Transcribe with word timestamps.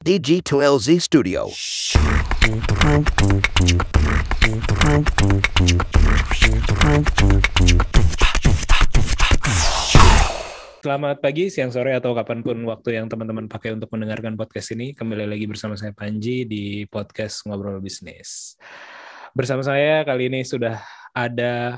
DG2LZ 0.00 0.96
Studio. 0.96 1.52
Selamat 10.80 11.20
pagi, 11.20 11.52
siang, 11.52 11.68
sore, 11.68 11.92
atau 11.92 12.16
kapan 12.16 12.40
pun 12.40 12.56
waktu 12.64 12.96
yang 12.96 13.12
teman-teman 13.12 13.44
pakai 13.44 13.76
untuk 13.76 13.92
mendengarkan 13.92 14.40
podcast 14.40 14.72
ini. 14.72 14.96
Kembali 14.96 15.28
lagi 15.28 15.44
bersama 15.44 15.76
saya 15.76 15.92
Panji 15.92 16.48
di 16.48 16.88
podcast 16.88 17.44
Ngobrol 17.44 17.84
Bisnis. 17.84 18.56
Bersama 19.36 19.60
saya 19.60 20.00
kali 20.08 20.32
ini 20.32 20.48
sudah 20.48 20.80
ada 21.12 21.76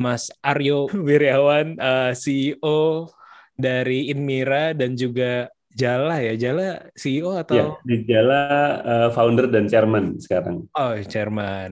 Mas 0.00 0.32
Aryo 0.40 0.88
Wiryawan, 0.96 1.76
uh, 1.76 2.16
CEO 2.16 3.12
dari 3.52 4.08
Inmira 4.08 4.72
dan 4.72 4.96
juga 4.96 5.52
Jala 5.70 6.18
ya. 6.18 6.34
Jala 6.34 6.90
CEO 6.98 7.38
atau? 7.38 7.54
Ya, 7.54 7.66
di 7.86 8.02
Jala 8.02 8.42
uh, 8.82 9.08
founder 9.14 9.46
dan 9.46 9.70
chairman 9.70 10.18
sekarang. 10.18 10.66
Oh, 10.74 10.98
chairman. 11.06 11.70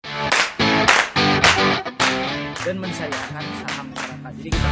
Dan 2.62 2.76
mensayangkan 2.78 3.44
saham 3.66 3.86
masyarakat. 3.90 4.32
Jadi 4.38 4.50
kita 4.54 4.70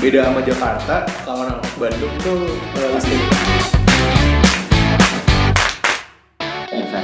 beda 0.00 0.32
sama 0.32 0.40
Jakarta 0.40 0.96
kalau 1.28 1.44
orang 1.44 1.60
Bandung 1.76 2.14
tuh 2.24 2.56
uh, 2.80 3.79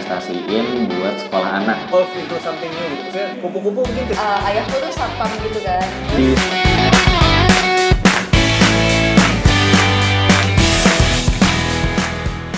investasiin 0.06 0.87
buat 0.87 1.19
sekolah 1.19 1.66
anak 1.66 1.91
golf 1.91 2.06
itu 2.15 2.38
something 2.38 2.70
new 2.70 3.10
gitu 3.10 3.27
kupu-kupu 3.42 3.83
mungkin 3.83 4.15
Eh, 4.15 4.48
ayahku 4.55 4.79
tuh 4.79 4.92
satpam 4.95 5.30
gitu 5.42 5.59
kan 5.66 5.82
di 6.15 6.30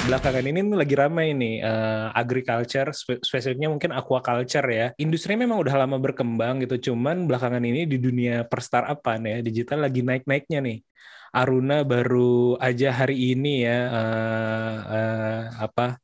Belakangan 0.09 0.45
ini 0.45 0.61
nih 0.65 0.77
lagi 0.77 0.95
ramai 0.97 1.27
nih 1.37 1.61
uh, 1.61 2.09
agriculture, 2.17 2.97
spe- 2.97 3.21
spesifiknya 3.21 3.69
mungkin 3.69 3.93
aquaculture 3.93 4.65
ya. 4.73 4.87
Industrinya 4.97 5.45
memang 5.45 5.61
udah 5.61 5.85
lama 5.85 6.01
berkembang 6.01 6.65
gitu, 6.65 6.89
cuman 6.89 7.29
belakangan 7.29 7.61
ini 7.61 7.85
di 7.85 8.01
dunia 8.01 8.49
perstartupan 8.49 9.21
ya, 9.29 9.37
digital 9.45 9.85
lagi 9.85 10.01
naik-naiknya 10.01 10.65
nih. 10.65 10.81
Aruna 11.29 11.85
baru 11.85 12.57
aja 12.57 12.89
hari 12.89 13.37
ini 13.37 13.69
ya 13.69 13.79
uh, 13.85 14.77
uh, 14.89 15.43
apa 15.69 16.01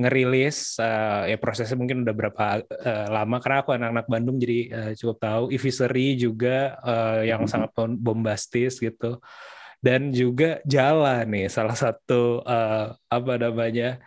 ngerilis 0.00 0.80
uh, 0.80 1.28
ya 1.28 1.36
prosesnya 1.36 1.76
mungkin 1.76 2.02
udah 2.02 2.14
berapa 2.16 2.42
uh, 2.64 3.06
lama 3.12 3.36
karena 3.38 3.58
aku 3.60 3.70
anak-anak 3.76 4.06
Bandung 4.08 4.36
jadi 4.40 4.60
uh, 4.72 4.92
cukup 4.96 5.16
tahu. 5.20 5.44
Evisery 5.52 6.16
juga 6.16 6.80
uh, 6.80 7.20
yang 7.22 7.44
sangat 7.44 7.70
bom- 7.76 8.00
bombastis 8.00 8.80
gitu. 8.80 9.20
Dan 9.80 10.12
juga 10.12 10.60
Jala 10.68 11.24
nih 11.24 11.48
salah 11.48 11.76
satu 11.76 12.44
uh, 12.44 12.92
apa 13.08 13.32
namanya 13.40 14.00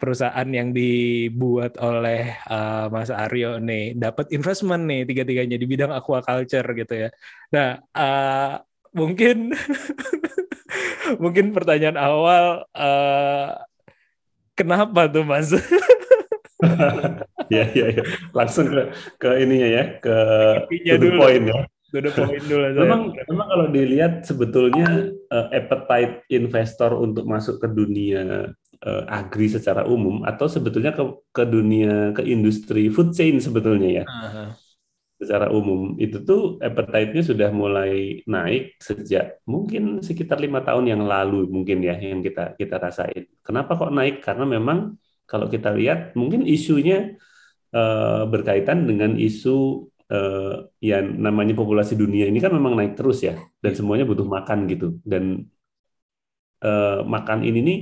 perusahaan 0.00 0.48
yang 0.48 0.72
dibuat 0.72 1.76
oleh 1.76 2.34
uh, 2.48 2.88
Mas 2.88 3.12
Aryo 3.12 3.60
nih. 3.60 3.94
Dapat 3.94 4.32
investment 4.32 4.88
nih 4.88 5.04
tiga-tiganya 5.04 5.60
di 5.60 5.66
bidang 5.68 5.92
aquaculture 5.92 6.66
gitu 6.74 6.94
ya. 7.06 7.08
Nah 7.54 7.78
uh, 7.92 8.58
mungkin 8.96 9.54
mungkin 11.22 11.52
pertanyaan 11.54 11.98
awal 11.98 12.66
uh, 12.74 13.69
kenapa 14.60 15.08
tuh 15.08 15.24
Mas? 15.24 15.50
ya, 17.54 17.64
ya, 17.72 17.86
ya. 17.96 18.02
Langsung 18.36 18.68
ke 18.68 18.92
ke 19.16 19.28
ininya 19.40 19.68
ya, 19.68 19.84
ke 19.98 20.16
Intinya 20.68 20.94
to 20.94 21.00
the 21.00 21.08
dulu. 21.08 21.18
point 21.18 21.44
ya. 21.48 21.60
Itu 21.90 22.06
udah 22.06 22.12
poin 22.14 22.42
dulu 22.46 22.64
saya. 22.70 22.80
Memang, 22.86 23.00
memang 23.26 23.46
kalau 23.50 23.66
dilihat 23.74 24.12
sebetulnya 24.22 25.10
eh, 25.10 25.46
appetite 25.58 26.22
investor 26.30 26.94
untuk 26.94 27.26
masuk 27.26 27.58
ke 27.58 27.66
dunia 27.66 28.54
eh, 28.78 29.02
agri 29.10 29.50
secara 29.50 29.82
umum 29.90 30.22
atau 30.22 30.46
sebetulnya 30.46 30.94
ke 30.94 31.02
ke 31.34 31.42
dunia 31.42 32.14
ke 32.14 32.22
industri 32.22 32.94
food 32.94 33.10
chain 33.10 33.42
sebetulnya 33.42 33.90
ya. 33.90 34.04
Aha. 34.06 34.54
Secara 35.20 35.46
umum 35.58 35.80
itu 36.04 36.16
tuh 36.28 36.40
appetite-nya 36.66 37.22
sudah 37.30 37.48
mulai 37.60 37.90
naik 38.34 38.62
sejak 38.86 39.24
mungkin 39.52 39.82
sekitar 40.08 40.38
lima 40.44 40.60
tahun 40.66 40.84
yang 40.92 41.02
lalu 41.12 41.36
mungkin 41.54 41.78
ya 41.88 41.94
yang 42.10 42.20
kita 42.26 42.40
kita 42.60 42.74
rasain. 42.84 43.22
Kenapa 43.46 43.70
kok 43.80 43.92
naik? 43.96 44.14
Karena 44.26 44.44
memang 44.48 44.78
kalau 45.30 45.46
kita 45.54 45.68
lihat 45.78 45.98
mungkin 46.20 46.40
isunya 46.48 46.94
eh, 47.76 48.22
berkaitan 48.32 48.78
dengan 48.90 49.12
isu 49.18 49.50
eh, 50.12 50.54
yang 50.90 51.06
namanya 51.26 51.54
populasi 51.60 51.94
dunia 52.02 52.24
ini 52.30 52.38
kan 52.44 52.52
memang 52.58 52.74
naik 52.78 52.92
terus 52.98 53.18
ya 53.28 53.34
dan 53.62 53.72
semuanya 53.78 54.04
butuh 54.10 54.26
makan 54.36 54.58
gitu 54.72 54.86
dan 55.12 55.24
eh, 56.64 56.88
makan 57.14 57.38
ini 57.48 57.58
nih 57.68 57.76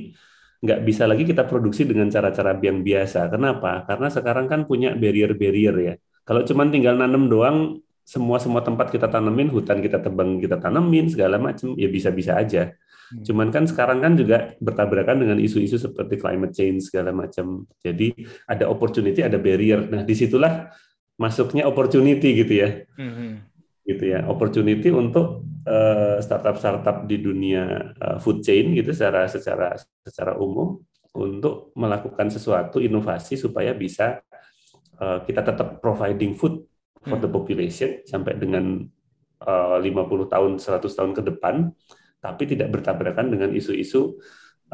nggak 0.65 0.79
bisa 0.89 1.05
lagi 1.11 1.23
kita 1.31 1.43
produksi 1.51 1.83
dengan 1.91 2.09
cara-cara 2.15 2.51
yang 2.67 2.79
biasa. 2.89 3.19
Kenapa? 3.33 3.69
Karena 3.89 4.07
sekarang 4.17 4.47
kan 4.53 4.61
punya 4.71 4.89
barrier-barrier 5.03 5.75
ya. 5.89 5.93
Kalau 6.29 6.45
cuman 6.45 6.69
tinggal 6.69 7.01
nanam 7.01 7.33
doang, 7.33 7.81
semua 8.05 8.37
semua 8.37 8.61
tempat 8.61 8.93
kita 8.93 9.09
tanemin, 9.09 9.49
hutan 9.49 9.81
kita 9.81 9.97
tebang, 9.97 10.37
kita 10.45 10.61
tanemin 10.61 11.09
segala 11.09 11.41
macam, 11.41 11.73
ya 11.73 11.89
bisa-bisa 11.89 12.37
aja. 12.37 12.77
Hmm. 13.09 13.25
Cuman 13.25 13.49
kan 13.49 13.65
sekarang 13.65 14.05
kan 14.05 14.13
juga 14.13 14.53
bertabrakan 14.61 15.25
dengan 15.25 15.41
isu-isu 15.41 15.81
seperti 15.81 16.21
climate 16.21 16.53
change 16.53 16.93
segala 16.93 17.17
macam. 17.17 17.65
Jadi 17.81 18.13
ada 18.45 18.69
opportunity, 18.69 19.25
ada 19.25 19.41
barrier. 19.41 19.89
Nah 19.89 20.05
di 20.05 20.13
situlah 20.13 20.69
masuknya 21.19 21.67
opportunity 21.67 22.31
gitu 22.47 22.55
ya 22.63 22.71
Mhm. 22.95 23.31
gitu 23.85 24.05
ya 24.07 24.23
opportunity 24.31 24.89
untuk 24.95 25.43
eh, 25.69 26.17
startup-startup 26.23 27.05
di 27.11 27.19
dunia 27.21 27.93
eh, 27.93 28.17
food 28.23 28.41
chain 28.41 28.73
gitu 28.73 28.95
secara 28.95 29.27
secara 29.27 29.75
secara 30.07 30.39
umum 30.39 30.79
untuk 31.13 31.75
melakukan 31.75 32.31
sesuatu 32.31 32.79
inovasi 32.79 33.35
supaya 33.35 33.75
bisa 33.75 34.23
eh, 35.01 35.19
kita 35.27 35.41
tetap 35.47 35.79
providing 35.81 36.35
food 36.35 36.63
for 37.03 37.19
the 37.19 37.31
population 37.31 38.03
sampai 38.05 38.35
dengan 38.37 38.85
eh, 39.43 39.77
50 39.81 40.29
tahun 40.29 40.51
100 40.59 40.91
tahun 40.99 41.13
ke 41.15 41.23
depan 41.35 41.55
tapi 42.19 42.51
tidak 42.51 42.75
bertabrakan 42.75 43.31
dengan 43.31 43.51
isu-isu 43.55 44.19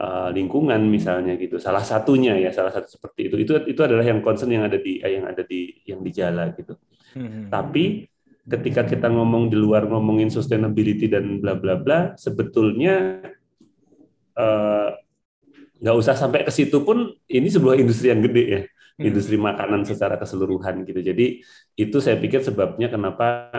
eh, 0.01 0.29
lingkungan 0.33 0.81
misalnya 0.89 1.37
gitu 1.37 1.61
salah 1.61 1.85
satunya 1.85 2.35
ya 2.41 2.51
salah 2.51 2.73
satu 2.73 2.89
seperti 2.89 3.29
itu 3.31 3.37
itu 3.45 3.53
itu 3.69 3.81
adalah 3.85 4.03
yang 4.03 4.25
concern 4.25 4.51
yang 4.51 4.65
ada 4.65 4.81
di 4.81 4.99
yang 5.01 5.29
ada 5.29 5.43
di 5.45 5.61
yang 5.85 6.01
di 6.01 6.11
jala 6.11 6.51
gitu 6.57 6.75
Mhm. 7.15 7.47
tapi 7.47 8.11
ketika 8.45 8.83
kita 8.85 9.07
ngomong 9.07 9.49
di 9.49 9.57
luar 9.57 9.87
ngomongin 9.87 10.29
sustainability 10.29 11.07
dan 11.09 11.39
bla 11.41 11.55
bla 11.57 11.79
bla, 11.81 12.13
sebetulnya 12.19 13.23
nggak 15.81 15.97
usah 15.97 16.15
sampai 16.17 16.43
ke 16.45 16.53
situ 16.53 16.81
pun 16.85 17.13
ini 17.29 17.49
sebuah 17.49 17.77
industri 17.77 18.09
yang 18.13 18.21
gede 18.25 18.45
ya, 18.45 18.61
Hmm. 18.65 18.74
Industri 19.01 19.35
makanan 19.35 19.83
secara 19.83 20.15
keseluruhan 20.15 20.87
gitu. 20.87 21.01
Jadi 21.03 21.43
itu 21.75 21.97
saya 21.99 22.15
pikir 22.19 22.47
sebabnya 22.47 22.87
kenapa 22.87 23.51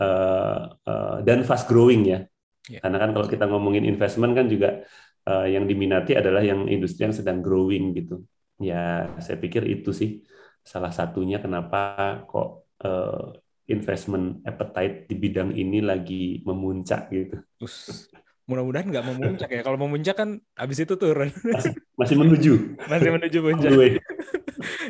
eh, 0.00 0.60
eh, 0.88 1.16
dan 1.24 1.44
fast 1.44 1.68
growing 1.68 2.08
ya. 2.08 2.20
Ya. 2.68 2.80
Karena 2.84 3.00
kan 3.00 3.10
kalau 3.16 3.26
kita 3.28 3.44
ngomongin 3.48 3.84
investment 3.84 4.32
kan 4.32 4.48
juga 4.48 4.84
eh, 5.28 5.46
yang 5.52 5.68
diminati 5.68 6.16
adalah 6.16 6.40
yang 6.40 6.68
industri 6.68 7.04
yang 7.04 7.16
sedang 7.16 7.44
growing 7.44 7.92
gitu. 7.96 8.24
Ya 8.58 9.12
saya 9.20 9.36
pikir 9.36 9.68
itu 9.68 9.92
sih 9.92 10.24
salah 10.64 10.92
satunya 10.92 11.40
kenapa 11.40 12.24
kok 12.24 12.68
eh, 12.80 13.44
investment 13.68 14.40
appetite 14.48 15.04
di 15.12 15.14
bidang 15.20 15.52
ini 15.52 15.84
lagi 15.84 16.40
memuncak 16.48 17.12
gitu. 17.12 17.36
Us. 17.60 18.08
Mudah-mudahan 18.48 18.88
nggak 18.88 19.04
memuncak 19.04 19.48
ya. 19.52 19.60
Kalau 19.60 19.76
memuncak 19.76 20.16
kan 20.16 20.40
habis 20.56 20.80
itu 20.80 20.96
turun. 20.96 21.28
Masih, 21.28 21.76
masih 22.00 22.16
menuju. 22.16 22.52
Masih 22.90 23.10
menuju 23.12 23.38
puncak. 23.44 23.70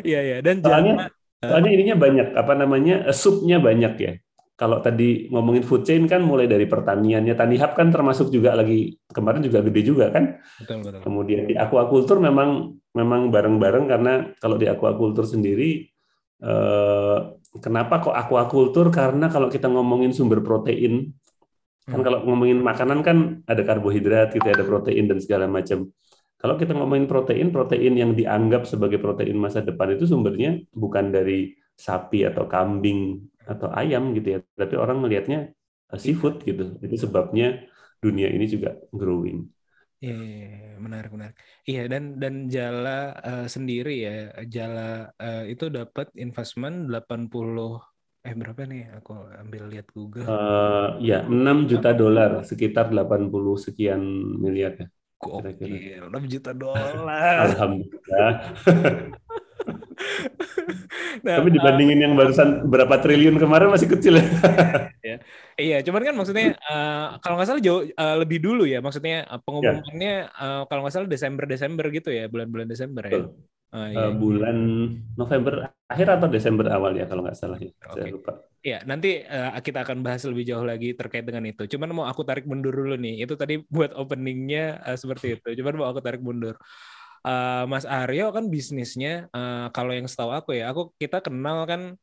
Iya 0.03 0.21
iya. 0.23 0.37
Dan 0.41 0.61
Soalnya- 0.63 0.97
Jala 1.09 1.17
Soalnya 1.39 1.71
ininya 1.71 1.95
banyak, 1.95 2.29
apa 2.35 2.53
namanya, 2.59 3.07
eh, 3.07 3.15
subnya 3.15 3.63
banyak 3.63 3.95
ya. 4.03 4.13
Kalau 4.59 4.83
tadi 4.83 5.31
ngomongin 5.31 5.63
food 5.63 5.87
chain 5.87 6.11
kan 6.11 6.19
mulai 6.19 6.51
dari 6.51 6.67
pertaniannya, 6.67 7.31
Tanihub 7.39 7.79
kan 7.79 7.95
termasuk 7.95 8.35
juga 8.35 8.59
lagi 8.59 8.99
kemarin 9.07 9.39
juga 9.47 9.63
gede 9.63 9.87
juga 9.87 10.11
kan. 10.11 10.35
betul 10.59 10.83
betul. 10.83 10.99
Kemudian 11.07 11.47
di 11.47 11.55
aquaculture 11.55 12.19
memang 12.19 12.75
memang 12.91 13.31
bareng-bareng 13.31 13.87
karena 13.87 14.13
kalau 14.43 14.59
di 14.59 14.67
aquaculture 14.67 15.31
sendiri 15.31 15.87
eh, 16.39 17.19
kenapa 17.59 18.03
kok 18.03 18.15
aquaculture? 18.15 18.91
Karena 18.91 19.31
kalau 19.31 19.47
kita 19.47 19.71
ngomongin 19.71 20.11
sumber 20.11 20.43
protein 20.43 21.15
kan 21.83 21.99
Hmm. 21.99 22.05
kalau 22.05 22.19
ngomongin 22.27 22.59
makanan 22.61 23.01
kan 23.01 23.19
ada 23.47 23.63
karbohidrat, 23.65 24.35
gitu 24.35 24.45
ada 24.45 24.61
protein 24.61 25.07
dan 25.07 25.23
segala 25.23 25.47
macam. 25.47 25.89
Kalau 26.39 26.55
kita 26.61 26.73
ngomongin 26.79 27.07
protein, 27.11 27.49
protein 27.55 27.95
yang 27.99 28.13
dianggap 28.15 28.63
sebagai 28.71 28.99
protein 29.03 29.37
masa 29.39 29.61
depan 29.67 29.95
itu 29.99 30.05
sumbernya 30.07 30.63
bukan 30.71 31.11
dari 31.11 31.55
sapi 31.75 32.23
atau 32.31 32.47
kambing 32.47 33.27
atau 33.43 33.69
ayam 33.75 34.15
gitu 34.17 34.29
ya, 34.35 34.39
tapi 34.55 34.75
orang 34.79 34.99
melihatnya 35.03 35.39
eh, 35.93 35.99
seafood 36.01 36.43
gitu. 36.47 36.79
Itu 36.85 36.95
sebabnya 37.09 37.67
dunia 38.03 38.29
ini 38.31 38.47
juga 38.47 38.79
growing. 38.95 39.51
Iya, 40.03 40.13
iya, 40.29 40.45
iya, 40.63 40.69
menarik 40.87 41.11
menarik. 41.17 41.37
Iya 41.69 41.81
dan 41.93 42.03
dan 42.23 42.35
Jala 42.55 42.89
eh, 43.27 43.43
sendiri 43.55 43.91
ya, 44.05 44.11
Jala 44.55 44.81
eh, 45.23 45.39
itu 45.53 45.65
dapat 45.77 46.07
investment 46.25 46.77
80 46.89 47.67
Eh 48.27 48.35
berapa 48.41 48.61
nih? 48.71 48.81
Aku 48.97 49.11
ambil 49.43 49.63
lihat 49.73 49.87
Google. 49.97 50.31
Eh, 50.33 50.87
ya 51.09 51.17
6 51.35 51.57
juta 51.71 51.91
dolar, 52.01 52.31
sekitar 52.51 52.85
80 52.95 53.55
sekian 53.67 54.03
miliar 54.45 54.73
ya. 54.81 54.87
Gokil, 55.19 56.03
6 56.07 56.33
juta 56.33 56.51
dolar. 56.63 57.51
Alhamdulillah. 57.51 58.33
Nah, 61.27 61.43
Tapi 61.43 61.51
dibandingin 61.51 61.99
yang 61.99 62.15
barusan 62.15 62.71
berapa 62.71 63.03
triliun 63.03 63.37
kemarin 63.37 63.75
masih 63.75 63.91
kecil 63.91 64.23
ya. 64.23 64.27
Iya, 65.59 65.83
cuman 65.83 66.03
kan 66.07 66.15
maksudnya 66.15 66.55
eh, 66.55 67.07
kalau 67.19 67.35
nggak 67.35 67.49
salah 67.51 67.63
jauh 67.63 67.83
eh, 67.83 68.17
lebih 68.23 68.39
dulu 68.39 68.63
ya, 68.63 68.79
maksudnya 68.79 69.27
eh, 69.27 69.41
pengumumannya 69.43 70.31
eh, 70.31 70.63
kalau 70.71 70.81
nggak 70.87 70.95
salah 70.95 71.11
Desember 71.11 71.45
Desember 71.51 71.91
gitu 71.91 72.15
ya, 72.15 72.31
bulan-bulan 72.31 72.71
Desember 72.71 73.03
ya. 73.11 73.19
Betul. 73.19 73.35
Eh, 73.69 73.93
iya. 73.93 74.09
bulan 74.17 74.57
November 75.13 75.69
akhir 75.89 76.09
atau 76.17 76.29
Desember 76.33 76.73
awal 76.73 76.97
ya 76.97 77.05
kalau 77.05 77.21
nggak 77.21 77.37
salah 77.37 77.61
ya. 77.61 77.69
Saya 77.85 78.09
Oke. 78.09 78.11
lupa. 78.17 78.33
Iya, 78.65 78.79
nanti 78.89 79.21
eh, 79.21 79.51
kita 79.61 79.85
akan 79.85 80.01
bahas 80.01 80.25
lebih 80.25 80.45
jauh 80.49 80.65
lagi 80.65 80.97
terkait 80.97 81.25
dengan 81.29 81.45
itu. 81.53 81.69
Cuman 81.69 81.93
mau 81.93 82.07
aku 82.09 82.25
tarik 82.25 82.49
mundur 82.49 82.73
dulu 82.73 82.97
nih. 82.97 83.29
Itu 83.29 83.37
tadi 83.37 83.61
buat 83.69 83.93
openingnya 83.93 84.89
eh, 84.89 84.97
seperti 84.97 85.37
itu. 85.37 85.49
Cuman 85.61 85.85
mau 85.85 85.87
aku 85.93 86.01
tarik 86.01 86.25
mundur. 86.25 86.57
Eh, 87.29 87.65
Mas 87.69 87.85
Aryo 87.85 88.33
kan 88.33 88.49
bisnisnya, 88.49 89.29
eh, 89.37 89.67
kalau 89.77 89.93
yang 89.93 90.09
setahu 90.09 90.33
aku 90.33 90.57
ya, 90.57 90.73
aku 90.73 90.97
kita 90.97 91.21
kenal 91.21 91.69
kan 91.69 91.97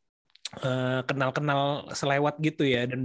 kenal-kenal 1.09 1.89
selewat 1.91 2.39
gitu 2.39 2.63
ya, 2.63 2.87
dan 2.87 3.03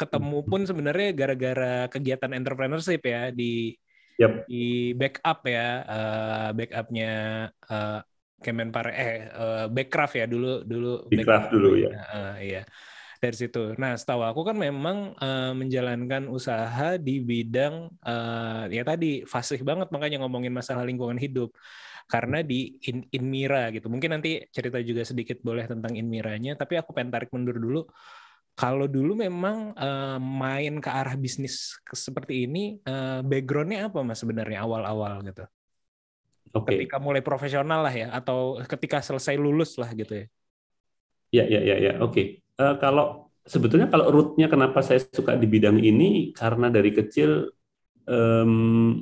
ketemu 0.00 0.38
pun 0.48 0.64
sebenarnya 0.64 1.12
gara-gara 1.12 1.84
kegiatan 1.92 2.32
entrepreneurship 2.32 3.04
ya 3.04 3.28
di 3.28 3.76
Yap. 4.20 4.50
di 4.50 4.92
backup 5.00 5.38
ya, 5.54 5.60
eh, 5.92 6.48
backupnya 6.58 7.08
eh, 7.70 7.98
Kemenpare 8.40 8.90
eh 8.96 9.12
eh, 9.40 9.64
Backcraft 9.74 10.14
ya 10.20 10.24
dulu 10.32 10.64
dulu 10.64 10.88
Backcraft 11.12 11.48
dulu, 11.52 11.70
ya. 11.76 11.90
Eh, 12.14 12.34
iya 12.48 12.62
dari 13.22 13.36
situ. 13.36 13.76
Nah, 13.76 13.92
setahu 14.00 14.22
aku 14.24 14.40
kan 14.48 14.56
memang 14.56 15.12
eh, 15.20 15.52
menjalankan 15.60 16.24
usaha 16.32 16.96
di 16.96 17.20
bidang 17.20 17.74
eh, 18.08 18.62
ya 18.76 18.82
tadi 18.90 19.06
fasih 19.32 19.60
banget 19.68 19.88
makanya 19.94 20.16
ngomongin 20.24 20.52
masalah 20.56 20.84
lingkungan 20.88 21.20
hidup 21.20 21.52
karena 22.12 22.42
di 22.50 22.80
In- 22.90 23.08
Inmira 23.16 23.70
gitu. 23.76 23.86
Mungkin 23.92 24.10
nanti 24.18 24.30
cerita 24.56 24.78
juga 24.82 25.02
sedikit 25.06 25.38
boleh 25.44 25.64
tentang 25.70 25.92
Inmiranya, 26.00 26.52
tapi 26.60 26.74
aku 26.80 26.90
pengen 26.96 27.12
tarik 27.14 27.30
mundur 27.34 27.56
dulu. 27.60 27.80
Kalau 28.60 28.84
dulu 28.84 29.16
memang 29.16 29.72
eh, 29.72 30.18
main 30.20 30.74
ke 30.84 30.90
arah 30.92 31.16
bisnis 31.16 31.80
seperti 31.88 32.44
ini, 32.44 32.76
eh, 32.84 33.24
backgroundnya 33.24 33.88
apa 33.88 34.04
mas 34.04 34.20
sebenarnya 34.20 34.60
awal-awal 34.60 35.24
gitu? 35.24 35.48
Oke. 36.52 36.76
Ketika 36.76 37.00
mulai 37.00 37.24
profesional 37.24 37.80
lah 37.80 37.94
ya, 37.94 38.12
atau 38.12 38.60
ketika 38.68 39.00
selesai 39.00 39.40
lulus 39.40 39.80
lah 39.80 39.88
gitu 39.96 40.12
ya? 40.12 40.26
Ya, 41.32 41.44
ya, 41.48 41.60
ya, 41.64 41.76
ya. 41.80 41.92
Oke. 42.04 42.44
Eh, 42.44 42.74
kalau 42.82 43.32
sebetulnya 43.48 43.88
kalau 43.88 44.12
rootnya 44.12 44.52
kenapa 44.52 44.84
saya 44.84 45.00
suka 45.00 45.40
di 45.40 45.48
bidang 45.48 45.80
ini 45.80 46.36
karena 46.36 46.68
dari 46.68 46.92
kecil 46.92 47.48
em, 48.04 49.00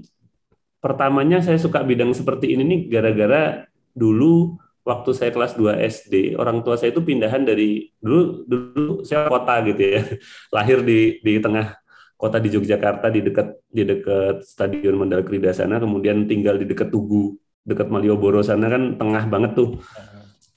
pertamanya 0.78 1.43
saya 1.43 1.58
suka 1.58 1.82
bidang 1.82 2.14
seperti 2.14 2.55
ini 2.55 2.62
nih 2.62 2.81
gara-gara 2.87 3.66
dulu 3.99 4.55
waktu 4.88 5.11
saya 5.12 5.31
kelas 5.37 5.52
2 5.61 5.85
SD 5.85 6.14
orang 6.40 6.64
tua 6.64 6.81
saya 6.81 6.96
itu 6.96 7.05
pindahan 7.05 7.44
dari 7.44 7.93
dulu 8.00 8.49
dulu 8.49 8.94
saya 9.05 9.29
kota 9.29 9.61
gitu 9.69 9.82
ya. 9.85 10.00
Lahir 10.56 10.81
di 10.81 11.20
di 11.20 11.37
tengah 11.37 11.76
kota 12.17 12.40
di 12.40 12.49
Yogyakarta 12.49 13.12
di 13.12 13.20
dekat 13.20 13.49
di 13.69 13.85
dekat 13.85 14.40
Stadion 14.49 14.96
Mandala 14.96 15.20
Krida 15.20 15.52
sana 15.52 15.76
kemudian 15.76 16.25
tinggal 16.25 16.56
di 16.56 16.64
dekat 16.64 16.88
Tugu 16.88 17.37
dekat 17.69 17.93
Malioboro 17.93 18.40
sana 18.40 18.73
kan 18.73 18.96
tengah 18.96 19.29
banget 19.29 19.52
tuh. 19.52 19.76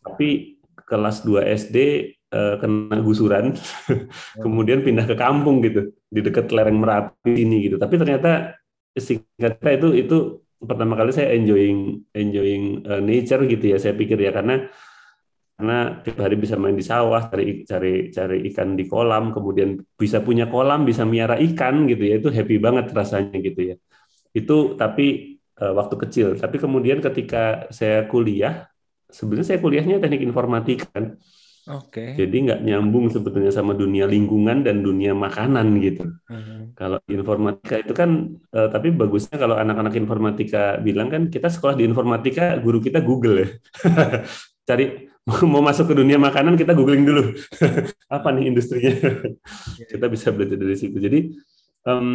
Tapi 0.02 0.58
kelas 0.88 1.28
2 1.28 1.52
SD 1.52 1.78
eh, 2.32 2.56
kena 2.58 2.98
gusuran 3.04 3.52
kemudian 4.44 4.80
pindah 4.82 5.04
ke 5.04 5.16
kampung 5.20 5.60
gitu 5.60 5.92
di 6.08 6.24
dekat 6.24 6.48
lereng 6.56 6.80
Merapi 6.80 7.36
ini 7.36 7.68
gitu. 7.68 7.76
Tapi 7.76 8.00
ternyata 8.00 8.56
singkat 8.96 9.60
cerita 9.60 9.72
itu 9.72 9.88
itu 9.96 10.18
pertama 10.62 10.94
kali 10.94 11.12
saya 11.12 11.34
enjoying 11.34 12.06
enjoying 12.14 12.86
eh, 12.86 13.02
nature 13.02 13.44
gitu 13.50 13.66
ya 13.74 13.78
saya 13.82 13.94
pikir 13.98 14.18
ya. 14.22 14.32
Karena 14.32 14.66
karena 15.58 16.02
tiap 16.02 16.18
hari 16.26 16.36
bisa 16.42 16.58
main 16.58 16.74
di 16.74 16.82
sawah 16.82 17.30
cari 17.30 17.62
cari 17.66 18.10
cari 18.10 18.38
ikan 18.50 18.74
di 18.74 18.90
kolam 18.90 19.30
kemudian 19.30 19.78
bisa 19.94 20.26
punya 20.26 20.50
kolam 20.50 20.86
bisa 20.86 21.06
miara 21.06 21.38
ikan 21.38 21.86
gitu 21.90 22.04
ya. 22.06 22.14
Itu 22.22 22.30
happy 22.34 22.56
banget 22.62 22.86
rasanya 22.94 23.38
gitu 23.42 23.74
ya. 23.74 23.76
Itu 24.34 24.78
tapi 24.78 25.38
eh, 25.38 25.74
waktu 25.74 25.96
kecil. 26.08 26.28
Tapi 26.38 26.58
kemudian 26.62 27.02
ketika 27.02 27.70
saya 27.74 28.06
kuliah 28.10 28.72
sebenarnya 29.12 29.48
saya 29.56 29.60
kuliahnya 29.60 30.00
teknik 30.00 30.24
informatika 30.24 30.88
kan 30.96 31.20
Oke. 31.72 32.20
jadi 32.20 32.36
nggak 32.36 32.60
nyambung 32.68 33.08
sebetulnya 33.08 33.52
sama 33.54 33.72
dunia 33.72 34.04
lingkungan 34.04 34.64
dan 34.68 34.84
dunia 34.84 35.16
makanan 35.16 35.80
gitu. 35.80 36.04
Mhm. 36.28 36.76
kalau 36.76 37.00
informatika 37.08 37.80
itu 37.80 37.94
kan 37.96 38.36
eh, 38.52 38.68
tapi 38.72 38.92
bagusnya 38.92 39.36
kalau 39.40 39.56
anak-anak 39.56 39.94
informatika 39.96 40.80
bilang 40.84 41.08
kan 41.08 41.32
kita 41.32 41.48
sekolah 41.48 41.80
di 41.80 41.88
informatika 41.88 42.60
guru 42.60 42.84
kita 42.84 43.00
Google 43.04 43.44
ya. 43.44 43.48
Cari 44.68 45.12
mau 45.28 45.62
masuk 45.62 45.94
ke 45.94 45.96
dunia 45.98 46.18
makanan 46.18 46.58
kita 46.58 46.74
googling 46.74 47.06
dulu. 47.06 47.34
Apa 48.16 48.34
nih 48.34 48.50
industrinya? 48.50 48.94
Kita 49.92 50.06
bisa 50.10 50.34
belajar 50.34 50.58
dari 50.58 50.78
situ. 50.78 50.98
Jadi 50.98 51.34
em, 51.86 52.08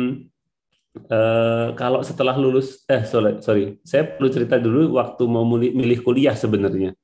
eh, 1.06 1.68
kalau 1.78 2.02
setelah 2.02 2.34
lulus 2.34 2.82
eh 2.90 3.06
sorry 3.06 3.38
sorry. 3.42 3.78
Saya 3.86 4.06
perlu 4.16 4.28
cerita 4.30 4.58
dulu 4.58 4.98
waktu 4.98 5.22
mau 5.26 5.46
milih 5.46 5.74
milih 5.74 5.98
kuliah 6.02 6.34
sebenarnya 6.34 6.94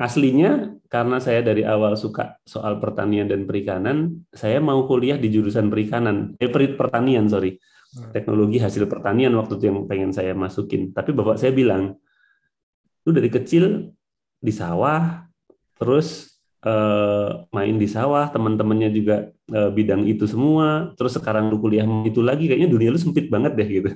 aslinya 0.00 0.80
karena 0.88 1.20
saya 1.20 1.44
dari 1.44 1.60
awal 1.60 1.92
suka 1.92 2.40
soal 2.48 2.80
pertanian 2.80 3.28
dan 3.28 3.44
perikanan 3.44 4.24
saya 4.32 4.56
mau 4.58 4.88
kuliah 4.88 5.20
di 5.20 5.28
jurusan 5.28 5.68
perikanan. 5.68 6.34
Eh 6.40 6.48
pertanian 6.50 7.28
sorry. 7.28 7.60
Hmm. 7.90 8.14
teknologi 8.14 8.62
hasil 8.62 8.86
pertanian 8.86 9.34
waktu 9.34 9.58
itu 9.58 9.66
yang 9.66 9.82
pengen 9.90 10.14
saya 10.14 10.30
masukin. 10.30 10.94
Tapi 10.94 11.10
bapak 11.10 11.42
saya 11.42 11.50
bilang 11.50 11.98
lu 13.02 13.10
dari 13.10 13.26
kecil 13.26 13.90
di 14.38 14.52
sawah 14.54 15.26
terus 15.74 16.38
eh, 16.62 17.30
main 17.50 17.74
di 17.74 17.88
sawah 17.90 18.30
teman-temannya 18.30 18.94
juga 18.94 19.34
eh, 19.50 19.70
bidang 19.70 20.06
itu 20.06 20.24
semua 20.24 20.94
terus 20.94 21.18
sekarang 21.18 21.50
lu 21.50 21.58
kuliah 21.58 21.84
itu 22.06 22.22
lagi 22.22 22.46
kayaknya 22.46 22.70
dunia 22.70 22.90
lu 22.94 23.00
sempit 23.00 23.26
banget 23.26 23.52
deh 23.58 23.68
gitu. 23.68 23.90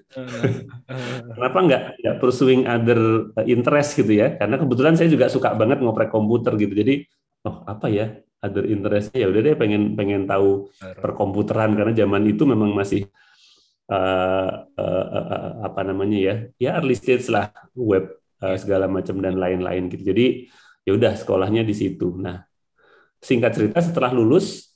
Kenapa 1.35 1.59
nggak 1.65 1.83
nggak 2.03 2.17
pursuing 2.19 2.67
other 2.67 3.31
interest 3.47 3.97
gitu 3.99 4.13
ya? 4.13 4.35
Karena 4.35 4.59
kebetulan 4.59 4.95
saya 4.99 5.09
juga 5.09 5.31
suka 5.31 5.55
banget 5.55 5.81
ngoprek 5.81 6.11
komputer 6.11 6.59
gitu. 6.59 6.75
Jadi 6.75 7.07
oh 7.47 7.63
apa 7.65 7.87
ya 7.89 8.19
other 8.43 8.67
interestnya? 8.67 9.25
Ya 9.25 9.29
udah 9.31 9.41
deh 9.41 9.55
pengen 9.55 9.95
pengen 9.95 10.27
tahu 10.27 10.69
perkomputeran 11.01 11.79
karena 11.79 11.95
zaman 11.95 12.23
itu 12.29 12.43
memang 12.45 12.75
masih 12.75 13.07
uh, 13.89 14.51
uh, 14.75 15.07
uh, 15.09 15.27
uh, 15.31 15.53
apa 15.71 15.81
namanya 15.87 16.19
ya? 16.19 16.35
Ya 16.59 16.71
early 16.77 16.99
stage 16.99 17.31
lah 17.31 17.55
web 17.73 18.11
uh, 18.43 18.57
segala 18.59 18.91
macam 18.91 19.23
dan 19.23 19.39
lain-lain 19.39 19.89
gitu. 19.89 20.03
Jadi 20.11 20.27
ya 20.85 20.93
udah 20.93 21.17
sekolahnya 21.17 21.65
di 21.65 21.73
situ. 21.73 22.13
Nah 22.19 22.45
singkat 23.25 23.57
cerita 23.57 23.81
setelah 23.81 24.13
lulus 24.13 24.74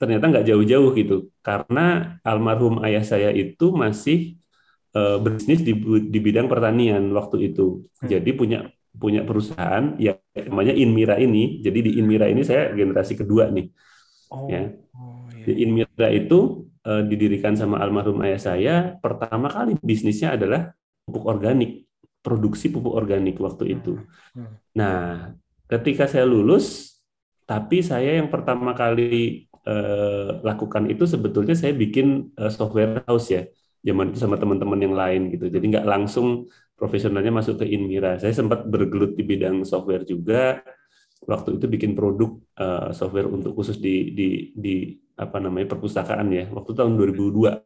ternyata 0.00 0.24
nggak 0.32 0.46
jauh-jauh 0.48 0.90
gitu. 0.96 1.16
Karena 1.44 2.16
almarhum 2.24 2.80
ayah 2.88 3.04
saya 3.04 3.28
itu 3.36 3.68
masih 3.76 4.40
eh, 4.96 5.16
berbisnis 5.20 5.60
di, 5.60 5.76
di 6.08 6.18
bidang 6.18 6.48
pertanian 6.48 7.12
waktu 7.12 7.52
itu. 7.52 7.84
Jadi 8.00 8.32
punya 8.32 8.72
punya 8.90 9.22
perusahaan 9.22 9.94
yang 10.00 10.18
namanya 10.32 10.72
Inmira 10.72 11.20
ini. 11.20 11.60
Jadi 11.60 11.78
di 11.84 11.90
Inmira 12.00 12.26
ini 12.32 12.40
saya 12.40 12.72
generasi 12.72 13.20
kedua 13.20 13.52
nih. 13.52 13.68
Oh, 14.32 14.46
ya. 14.48 14.72
oh, 14.96 15.26
iya. 15.36 15.44
di 15.44 15.52
Inmira 15.68 16.08
itu 16.08 16.64
eh, 16.80 17.04
didirikan 17.04 17.52
sama 17.52 17.76
almarhum 17.84 18.24
ayah 18.24 18.40
saya 18.40 18.74
pertama 19.04 19.52
kali 19.52 19.76
bisnisnya 19.84 20.40
adalah 20.40 20.72
pupuk 21.04 21.28
organik. 21.28 21.84
Produksi 22.24 22.72
pupuk 22.72 22.96
organik 22.96 23.36
waktu 23.36 23.76
itu. 23.76 24.00
Hmm. 24.32 24.56
nah 24.70 25.34
ketika 25.66 26.06
saya 26.06 26.22
lulus 26.22 26.94
tapi 27.42 27.82
saya 27.82 28.22
yang 28.22 28.30
pertama 28.30 28.70
kali 28.78 29.49
eh, 29.66 30.30
lakukan 30.40 30.88
itu 30.88 31.04
sebetulnya 31.04 31.52
saya 31.52 31.72
bikin 31.72 32.32
eh, 32.36 32.48
software 32.48 33.04
house 33.04 33.28
ya 33.30 33.44
zaman 33.80 34.12
itu 34.12 34.20
sama 34.20 34.36
teman-teman 34.36 34.76
yang 34.76 34.92
lain 34.92 35.32
gitu. 35.32 35.48
Jadi 35.48 35.64
nggak 35.72 35.88
langsung 35.88 36.44
profesionalnya 36.76 37.32
masuk 37.32 37.60
ke 37.60 37.66
Inmira. 37.68 38.20
Saya 38.20 38.32
sempat 38.32 38.68
bergelut 38.68 39.16
di 39.16 39.24
bidang 39.24 39.64
software 39.64 40.04
juga. 40.04 40.60
Waktu 41.20 41.60
itu 41.60 41.68
bikin 41.68 41.92
produk 41.92 42.36
eh, 42.56 42.90
software 42.92 43.28
untuk 43.28 43.52
khusus 43.52 43.76
di 43.76 44.12
di 44.12 44.28
di 44.52 44.74
apa 45.16 45.36
namanya 45.36 45.72
perpustakaan 45.72 46.28
ya. 46.28 46.48
Waktu 46.48 46.72
tahun 46.72 46.96
2002 46.96 47.60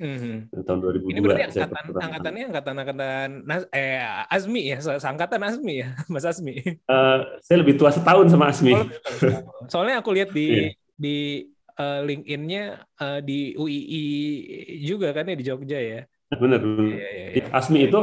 Mhm. 0.00 0.64
tahun 0.64 0.80
2002 0.80 1.12
Ini 1.12 1.20
berarti 1.20 1.52
saya 1.52 1.68
angkatan 1.68 2.00
angkatannya 2.00 2.44
angkatan 2.48 2.74
angkatan 2.80 3.28
Nas- 3.44 3.68
eh 3.68 4.00
Azmi 4.32 4.72
ya, 4.72 4.80
seangkatan 4.80 5.40
Azmi 5.44 5.84
ya, 5.84 5.92
Mas 6.12 6.24
Azmi. 6.24 6.56
Eh, 6.56 7.18
saya 7.44 7.56
lebih 7.60 7.76
tua 7.76 7.92
setahun 7.92 8.32
sama 8.32 8.48
Asmi 8.48 8.72
Oh. 8.72 8.88
Soalnya 9.68 10.00
aku 10.00 10.16
lihat 10.16 10.32
di 10.32 10.46
Iya. 10.48 10.72
Di 11.00 11.48
eh, 11.80 12.00
LinkedIn-nya 12.04 12.64
eh, 13.00 13.18
di 13.24 13.38
UII 13.56 14.04
juga 14.84 15.16
kan 15.16 15.24
ya 15.24 15.36
di 15.40 15.44
Jogja 15.48 15.80
ya. 15.80 16.00
benar 16.30 16.60
benar. 16.62 16.84
Iya, 16.94 17.08
iya, 17.10 17.26
iya. 17.40 17.44
Asmi 17.50 17.88
itu 17.88 18.00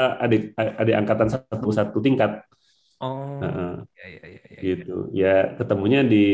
eh, 0.00 0.14
adik 0.24 0.42
adik 0.56 0.94
angkatan 0.96 1.28
satu 1.28 1.68
satu 1.68 1.98
tingkat 2.00 2.42
Oh, 2.98 3.38
Heeh, 3.38 3.74
ya 3.94 4.06
ya 4.10 4.24
ya 4.26 4.42
ya. 4.42 4.58
gitu. 4.58 4.96
Ya 5.14 5.34
ketemunya 5.54 6.02
di 6.02 6.26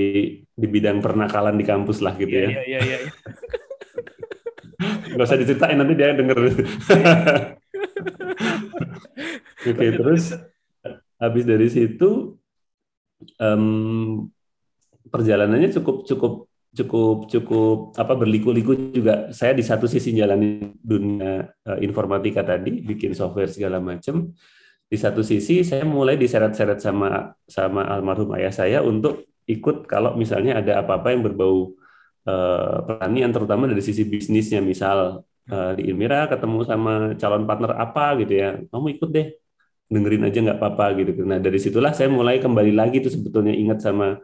di 0.56 0.64
bidang 0.64 1.04
pernakalan 1.04 1.60
di 1.60 1.64
kampus 1.68 2.00
lah 2.00 2.16
gitu 2.16 2.32
ya. 2.32 2.48
iya 2.56 2.62
iya 2.64 2.80
iya. 2.80 2.98
iya. 3.04 3.10
Gak 5.12 5.26
usah 5.28 5.36
diceritain 5.36 5.76
nanti 5.76 5.92
dia 5.92 6.16
denger. 6.16 6.38
Oke, 9.68 9.86
terus 9.92 10.32
habis 11.20 11.44
dari 11.44 11.68
situ 11.68 12.40
em, 13.36 13.64
perjalanannya 15.14 15.70
cukup 15.70 16.02
cukup 16.10 16.32
cukup 16.74 17.30
cukup 17.30 17.78
apa 17.94 18.12
berliku-liku 18.18 18.74
juga. 18.90 19.30
Saya 19.30 19.54
di 19.54 19.62
satu 19.62 19.86
sisi 19.86 20.10
jalani 20.10 20.74
dunia 20.82 21.46
eh, 21.46 21.78
informatika 21.86 22.42
tadi, 22.42 22.82
bikin 22.82 23.14
software 23.14 23.48
segala 23.48 23.78
macam. 23.78 24.34
Di 24.90 24.98
satu 24.98 25.22
sisi 25.22 25.62
saya 25.62 25.86
mulai 25.86 26.18
diseret-seret 26.18 26.82
sama 26.82 27.30
sama 27.46 27.86
almarhum 27.86 28.34
ayah 28.34 28.50
saya 28.50 28.78
untuk 28.82 29.30
ikut 29.46 29.86
kalau 29.86 30.18
misalnya 30.18 30.58
ada 30.60 30.82
apa-apa 30.82 31.14
yang 31.14 31.22
berbau 31.22 31.78
eh, 32.26 32.76
pertanian, 32.82 33.30
terutama 33.30 33.70
dari 33.70 33.80
sisi 33.80 34.02
bisnisnya. 34.02 34.58
Misal 34.58 35.22
eh, 35.46 35.72
di 35.78 35.94
Ilmira 35.94 36.26
ketemu 36.26 36.58
sama 36.66 37.14
calon 37.14 37.46
partner 37.46 37.72
apa 37.78 38.18
gitu 38.18 38.34
ya, 38.34 38.58
kamu 38.74 38.86
ikut 38.98 39.10
deh 39.14 39.26
dengerin 39.94 40.26
aja 40.26 40.38
nggak 40.42 40.58
apa-apa 40.58 40.86
gitu. 40.98 41.22
Nah 41.22 41.38
dari 41.38 41.62
situlah 41.62 41.94
saya 41.94 42.10
mulai 42.10 42.42
kembali 42.42 42.74
lagi 42.74 42.98
tuh 42.98 43.14
sebetulnya 43.14 43.54
ingat 43.54 43.78
sama 43.78 44.18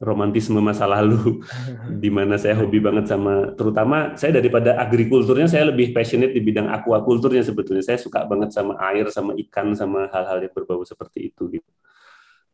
romantisme 0.00 0.58
masa 0.58 0.88
lalu, 0.88 1.42
di 2.02 2.10
mana 2.10 2.34
saya 2.40 2.58
hobi 2.58 2.78
banget 2.82 3.10
sama, 3.10 3.52
terutama 3.54 4.18
saya 4.18 4.38
daripada 4.38 4.78
agrikulturnya 4.80 5.46
saya 5.50 5.70
lebih 5.70 5.94
passionate 5.94 6.34
di 6.34 6.42
bidang 6.42 6.70
aquaculturnya 6.70 7.42
sebetulnya. 7.44 7.82
Saya 7.84 7.98
suka 8.00 8.24
banget 8.26 8.50
sama 8.54 8.78
air, 8.90 9.06
sama 9.10 9.36
ikan, 9.46 9.76
sama 9.76 10.10
hal-hal 10.10 10.42
yang 10.42 10.54
berbau 10.54 10.82
seperti 10.82 11.30
itu 11.30 11.50
gitu. 11.60 11.70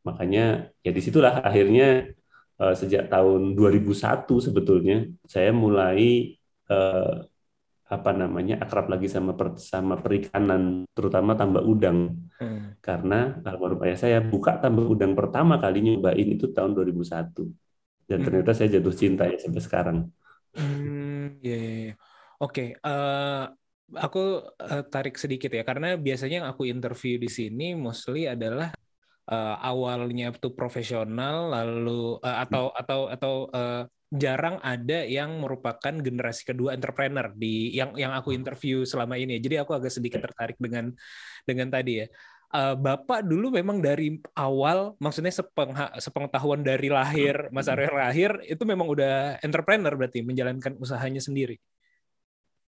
Makanya 0.05 0.73
ya 0.81 0.91
di 0.91 1.01
situlah 1.05 1.45
akhirnya 1.45 2.11
eh, 2.61 2.75
sejak 2.77 3.13
tahun 3.13 3.55
2001 3.57 4.27
sebetulnya 4.27 4.97
saya 5.29 5.53
mulai 5.53 6.35
eh, 6.69 7.15
apa 7.95 8.11
namanya 8.21 8.55
akrab 8.65 8.87
lagi 8.93 9.09
sama 9.17 9.33
per- 9.39 9.59
sama 9.73 9.95
perikanan 10.05 10.63
terutama 10.97 11.33
tambak 11.41 11.65
udang 11.73 11.99
Hmm. 12.41 12.73
karena 12.87 13.15
almarhum 13.49 13.81
ayah 13.87 13.99
saya 14.05 14.19
buka 14.33 14.53
tambak 14.63 14.87
udang 14.95 15.13
pertama 15.19 15.55
kali 15.65 15.79
nyobain 15.87 16.29
itu 16.37 16.47
tahun 16.57 16.73
2001 16.77 17.43
dan 18.09 18.19
Hmm. 18.19 18.27
ternyata 18.27 18.53
saya 18.59 18.69
jatuh 18.81 18.95
cinta 19.03 19.25
ya 19.33 19.37
sampai 19.45 19.63
sekarang 19.67 19.99
Hmm, 20.55 21.39
ya, 21.47 21.55
ya, 21.65 21.71
ya. 21.87 21.93
Oke, 22.43 22.61
eh, 22.87 23.41
aku 24.05 24.19
eh, 24.71 24.83
tarik 24.93 25.15
sedikit 25.23 25.51
ya, 25.59 25.63
karena 25.69 25.87
biasanya 26.07 26.35
yang 26.43 26.49
aku 26.53 26.65
interview 26.73 27.15
di 27.25 27.29
sini 27.39 27.63
mostly 27.85 28.21
adalah 28.35 28.69
eh, 29.33 29.55
awalnya 29.69 30.25
tuh 30.43 30.53
profesional, 30.59 31.37
lalu 31.55 31.91
eh, 32.27 32.37
atau 32.45 32.65
atau 32.81 33.01
atau 33.15 33.33
eh, 33.57 33.75
jarang 34.11 34.59
ada 34.61 35.07
yang 35.07 35.39
merupakan 35.39 35.95
generasi 35.95 36.43
kedua 36.43 36.75
entrepreneur 36.75 37.31
di 37.31 37.71
yang 37.71 37.95
yang 37.95 38.11
aku 38.11 38.35
interview 38.35 38.83
selama 38.83 39.15
ini. 39.15 39.39
Jadi 39.39 39.63
aku 39.63 39.73
agak 39.79 39.95
sedikit 39.95 40.19
tertarik 40.27 40.59
dengan 40.59 40.91
dengan 41.47 41.71
tadi 41.71 42.03
ya. 42.03 42.07
Eh, 42.51 42.75
Bapak 42.75 43.23
dulu 43.23 43.55
memang 43.55 43.79
dari 43.79 44.19
awal, 44.35 44.99
maksudnya 44.99 45.31
sepengha- 45.31 45.95
sepengetahuan 46.03 46.67
dari 46.67 46.91
lahir, 46.91 47.47
Mas 47.55 47.71
Aryo 47.71 47.95
lahir, 47.95 48.43
itu 48.43 48.63
memang 48.67 48.91
udah 48.91 49.39
entrepreneur 49.39 49.95
berarti, 49.95 50.27
menjalankan 50.27 50.75
usahanya 50.83 51.23
sendiri. 51.23 51.63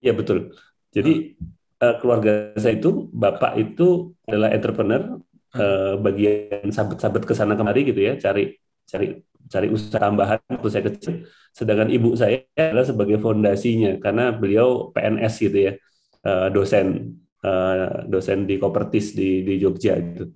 ya 0.02 0.12
betul. 0.14 0.54
Jadi 0.94 1.34
eh, 1.82 1.94
keluarga 1.98 2.54
saya 2.54 2.78
itu 2.78 3.10
bapak 3.10 3.52
itu 3.58 4.14
adalah 4.26 4.54
entrepreneur 4.54 5.18
eh, 5.58 5.94
bagian 5.98 6.68
sabet-sabet 6.70 7.22
ke 7.26 7.34
sana 7.34 7.58
kemari 7.58 7.90
gitu 7.90 8.00
ya 8.02 8.14
cari 8.22 8.54
cari 8.86 9.31
cari 9.48 9.68
usaha 9.72 9.98
tambahan 9.98 10.38
waktu 10.50 10.68
saya 10.72 10.84
kecil. 10.90 11.14
Sedangkan 11.52 11.88
ibu 11.92 12.14
saya 12.16 12.44
adalah 12.56 12.86
sebagai 12.86 13.18
fondasinya 13.22 13.98
karena 14.02 14.32
beliau 14.34 14.90
PNS 14.94 15.34
gitu 15.48 15.58
ya 15.70 15.72
eh, 16.28 16.48
dosen 16.54 16.86
eh, 17.44 17.88
dosen 18.08 18.38
di 18.48 18.54
Kopertis 18.62 19.16
di 19.18 19.42
di 19.46 19.54
Jogja 19.62 19.98
gitu. 19.98 20.32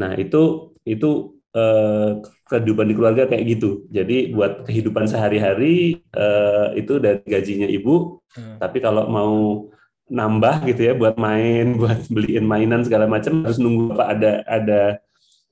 Nah 0.00 0.14
itu 0.18 0.72
itu 0.86 1.08
eh, 1.56 2.10
kehidupan 2.48 2.86
di 2.90 2.94
keluarga 2.96 3.22
kayak 3.30 3.44
gitu. 3.58 3.86
Jadi 3.90 4.32
buat 4.34 4.64
kehidupan 4.66 5.04
sehari-hari 5.10 6.00
eh, 6.02 6.66
itu 6.80 6.92
dari 7.02 7.22
gajinya 7.26 7.68
ibu. 7.68 8.18
Hmm. 8.28 8.60
tapi 8.60 8.78
kalau 8.84 9.08
mau 9.08 9.32
nambah 10.08 10.64
gitu 10.68 10.80
ya 10.88 10.92
buat 10.96 11.16
main, 11.20 11.64
buat 11.80 12.08
beliin 12.08 12.44
mainan 12.48 12.84
segala 12.84 13.04
macam 13.08 13.44
harus 13.44 13.60
nunggu 13.60 13.96
apa 13.96 14.04
ada 14.12 14.32
ada 14.48 14.80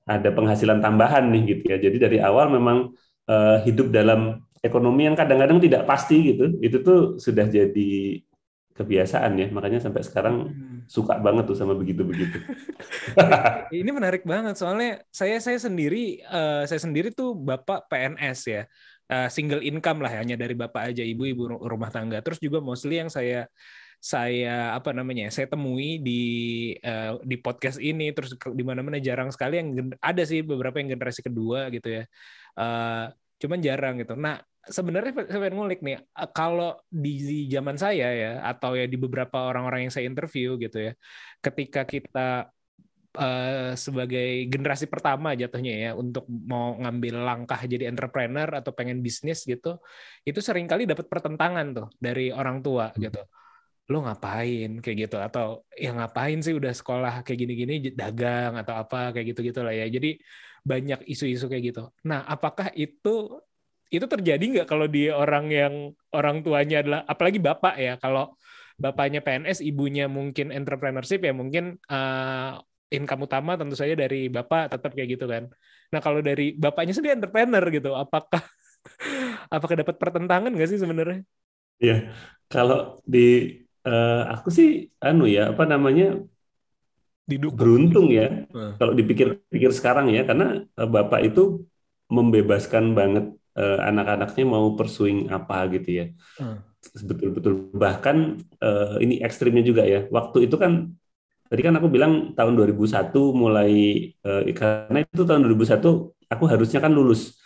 ada 0.06 0.28
penghasilan 0.36 0.78
tambahan 0.84 1.25
nih 1.34 1.42
gitu 1.56 1.62
ya. 1.72 1.76
Jadi 1.82 1.96
dari 2.04 2.18
awal 2.22 2.46
memang 2.54 2.94
eh, 3.30 3.56
hidup 3.66 3.90
dalam 3.90 4.40
ekonomi 4.62 5.06
yang 5.10 5.16
kadang-kadang 5.18 5.58
tidak 5.62 5.82
pasti 5.90 6.16
gitu. 6.34 6.44
Itu 6.62 6.76
tuh 6.86 6.98
sudah 7.20 7.46
jadi 7.50 7.90
kebiasaan 8.76 9.32
ya. 9.40 9.46
Makanya 9.56 9.78
sampai 9.82 10.02
sekarang 10.06 10.36
Hmm. 10.44 10.86
suka 10.86 11.18
banget 11.18 11.44
tuh 11.50 11.56
sama 11.58 11.75
begitu-begitu. 11.75 12.38
Ini 13.66 13.90
menarik 13.90 14.22
banget 14.22 14.54
soalnya 14.54 15.02
saya 15.10 15.42
saya 15.42 15.58
sendiri 15.58 16.22
eh, 16.22 16.62
saya 16.70 16.80
sendiri 16.86 17.08
tuh 17.10 17.34
bapak 17.34 17.90
PNS 17.90 18.40
ya 18.46 18.62
Eh, 19.06 19.30
single 19.30 19.62
income 19.62 20.02
lah 20.02 20.10
hanya 20.18 20.34
dari 20.34 20.58
bapak 20.58 20.90
aja 20.90 21.02
ibu 21.06 21.22
ibu 21.30 21.46
ru- 21.46 21.62
rumah 21.62 21.94
tangga 21.94 22.18
terus 22.26 22.42
juga 22.42 22.58
mostly 22.58 22.98
yang 22.98 23.06
saya 23.06 23.46
saya 24.00 24.76
apa 24.79 24.95
namanya 24.95 25.33
saya 25.35 25.50
temui 25.50 25.99
di 25.99 26.21
eh, 26.79 27.12
di 27.25 27.37
podcast 27.41 27.83
ini 27.83 28.15
terus 28.15 28.37
di 28.37 28.62
mana-mana 28.62 29.03
jarang 29.03 29.29
sekali 29.35 29.59
yang 29.59 29.69
ada 29.99 30.23
sih 30.23 30.41
beberapa 30.47 30.79
yang 30.79 30.95
generasi 30.95 31.21
kedua 31.26 31.69
gitu 31.75 32.03
ya. 32.03 32.05
Eh, 32.59 33.05
cuman 33.37 33.59
jarang 33.61 33.95
gitu. 34.00 34.15
Nah 34.17 34.41
sebenarnya 34.67 35.12
saya 35.31 35.41
pengen 35.41 35.57
ngulik 35.57 35.81
nih 35.83 35.97
eh, 36.03 36.31
kalau 36.35 36.75
di 36.91 37.47
zaman 37.47 37.79
saya 37.79 38.09
ya 38.12 38.33
atau 38.43 38.75
ya 38.75 38.85
di 38.91 38.99
beberapa 38.99 39.47
orang-orang 39.47 39.87
yang 39.88 39.93
saya 39.95 40.11
interview 40.11 40.59
gitu 40.59 40.91
ya 40.91 40.93
ketika 41.38 41.87
kita 41.87 42.50
eh, 43.15 43.73
sebagai 43.79 44.50
generasi 44.50 44.91
pertama 44.91 45.38
jatuhnya 45.38 45.75
ya 45.75 45.91
untuk 45.95 46.26
mau 46.26 46.75
ngambil 46.83 47.15
langkah 47.23 47.61
jadi 47.62 47.87
entrepreneur 47.91 48.50
atau 48.59 48.75
pengen 48.75 49.00
bisnis 49.00 49.47
gitu 49.47 49.79
itu 50.26 50.38
sering 50.43 50.67
kali 50.67 50.85
dapat 50.85 51.07
pertentangan 51.07 51.67
tuh 51.73 51.88
dari 52.03 52.35
orang 52.35 52.59
tua 52.61 52.91
gitu 52.99 53.23
lo 53.90 53.97
ngapain? 54.05 54.71
kayak 54.83 54.97
gitu. 55.07 55.16
Atau 55.26 55.62
ya 55.75 55.90
ngapain 55.97 56.38
sih 56.45 56.55
udah 56.59 56.73
sekolah 56.75 57.12
kayak 57.25 57.38
gini-gini 57.43 57.73
dagang 57.95 58.52
atau 58.61 58.75
apa 58.83 59.14
kayak 59.14 59.26
gitu-gitu 59.35 59.61
lah 59.66 59.75
ya. 59.75 59.87
Jadi 59.87 60.19
banyak 60.66 61.07
isu-isu 61.07 61.47
kayak 61.47 61.64
gitu. 61.75 61.83
Nah 62.09 62.26
apakah 62.26 62.75
itu 62.75 63.38
itu 63.87 64.07
terjadi 64.11 64.43
nggak 64.43 64.66
kalau 64.66 64.87
di 64.90 65.07
orang 65.07 65.47
yang 65.55 65.75
orang 66.11 66.43
tuanya 66.43 66.83
adalah 66.83 67.00
apalagi 67.07 67.38
bapak 67.38 67.75
ya 67.78 67.95
kalau 68.02 68.35
bapaknya 68.83 69.23
PNS 69.23 69.62
ibunya 69.62 70.11
mungkin 70.11 70.50
entrepreneurship 70.50 71.23
ya 71.23 71.31
mungkin 71.31 71.78
eh, 71.87 72.50
income 72.90 73.31
utama 73.31 73.55
tentu 73.55 73.78
saja 73.78 73.95
dari 73.95 74.26
bapak 74.26 74.75
tetap 74.75 74.90
kayak 74.90 75.09
gitu 75.14 75.26
kan. 75.31 75.47
Nah 75.95 76.00
kalau 76.02 76.19
dari 76.19 76.55
bapaknya 76.59 76.93
sendiri 76.99 77.14
entrepreneur 77.14 77.62
gitu 77.71 77.95
apakah 77.95 78.43
apakah 79.55 79.75
dapat 79.78 79.97
pertentangan 80.02 80.50
nggak 80.50 80.69
sih 80.71 80.78
sebenarnya? 80.83 81.23
Ya, 81.76 82.11
kalau 82.49 83.05
di 83.05 83.52
eh, 83.87 84.21
aku 84.35 84.49
sih 84.59 84.69
anu 85.07 85.23
ya 85.37 85.40
apa 85.52 85.62
namanya 85.73 86.05
didukung 87.26 87.59
beruntung 87.59 88.07
ya 88.14 88.26
Hmm. 88.55 88.73
kalau 88.78 88.93
dipikir-pikir 88.95 89.71
sekarang 89.75 90.07
ya 90.14 90.23
karena 90.28 90.62
eh, 90.78 90.88
bapak 90.88 91.21
itu 91.26 91.66
membebaskan 92.07 92.95
banget 92.99 93.25
eh, 93.59 93.78
anak-anaknya 93.88 94.45
mau 94.47 94.66
pursuing 94.78 95.19
apa 95.37 95.66
gitu 95.75 95.88
ya 96.00 96.05
Hmm. 96.38 96.61
betul-betul 97.11 97.52
bahkan 97.75 98.38
eh, 98.62 98.95
ini 99.05 99.14
ekstrimnya 99.26 99.62
juga 99.66 99.83
ya 99.83 100.07
waktu 100.12 100.47
itu 100.47 100.57
kan 100.62 100.73
tadi 101.50 101.62
kan 101.66 101.75
aku 101.78 101.88
bilang 101.90 102.12
tahun 102.38 102.55
2001 102.59 103.35
mulai 103.35 103.73
eh, 104.26 104.55
karena 104.55 104.99
itu 105.05 105.23
tahun 105.28 105.43
2001 105.47 105.88
aku 106.31 106.45
harusnya 106.52 106.81
kan 106.85 106.93
lulus 106.95 107.38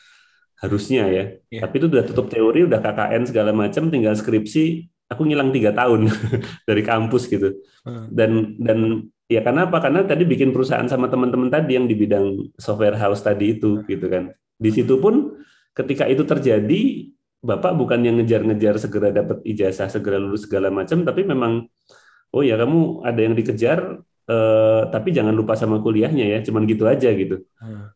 harusnya 0.63 1.03
ya 1.09 1.25
Iya. 1.53 1.61
tapi 1.65 1.75
itu 1.81 1.87
udah 1.93 2.05
tutup 2.09 2.27
teori 2.33 2.61
udah 2.69 2.81
KKN 2.85 3.23
segala 3.29 3.51
macam 3.57 3.89
tinggal 3.93 4.15
skripsi 4.17 4.65
aku 5.11 5.27
ngilang 5.27 5.51
tiga 5.51 5.75
tahun 5.75 6.07
dari 6.69 6.83
kampus 6.87 7.27
gitu. 7.27 7.59
Hmm. 7.81 8.07
dan 8.13 8.61
dan 8.63 8.79
ya 9.27 9.43
karena 9.43 9.67
apa? 9.67 9.83
Karena 9.83 10.07
tadi 10.07 10.23
bikin 10.23 10.55
perusahaan 10.55 10.87
sama 10.87 11.11
teman-teman 11.11 11.51
tadi 11.51 11.75
yang 11.75 11.91
di 11.91 11.99
bidang 11.99 12.55
software 12.57 12.97
house 12.97 13.21
tadi 13.27 13.59
itu 13.59 13.83
gitu 13.91 14.07
kan. 14.07 14.31
Di 14.61 14.71
situ 14.71 15.01
pun 15.03 15.35
ketika 15.75 16.07
itu 16.07 16.23
terjadi 16.23 17.11
bapak 17.41 17.73
bukan 17.73 18.05
yang 18.05 18.21
ngejar-ngejar 18.21 18.77
segera 18.77 19.09
dapat 19.11 19.41
ijazah 19.49 19.89
segera 19.89 20.21
lulus 20.21 20.45
segala 20.45 20.69
macam 20.69 21.01
tapi 21.09 21.25
memang 21.25 21.65
oh 22.37 22.45
ya 22.45 22.61
kamu 22.61 23.01
ada 23.01 23.21
yang 23.25 23.33
dikejar 23.33 24.05
eh, 24.29 24.83
tapi 24.93 25.09
jangan 25.17 25.33
lupa 25.33 25.57
sama 25.57 25.81
kuliahnya 25.81 26.29
ya 26.37 26.39
cuman 26.45 26.69
gitu 26.69 26.85
aja 26.85 27.09
gitu. 27.17 27.43
Hmm. 27.57 27.91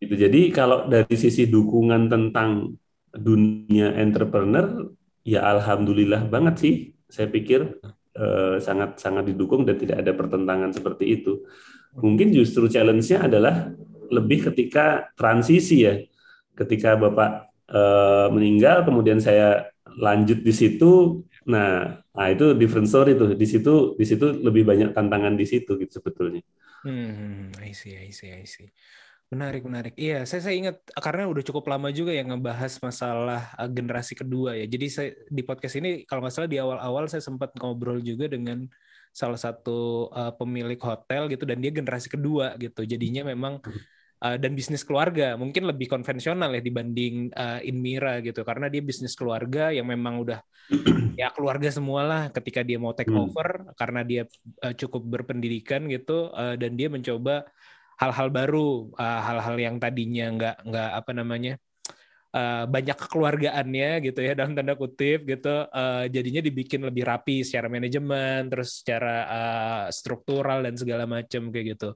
gitu. 0.00 0.14
Jadi 0.16 0.40
kalau 0.54 0.88
dari 0.88 1.14
sisi 1.14 1.46
dukungan 1.46 2.08
tentang 2.08 2.72
dunia 3.12 3.92
entrepreneur 3.98 4.88
ya 5.28 5.44
alhamdulillah 5.44 6.24
banget 6.32 6.54
sih 6.56 6.74
saya 7.04 7.28
pikir 7.28 7.76
eh, 8.16 8.56
sangat 8.64 8.96
sangat 8.96 9.28
didukung 9.28 9.68
dan 9.68 9.76
tidak 9.76 10.00
ada 10.00 10.12
pertentangan 10.16 10.72
seperti 10.72 11.20
itu 11.20 11.44
mungkin 11.96 12.32
justru 12.32 12.68
challenge-nya 12.68 13.28
adalah 13.28 13.72
lebih 14.08 14.50
ketika 14.50 15.12
transisi 15.14 15.84
ya. 15.84 15.94
Ketika 16.56 16.98
Bapak 16.98 17.54
eh, 17.70 18.28
meninggal, 18.34 18.82
kemudian 18.82 19.22
saya 19.22 19.70
lanjut 19.86 20.42
di 20.42 20.52
situ. 20.52 21.22
Nah, 21.48 22.02
nah 22.12 22.28
itu 22.28 22.52
different 22.58 22.90
story 22.90 23.14
tuh. 23.14 23.36
Di 23.36 23.46
situ 23.46 23.94
di 23.94 24.04
situ 24.04 24.26
lebih 24.42 24.66
banyak 24.66 24.90
tantangan 24.92 25.38
di 25.38 25.46
situ 25.46 25.78
gitu 25.78 26.02
sebetulnya. 26.02 26.42
Hmm, 26.82 27.50
I 27.62 27.74
see, 27.74 27.94
I 27.94 28.10
see, 28.10 28.32
I 28.32 28.46
see. 28.46 28.68
Menarik, 29.28 29.60
menarik. 29.60 29.92
Iya, 29.92 30.24
saya, 30.24 30.40
saya 30.40 30.56
ingat 30.56 30.80
karena 31.04 31.28
udah 31.28 31.44
cukup 31.44 31.68
lama 31.68 31.92
juga 31.92 32.16
yang 32.16 32.32
ngebahas 32.32 32.80
masalah 32.80 33.52
uh, 33.60 33.68
generasi 33.68 34.16
kedua 34.16 34.56
ya. 34.56 34.64
Jadi 34.64 34.86
saya 34.88 35.12
di 35.28 35.44
podcast 35.44 35.76
ini 35.76 36.08
kalau 36.08 36.24
nggak 36.24 36.32
salah 36.32 36.48
di 36.48 36.56
awal-awal 36.56 37.12
saya 37.12 37.20
sempat 37.20 37.52
ngobrol 37.60 38.00
juga 38.00 38.24
dengan 38.24 38.64
salah 39.12 39.36
satu 39.36 40.08
uh, 40.16 40.32
pemilik 40.32 40.80
hotel 40.80 41.28
gitu 41.28 41.44
dan 41.44 41.60
dia 41.60 41.68
generasi 41.68 42.08
kedua 42.08 42.56
gitu. 42.56 42.88
Jadinya 42.88 43.28
memang 43.28 43.60
uh, 44.22 44.36
dan 44.38 44.52
bisnis 44.54 44.82
keluarga 44.82 45.38
mungkin 45.38 45.66
lebih 45.68 45.86
konvensional 45.90 46.50
ya 46.54 46.62
dibanding 46.62 47.30
uh, 47.34 47.60
Inmira 47.62 48.18
gitu 48.22 48.42
karena 48.42 48.66
dia 48.72 48.82
bisnis 48.82 49.14
keluarga 49.14 49.70
yang 49.70 49.86
memang 49.86 50.22
udah 50.22 50.40
ya 51.20 51.32
keluarga 51.32 51.72
semualah 51.72 52.30
ketika 52.34 52.60
dia 52.60 52.76
mau 52.76 52.92
take 52.92 53.10
Hmm. 53.10 53.28
over 53.28 53.72
karena 53.76 54.00
dia 54.04 54.22
uh, 54.62 54.74
cukup 54.74 55.02
berpendidikan 55.04 55.88
gitu 55.88 56.28
uh, 56.34 56.58
dan 56.58 56.76
dia 56.76 56.92
mencoba 56.92 57.48
hal-hal 57.98 58.28
baru, 58.30 58.94
uh, 58.94 59.20
hal-hal 59.26 59.56
yang 59.58 59.76
tadinya 59.82 60.26
nggak 60.30 60.56
nggak 60.70 60.90
apa 61.02 61.10
namanya 61.14 61.54
uh, 62.34 62.64
banyak 62.68 62.96
kekeluargaannya 62.96 63.90
gitu 64.06 64.20
ya 64.22 64.32
dalam 64.38 64.52
tanda 64.54 64.78
kutip 64.78 65.24
gitu, 65.26 65.66
uh, 65.68 66.04
jadinya 66.08 66.40
dibikin 66.44 66.84
lebih 66.84 67.04
rapi 67.04 67.42
secara 67.42 67.66
manajemen, 67.66 68.48
terus 68.48 68.80
secara 68.82 69.16
uh, 69.28 69.84
struktural 69.90 70.62
dan 70.64 70.74
segala 70.76 71.04
macam 71.08 71.50
kayak 71.50 71.76
gitu. 71.76 71.90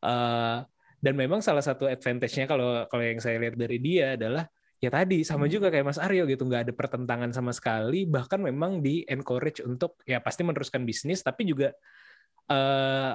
Uh, 0.00 0.66
dan 1.00 1.14
memang 1.14 1.44
salah 1.44 1.62
satu 1.62 1.86
advantage-nya 1.86 2.48
kalau 2.48 2.88
kalau 2.88 3.04
yang 3.04 3.20
saya 3.20 3.38
lihat 3.38 3.54
dari 3.54 3.78
dia 3.78 4.16
adalah 4.16 4.48
ya 4.80 4.90
tadi 4.92 5.24
sama 5.24 5.48
juga 5.48 5.72
kayak 5.72 5.86
Mas 5.88 6.00
Aryo 6.00 6.28
gitu 6.28 6.44
nggak 6.44 6.68
ada 6.68 6.72
pertentangan 6.76 7.30
sama 7.32 7.52
sekali 7.52 8.04
bahkan 8.04 8.40
memang 8.40 8.84
di 8.84 9.04
encourage 9.08 9.64
untuk 9.64 10.00
ya 10.04 10.20
pasti 10.20 10.44
meneruskan 10.44 10.84
bisnis 10.84 11.24
tapi 11.24 11.48
juga 11.48 11.72
eh 12.48 13.12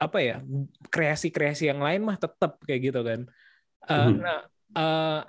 apa 0.00 0.18
ya 0.22 0.34
kreasi-kreasi 0.90 1.70
yang 1.70 1.80
lain 1.82 2.00
mah 2.06 2.16
tetap 2.20 2.60
kayak 2.66 2.80
gitu 2.92 3.00
kan. 3.04 3.20
Eh, 3.90 3.94
Mhm. 3.94 4.14
Nah 4.24 4.38
eh, 4.76 5.20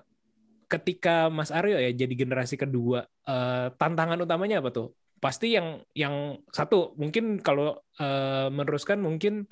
ketika 0.66 1.30
Mas 1.30 1.54
Aryo 1.54 1.78
ya 1.78 1.92
jadi 1.94 2.14
generasi 2.14 2.56
kedua 2.58 3.06
eh, 3.30 3.68
tantangan 3.78 4.20
utamanya 4.22 4.62
apa 4.62 4.70
tuh? 4.74 4.88
Pasti 5.22 5.56
yang 5.58 5.82
yang 5.98 6.38
satu 6.54 6.94
mungkin 7.02 7.40
kalau 7.42 7.78
eh, 8.02 8.48
meneruskan 8.54 9.00
mungkin 9.02 9.46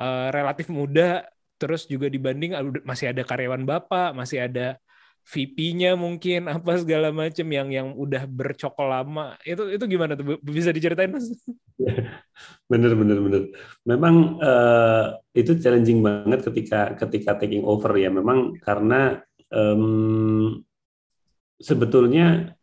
eh, 0.00 0.28
relatif 0.32 0.68
muda 0.72 1.24
terus 1.56 1.88
juga 1.88 2.12
dibanding 2.12 2.52
masih 2.84 3.16
ada 3.16 3.22
karyawan 3.24 3.64
bapak 3.64 4.12
masih 4.12 4.44
ada 4.44 4.76
VP-nya 5.26 5.98
mungkin 5.98 6.46
apa 6.56 6.78
segala 6.78 7.10
macam 7.10 7.46
yang 7.50 7.68
yang 7.74 7.88
udah 7.98 8.24
bercokol 8.30 8.86
lama 8.86 9.34
itu 9.42 9.74
itu 9.74 9.84
gimana 9.90 10.14
tuh 10.14 10.38
bisa 10.38 10.70
diceritain 10.70 11.10
mas? 11.10 11.26
Bener, 12.66 12.96
bener, 12.96 13.20
bener. 13.20 13.42
Memang 13.84 14.40
eh, 14.40 15.04
itu 15.38 15.60
challenging 15.60 16.00
banget 16.02 16.42
ketika 16.42 16.96
ketika 16.98 17.38
taking 17.38 17.62
over 17.62 17.94
ya. 17.94 18.08
Memang 18.10 18.56
karena 18.58 19.22
em, 19.52 20.64
sebetulnya 21.60 22.56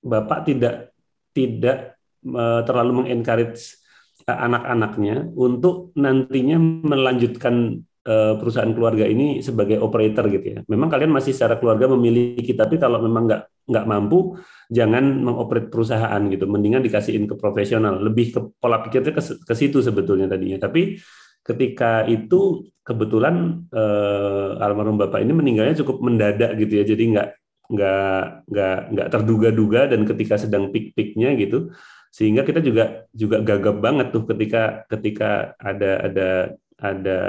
Bapak 0.00 0.48
tidak 0.48 0.96
tidak 1.36 2.00
eh, 2.24 2.60
terlalu 2.66 3.04
mengencourage 3.04 3.78
eh, 4.26 4.38
anak-anaknya 4.48 5.28
untuk 5.36 5.92
nantinya 5.94 6.56
melanjutkan 6.88 7.84
perusahaan 8.04 8.68
keluarga 8.76 9.08
ini 9.08 9.40
sebagai 9.40 9.80
operator 9.80 10.28
gitu 10.28 10.46
ya. 10.46 10.58
Memang 10.68 10.92
kalian 10.92 11.08
masih 11.08 11.32
secara 11.32 11.56
keluarga 11.56 11.88
memiliki, 11.88 12.52
tapi 12.52 12.76
kalau 12.76 13.00
memang 13.00 13.24
nggak 13.24 13.42
nggak 13.64 13.86
mampu, 13.88 14.36
jangan 14.68 15.24
mengoperate 15.24 15.72
perusahaan 15.72 16.20
gitu. 16.28 16.44
Mendingan 16.44 16.84
dikasihin 16.84 17.24
ke 17.24 17.34
profesional. 17.40 17.96
Lebih 17.96 18.26
ke 18.36 18.40
pola 18.60 18.84
pikirnya 18.84 19.16
ke, 19.16 19.22
ke 19.24 19.54
situ 19.56 19.80
sebetulnya 19.80 20.28
tadinya. 20.28 20.60
Tapi 20.60 21.00
ketika 21.40 22.04
itu 22.04 22.68
kebetulan 22.84 23.64
eh, 23.72 24.50
almarhum 24.60 25.00
bapak 25.00 25.24
ini 25.24 25.32
meninggalnya 25.32 25.80
cukup 25.80 26.04
mendadak 26.04 26.60
gitu 26.60 26.72
ya. 26.76 26.84
Jadi 26.84 27.04
nggak 27.16 27.28
nggak 27.64 28.20
nggak 28.52 28.78
nggak 28.92 29.08
terduga-duga 29.08 29.88
dan 29.88 30.04
ketika 30.04 30.36
sedang 30.36 30.68
pik-piknya 30.68 31.32
gitu 31.40 31.72
sehingga 32.14 32.46
kita 32.46 32.62
juga 32.62 33.08
juga 33.10 33.42
gagap 33.42 33.82
banget 33.82 34.14
tuh 34.14 34.22
ketika 34.28 34.86
ketika 34.86 35.56
ada 35.58 35.92
ada 36.04 36.28
ada 36.78 37.20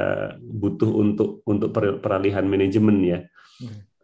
butuh 0.42 0.90
untuk 0.90 1.46
untuk 1.46 1.70
per- 1.70 2.02
peralihan 2.02 2.46
manajemen 2.46 2.98
ya. 3.06 3.20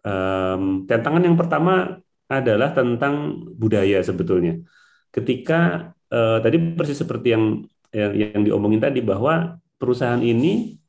Em, 0.02 0.86
tantangan 0.86 1.24
yang 1.26 1.38
pertama 1.38 2.02
adalah 2.26 2.72
tentang 2.74 3.46
budaya 3.58 4.00
sebetulnya. 4.02 4.62
Ketika 5.12 5.92
eh, 6.10 6.38
tadi 6.40 6.58
persis 6.78 7.02
seperti 7.02 7.36
yang, 7.36 7.66
yang 7.92 8.14
yang 8.16 8.42
diomongin 8.48 8.82
tadi 8.82 9.04
bahwa 9.04 9.60
perusahaan 9.76 10.22
ini 10.22 10.80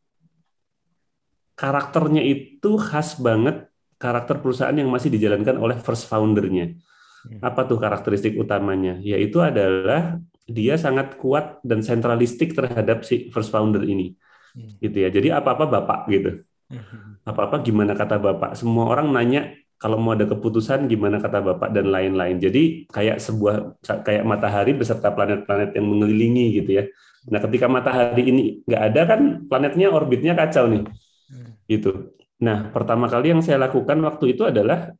karakternya 1.59 2.23
itu 2.23 2.79
khas 2.81 3.19
banget 3.21 3.69
karakter 4.01 4.43
perusahaan 4.43 4.75
yang 4.75 4.91
masih 4.91 5.15
dijalankan 5.15 5.59
oleh 5.59 5.79
first 5.79 6.11
foundernya. 6.11 6.75
Hmm. 7.23 7.39
Apa 7.39 7.71
tuh 7.71 7.79
karakteristik 7.79 8.35
utamanya? 8.35 8.99
Yaitu 8.99 9.39
adalah 9.39 10.19
dia 10.43 10.75
sangat 10.75 11.15
kuat 11.23 11.63
dan 11.63 11.87
sentralistik 11.87 12.51
terhadap 12.53 13.07
si 13.07 13.31
first 13.31 13.55
founder 13.55 13.87
ini. 13.87 14.19
Gitu 14.55 14.97
ya. 14.97 15.09
Jadi 15.09 15.29
apa-apa 15.33 15.65
bapak 15.69 16.01
gitu 16.13 16.43
apa-apa 17.23 17.63
gimana 17.63 17.93
kata 17.95 18.19
Bapak. 18.19 18.59
Semua 18.59 18.91
orang 18.91 19.13
nanya 19.13 19.55
kalau 19.79 19.99
mau 19.99 20.15
ada 20.15 20.27
keputusan 20.27 20.87
gimana 20.87 21.19
kata 21.19 21.43
Bapak 21.43 21.75
dan 21.75 21.91
lain-lain. 21.91 22.39
Jadi 22.39 22.87
kayak 22.91 23.19
sebuah 23.19 23.83
kayak 23.83 24.25
matahari 24.27 24.73
beserta 24.75 25.11
planet-planet 25.11 25.75
yang 25.75 25.87
mengelilingi 25.87 26.63
gitu 26.63 26.71
ya. 26.83 26.85
Nah, 27.31 27.39
ketika 27.39 27.67
matahari 27.71 28.23
ini 28.27 28.43
nggak 28.67 28.83
ada 28.83 29.03
kan 29.07 29.21
planetnya 29.47 29.91
orbitnya 29.91 30.35
kacau 30.35 30.67
nih. 30.71 30.83
Hmm. 31.31 31.53
Gitu. 31.67 32.15
Nah, 32.43 32.75
pertama 32.75 33.07
kali 33.07 33.31
yang 33.35 33.43
saya 33.43 33.59
lakukan 33.63 33.99
waktu 34.03 34.35
itu 34.35 34.43
adalah 34.47 34.91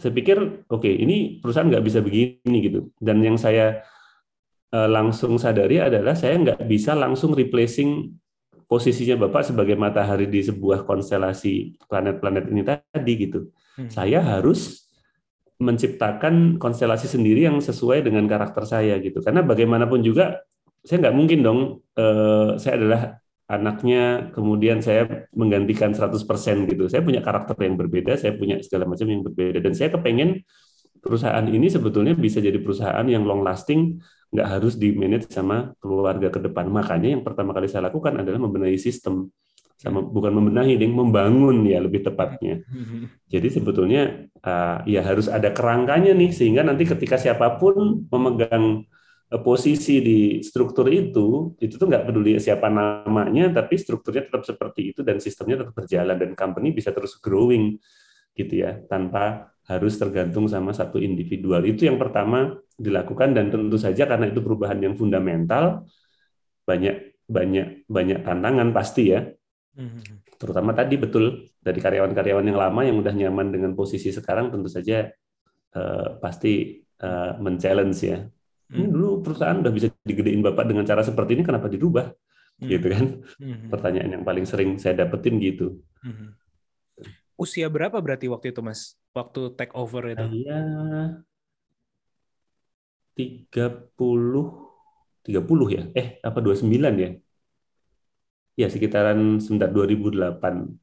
saya 0.00 0.10
pikir 0.16 0.66
oke, 0.66 0.88
ini 0.88 1.38
perusahaan 1.38 1.68
nggak 1.70 1.84
bisa 1.86 1.98
begini 2.02 2.56
gitu. 2.66 2.90
Dan 2.98 3.22
yang 3.22 3.38
saya 3.38 3.82
eh, 4.74 4.88
langsung 4.90 5.38
sadari 5.38 5.78
adalah 5.78 6.18
saya 6.18 6.34
nggak 6.38 6.66
bisa 6.66 6.98
langsung 6.98 7.34
replacing 7.34 8.10
posisinya 8.70 9.26
Bapak 9.26 9.50
sebagai 9.50 9.74
matahari 9.74 10.30
di 10.30 10.46
sebuah 10.46 10.86
konstelasi 10.86 11.82
planet-planet 11.90 12.44
ini 12.54 12.62
tadi 12.62 13.12
gitu. 13.18 13.50
Hmm. 13.74 13.90
Saya 13.90 14.22
harus 14.22 14.86
menciptakan 15.58 16.56
konstelasi 16.62 17.10
sendiri 17.10 17.50
yang 17.50 17.58
sesuai 17.58 18.06
dengan 18.06 18.30
karakter 18.30 18.62
saya 18.62 19.02
gitu. 19.02 19.18
Karena 19.18 19.42
bagaimanapun 19.42 20.06
juga 20.06 20.38
saya 20.86 21.02
nggak 21.02 21.16
mungkin 21.18 21.38
dong 21.42 21.60
eh, 21.98 22.56
saya 22.62 22.78
adalah 22.78 23.02
anaknya 23.50 24.30
kemudian 24.30 24.78
saya 24.78 25.26
menggantikan 25.34 25.90
100% 25.90 26.70
gitu. 26.70 26.86
Saya 26.86 27.02
punya 27.02 27.18
karakter 27.26 27.58
yang 27.58 27.74
berbeda, 27.74 28.14
saya 28.14 28.38
punya 28.38 28.62
segala 28.62 28.86
macam 28.86 29.10
yang 29.10 29.26
berbeda 29.26 29.58
dan 29.58 29.74
saya 29.74 29.90
kepengen 29.90 30.46
perusahaan 31.02 31.42
ini 31.50 31.66
sebetulnya 31.66 32.14
bisa 32.14 32.38
jadi 32.38 32.62
perusahaan 32.62 33.04
yang 33.10 33.26
long 33.26 33.42
lasting 33.42 33.98
nggak 34.30 34.48
harus 34.48 34.78
di 34.78 34.94
manage 34.94 35.26
sama 35.30 35.74
keluarga 35.82 36.30
ke 36.30 36.38
depan. 36.38 36.70
Makanya 36.70 37.18
yang 37.18 37.22
pertama 37.26 37.50
kali 37.50 37.66
saya 37.66 37.90
lakukan 37.90 38.22
adalah 38.22 38.38
membenahi 38.38 38.78
sistem. 38.78 39.28
Sama 39.80 40.04
bukan 40.04 40.36
membenahi, 40.36 40.76
ding, 40.76 40.92
membangun 40.92 41.64
ya 41.64 41.80
lebih 41.80 42.04
tepatnya. 42.04 42.60
Jadi 43.32 43.48
sebetulnya 43.48 44.28
uh, 44.44 44.84
ya 44.84 45.00
harus 45.00 45.24
ada 45.24 45.48
kerangkanya 45.56 46.12
nih 46.12 46.36
sehingga 46.36 46.60
nanti 46.60 46.84
ketika 46.84 47.16
siapa 47.16 47.56
pun 47.56 48.04
memegang 48.12 48.84
uh, 49.32 49.40
posisi 49.40 50.04
di 50.04 50.20
struktur 50.44 50.84
itu, 50.92 51.56
itu 51.56 51.80
tuh 51.80 51.88
nggak 51.88 52.12
peduli 52.12 52.36
siapa 52.36 52.68
namanya, 52.68 53.56
tapi 53.56 53.80
strukturnya 53.80 54.28
tetap 54.28 54.44
seperti 54.44 54.92
itu 54.92 55.00
dan 55.00 55.16
sistemnya 55.16 55.64
tetap 55.64 55.72
berjalan 55.72 56.16
dan 56.20 56.36
company 56.36 56.76
bisa 56.76 56.92
terus 56.92 57.16
growing 57.16 57.80
gitu 58.36 58.62
ya 58.62 58.78
tanpa 58.86 59.50
harus 59.70 59.94
tergantung 59.94 60.50
sama 60.50 60.74
satu 60.74 60.98
individual. 60.98 61.62
Itu 61.62 61.86
yang 61.86 61.94
pertama 61.94 62.58
dilakukan 62.74 63.38
dan 63.38 63.54
tentu 63.54 63.78
saja 63.78 64.10
karena 64.10 64.26
itu 64.26 64.42
perubahan 64.42 64.82
yang 64.82 64.98
fundamental 64.98 65.86
banyak 66.66 67.14
banyak 67.30 67.86
banyak 67.86 68.26
tantangan 68.26 68.74
pasti 68.74 69.14
ya. 69.14 69.30
Hmm. 69.78 70.02
Terutama 70.34 70.74
tadi 70.74 70.98
betul 70.98 71.46
dari 71.62 71.78
karyawan-karyawan 71.78 72.42
yang 72.50 72.58
lama 72.58 72.80
yang 72.82 72.98
udah 72.98 73.14
nyaman 73.14 73.54
dengan 73.54 73.72
posisi 73.78 74.10
sekarang 74.10 74.50
tentu 74.50 74.66
saja 74.66 75.06
eh, 75.70 76.08
pasti 76.18 76.82
eh, 76.82 77.32
men-challenge 77.38 77.98
ya. 78.02 78.18
Ini 78.70 78.86
Hmm. 78.86 78.94
dulu 78.94 79.22
perusahaan 79.22 79.58
udah 79.58 79.72
bisa 79.74 79.90
digedein 80.02 80.42
Bapak 80.42 80.66
dengan 80.66 80.86
cara 80.86 81.02
seperti 81.06 81.38
ini 81.38 81.42
kenapa 81.46 81.70
dirubah? 81.70 82.10
Hmm. 82.58 82.66
Gitu 82.66 82.86
kan. 82.90 83.04
Hmm. 83.38 83.70
Pertanyaan 83.70 84.10
yang 84.18 84.24
paling 84.26 84.46
sering 84.46 84.74
saya 84.82 85.06
dapetin 85.06 85.38
gitu. 85.38 85.78
Hmm. 86.02 86.34
Usia 87.38 87.70
berapa 87.72 87.96
berarti 88.02 88.28
waktu 88.28 88.52
itu 88.52 88.60
mas? 88.60 88.99
Waktu 89.10 89.40
take 89.58 89.74
over 89.74 90.14
itu? 90.14 90.22
Saya 90.22 90.58
30 93.18 94.70
30 95.26 95.68
ya? 95.68 95.82
Eh, 95.92 96.08
apa 96.22 96.38
29 96.38 96.94
ya? 96.96 97.10
Ya, 98.58 98.66
sekitaran 98.68 99.40
sebentar 99.40 99.68
2008. 99.68 100.76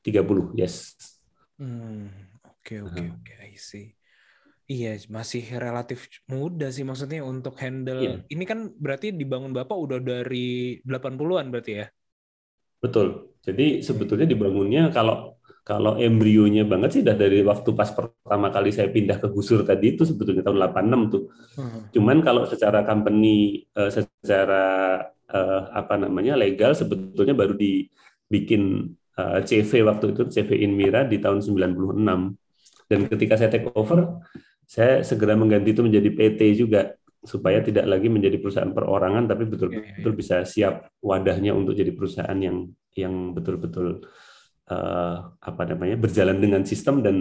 30, 0.00 0.56
yes. 0.56 0.96
Hmm, 1.60 2.08
oke 2.40 2.74
oke 2.88 3.02
oke, 3.20 3.32
I 3.44 3.52
see. 3.60 3.92
Iya, 4.70 4.96
masih 5.10 5.42
relatif 5.58 6.08
muda 6.30 6.70
sih 6.70 6.86
maksudnya 6.86 7.26
untuk 7.26 7.58
handle. 7.58 8.00
Iya. 8.00 8.14
Ini 8.30 8.44
kan 8.46 8.70
berarti 8.78 9.10
dibangun 9.12 9.50
Bapak 9.50 9.74
udah 9.74 9.98
dari 9.98 10.78
80-an 10.86 11.50
berarti 11.50 11.72
ya? 11.84 11.86
Betul. 12.80 13.36
Jadi 13.42 13.82
sebetulnya 13.82 14.30
dibangunnya 14.30 14.88
kalau 14.94 15.39
kalau 15.70 15.94
embrionya 15.94 16.66
banget 16.66 16.90
sih 16.98 17.00
udah 17.06 17.14
dari 17.14 17.46
waktu 17.46 17.70
pas 17.78 17.94
pertama 17.94 18.50
kali 18.50 18.74
saya 18.74 18.90
pindah 18.90 19.22
ke 19.22 19.30
Gusur 19.30 19.62
tadi 19.62 19.94
itu 19.94 20.02
sebetulnya 20.02 20.42
tahun 20.42 20.58
86 20.66 21.14
tuh. 21.14 21.22
Hmm. 21.54 21.80
Cuman 21.94 22.18
kalau 22.26 22.42
secara 22.50 22.82
company 22.82 23.62
eh, 23.70 23.90
secara 23.94 24.66
eh, 25.30 25.62
apa 25.70 25.94
namanya 25.94 26.34
legal 26.34 26.74
sebetulnya 26.74 27.38
baru 27.38 27.54
dibikin 27.54 28.90
eh, 29.14 29.38
CV 29.46 29.86
waktu 29.86 30.10
itu 30.10 30.26
CV 30.26 30.58
Inmira 30.66 31.06
di 31.06 31.22
tahun 31.22 31.38
96. 31.38 32.90
Dan 32.90 33.06
ketika 33.06 33.38
saya 33.38 33.54
take 33.54 33.70
over, 33.70 34.26
saya 34.66 35.06
segera 35.06 35.38
mengganti 35.38 35.70
itu 35.70 35.86
menjadi 35.86 36.10
PT 36.10 36.66
juga 36.66 36.98
supaya 37.22 37.62
tidak 37.62 37.86
lagi 37.86 38.10
menjadi 38.10 38.42
perusahaan 38.42 38.74
perorangan 38.74 39.30
tapi 39.30 39.46
Iya, 39.46 39.50
betul-betul 39.54 40.12
bisa 40.18 40.42
siap 40.42 40.90
wadahnya 40.98 41.54
untuk 41.54 41.78
jadi 41.78 41.94
perusahaan 41.94 42.38
yang 42.42 42.66
yang 42.98 43.36
betul-betul 43.36 44.02
eh, 44.70 45.16
apa 45.42 45.62
namanya 45.66 45.96
berjalan 45.98 46.38
dengan 46.38 46.62
sistem 46.62 47.02
dan 47.02 47.16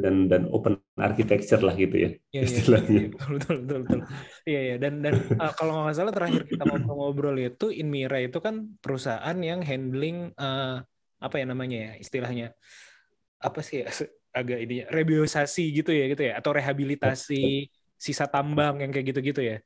dan 0.00 0.28
dan 0.30 0.42
open 0.50 0.78
architecture 0.98 1.62
lah 1.64 1.74
gitu 1.74 1.96
ya 1.96 2.10
iya, 2.30 2.42
istilahnya. 2.46 3.00
iya, 3.00 3.08
betul, 3.10 3.30
betul, 3.38 3.56
betul, 3.64 3.80
betul. 3.86 4.00
Iya, 4.46 4.60
iya. 4.60 4.76
Dan, 4.76 4.94
dan 5.02 5.14
uh, 5.40 5.52
kalau 5.56 5.72
nggak 5.82 5.96
salah 5.96 6.14
terakhir 6.14 6.42
kita 6.46 6.62
ngobrol-ngobrol 6.68 7.36
itu 7.48 7.66
Inmira 7.72 8.18
itu 8.20 8.38
kan 8.38 8.76
perusahaan 8.78 9.38
yang 9.40 9.64
handling 9.64 10.30
uh, 10.36 10.84
apa 11.20 11.34
ya 11.36 11.46
namanya 11.48 11.78
ya 11.90 11.92
istilahnya 12.00 12.56
apa 13.40 13.60
sih 13.60 13.84
ya, 13.84 13.88
agak 14.30 14.58
ini 14.68 14.86
rebiosasi 14.86 15.64
gitu 15.74 15.90
ya 15.90 16.04
gitu 16.12 16.22
ya 16.28 16.32
atau 16.38 16.54
rehabilitasi 16.54 17.68
sisa 18.00 18.24
tambang 18.30 18.80
yang 18.80 18.90
kayak 18.92 19.12
gitu-gitu 19.12 19.42
ya. 19.44 19.56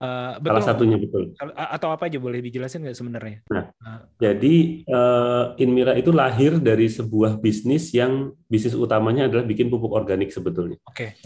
Uh, 0.00 0.40
Salah 0.40 0.64
betul 0.64 0.64
satunya 0.64 0.96
betul. 0.96 1.22
Atau 1.52 1.92
apa 1.92 2.08
aja 2.08 2.16
boleh 2.16 2.40
dijelasin 2.40 2.88
nggak 2.88 2.96
sebenarnya? 2.96 3.44
Jadi 4.16 4.80
eh, 4.88 5.44
Inmira 5.60 5.92
itu 5.92 6.08
lahir 6.08 6.56
dari 6.56 6.88
sebuah 6.88 7.36
bisnis 7.36 7.92
yang 7.92 8.32
bisnis 8.48 8.72
utamanya 8.72 9.28
adalah 9.28 9.44
bikin 9.44 9.68
pupuk 9.68 9.92
organik 9.92 10.32
sebetulnya. 10.32 10.80
Oke. 10.88 11.20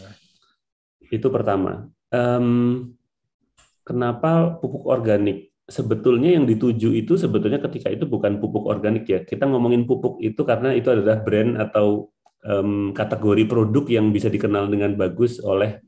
Itu 1.06 1.30
pertama. 1.30 1.86
Em, 2.10 2.90
kenapa 3.86 4.58
pupuk 4.58 4.90
organik? 4.90 5.54
Sebetulnya 5.70 6.34
yang 6.34 6.42
dituju 6.42 6.98
itu 6.98 7.14
sebetulnya 7.14 7.62
ketika 7.62 7.94
itu 7.94 8.10
bukan 8.10 8.42
pupuk 8.42 8.66
organik 8.66 9.06
ya. 9.06 9.22
Kita 9.22 9.46
ngomongin 9.46 9.86
pupuk 9.86 10.18
itu 10.18 10.42
karena 10.42 10.74
itu 10.74 10.90
adalah 10.90 11.22
brand 11.22 11.62
atau 11.62 12.10
em, 12.42 12.90
kategori 12.90 13.46
produk 13.46 13.86
yang 13.86 14.10
bisa 14.10 14.26
dikenal 14.26 14.66
dengan 14.66 14.98
bagus 14.98 15.38
oleh 15.38 15.78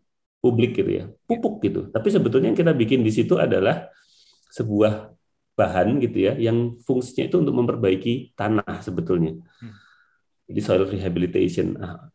publik 0.47 0.79
gitu 0.79 0.91
ya. 1.03 1.05
Pupuk 1.27 1.59
gitu. 1.67 1.91
Tapi 1.91 2.09
sebetulnya 2.15 2.55
yang 2.55 2.59
kita 2.59 2.71
bikin 2.71 3.03
di 3.03 3.11
situ 3.11 3.35
adalah 3.35 3.91
sebuah 4.55 5.11
bahan 5.59 5.99
gitu 6.05 6.31
ya 6.31 6.33
yang 6.39 6.79
fungsinya 6.85 7.27
itu 7.27 7.43
untuk 7.43 7.59
memperbaiki 7.59 8.39
tanah 8.39 8.79
sebetulnya. 8.79 9.35
Hmm. 9.59 9.75
Jadi 10.47 10.61
soil 10.63 10.87
rehabilitation. 10.87 11.75
Nah, 11.75 12.07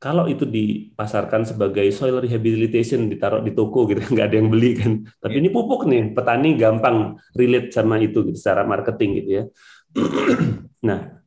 kalau 0.00 0.26
itu 0.26 0.48
dipasarkan 0.48 1.44
sebagai 1.44 1.84
soil 1.94 2.18
rehabilitation 2.24 3.06
ditaruh 3.06 3.44
di 3.44 3.52
toko 3.54 3.86
gitu 3.86 4.00
nggak 4.16 4.26
ada 4.26 4.36
yang 4.40 4.50
beli 4.50 4.70
kan. 4.74 4.92
Tapi 5.22 5.38
Iya. 5.38 5.40
ini 5.44 5.48
pupuk 5.54 5.86
nih, 5.86 6.02
petani 6.10 6.50
gampang 6.58 7.20
relate 7.36 7.70
sama 7.70 8.02
itu 8.02 8.26
gitu, 8.26 8.34
secara 8.34 8.66
marketing 8.66 9.10
gitu 9.22 9.30
ya. 9.30 9.44
nah, 10.88 11.20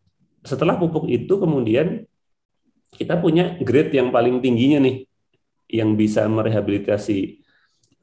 setelah 0.43 0.75
pupuk 0.75 1.07
itu 1.07 1.37
kemudian 1.39 2.03
kita 2.97 3.17
punya 3.21 3.57
grade 3.61 3.93
yang 3.93 4.09
paling 4.09 4.41
tingginya 4.41 4.83
nih 4.83 5.05
yang 5.73 5.97
bisa 5.97 6.29
merehabilitasi 6.29 7.19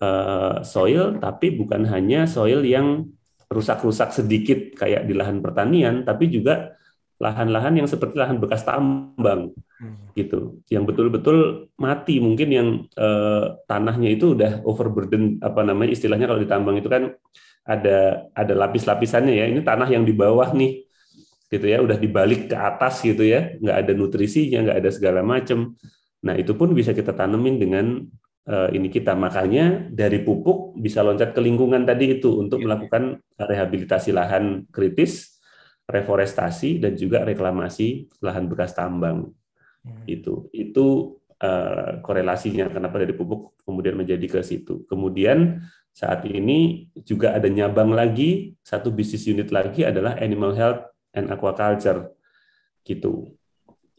eh, 0.03 0.57
soil 0.67 1.23
tapi 1.23 1.55
bukan 1.55 1.87
hanya 1.87 2.27
soil 2.27 2.67
yang 2.67 3.07
rusak-rusak 3.47 4.11
sedikit 4.11 4.75
kayak 4.75 5.07
di 5.07 5.15
lahan 5.15 5.39
pertanian 5.39 6.03
tapi 6.03 6.27
juga 6.27 6.75
lahan-lahan 7.23 7.79
yang 7.79 7.89
seperti 7.89 8.19
lahan 8.19 8.43
bekas 8.43 8.67
tambang 8.67 9.55
Hmm. 9.81 10.13
gitu. 10.13 10.61
Yang 10.69 10.93
betul-betul 10.93 11.39
mati 11.81 12.21
mungkin 12.21 12.49
yang 12.53 12.69
eh, 12.93 13.45
tanahnya 13.65 14.13
itu 14.13 14.37
udah 14.37 14.61
overburden 14.69 15.41
apa 15.41 15.65
namanya 15.65 15.97
istilahnya 15.97 16.29
kalau 16.29 16.37
ditambang 16.45 16.77
itu 16.77 16.89
kan 16.93 17.17
ada 17.65 18.29
ada 18.37 18.53
lapis-lapisannya 18.53 19.41
ya. 19.41 19.49
Ini 19.49 19.65
tanah 19.65 19.89
yang 19.89 20.05
di 20.05 20.13
bawah 20.13 20.53
nih 20.53 20.85
gitu 21.49 21.65
ya. 21.65 21.81
Udah 21.81 21.97
dibalik 21.97 22.53
ke 22.53 22.57
atas 22.61 23.01
gitu 23.01 23.25
ya. 23.25 23.57
Nggak 23.57 23.77
ada 23.81 23.93
nutrisinya 23.97 24.59
nggak 24.69 24.79
ada 24.85 24.91
segala 24.93 25.21
macam 25.25 25.73
nah 26.21 26.35
itu 26.37 26.53
pun 26.57 26.73
bisa 26.77 26.93
kita 26.93 27.13
tanemin 27.17 27.57
dengan 27.57 27.87
eh, 28.49 28.69
ini 28.77 28.89
kita. 28.91 29.15
Makanya 29.15 29.93
dari 29.93 30.21
pupuk 30.25 30.75
bisa 30.81 31.05
loncat 31.05 31.31
ke 31.37 31.41
lingkungan 31.45 31.85
tadi 31.87 32.19
itu 32.19 32.41
untuk 32.41 32.59
Iya. 32.61 32.65
melakukan 32.67 33.03
rehabilitasi 33.39 34.11
lahan 34.17 34.67
kritis 34.73 35.39
reforestasi 35.91 36.79
dan 36.79 36.95
juga 36.95 37.23
reklamasi 37.27 38.09
lahan 38.23 38.47
bekas 38.51 38.73
tambang. 38.75 39.33
Hmm. 39.81 40.05
itu 40.05 40.53
itu 40.53 41.17
eh, 41.41 42.05
korelasinya 42.05 42.69
kenapa 42.69 43.01
dari 43.01 43.17
pupuk 43.17 43.57
kemudian 43.65 43.97
menjadi 43.97 44.27
ke 44.29 44.41
situ. 44.45 44.85
Kemudian 44.85 45.65
saat 45.89 46.29
ini 46.29 46.93
juga 47.01 47.33
ada 47.33 47.49
nyabang 47.49 47.97
lagi 47.97 48.53
satu 48.61 48.93
bisnis 48.93 49.25
unit 49.25 49.49
lagi 49.49 49.81
adalah 49.89 50.21
animal 50.21 50.53
health 50.53 50.85
and 51.17 51.33
aquaculture. 51.33 52.13
Gitu 52.85 53.40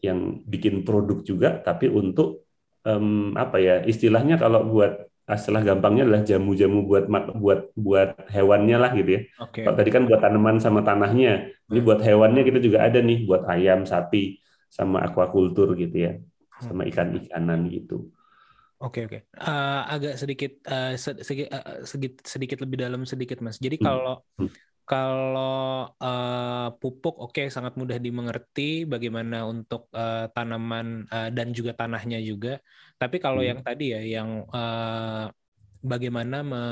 yang 0.06 0.42
bikin 0.52 0.82
produk 0.86 1.18
juga 1.30 1.48
tapi 1.66 1.86
untuk 2.00 2.46
em, 2.88 3.32
apa 3.38 3.56
ya 3.66 3.74
istilahnya 3.86 4.34
kalau 4.42 4.60
buat 4.72 4.92
istilah 5.30 5.62
gampangnya 5.68 6.02
adalah 6.06 6.22
jamu-jamu 6.26 6.78
buat 6.90 7.04
buat 7.38 7.60
buat 7.78 8.08
hewannya 8.34 8.76
lah 8.82 8.90
gitu 8.98 9.10
ya 9.16 9.20
Oke. 9.38 9.62
kalau 9.62 9.76
tadi 9.78 9.90
kan 9.94 10.02
buat 10.10 10.20
tanaman 10.24 10.56
sama 10.58 10.80
tanahnya 10.82 11.30
ini 11.70 11.78
buat 11.86 12.00
hewannya 12.02 12.42
kita 12.48 12.58
juga 12.66 12.78
ada 12.86 12.98
nih 13.00 13.18
buat 13.28 13.42
ayam 13.48 13.86
sapi 13.86 14.42
sama 14.68 15.06
aquacultur 15.06 15.68
gitu 15.78 15.96
ya 16.06 16.12
sama 16.58 16.82
ikan-ikanan 16.90 17.60
gitu 17.70 18.10
Oke 18.82 18.98
oke. 19.06 19.18
Eh, 19.46 19.80
agak 19.94 20.12
sedikit 20.20 20.50
eh, 20.72 20.86
se- 21.04 21.22
segi- 21.28 21.46
eh, 21.56 21.86
sedikit 22.32 22.58
lebih 22.64 22.78
dalam 22.84 23.02
sedikit 23.12 23.38
mas. 23.46 23.56
Jadi 23.64 23.76
Hmm. 23.80 23.86
kalau 23.86 24.12
Hmm. 24.38 24.48
Kalau 24.92 25.88
eh, 26.04 26.68
pupuk 26.80 27.14
oke 27.24 27.42
sangat 27.54 27.74
mudah 27.80 27.98
dimengerti 28.06 28.62
bagaimana 28.92 29.36
untuk 29.52 29.80
eh, 30.00 30.28
tanaman 30.36 30.86
eh, 31.14 31.28
dan 31.36 31.48
juga 31.56 31.72
tanahnya 31.80 32.18
juga. 32.30 32.60
Tapi 33.00 33.16
kalau 33.24 33.40
Hmm. 33.40 33.48
yang 33.50 33.60
tadi 33.66 33.84
ya 33.96 34.00
yang 34.16 34.30
eh, 34.56 35.24
bagaimana 35.90 36.36
me, 36.50 36.62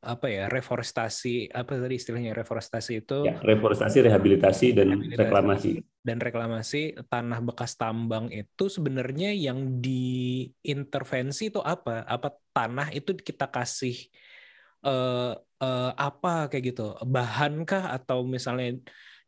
apa 0.00 0.26
ya 0.36 0.44
reforestasi 0.56 1.28
apa 1.52 1.72
tadi 1.82 1.94
istilahnya 2.00 2.32
reforestasi 2.40 2.92
itu 3.04 3.14
ya 3.28 3.36
reforestasi 3.50 3.96
rehabilitasi 4.06 4.66
dan 4.78 4.88
Rehabilitasi. 4.90 5.20
reklamasi 5.20 5.72
dan 6.00 6.16
reklamasi 6.26 6.78
tanah 7.12 7.38
bekas 7.44 7.72
tambang 7.76 8.26
itu 8.32 8.64
sebenarnya 8.72 9.36
yang 9.36 9.58
diintervensi 9.84 11.52
itu 11.52 11.60
apa? 11.60 12.08
Apa 12.08 12.28
tanah 12.56 12.88
itu 12.96 13.12
kita 13.20 13.46
kasih 13.52 13.96
eh, 14.88 15.32
eh, 15.64 15.90
apa 15.94 16.48
kayak 16.50 16.64
gitu? 16.74 16.82
Bahankah 17.04 17.82
atau 17.96 18.24
misalnya 18.24 18.80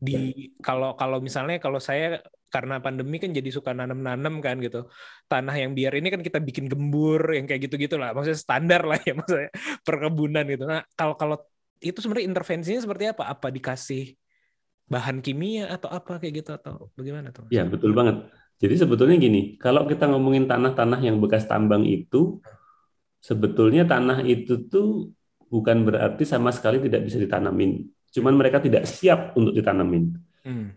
di 0.03 0.51
kalau 0.59 0.99
kalau 0.99 1.23
misalnya 1.23 1.63
kalau 1.63 1.79
saya 1.79 2.19
karena 2.53 2.85
pandemi 2.85 3.17
kan 3.23 3.33
jadi 3.33 3.49
suka 3.49 3.71
nanam-nanam 3.73 4.35
kan 4.45 4.57
gitu. 4.61 4.89
Tanah 5.31 5.55
yang 5.57 5.73
biar 5.79 5.93
ini 5.97 6.09
kan 6.13 6.21
kita 6.21 6.39
bikin 6.43 6.69
gembur 6.73 7.23
yang 7.33 7.45
kayak 7.49 7.69
gitu-gitu 7.69 7.97
lah. 7.97 8.13
Maksudnya 8.17 8.41
standar 8.41 8.83
lah 8.85 8.99
ya 9.01 9.13
maksudnya 9.19 9.51
perkebunan 9.87 10.45
gitu. 10.53 10.65
Nah, 10.69 10.83
kalau 10.99 11.15
kalau 11.21 11.37
itu 11.83 11.99
sebenarnya 11.99 12.27
intervensinya 12.29 12.81
seperti 12.85 13.05
apa? 13.13 13.29
Apa 13.33 13.49
dikasih 13.49 14.17
bahan 14.93 15.25
kimia 15.25 15.73
atau 15.73 15.89
apa 15.89 16.21
kayak 16.21 16.45
gitu 16.45 16.51
atau 16.53 16.93
bagaimana 16.99 17.33
tuh? 17.33 17.49
Ya 17.49 17.65
betul 17.65 17.97
banget 17.97 18.29
jadi 18.63 18.79
sebetulnya 18.79 19.19
gini 19.19 19.59
kalau 19.59 19.83
kita 19.91 20.07
ngomongin 20.07 20.47
tanah-tanah 20.47 21.03
yang 21.03 21.19
bekas 21.19 21.51
tambang 21.51 21.83
itu 21.83 22.39
sebetulnya 23.19 23.83
tanah 23.83 24.23
itu 24.23 24.71
tuh 24.71 25.11
bukan 25.53 25.85
berarti 25.85 26.25
sama 26.25 26.49
sekali 26.49 26.81
tidak 26.81 27.05
bisa 27.05 27.21
ditanamin 27.21 27.85
cuman 28.09 28.33
mereka 28.33 28.65
tidak 28.65 28.89
siap 28.89 29.37
untuk 29.37 29.53
ditanamin 29.53 30.17
Hmm. 30.43 30.75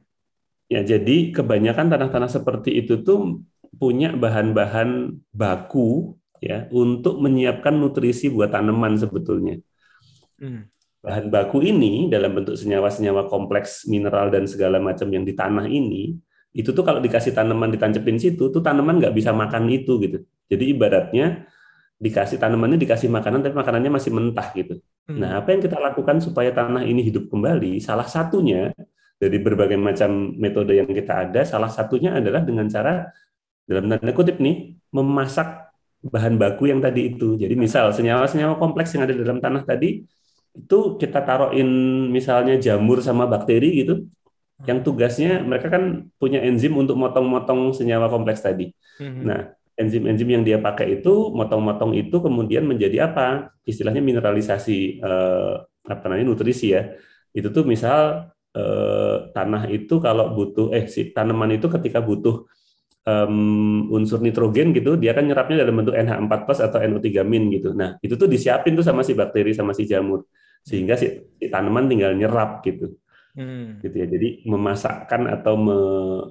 Ya, 0.66 0.82
jadi 0.82 1.30
kebanyakan 1.30 1.94
tanah-tanah 1.94 2.30
seperti 2.30 2.74
itu 2.82 3.06
tuh 3.06 3.46
punya 3.78 4.14
bahan-bahan 4.18 5.14
baku 5.30 6.18
ya 6.42 6.66
untuk 6.74 7.22
menyiapkan 7.22 7.76
nutrisi 7.76 8.34
buat 8.34 8.50
tanaman 8.50 8.98
sebetulnya. 8.98 9.62
Hmm. 10.42 10.66
Bahan 11.06 11.30
baku 11.30 11.62
ini 11.62 12.10
dalam 12.10 12.34
bentuk 12.34 12.58
senyawa-senyawa 12.58 13.30
kompleks 13.30 13.86
mineral 13.86 14.34
dan 14.34 14.50
segala 14.50 14.82
macam 14.82 15.06
yang 15.14 15.22
di 15.22 15.38
tanah 15.38 15.70
ini 15.70 16.18
itu 16.56 16.72
tuh 16.74 16.82
kalau 16.82 16.98
dikasih 17.04 17.36
tanaman 17.36 17.70
ditancepin 17.70 18.18
situ 18.18 18.50
tuh 18.50 18.64
tanaman 18.64 18.98
nggak 18.98 19.14
bisa 19.14 19.30
makan 19.38 19.70
itu 19.70 20.02
gitu. 20.02 20.18
Jadi 20.50 20.74
ibaratnya 20.74 21.46
dikasih 22.06 22.38
tanamannya 22.38 22.78
dikasih 22.78 23.10
makanan 23.10 23.42
tapi 23.42 23.56
makanannya 23.58 23.92
masih 23.98 24.12
mentah 24.14 24.48
gitu. 24.54 24.78
Hmm. 25.10 25.18
Nah, 25.22 25.42
apa 25.42 25.58
yang 25.58 25.62
kita 25.66 25.82
lakukan 25.82 26.22
supaya 26.22 26.54
tanah 26.54 26.86
ini 26.86 27.02
hidup 27.02 27.34
kembali? 27.34 27.82
Salah 27.82 28.06
satunya 28.06 28.70
dari 29.18 29.38
berbagai 29.42 29.80
macam 29.80 30.38
metode 30.38 30.78
yang 30.78 30.86
kita 30.86 31.26
ada, 31.26 31.42
salah 31.42 31.72
satunya 31.72 32.14
adalah 32.14 32.46
dengan 32.46 32.70
cara 32.70 33.10
dalam 33.66 33.90
tanda 33.90 34.14
kutip 34.14 34.38
nih 34.38 34.78
memasak 34.94 35.74
bahan 36.06 36.38
baku 36.38 36.70
yang 36.70 36.78
tadi 36.78 37.16
itu. 37.16 37.34
Jadi 37.34 37.58
misal 37.58 37.90
senyawa-senyawa 37.90 38.62
kompleks 38.62 38.94
yang 38.94 39.10
ada 39.10 39.14
di 39.18 39.22
dalam 39.26 39.42
tanah 39.42 39.66
tadi 39.66 40.06
itu 40.56 40.80
kita 40.96 41.20
taruhin 41.26 41.68
misalnya 42.14 42.56
jamur 42.62 43.02
sama 43.02 43.26
bakteri 43.26 43.82
gitu. 43.82 44.06
Yang 44.64 44.88
tugasnya 44.88 45.44
mereka 45.44 45.68
kan 45.68 46.08
punya 46.16 46.40
enzim 46.40 46.72
untuk 46.80 46.96
motong-motong 46.96 47.76
senyawa 47.76 48.08
kompleks 48.08 48.40
tadi. 48.40 48.72
Mhm. 49.02 49.22
Nah, 49.28 49.52
enzim-enzim 49.76 50.28
yang 50.32 50.44
dia 50.48 50.58
pakai 50.60 51.00
itu 51.02 51.32
motong-motong 51.36 51.92
itu 52.00 52.16
kemudian 52.24 52.64
menjadi 52.68 53.12
apa? 53.12 53.52
Istilahnya 53.68 54.02
mineralisasi 54.04 55.04
eh, 55.04 55.54
apa 55.86 56.04
namanya 56.10 56.26
nutrisi 56.32 56.76
ya. 56.76 56.96
Itu 57.36 57.52
tuh 57.56 57.64
misal 57.68 58.32
eh, 58.56 59.16
tanah 59.36 59.68
itu 59.72 60.00
kalau 60.00 60.32
butuh 60.36 60.72
eh 60.76 60.86
si 60.88 61.12
tanaman 61.16 61.56
itu 61.60 61.68
ketika 61.68 62.00
butuh 62.04 62.48
em, 63.08 63.36
unsur 63.94 64.20
nitrogen 64.26 64.74
gitu, 64.78 64.98
dia 65.02 65.12
kan 65.18 65.24
nyerapnya 65.28 65.64
dalam 65.66 65.76
bentuk 65.82 65.96
NH4+ 65.98 66.58
atau 66.62 66.80
NO3- 66.82 67.42
gitu. 67.56 67.70
Nah, 67.78 67.98
itu 68.06 68.14
tuh 68.18 68.28
disiapin 68.32 68.74
tuh 68.78 68.86
sama 68.86 69.02
si 69.06 69.14
bakteri 69.18 69.52
sama 69.56 69.72
si 69.78 69.86
jamur 69.90 70.26
sehingga 70.66 70.98
si, 70.98 71.08
si 71.40 71.46
tanaman 71.54 71.86
tinggal 71.92 72.14
nyerap 72.18 72.66
gitu 72.66 72.98
Hmm. 73.36 73.84
gitu 73.84 73.96
ya. 73.96 74.08
Jadi 74.10 74.28
memasakkan 74.48 75.22
atau 75.30 75.54
me, 75.60 75.78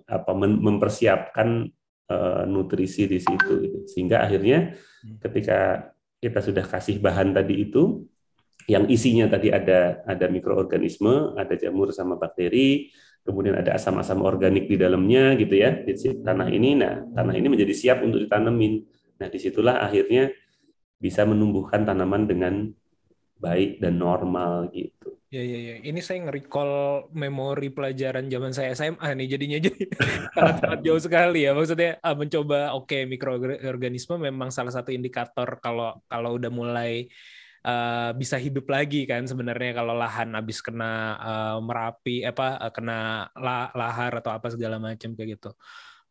apa, 0.08 0.32
mempersiapkan 0.36 1.68
eh, 2.10 2.42
nutrisi 2.48 3.08
di 3.08 3.18
situ 3.20 3.52
gitu. 3.64 3.78
Sehingga 3.88 4.24
akhirnya 4.24 4.74
ketika 5.20 5.90
kita 6.20 6.40
sudah 6.40 6.64
kasih 6.64 7.00
bahan 7.04 7.36
tadi 7.36 7.68
itu 7.68 8.08
yang 8.64 8.88
isinya 8.88 9.28
tadi 9.28 9.52
ada 9.52 10.00
ada 10.08 10.26
mikroorganisme, 10.32 11.36
ada 11.36 11.52
jamur 11.52 11.92
sama 11.92 12.16
bakteri, 12.16 12.88
kemudian 13.24 13.60
ada 13.60 13.76
asam-asam 13.76 14.24
organik 14.24 14.68
di 14.68 14.76
dalamnya 14.80 15.36
gitu 15.36 15.56
ya 15.56 15.84
di 15.84 15.92
tanah 15.96 16.48
ini. 16.48 16.76
Nah, 16.76 17.04
tanah 17.12 17.34
ini 17.36 17.48
menjadi 17.52 17.74
siap 17.76 17.98
untuk 18.00 18.24
ditanemin. 18.24 18.84
Nah, 19.20 19.28
di 19.28 19.38
situlah 19.40 19.84
akhirnya 19.84 20.32
bisa 20.96 21.28
menumbuhkan 21.28 21.84
tanaman 21.84 22.24
dengan 22.24 22.54
baik 23.36 23.84
dan 23.84 24.00
normal 24.00 24.72
gitu. 24.72 24.93
Ya, 25.34 25.42
ya, 25.42 25.58
ya. 25.58 25.74
Ini 25.82 25.98
saya 25.98 26.22
nge-recall 26.30 26.72
memori 27.10 27.66
pelajaran 27.74 28.30
zaman 28.30 28.54
saya 28.54 28.70
SMA 28.78 29.18
nih 29.18 29.34
jadinya 29.34 29.58
jadi 29.66 29.82
sangat-sangat 30.30 30.80
jauh 30.86 31.02
sekali 31.02 31.42
ya. 31.42 31.50
Maksudnya 31.58 31.98
ah, 31.98 32.14
mencoba 32.14 32.70
oke 32.78 33.02
mikroorganisme 33.10 34.14
memang 34.14 34.54
salah 34.54 34.70
satu 34.70 34.94
indikator 34.94 35.58
kalau 35.58 35.98
kalau 36.06 36.38
udah 36.38 36.54
mulai 36.54 37.10
eh, 37.66 38.10
bisa 38.14 38.38
hidup 38.38 38.70
lagi 38.70 39.10
kan 39.10 39.26
sebenarnya 39.26 39.74
kalau 39.74 39.98
lahan 39.98 40.38
habis 40.38 40.62
kena 40.62 41.18
eh, 41.18 41.58
merapi 41.66 42.22
apa 42.22 42.70
kena 42.70 43.26
la- 43.34 43.74
lahar 43.74 44.22
atau 44.22 44.30
apa 44.38 44.54
segala 44.54 44.78
macam 44.78 45.18
kayak 45.18 45.34
gitu. 45.34 45.50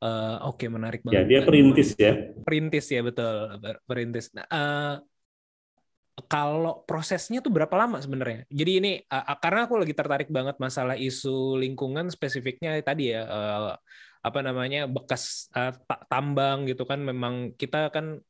Eh, 0.03 0.38
oke 0.51 0.67
menarik 0.67 0.99
Ya, 1.07 1.23
banget. 1.23 1.31
dia 1.31 1.39
perintis 1.47 1.89
ya. 1.95 2.12
Perintis 2.43 2.91
ya 2.91 2.99
betul, 2.99 3.55
perintis. 3.88 4.36
Nah, 4.36 4.99
kalau 6.30 6.86
prosesnya 6.86 7.41
tuh 7.41 7.49
berapa 7.49 7.73
lama 7.73 7.97
sebenarnya? 7.97 8.45
Jadi 8.54 8.71
ini 8.78 8.91
uh, 9.10 9.38
karena 9.41 9.65
aku 9.65 9.82
lagi 9.82 9.93
tertarik 9.97 10.30
banget 10.30 10.62
masalah 10.62 10.93
isu 10.93 11.58
lingkungan 11.58 12.13
spesifiknya 12.13 12.78
tadi 12.86 13.13
ya 13.13 13.26
uh, 13.26 13.73
apa 14.23 14.39
namanya 14.39 14.86
bekas 14.86 15.49
uh, 15.58 15.73
ta- 15.73 16.06
tambang 16.08 16.69
gitu 16.69 16.86
kan 16.86 17.02
memang 17.02 17.58
kita 17.58 17.89
kan 17.89 18.21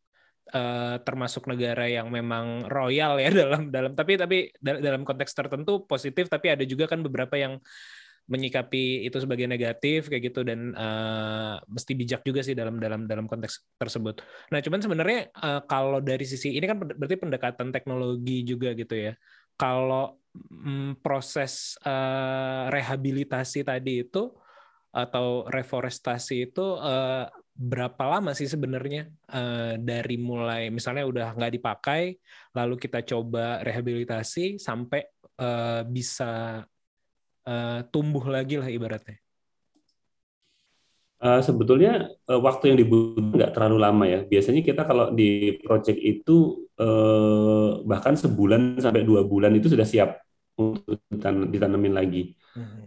uh, 0.56 0.96
termasuk 1.04 1.43
negara 1.46 1.86
yang 1.91 2.08
memang 2.08 2.72
royal 2.72 3.19
ya 3.19 3.30
dalam 3.43 3.67
dalam 3.67 3.91
tapi 3.93 4.15
tapi 4.15 4.38
dal- 4.63 4.80
dalam 4.80 5.04
konteks 5.04 5.36
tertentu 5.36 5.84
positif 5.84 6.32
tapi 6.32 6.56
ada 6.56 6.63
juga 6.63 6.88
kan 6.88 7.04
beberapa 7.04 7.36
yang 7.36 7.60
menyikapi 8.24 9.04
itu 9.04 9.18
sebagai 9.20 9.44
negatif 9.52 10.08
kayak 10.08 10.32
gitu 10.32 10.48
dan 10.48 10.72
uh, 10.80 11.60
mesti 11.68 11.92
bijak 11.92 12.24
juga 12.24 12.40
sih 12.40 12.56
dalam 12.56 12.80
dalam 12.80 13.04
dalam 13.04 13.28
konteks 13.28 13.76
tersebut. 13.76 14.24
Nah, 14.48 14.64
cuman 14.64 14.80
sebenarnya 14.80 15.28
uh, 15.36 15.62
kalau 15.68 16.00
dari 16.00 16.24
sisi 16.24 16.56
ini 16.56 16.64
kan 16.64 16.80
ber- 16.80 16.96
berarti 16.96 17.20
pendekatan 17.20 17.76
teknologi 17.76 18.48
juga 18.48 18.72
gitu 18.72 18.96
ya. 18.96 19.14
Kalau 19.60 20.24
mm, 20.50 21.04
proses 21.04 21.76
uh, 21.84 22.72
rehabilitasi 22.72 23.68
tadi 23.68 24.08
itu 24.08 24.32
atau 24.94 25.44
reforestasi 25.50 26.54
itu 26.54 26.78
uh, 26.80 27.28
berapa 27.54 28.04
lama 28.18 28.34
sih 28.34 28.50
sebenarnya 28.50 29.10
uh, 29.30 29.76
dari 29.78 30.18
mulai 30.18 30.72
misalnya 30.72 31.04
udah 31.06 31.28
nggak 31.36 31.54
dipakai, 31.60 32.18
lalu 32.56 32.80
kita 32.80 33.04
coba 33.04 33.60
rehabilitasi 33.62 34.58
sampai 34.58 35.06
uh, 35.44 35.84
bisa 35.86 36.64
uh, 37.47 37.79
tumbuh 37.89 38.23
lagi 38.27 38.60
lah 38.60 38.67
ibaratnya. 38.67 39.19
Uh, 41.23 41.39
sebetulnya 41.39 42.12
uh, 42.27 42.41
waktu 42.43 42.75
yang 42.75 42.77
dibutuhkan 42.84 43.32
nggak 43.39 43.53
terlalu 43.56 43.77
lama 43.79 44.03
ya. 44.03 44.19
Biasanya 44.27 44.60
kita 44.60 44.84
kalau 44.84 45.15
di 45.15 45.56
project 45.63 45.95
itu 46.03 46.67
uh, 46.75 47.79
bahkan 47.88 48.19
sebulan 48.19 48.84
sampai 48.84 49.08
dua 49.08 49.23
bulan 49.23 49.56
itu 49.56 49.71
sudah 49.71 49.88
siap 49.88 50.19
untuk 50.60 50.99
ditan- 51.08 51.47
ditanemin 51.47 51.95
lagi 51.95 52.36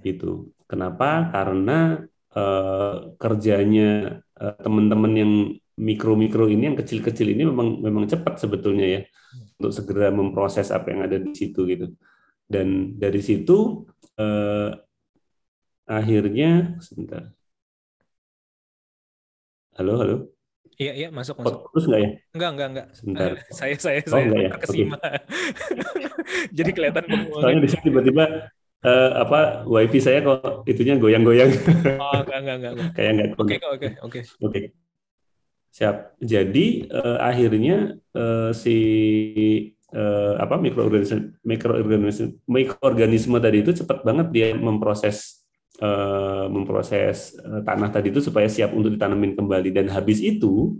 gitu. 0.04 0.52
Kenapa? 0.68 1.32
Karena 1.32 1.98
uh, 2.36 3.16
kerjanya 3.16 4.20
uh, 4.36 4.54
teman-teman 4.60 5.12
yang 5.16 5.32
mikro-mikro 5.76 6.48
ini, 6.48 6.72
yang 6.72 6.78
kecil-kecil 6.78 7.32
ini 7.32 7.48
memang 7.48 7.80
memang 7.80 8.04
cepat 8.04 8.40
sebetulnya 8.40 8.86
ya 8.86 9.00
untuk 9.56 9.72
segera 9.72 10.12
memproses 10.12 10.68
apa 10.72 10.92
yang 10.92 11.08
ada 11.08 11.16
di 11.16 11.32
situ 11.32 11.64
gitu. 11.64 11.92
Dan 12.46 12.94
dari 13.00 13.18
situ 13.24 13.88
uh, 14.20 14.68
akhirnya 15.86 16.76
sebentar. 16.82 17.30
Halo, 19.76 19.92
halo. 20.00 20.16
Iya, 20.76 20.92
iya, 20.92 21.08
masuk, 21.08 21.40
masuk. 21.40 21.72
Terus 21.72 21.84
nggak 21.88 22.00
ya? 22.00 22.10
Enggak, 22.36 22.50
enggak, 22.52 22.68
enggak. 22.68 22.86
Sebentar. 22.96 23.28
Eh, 23.32 23.36
saya, 23.58 23.74
saya, 23.80 24.00
Oh, 24.04 24.10
saya 24.12 24.22
enggak 24.28 24.42
ya? 24.42 24.50
terkesima. 24.56 24.98
Jadi 26.58 26.70
kelihatan 26.76 27.04
bengong. 27.08 27.40
Soalnya 27.40 27.60
di 27.64 27.68
sini 27.72 27.82
tiba-tiba 27.88 28.24
eh, 28.84 29.10
apa 29.16 29.64
wifi 29.64 29.98
saya 30.04 30.20
kok 30.20 30.68
itunya 30.68 31.00
goyang-goyang 31.00 31.48
Oh, 31.96 32.20
enggak, 32.20 32.38
enggak, 32.44 32.56
enggak. 32.60 32.72
enggak. 32.76 32.90
kayak 32.92 33.10
nggak 33.16 33.28
Oke, 33.40 33.56
oke, 33.64 33.88
oke. 34.04 34.20
Oke. 34.44 34.60
Siap. 35.72 35.96
Jadi 36.20 36.66
eh, 36.88 37.18
akhirnya 37.20 37.76
eh, 38.16 38.50
si 38.52 38.76
eh, 39.94 40.34
apa 40.40 40.58
mikroorganisme 40.58 41.38
mikroorganisme 41.46 42.26
mikroorganisme 42.48 43.36
tadi 43.38 43.58
itu 43.62 43.72
cepat 43.82 44.02
banget 44.02 44.26
dia 44.34 44.46
memproses 44.56 45.46
eh, 45.78 46.46
memproses 46.50 47.36
eh, 47.38 47.62
tanah 47.62 47.88
tadi 47.92 48.10
itu 48.10 48.20
supaya 48.24 48.48
siap 48.50 48.74
untuk 48.74 48.94
ditanemin 48.96 49.38
kembali 49.38 49.70
dan 49.70 49.86
habis 49.92 50.18
itu 50.22 50.78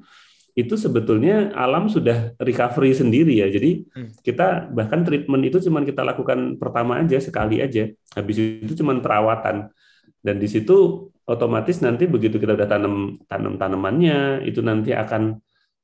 itu 0.56 0.72
sebetulnya 0.72 1.52
alam 1.52 1.84
sudah 1.84 2.32
recovery 2.40 2.96
sendiri 2.96 3.44
ya. 3.44 3.48
Jadi 3.52 3.84
Hmm. 3.92 4.08
kita 4.24 4.72
bahkan 4.72 5.04
treatment 5.04 5.44
itu 5.44 5.60
cuman 5.68 5.84
kita 5.84 6.00
lakukan 6.00 6.56
pertama 6.56 6.96
aja 7.04 7.20
sekali 7.20 7.60
aja. 7.60 7.92
Habis 8.16 8.64
itu 8.64 8.72
cuman 8.80 9.04
perawatan. 9.04 9.68
Dan 10.24 10.40
di 10.40 10.48
situ 10.48 11.08
otomatis 11.28 11.84
nanti 11.84 12.08
begitu 12.08 12.40
kita 12.40 12.56
udah 12.56 12.64
tanam 12.64 13.20
tanam 13.28 13.60
tanamannya 13.60 14.48
itu 14.48 14.64
nanti 14.64 14.96
akan 14.96 15.36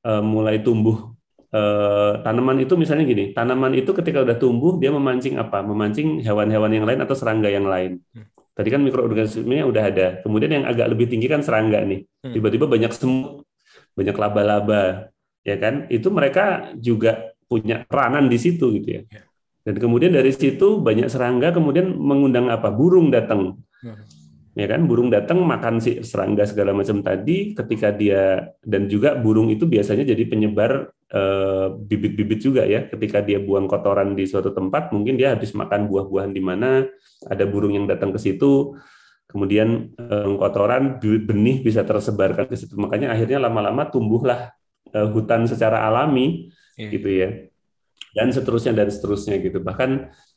eh, 0.09 0.25
mulai 0.25 0.65
tumbuh 0.65 1.13
eh, 1.53 2.13
tanaman 2.25 2.57
itu 2.65 2.75
misalnya 2.75 3.05
gini, 3.05 3.37
tanaman 3.37 3.73
itu 3.77 3.93
ketika 3.93 4.25
udah 4.25 4.37
tumbuh 4.41 4.81
dia 4.81 4.89
memancing 4.89 5.37
apa? 5.37 5.61
Memancing 5.61 6.25
hewan-hewan 6.25 6.73
yang 6.73 6.85
lain 6.89 7.01
atau 7.05 7.15
serangga 7.15 7.53
yang 7.53 7.69
lain. 7.69 8.01
Hmm. 8.17 8.27
Tadi 8.53 8.69
kan 8.69 8.81
mikroorganismenya 8.85 9.65
udah 9.65 9.83
ada. 9.89 10.07
Kemudian 10.21 10.51
yang 10.61 10.65
agak 10.69 10.93
lebih 10.93 11.09
tinggi 11.09 11.29
kan 11.29 11.41
serangga 11.41 11.81
nih. 11.85 12.05
Hmm. 12.25 12.33
Tiba-tiba 12.37 12.69
banyak 12.69 12.93
semut, 12.93 13.45
banyak 13.97 14.17
laba-laba, 14.17 15.13
ya 15.45 15.57
kan? 15.57 15.89
Itu 15.89 16.13
mereka 16.13 16.73
juga 16.77 17.33
punya 17.49 17.85
peranan 17.85 18.33
di 18.33 18.41
situ 18.41 18.73
gitu 18.81 18.89
ya. 18.89 19.03
Ya. 19.09 19.23
Dan 19.63 19.79
kemudian 19.79 20.11
dari 20.11 20.35
situ 20.35 20.83
banyak 20.83 21.07
serangga 21.07 21.55
kemudian 21.55 21.93
mengundang 21.95 22.49
apa? 22.49 22.73
Burung 22.73 23.13
datang 23.13 23.61
Hmm. 23.83 23.99
Ya 24.53 24.67
kan? 24.69 24.85
Burung 24.85 25.09
datang 25.09 25.41
makan 25.43 25.81
si 25.81 26.01
serangga 26.05 26.45
segala 26.49 26.77
macam 26.77 27.01
tadi 27.01 27.57
ketika 27.57 27.91
dia 27.93 28.53
dan 28.65 28.87
juga 28.87 29.17
burung 29.17 29.49
itu 29.53 29.65
biasanya 29.65 30.05
jadi 30.07 30.25
penyebar 30.29 30.93
eh, 31.13 31.67
bibit-bibit 31.77 32.41
juga 32.41 32.63
ya. 32.69 32.87
Ketika 32.89 33.21
dia 33.25 33.41
buang 33.41 33.67
kotoran 33.67 34.17
di 34.17 34.25
suatu 34.29 34.53
tempat 34.53 34.93
mungkin 34.93 35.17
dia 35.17 35.35
habis 35.35 35.53
makan 35.57 35.89
buah-buahan 35.89 36.33
di 36.33 36.43
mana 36.43 36.85
ada 37.29 37.45
burung 37.49 37.73
yang 37.77 37.87
datang 37.89 38.13
ke 38.13 38.19
situ 38.19 38.77
kemudian 39.29 39.97
eh, 39.97 40.29
kotoran 40.37 41.01
benih 41.01 41.65
bisa 41.65 41.83
tersebarkan 41.83 42.47
ke 42.49 42.57
situ. 42.57 42.77
Makanya 42.77 43.13
akhirnya 43.17 43.41
lama-lama 43.41 43.89
tumbuhlah 43.89 44.53
eh, 44.93 45.09
hutan 45.09 45.49
secara 45.49 45.89
alami 45.89 46.53
Iya. 46.77 46.91
gitu 46.93 47.09
ya. 47.09 47.29
Dan 48.13 48.29
seterusnya 48.29 48.77
dan 48.77 48.89
seterusnya 48.93 49.41
gitu. 49.41 49.61
Bahkan 49.65 49.91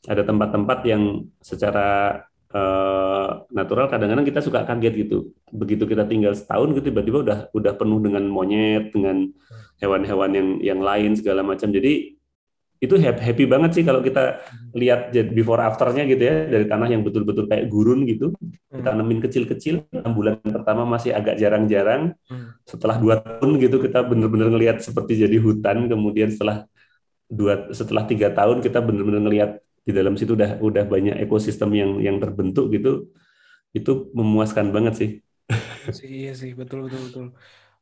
ada 0.08 0.24
tempat-tempat 0.24 0.80
yang 0.88 1.28
secara 1.44 2.22
eh, 2.56 3.28
natural 3.52 3.92
kadang-kadang 3.92 4.24
kita 4.24 4.40
suka 4.40 4.64
kaget 4.64 4.94
gitu 5.08 5.18
begitu 5.52 5.84
kita 5.84 6.08
tinggal 6.08 6.32
setahun 6.32 6.72
gitu 6.72 6.88
tiba-tiba 6.90 7.18
udah 7.26 7.38
udah 7.52 7.74
penuh 7.76 8.00
dengan 8.00 8.24
monyet 8.32 8.96
dengan 8.96 9.28
hewan-hewan 9.84 10.32
yang 10.32 10.48
yang 10.64 10.80
lain 10.80 11.12
segala 11.20 11.44
macam 11.44 11.68
jadi 11.68 12.16
itu 12.76 12.92
happy, 13.00 13.22
happy 13.24 13.46
banget 13.48 13.72
sih 13.72 13.84
kalau 13.88 14.04
kita 14.04 14.44
lihat 14.76 15.10
jad- 15.16 15.32
before 15.32 15.58
afternya 15.64 16.04
gitu 16.06 16.22
ya 16.28 16.36
dari 16.46 16.68
tanah 16.68 16.88
yang 16.92 17.02
betul-betul 17.08 17.48
kayak 17.48 17.72
gurun 17.72 18.04
gitu 18.06 18.36
kita 18.70 18.92
Hmm. 18.92 19.00
tanemin 19.00 19.20
kecil-kecil 19.24 19.88
enam 19.96 20.12
bulan 20.12 20.36
pertama 20.44 20.84
masih 20.84 21.16
agak 21.16 21.40
jarang-jarang 21.40 22.12
Hmm. 22.28 22.52
setelah 22.68 23.00
dua 23.00 23.16
tahun 23.24 23.64
gitu 23.64 23.80
kita 23.80 24.04
bener-bener 24.04 24.52
ngelihat 24.52 24.84
seperti 24.84 25.24
jadi 25.24 25.38
hutan 25.40 25.88
kemudian 25.88 26.30
setelah 26.36 26.68
dua 27.32 27.72
setelah 27.74 28.04
tiga 28.06 28.30
tahun 28.30 28.60
kita 28.62 28.84
bener-bener 28.84 29.22
ngelihat 29.24 29.52
di 29.86 29.92
dalam 29.98 30.14
situ 30.20 30.34
udah 30.38 30.60
udah 30.68 30.84
banyak 30.94 31.16
ekosistem 31.24 31.70
yang 31.78 31.92
yang 32.02 32.18
terbentuk 32.24 32.66
gitu 32.76 33.10
itu 33.78 33.92
memuaskan 34.18 34.68
banget 34.76 34.94
sih 35.00 35.10
Sih, 35.98 36.10
iya 36.26 36.32
sih, 36.42 36.52
betul 36.60 36.80
betul 36.90 37.02
betul. 37.08 37.26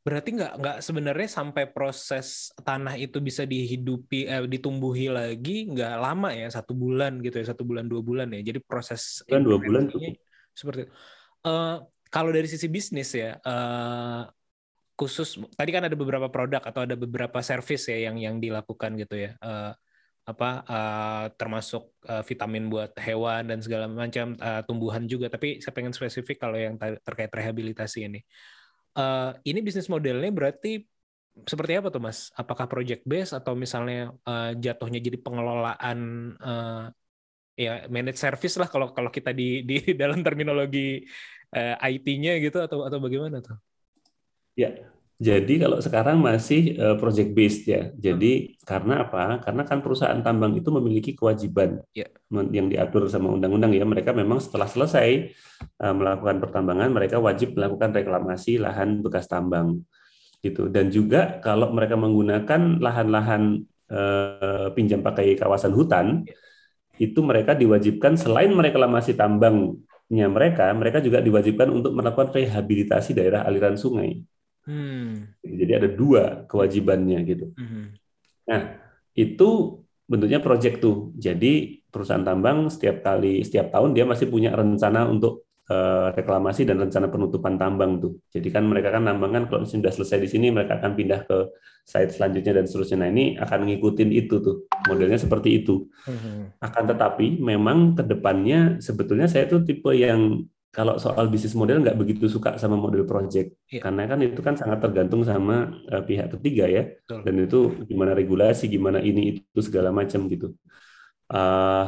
Berarti 0.04 0.30
nggak 0.36 0.52
nggak 0.60 0.78
sebenarnya 0.84 1.28
sampai 1.32 1.64
proses 1.72 2.52
tanah 2.68 3.00
itu 3.00 3.18
bisa 3.24 3.44
dihidupi, 3.48 4.28
eh, 4.28 4.44
ditumbuhi 4.52 5.08
lagi 5.08 5.52
nggak 5.72 5.94
lama 6.04 6.30
ya, 6.36 6.48
satu 6.52 6.76
bulan 6.76 7.24
gitu 7.24 7.36
ya, 7.40 7.46
satu 7.56 7.64
bulan 7.64 7.86
dua 7.88 8.02
bulan 8.04 8.28
ya. 8.36 8.40
Jadi 8.44 8.60
proses 8.60 9.24
Bulan, 9.28 9.44
dua 9.48 9.58
bulan 9.64 9.84
seperti 10.52 10.80
itu. 10.86 10.92
Eh, 11.48 11.76
kalau 12.12 12.30
dari 12.36 12.48
sisi 12.52 12.68
bisnis 12.68 13.10
ya, 13.16 13.40
eh, 13.40 14.22
khusus 15.00 15.40
tadi 15.58 15.72
kan 15.74 15.84
ada 15.88 15.96
beberapa 15.98 16.28
produk 16.30 16.62
atau 16.62 16.86
ada 16.86 16.96
beberapa 17.00 17.40
service 17.42 17.90
ya 17.90 18.12
yang 18.12 18.18
yang 18.20 18.36
dilakukan 18.44 18.92
gitu 19.00 19.16
ya. 19.18 19.32
Eh, 19.40 19.72
apa 20.24 20.50
eh, 20.64 21.26
termasuk 21.36 21.84
eh, 22.08 22.24
vitamin 22.24 22.72
buat 22.72 22.92
hewan 23.00 23.52
dan 23.52 23.60
segala 23.60 23.86
macam 23.92 24.36
eh, 24.40 24.62
tumbuhan 24.68 25.04
juga. 25.08 25.28
Tapi 25.28 25.60
saya 25.60 25.74
pengen 25.76 25.92
spesifik 25.92 26.40
kalau 26.44 26.56
yang 26.56 26.76
ter- 26.80 27.00
terkait 27.04 27.32
rehabilitasi 27.32 28.08
ini. 28.08 28.20
Eh, 28.96 29.32
ini 29.50 29.60
bisnis 29.66 29.92
modelnya 29.92 30.32
berarti 30.32 30.86
seperti 31.34 31.74
apa 31.82 31.90
tuh 31.90 32.02
mas? 32.04 32.30
Apakah 32.38 32.70
project 32.70 33.04
base 33.10 33.34
atau 33.36 33.54
misalnya 33.58 34.14
eh, 34.28 34.52
jatuhnya 34.64 35.00
jadi 35.04 35.18
pengelolaan 35.20 36.00
eh, 36.40 36.84
ya 37.54 37.86
managed 37.90 38.18
service 38.18 38.58
lah 38.58 38.66
kalau 38.66 38.96
kalau 38.98 39.10
kita 39.14 39.30
di 39.36 39.62
di 39.68 39.76
dalam 40.02 40.22
terminologi 40.26 41.04
eh, 41.54 41.76
IT-nya 41.92 42.40
gitu 42.42 42.64
atau 42.64 42.88
atau 42.88 43.00
bagaimana 43.04 43.44
tuh? 43.44 43.58
Ya, 44.54 44.93
jadi 45.28 45.54
kalau 45.64 45.78
sekarang 45.86 46.18
masih 46.20 46.62
eh, 46.76 46.96
project 47.02 47.30
based 47.38 47.64
ya. 47.70 47.82
Jadi 47.96 48.60
karena 48.70 48.94
apa? 49.08 49.40
Karena 49.46 49.64
kan 49.70 49.80
perusahaan 49.80 50.20
tambang 50.26 50.54
itu 50.60 50.70
memiliki 50.78 51.12
kewajiban 51.16 51.80
Ya. 51.96 52.08
men- 52.34 52.52
yang 52.52 52.68
diatur 52.68 53.08
sama 53.08 53.32
undang-undang 53.36 53.72
ya. 53.72 53.86
Mereka 53.88 54.12
memang 54.12 54.44
setelah 54.44 54.68
selesai 54.68 55.10
eh, 55.84 55.96
melakukan 55.96 56.38
pertambangan, 56.44 56.90
mereka 56.92 57.18
wajib 57.24 57.56
melakukan 57.56 57.96
reklamasi 57.96 58.60
lahan 58.60 59.00
bekas 59.06 59.26
tambang 59.32 59.82
gitu. 60.44 60.68
Dan 60.68 60.92
juga 60.92 61.40
kalau 61.40 61.72
mereka 61.72 61.96
menggunakan 61.96 62.84
lahan-lahan 62.84 63.44
eh, 63.92 64.68
pinjam 64.76 65.00
pakai 65.06 65.40
kawasan 65.40 65.72
hutan, 65.78 66.08
itu 67.02 67.20
mereka 67.26 67.58
diwajibkan 67.58 68.14
selain 68.20 68.54
mereklamasi 68.54 69.18
tambangnya 69.18 70.28
mereka, 70.30 70.70
mereka 70.78 71.02
juga 71.02 71.20
diwajibkan 71.26 71.70
untuk 71.74 71.92
melakukan 71.98 72.30
rehabilitasi 72.34 73.18
daerah 73.18 73.42
aliran 73.50 73.74
sungai. 73.80 74.22
Hmm. 74.68 75.40
Jadi 75.44 75.72
ada 75.76 75.90
dua 75.92 76.24
kewajibannya 76.48 77.20
gitu. 77.28 77.52
Mhm. 77.56 77.84
Nah, 78.50 78.62
itu 79.16 79.80
bentuknya 80.08 80.44
project 80.44 80.84
tuh. 80.84 81.16
Jadi 81.16 81.84
perusahaan 81.88 82.26
tambang 82.26 82.68
setiap 82.68 83.06
kali 83.06 83.46
setiap 83.46 83.72
tahun 83.72 83.94
dia 83.94 84.04
masih 84.04 84.28
punya 84.28 84.52
rencana 84.52 85.08
untuk 85.08 85.48
eh, 85.70 86.08
reklamasi 86.12 86.68
dan 86.68 86.82
rencana 86.82 87.08
penutupan 87.08 87.56
tambang 87.56 88.02
tuh. 88.04 88.20
Jadi 88.34 88.52
kan 88.52 88.68
mereka 88.68 88.92
kan 88.92 89.08
tambang 89.08 89.32
kan 89.32 89.44
kalau 89.48 89.64
sudah 89.64 89.94
selesai 89.94 90.20
di 90.20 90.30
sini 90.30 90.48
mereka 90.52 90.82
akan 90.82 90.92
pindah 90.98 91.24
ke 91.24 91.38
site 91.84 92.16
selanjutnya 92.16 92.64
dan 92.64 92.66
seterusnya. 92.68 92.98
Nah, 93.08 93.10
ini 93.12 93.26
akan 93.40 93.60
ngikutin 93.68 94.10
itu 94.12 94.36
tuh. 94.44 94.68
Modelnya 94.92 95.20
seperti 95.20 95.64
itu. 95.64 95.88
Mhm. 96.08 96.60
Akan 96.60 96.84
tetapi 96.88 97.40
memang 97.40 97.96
ke 97.96 98.04
depannya 98.04 98.84
sebetulnya 98.84 99.28
saya 99.32 99.48
tuh 99.48 99.64
tipe 99.64 99.92
yang 99.96 100.44
kalau 100.74 100.98
soal 100.98 101.30
bisnis 101.30 101.54
model 101.54 101.86
nggak 101.86 101.94
begitu 102.02 102.26
suka 102.26 102.58
sama 102.58 102.74
model 102.76 103.06
project 103.06 103.54
Iya. 103.70 103.82
karena 103.86 104.04
kan 104.10 104.20
itu 104.26 104.42
kan 104.42 104.56
sangat 104.58 104.80
tergantung 104.82 105.22
sama 105.22 105.70
eh, 105.94 106.02
pihak 106.04 106.28
ketiga 106.38 106.66
ya 106.68 106.84
Betul. 106.98 107.20
dan 107.26 107.36
itu 107.46 107.60
gimana 107.86 108.12
regulasi 108.18 108.66
gimana 108.68 108.98
ini 109.00 109.22
itu 109.38 109.60
segala 109.62 109.90
macam 109.94 110.26
gitu 110.28 110.54
Eh, 111.34 111.86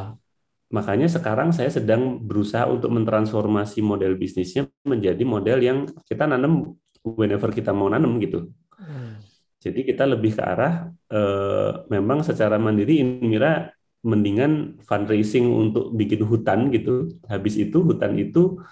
makanya 0.74 1.06
sekarang 1.06 1.54
saya 1.54 1.70
sedang 1.70 2.18
berusaha 2.18 2.66
untuk 2.66 2.90
mentransformasi 2.90 3.78
model 3.84 4.18
bisnisnya 4.18 4.66
menjadi 4.82 5.22
model 5.22 5.58
yang 5.62 5.78
kita 6.02 6.26
nanam 6.26 6.74
whenever 7.06 7.50
kita 7.54 7.70
mau 7.70 7.86
nanam 7.86 8.18
gitu 8.18 8.50
Hmm. 8.76 9.16
jadi 9.56 9.80
kita 9.88 10.04
lebih 10.04 10.36
ke 10.36 10.42
arah 10.44 10.92
eh, 11.08 11.70
memang 11.88 12.20
secara 12.20 12.60
mandiri 12.60 13.00
Inmira 13.00 13.72
mendingan 14.06 14.78
fundraising 14.86 15.50
untuk 15.50 15.90
bikin 15.98 16.22
hutan 16.22 16.70
gitu. 16.70 17.10
Habis 17.26 17.58
itu 17.58 17.82
hutan 17.82 18.14
itu 18.14 18.62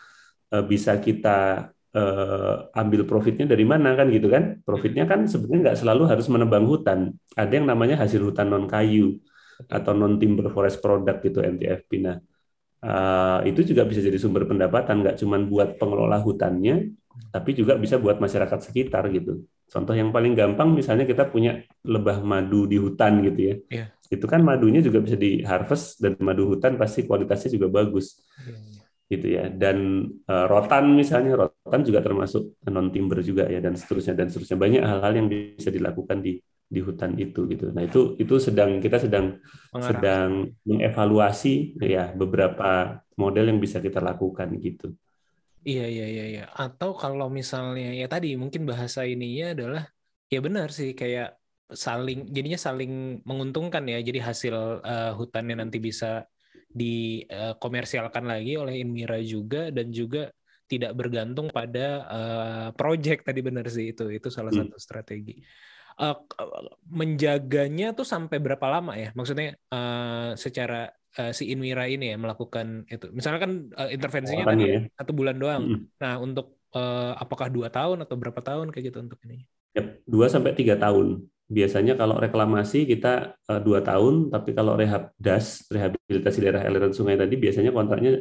eh, 0.55 0.64
bisa 0.64 1.03
kita 1.03 1.68
eh, 1.90 2.55
ambil 2.79 3.03
profitnya 3.11 3.47
dari 3.51 3.66
mana 3.66 3.99
kan 3.99 4.07
gitu 4.14 4.31
kan? 4.31 4.62
Profitnya 4.62 5.05
kan 5.11 5.27
sebenarnya 5.27 5.61
nggak 5.70 5.79
selalu 5.83 6.03
harus 6.07 6.27
menebang 6.31 6.64
hutan. 6.70 7.18
Ada 7.35 7.53
yang 7.59 7.66
namanya 7.66 7.99
hasil 7.99 8.23
hutan 8.23 8.47
non 8.55 8.70
kayu 8.70 9.18
atau 9.66 9.92
non 9.94 10.18
timber 10.23 10.47
forest 10.55 10.79
product 10.79 11.18
gitu 11.27 11.42
NTFP. 11.42 11.90
Nah 12.07 12.16
eh, 12.87 13.38
itu 13.51 13.75
juga 13.75 13.83
bisa 13.90 13.99
jadi 13.99 14.18
sumber 14.23 14.47
pendapatan 14.47 15.03
nggak 15.03 15.18
cuma 15.18 15.42
buat 15.42 15.75
pengelola 15.83 16.23
hutannya, 16.23 16.94
tapi 17.35 17.51
juga 17.59 17.75
bisa 17.75 17.99
buat 17.99 18.23
masyarakat 18.23 18.70
sekitar 18.70 19.11
gitu. 19.11 19.42
Contoh 19.70 19.94
yang 19.97 20.14
paling 20.14 20.38
gampang 20.38 20.70
misalnya 20.70 21.03
kita 21.03 21.27
punya 21.27 21.62
lebah 21.83 22.23
madu 22.23 22.70
di 22.70 22.79
hutan 22.79 23.25
gitu 23.27 23.40
ya. 23.40 23.55
Iya. 23.70 23.87
Itu 24.11 24.27
kan 24.29 24.45
madunya 24.45 24.81
juga 24.85 25.01
bisa 25.01 25.17
di 25.17 25.40
harvest 25.45 26.01
dan 26.03 26.17
madu 26.21 26.49
hutan 26.51 26.77
pasti 26.77 27.09
kualitasnya 27.09 27.57
juga 27.57 27.69
bagus 27.73 28.21
gitu 29.09 29.27
ya. 29.37 29.49
Dan 29.53 30.09
eh, 30.25 30.47
rotan 30.49 30.97
misalnya 30.97 31.37
rotan 31.37 31.81
juga 31.85 32.01
termasuk 32.01 32.59
non 32.69 32.88
timber 32.93 33.21
juga 33.21 33.49
ya 33.49 33.61
dan 33.61 33.77
seterusnya 33.77 34.14
dan 34.17 34.29
seterusnya 34.33 34.59
banyak 34.61 34.83
hal-hal 34.83 35.12
yang 35.12 35.29
bisa 35.29 35.69
dilakukan 35.69 36.21
di 36.25 36.40
di 36.64 36.81
hutan 36.81 37.14
itu 37.21 37.45
gitu. 37.47 37.71
Nah, 37.71 37.85
itu 37.85 38.17
itu 38.17 38.35
sedang 38.40 38.81
kita 38.81 38.97
sedang 38.99 39.37
Pengarah. 39.71 39.88
sedang 39.93 40.31
mengevaluasi 40.64 41.79
ya 41.85 42.11
beberapa 42.17 42.99
model 43.21 43.45
yang 43.53 43.61
bisa 43.61 43.79
kita 43.85 44.01
lakukan 44.01 44.49
gitu. 44.59 44.90
Iya 45.64 45.85
iya 45.88 46.05
iya 46.09 46.25
iya. 46.33 46.45
Atau 46.53 46.93
kalau 46.97 47.29
misalnya 47.33 47.88
ya 48.01 48.05
tadi 48.09 48.37
mungkin 48.37 48.69
bahasa 48.69 49.01
ininya 49.09 49.53
adalah 49.55 49.83
ya 50.33 50.38
benar 50.45 50.69
sih 50.73 50.93
kayak 50.93 51.40
saling 51.77 52.19
jadinya 52.37 52.59
saling 52.67 52.93
menguntungkan 53.29 53.85
ya. 53.93 53.99
Jadi 54.03 54.19
hasil 54.29 54.55
eh, 54.87 55.13
hutannya 55.19 55.55
nanti 55.63 55.79
bisa 55.89 56.07
dikomersialkan 56.75 58.25
lagi 58.27 58.59
oleh 58.59 58.83
Inmira 58.83 59.19
juga 59.23 59.71
dan 59.71 59.95
juga 59.95 60.31
tidak 60.71 60.93
bergantung 60.99 61.47
pada 61.53 61.87
eh, 62.15 62.69
project 62.79 63.21
tadi 63.29 63.41
benar 63.45 63.67
sih 63.71 63.93
itu 63.93 64.09
itu 64.11 64.29
salah 64.33 64.51
Hmm. 64.51 64.67
satu 64.67 64.77
strategi. 64.81 65.33
Eh, 66.01 66.15
k- 66.31 66.49
menjaganya 66.91 67.95
tuh 67.95 68.07
sampai 68.07 68.37
berapa 68.43 68.67
lama 68.67 68.93
ya? 68.99 69.15
Maksudnya 69.15 69.55
eh, 69.55 70.31
secara 70.35 70.91
eh, 71.19 71.31
si 71.39 71.45
Inmira 71.53 71.85
ini 71.87 72.11
ya 72.13 72.17
melakukan 72.19 72.67
itu. 72.91 73.07
Misalnya 73.15 73.41
kan 73.45 73.53
eh, 73.81 73.91
intervensinya 73.95 74.45
Perawatannya 74.45 74.67
tadi 74.67 74.75
ya. 74.75 74.81
satu 74.99 75.13
bulan 75.15 75.37
doang. 75.39 75.63
Mm-mm. 75.71 75.81
Nah, 76.03 76.15
untuk 76.19 76.47
eh, 76.75 77.13
apakah 77.23 77.47
dua 77.55 77.69
tahun 77.71 77.99
atau 78.03 78.17
berapa 78.19 78.41
tahun 78.43 78.67
kayak 78.75 78.85
gitu 78.91 78.99
untuk 79.05 79.21
ini? 79.29 79.47
2 80.07 80.27
sampai 80.31 80.55
tiga 80.55 80.75
tahun. 80.79 81.27
Biasanya 81.45 81.93
kalau 82.01 82.17
reklamasi 82.17 82.89
kita 82.89 83.37
eh, 83.37 83.61
dua 83.61 83.85
tahun, 83.85 84.33
tapi 84.33 84.57
kalau 84.57 84.81
rehab 84.81 85.13
das, 85.21 85.69
rehabilitasi 85.69 86.39
daerah 86.41 86.65
aliran 86.65 86.93
sungai 86.97 87.21
tadi 87.21 87.37
biasanya 87.37 87.69
kontraknya 87.69 88.17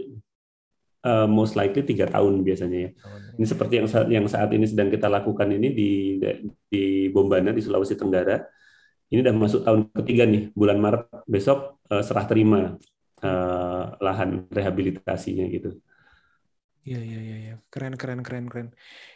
eh, 1.08 1.28
most 1.28 1.56
likely 1.56 1.88
tiga 1.88 2.12
tahun 2.12 2.44
biasanya 2.44 2.78
ya. 2.84 2.90
Ini 3.40 3.46
seperti 3.48 3.74
yang 3.80 3.88
saat, 3.88 4.08
yang 4.12 4.28
saat 4.28 4.50
ini 4.52 4.68
sedang 4.68 4.92
kita 4.92 5.08
lakukan 5.08 5.50
ini 5.50 5.72
di 5.72 5.90
di 6.68 7.08
Bombana 7.10 7.56
di 7.56 7.62
Sulawesi 7.64 7.96
Tenggara. 7.96 8.44
Ini 9.08 9.22
udah 9.22 9.36
masuk 9.38 9.62
tahun 9.62 9.94
ketiga 10.04 10.26
nih, 10.26 10.52
bulan 10.52 10.78
Maret 10.84 11.24
besok 11.24 11.80
eh, 11.90 12.04
serah 12.04 12.28
terima 12.28 12.76
lahan 14.04 14.52
rehabilitasinya 14.52 15.48
gitu. 15.48 15.80
Iya 16.88 16.98
iya 17.08 17.18
iya 17.26 17.36
iya. 17.44 17.54
keren 17.72 17.94
keren 18.00 18.20
keren 18.28 18.46
keren. 18.52 18.68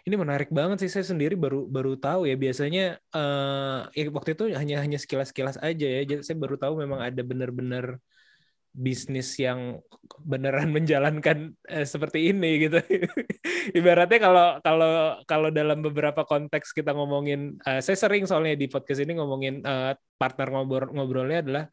Ini 0.07 0.15
menarik 0.23 0.49
banget 0.57 0.77
sih 0.81 0.91
saya 0.93 1.05
sendiri 1.11 1.35
baru 1.43 1.57
baru 1.75 1.91
tahu 2.03 2.21
ya 2.29 2.35
biasanya 2.43 2.81
eh 3.15 3.77
ya 3.97 4.01
waktu 4.17 4.29
itu 4.35 4.43
hanya 4.59 4.75
hanya 4.83 4.97
sekilas-sekilas 5.03 5.57
aja 5.67 5.85
ya. 5.95 5.99
Jadi 6.09 6.21
saya 6.27 6.37
baru 6.43 6.55
tahu 6.63 6.73
memang 6.83 6.99
ada 7.07 7.21
benar-benar 7.29 7.85
bisnis 8.85 9.29
yang 9.41 9.81
beneran 10.31 10.69
menjalankan 10.77 11.37
eh, 11.67 11.85
seperti 11.93 12.31
ini 12.31 12.47
gitu. 12.69 12.77
Ibaratnya 13.79 14.19
kalau 14.25 14.45
kalau 14.65 14.91
kalau 15.31 15.49
dalam 15.59 15.79
beberapa 15.83 16.21
konteks 16.23 16.71
kita 16.77 16.91
ngomongin 16.95 17.59
eh, 17.67 17.81
saya 17.85 17.97
sering 18.03 18.23
soalnya 18.29 18.55
di 18.55 18.67
podcast 18.71 19.01
ini 19.03 19.13
ngomongin 19.19 19.59
eh, 19.65 19.91
partner 20.21 20.47
ngobrol 20.53 20.87
ngobrolnya 20.95 21.39
adalah 21.43 21.65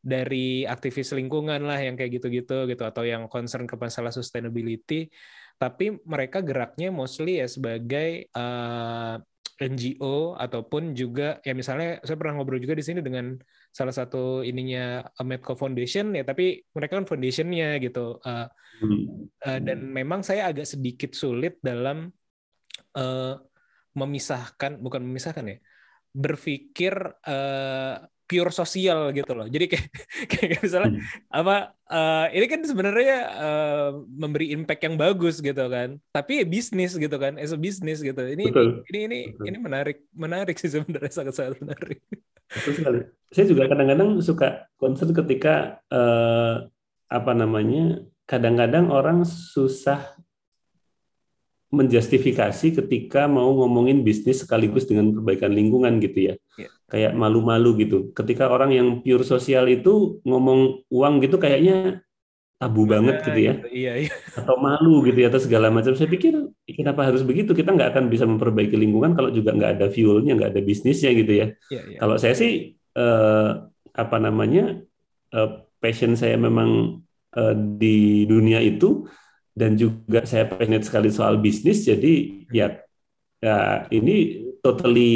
dari 0.00 0.64
aktivis 0.64 1.12
lingkungan 1.12 1.60
lah 1.62 1.76
yang 1.76 1.94
kayak 1.94 2.20
gitu-gitu 2.20 2.64
gitu 2.66 2.82
atau 2.88 3.04
yang 3.04 3.28
concern 3.28 3.68
ke 3.68 3.76
masalah 3.76 4.10
sustainability. 4.10 5.12
Tapi 5.60 6.00
mereka 6.08 6.40
geraknya 6.40 6.88
mostly 6.88 7.36
ya 7.38 7.46
sebagai 7.46 8.32
eh, 8.32 9.16
NGO 9.60 10.40
ataupun 10.40 10.96
juga 10.96 11.36
ya 11.44 11.52
misalnya 11.52 12.00
saya 12.00 12.16
pernah 12.16 12.40
ngobrol 12.40 12.64
juga 12.64 12.72
di 12.72 12.80
sini 12.80 13.04
dengan 13.04 13.36
salah 13.68 13.92
satu 13.92 14.40
ininya 14.40 15.04
uh, 15.04 15.26
Medco 15.26 15.52
Foundation 15.52 16.16
ya 16.16 16.24
tapi 16.24 16.64
mereka 16.72 16.96
kan 16.96 17.04
foundationnya 17.04 17.76
gitu 17.84 18.16
uh, 18.24 18.48
uh, 19.44 19.60
dan 19.60 19.78
memang 19.84 20.24
saya 20.24 20.48
agak 20.48 20.64
sedikit 20.64 21.12
sulit 21.12 21.60
dalam 21.60 22.08
uh, 22.96 23.36
memisahkan 23.92 24.80
bukan 24.80 25.04
memisahkan 25.04 25.44
ya 25.44 25.58
berpikir 26.10 26.96
uh, 27.28 28.00
pure 28.30 28.54
sosial 28.54 29.10
gitu 29.10 29.34
loh 29.34 29.50
jadi 29.50 29.66
kayak 29.66 29.86
kayak 30.32 30.62
misalnya 30.62 30.90
Hmm. 30.90 31.02
apa 31.34 31.56
uh, 31.90 32.26
ini 32.30 32.46
kan 32.46 32.62
sebenarnya 32.62 33.18
uh, 33.34 33.90
memberi 34.06 34.54
impact 34.54 34.86
yang 34.86 34.94
bagus 34.94 35.42
gitu 35.42 35.66
kan 35.66 35.98
tapi 36.14 36.42
ya 36.42 36.46
bisnis 36.46 36.94
gitu 36.94 37.16
kan 37.18 37.34
as 37.42 37.50
a 37.50 37.58
business 37.58 37.98
gitu 37.98 38.22
ini 38.22 38.46
Betul. 38.46 38.86
ini 38.94 38.98
ini 39.10 39.20
Betul. 39.34 39.44
ini 39.50 39.56
menarik 39.58 39.98
menarik 40.14 40.56
sih 40.62 40.70
sebenarnya 40.70 41.10
sangat 41.18 41.34
sangat 41.34 41.58
menarik 41.58 41.98
Betul 42.50 42.72
sekali. 42.74 43.00
Saya 43.30 43.46
juga 43.46 43.70
kadang-kadang 43.70 44.18
suka 44.18 44.66
concern 44.74 45.14
ketika 45.14 45.78
eh, 45.86 46.66
apa 47.06 47.32
namanya, 47.34 48.02
kadang-kadang 48.26 48.90
orang 48.90 49.22
susah 49.22 50.18
menjustifikasi 51.70 52.66
ketika 52.82 53.30
mau 53.30 53.54
ngomongin 53.54 54.02
bisnis 54.02 54.42
sekaligus 54.42 54.90
dengan 54.90 55.14
perbaikan 55.14 55.54
lingkungan 55.54 56.02
gitu 56.02 56.34
ya. 56.34 56.34
Iya. 56.58 56.68
Kayak 56.90 57.12
malu-malu 57.14 57.78
gitu. 57.78 58.10
Ketika 58.10 58.50
orang 58.50 58.74
yang 58.74 58.88
pure 59.06 59.22
sosial 59.22 59.70
itu 59.70 60.18
ngomong 60.26 60.82
uang 60.90 61.14
gitu 61.22 61.38
kayaknya 61.38 62.02
tabu 62.60 62.84
banget 62.84 63.24
gitu 63.24 63.40
ya. 63.40 63.54
iya 63.72 63.92
iya 64.04 64.12
atau 64.36 64.60
malu 64.60 65.00
gitu 65.06 65.16
ya 65.22 65.30
atau 65.30 65.40
segala 65.40 65.70
macam. 65.70 65.94
Saya 65.94 66.10
pikir 66.10 66.34
kenapa 66.74 67.06
harus 67.08 67.22
begitu? 67.22 67.54
Kita 67.54 67.70
nggak 67.72 67.96
akan 67.96 68.04
bisa 68.12 68.26
memperbaiki 68.26 68.74
lingkungan 68.74 69.14
kalau 69.14 69.30
juga 69.30 69.54
nggak 69.54 69.80
ada 69.80 69.86
fuelnya, 69.88 70.36
nggak 70.36 70.50
ada 70.52 70.60
bisnisnya 70.60 71.10
gitu 71.14 71.32
ya. 71.32 71.46
iya 71.70 71.82
iya 71.86 71.98
Kalau 72.02 72.18
saya 72.18 72.34
sih 72.34 72.76
eh, 72.76 73.48
apa 73.94 74.16
namanya 74.18 74.82
eh, 75.32 75.50
passion 75.80 76.18
saya 76.18 76.34
memang 76.34 77.00
eh, 77.38 77.54
di 77.80 78.26
dunia 78.26 78.58
itu 78.58 79.06
dan 79.60 79.76
juga 79.76 80.24
saya 80.24 80.44
passionate 80.48 80.86
sekali 80.88 81.08
soal 81.12 81.36
bisnis. 81.44 81.84
Jadi 81.84 82.12
ya, 82.48 82.66
ya 83.44 83.56
ini 83.92 84.14
totally 84.64 85.10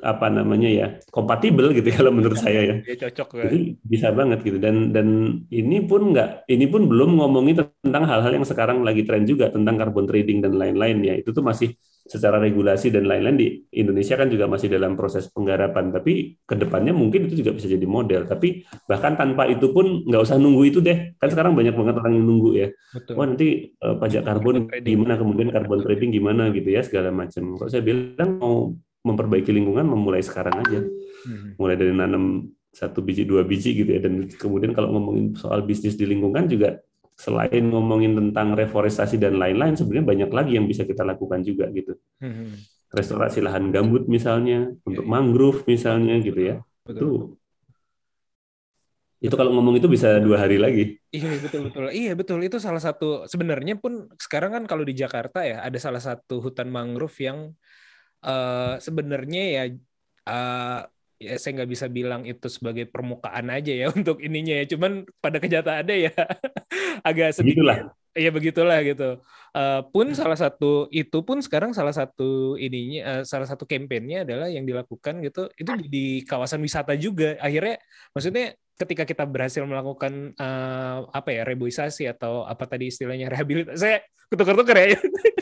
apa 0.00 0.32
namanya 0.32 0.68
ya 0.68 0.86
kompatibel 1.12 1.76
gitu 1.76 1.92
ya 1.92 1.96
kalau 2.00 2.12
menurut 2.16 2.40
saya 2.40 2.60
ya. 2.64 2.74
dia 2.80 2.96
cocok 2.96 3.28
kan 3.36 3.40
Jadi 3.44 3.58
bisa 3.84 4.08
banget 4.16 4.38
gitu 4.44 4.58
dan 4.60 4.92
dan 4.96 5.08
ini 5.52 5.84
pun 5.84 6.12
nggak 6.12 6.48
ini 6.48 6.64
pun 6.72 6.88
belum 6.88 7.20
ngomongin 7.20 7.56
tentang 7.84 8.04
hal-hal 8.08 8.32
yang 8.36 8.44
sekarang 8.48 8.80
lagi 8.80 9.04
tren 9.04 9.24
juga 9.28 9.52
tentang 9.52 9.76
carbon 9.80 10.08
trading 10.08 10.40
dan 10.44 10.56
lain-lain 10.56 10.96
ya 11.04 11.14
itu 11.20 11.30
tuh 11.36 11.44
masih 11.44 11.76
secara 12.10 12.42
regulasi 12.42 12.90
dan 12.90 13.06
lain-lain 13.06 13.38
di 13.38 13.48
Indonesia 13.78 14.18
kan 14.18 14.26
juga 14.26 14.50
masih 14.50 14.66
dalam 14.66 14.98
proses 14.98 15.30
penggarapan. 15.30 15.94
Tapi 15.94 16.42
ke 16.42 16.58
depannya 16.58 16.90
mungkin 16.90 17.30
itu 17.30 17.46
juga 17.46 17.54
bisa 17.54 17.70
jadi 17.70 17.86
model. 17.86 18.26
Tapi 18.26 18.66
bahkan 18.90 19.14
tanpa 19.14 19.46
itu 19.46 19.70
pun 19.70 20.02
nggak 20.02 20.22
usah 20.26 20.34
nunggu 20.34 20.62
itu 20.66 20.82
deh. 20.82 21.14
Kan 21.22 21.30
sekarang 21.30 21.54
banyak 21.54 21.70
banget 21.70 21.94
orang 22.02 22.18
yang 22.18 22.26
nunggu 22.26 22.50
ya. 22.58 22.68
Betul. 22.98 23.14
Wah 23.14 23.26
nanti 23.30 23.48
eh, 23.70 23.94
pajak 23.94 24.26
karbon 24.26 24.66
gimana? 24.82 25.14
Kemudian 25.14 25.54
karbon 25.54 25.86
trading 25.86 26.10
gimana 26.10 26.50
gitu 26.50 26.66
ya 26.66 26.82
segala 26.82 27.14
macam. 27.14 27.54
Kok 27.54 27.70
saya 27.70 27.86
bilang 27.86 28.42
mau 28.42 28.74
memperbaiki 29.06 29.54
lingkungan 29.54 29.86
memulai 29.86 30.20
sekarang 30.26 30.66
aja. 30.66 30.82
Mhm. 31.20 31.60
mulai 31.60 31.76
dari 31.76 31.92
nanam 31.92 32.48
satu 32.72 33.04
biji 33.04 33.28
dua 33.28 33.46
biji 33.46 33.76
gitu 33.76 33.90
ya. 33.92 34.02
Dan 34.02 34.26
kemudian 34.34 34.74
kalau 34.74 34.98
ngomongin 34.98 35.38
soal 35.38 35.62
bisnis 35.62 35.94
di 35.94 36.10
lingkungan 36.10 36.50
juga 36.50 36.80
selain 37.20 37.64
ngomongin 37.68 38.12
tentang 38.16 38.56
reforestasi 38.56 39.20
dan 39.20 39.36
lain-lain 39.36 39.76
sebenarnya 39.76 40.06
banyak 40.12 40.30
lagi 40.32 40.52
yang 40.56 40.64
bisa 40.64 40.82
kita 40.88 41.04
lakukan 41.04 41.44
juga 41.44 41.68
gitu 41.76 41.92
Mhm. 42.24 42.48
restorasi 42.90 43.38
lahan 43.44 43.68
gambut 43.70 44.08
misalnya 44.08 44.72
untuk 44.88 45.04
iya. 45.04 45.10
mangrove 45.12 45.60
misalnya 45.68 46.14
gitu 46.24 46.40
ya 46.40 46.56
betul 46.88 47.36
itu 49.20 49.28
itu 49.28 49.34
kalau 49.36 49.52
ngomong 49.52 49.76
itu 49.76 49.88
bisa 49.88 50.16
dua 50.24 50.40
hari 50.40 50.56
lagi 50.56 50.96
Iya 51.10 51.42
betul 51.42 51.60
betul. 51.66 51.84
Iya 51.90 52.12
betul 52.14 52.38
itu 52.46 52.62
salah 52.62 52.78
satu 52.78 53.26
sebenarnya 53.26 53.74
pun 53.82 54.06
sekarang 54.14 54.54
kan 54.54 54.64
kalau 54.70 54.86
di 54.86 54.94
Jakarta 54.94 55.42
ya 55.42 55.58
ada 55.66 55.74
salah 55.82 55.98
satu 55.98 56.38
hutan 56.38 56.70
mangrove 56.70 57.18
yang 57.18 57.38
eh 58.22 58.74
sebenarnya 58.78 59.42
ya 59.56 59.62
eh, 60.30 60.80
ya 61.20 61.36
saya 61.36 61.60
nggak 61.60 61.70
bisa 61.70 61.86
bilang 61.92 62.24
itu 62.24 62.48
sebagai 62.48 62.88
permukaan 62.88 63.52
aja 63.52 63.72
ya 63.76 63.86
untuk 63.96 64.18
ininya 64.24 64.64
ya. 64.64 64.64
Cuman 64.64 65.04
pada 65.20 65.36
kenyataannya 65.36 65.96
ya 66.10 66.12
agak 67.08 67.36
sedikit. 67.36 67.60
Begitulah. 67.60 67.78
Iya 68.10 68.30
begitulah 68.34 68.78
gitu. 68.82 69.22
Eh, 69.54 69.80
pun 69.94 70.10
salah 70.18 70.34
satu 70.34 70.90
itu 70.90 71.22
pun 71.22 71.38
sekarang 71.38 71.70
salah 71.70 71.94
satu 71.94 72.58
ininya 72.58 73.22
eh, 73.22 73.22
salah 73.22 73.46
satu 73.46 73.68
kampanyenya 73.68 74.26
adalah 74.26 74.48
yang 74.50 74.66
dilakukan 74.66 75.22
gitu 75.22 75.46
itu 75.54 75.70
di 75.86 76.26
kawasan 76.26 76.58
wisata 76.58 76.98
juga. 76.98 77.38
Akhirnya 77.38 77.78
maksudnya 78.10 78.56
ketika 78.80 79.04
kita 79.04 79.24
berhasil 79.28 79.62
melakukan 79.62 80.32
eh, 80.34 80.98
apa 81.06 81.30
ya 81.30 81.44
reboisasi 81.44 82.08
atau 82.10 82.48
apa 82.48 82.64
tadi 82.66 82.88
istilahnya 82.88 83.28
rehabilitasi 83.30 83.78
saya 83.78 84.02
ketukar-tukar 84.30 84.74
ya 84.78 84.96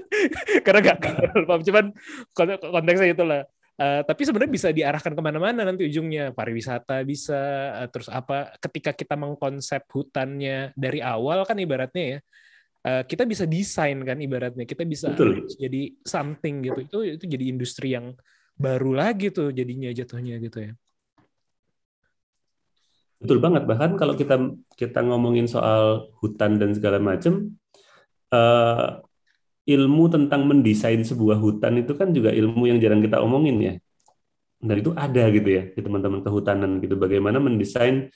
karena 0.64 0.80
nggak 0.80 0.98
paham 1.46 1.62
cuman 1.62 1.84
kont- 2.32 2.60
konteksnya 2.64 3.12
itulah 3.12 3.40
Eh, 3.78 4.02
tapi 4.02 4.26
sebenarnya 4.26 4.50
bisa 4.50 4.68
diarahkan 4.74 5.14
ke 5.14 5.22
mana-mana 5.22 5.62
nanti 5.62 5.86
ujungnya 5.86 6.34
pariwisata 6.34 6.98
bisa 7.06 7.38
eh, 7.78 7.86
terus 7.86 8.10
apa 8.10 8.50
ketika 8.58 8.90
kita 8.90 9.14
mengkonsep 9.14 9.86
hutannya 9.94 10.74
dari 10.74 10.98
awal 10.98 11.46
kan 11.46 11.54
ibaratnya 11.62 12.18
ya 12.18 12.20
eh, 12.90 13.02
kita 13.06 13.22
bisa 13.22 13.46
desain 13.46 14.02
kan 14.02 14.18
ibaratnya 14.18 14.66
kita 14.66 14.82
bisa 14.82 15.14
Betul. 15.14 15.46
jadi 15.54 15.94
something 16.02 16.66
gitu 16.66 16.80
itu 16.90 16.98
itu 17.22 17.24
jadi 17.30 17.44
industri 17.54 17.94
yang 17.94 18.18
baru 18.58 18.98
lagi 18.98 19.30
tuh 19.30 19.54
jadinya 19.54 19.94
jatuhnya 19.94 20.42
gitu 20.42 20.58
ya 20.58 20.74
Betul 23.18 23.42
banget. 23.42 23.66
Bahkan 23.66 23.98
kalau 23.98 24.14
kita 24.14 24.38
kita 24.78 25.02
ngomongin 25.02 25.50
soal 25.50 26.06
hutan 26.22 26.54
dan 26.54 26.70
segala 26.70 27.02
macam, 27.02 27.50
eh, 28.30 28.86
ilmu 29.68 30.04
tentang 30.14 30.48
mendesain 30.50 31.02
sebuah 31.04 31.36
hutan 31.44 31.80
itu 31.82 31.92
kan 32.00 32.08
juga 32.16 32.30
ilmu 32.32 32.64
yang 32.70 32.78
jarang 32.82 33.00
kita 33.04 33.20
omongin 33.20 33.56
ya. 33.60 33.74
Dan 34.58 34.76
itu 34.82 34.90
ada 34.96 35.22
gitu 35.30 35.48
ya 35.48 35.62
di 35.70 35.80
teman-teman 35.86 36.20
kehutanan 36.26 36.82
gitu. 36.82 36.98
Bagaimana 36.98 37.38
mendesain 37.38 38.10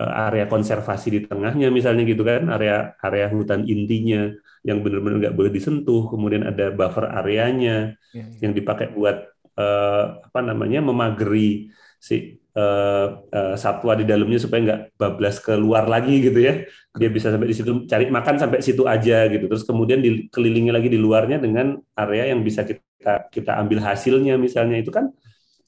eh, 0.00 0.12
area 0.26 0.46
konservasi 0.46 1.08
di 1.14 1.20
tengahnya 1.26 1.68
misalnya 1.74 2.02
gitu 2.06 2.22
kan, 2.22 2.46
area 2.54 2.94
area 3.02 3.26
hutan 3.34 3.66
intinya 3.66 4.30
yang 4.62 4.78
benar-benar 4.84 5.16
nggak 5.22 5.36
boleh 5.38 5.50
disentuh. 5.50 6.06
Kemudian 6.12 6.46
ada 6.46 6.70
buffer 6.70 7.06
areanya 7.10 7.98
Ya, 8.12 8.24
yang 8.40 8.52
dipakai 8.56 8.94
buat 8.94 9.16
eh, 9.58 10.04
apa 10.28 10.40
namanya 10.44 10.80
memageri 10.84 11.68
si 11.98 12.38
eh, 12.58 13.06
eh, 13.30 13.54
satwa 13.54 13.92
di 13.94 14.04
dalamnya 14.08 14.38
supaya 14.42 14.60
nggak 14.66 14.80
bablas 14.98 15.36
keluar 15.38 15.86
lagi 15.86 16.18
gitu 16.18 16.38
ya. 16.42 16.66
Dia 16.98 17.08
bisa 17.12 17.30
sampai 17.30 17.48
di 17.50 17.56
situ 17.56 17.86
cari 17.86 18.10
makan 18.10 18.34
sampai 18.42 18.58
situ 18.58 18.82
aja 18.90 19.30
gitu. 19.30 19.46
Terus 19.46 19.62
kemudian 19.62 20.02
dikelilingi 20.02 20.70
lagi 20.74 20.88
di 20.90 20.98
luarnya 20.98 21.38
dengan 21.38 21.78
area 21.94 22.34
yang 22.34 22.42
bisa 22.42 22.66
kita 22.66 23.30
kita 23.30 23.52
ambil 23.62 23.78
hasilnya 23.86 24.34
misalnya 24.34 24.82
itu 24.82 24.90
kan 24.90 25.14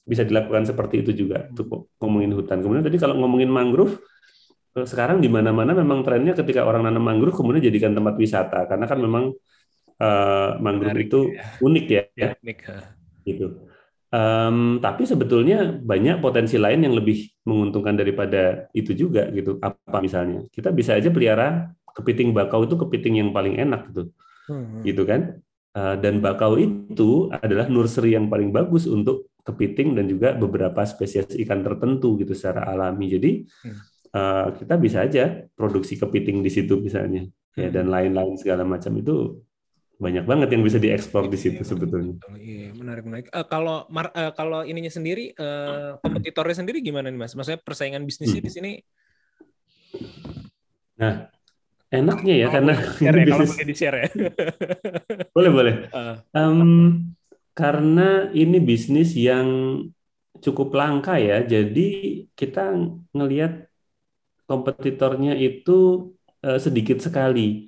bisa 0.03 0.27
dilakukan 0.27 0.67
seperti 0.67 1.07
itu 1.07 1.11
juga 1.25 1.47
untuk 1.47 1.95
ngomongin 2.01 2.35
hutan. 2.35 2.59
Kemudian 2.59 2.83
tadi 2.83 2.97
kalau 2.99 3.15
ngomongin 3.23 3.47
mangrove 3.47 4.01
eh, 4.75 4.87
sekarang 4.87 5.23
di 5.23 5.31
mana-mana 5.31 5.71
memang 5.71 6.03
trennya 6.03 6.35
ketika 6.35 6.67
orang 6.67 6.83
nanam 6.91 7.03
mangrove 7.07 7.37
kemudian 7.39 7.63
jadikan 7.63 7.95
tempat 7.95 8.19
wisata 8.19 8.67
karena 8.67 8.85
kan 8.89 8.99
memang 8.99 9.31
eh, 9.95 10.51
mangrove 10.59 10.91
Menarik, 10.91 11.07
itu 11.07 11.19
ya. 11.31 11.45
unik 11.63 11.85
ya, 11.87 12.03
ya 12.19 12.29
Nick. 12.43 12.67
gitu. 13.23 13.70
Em, 14.11 14.83
tapi 14.83 15.07
sebetulnya 15.07 15.71
banyak 15.79 16.19
potensi 16.19 16.59
lain 16.59 16.83
yang 16.83 16.91
lebih 16.99 17.31
menguntungkan 17.47 17.95
daripada 17.95 18.67
itu 18.75 18.91
juga 18.91 19.31
gitu. 19.31 19.55
Apa 19.63 20.03
misalnya? 20.03 20.43
Kita 20.51 20.67
bisa 20.75 20.99
aja 20.99 21.07
pelihara 21.07 21.71
kepiting 21.95 22.35
bakau 22.35 22.67
itu 22.67 22.75
kepiting 22.75 23.23
yang 23.23 23.31
paling 23.31 23.55
enak 23.55 23.87
gitu, 23.91 24.11
Hmm. 24.51 24.83
gitu 24.83 25.07
kan? 25.07 25.39
Eh, 25.71 25.95
dan 26.03 26.19
bakau 26.19 26.59
itu 26.59 27.31
adalah 27.31 27.71
nursery 27.71 28.11
yang 28.19 28.27
paling 28.27 28.51
bagus 28.51 28.83
untuk 28.83 29.31
kepiting 29.47 29.95
dan 29.95 30.05
juga 30.11 30.35
beberapa 30.35 30.83
spesies 30.83 31.31
ikan 31.47 31.63
tertentu 31.63 32.19
gitu 32.19 32.35
secara 32.35 32.67
alami. 32.67 33.07
Jadi 33.15 33.31
Hmm. 33.63 33.79
eh, 34.11 34.47
kita 34.59 34.75
bisa 34.75 35.07
aja 35.07 35.47
produksi 35.55 35.95
kepiting 35.95 36.43
di 36.43 36.51
situ 36.51 36.83
misalnya, 36.83 37.23
ya 37.55 37.71
Hmm. 37.71 37.73
dan 37.75 37.85
lain-lain 37.87 38.35
segala 38.35 38.67
macam 38.67 38.91
itu 38.99 39.39
banyak 40.01 40.23
banget 40.25 40.47
yang 40.53 40.63
bisa 40.67 40.79
dieksplor 40.81 41.25
di 41.29 41.37
situ 41.37 41.61
sebetulnya. 41.61 42.13
Betul, 42.17 42.37
Iya, 42.41 42.67
menarik 42.73 43.03
menarik. 43.07 43.25
Eh, 43.29 43.45
kalau 43.53 43.85
mar- 43.95 44.13
eh, 44.17 44.31
kalau 44.33 44.59
ininya 44.65 44.91
sendiri, 44.97 45.21
eh, 45.37 45.89
kompetitornya 46.01 46.55
sendiri 46.59 46.77
gimana 46.81 47.07
nih 47.13 47.19
mas? 47.21 47.33
Maksudnya 47.37 47.61
persaingan 47.61 48.03
bisnisnya 48.09 48.41
Hmm. 48.41 48.47
di 48.47 48.51
sini? 48.57 48.71
Nah, 51.01 51.13
enaknya 51.93 52.33
ya 52.41 52.47
Kalau 52.47 52.55
karena 52.55 52.73
ini 52.73 53.19
ya, 53.21 53.25
kalau 53.31 53.45
bisnis 53.45 53.51
boleh 53.53 53.65
di 53.69 53.75
share 53.77 53.97
ya. 54.01 54.07
boleh 55.35 55.51
boleh. 55.51 55.75
Eh, 55.93 56.15
Em, 56.35 56.61
karena 57.53 58.31
ini 58.31 58.57
bisnis 58.63 59.09
yang 59.17 59.47
cukup 60.41 60.69
langka 60.79 61.19
ya, 61.19 61.43
jadi 61.43 61.81
kita 62.39 62.61
ngelihat 63.15 63.51
kompetitornya 64.49 65.33
itu 65.37 65.71
eh, 66.45 66.59
sedikit 66.65 66.97
sekali 67.05 67.67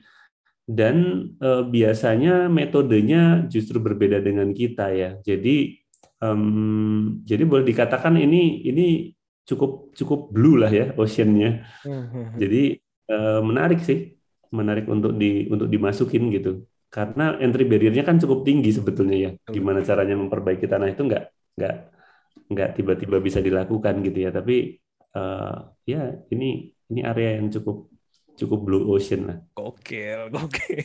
dan 0.64 1.28
eh, 1.39 1.64
biasanya 1.68 2.47
metodenya 2.47 3.45
justru 3.51 3.78
berbeda 3.84 4.24
dengan 4.24 4.51
kita 4.55 4.91
ya. 4.95 5.09
Jadi 5.22 5.84
Em, 6.24 6.43
jadi 7.28 7.43
boleh 7.43 7.66
dikatakan 7.68 8.16
ini 8.16 8.64
ini 8.64 9.11
cukup 9.43 9.91
cukup 9.91 10.20
blue 10.32 10.55
lah 10.55 10.72
ya 10.72 10.95
oceannya. 10.95 11.49
Hmm. 11.84 12.39
Jadi 12.39 12.80
eh, 13.11 13.39
menarik 13.43 13.84
sih, 13.84 14.16
menarik 14.55 14.88
untuk 14.88 15.20
di 15.20 15.51
untuk 15.51 15.68
dimasukin 15.68 16.32
gitu. 16.32 16.64
Karena 16.88 17.36
entry 17.43 17.68
barrier-nya 17.68 18.07
kan 18.07 18.22
cukup 18.24 18.47
tinggi 18.47 18.72
sebetulnya 18.72 19.18
ya. 19.20 19.30
Gimana 19.55 19.84
caranya 19.84 20.16
memperbaiki 20.16 20.64
tanah 20.64 20.88
itu 20.95 21.01
nggak 21.03 21.24
nggak 21.59 21.76
nggak 22.53 22.70
tiba-tiba 22.80 23.18
bisa 23.20 23.39
dilakukan 23.43 23.95
gitu 24.07 24.18
ya. 24.24 24.32
Tapi 24.32 24.80
eh, 25.20 25.55
ya 25.91 26.01
ini 26.32 26.72
ini 26.88 27.01
area 27.03 27.36
yang 27.43 27.51
cukup 27.51 27.91
cukup 28.34 28.59
blue 28.65 28.84
ocean 28.89 29.29
lah. 29.29 29.38
Gokil, 29.53 30.34
gokil. 30.34 30.81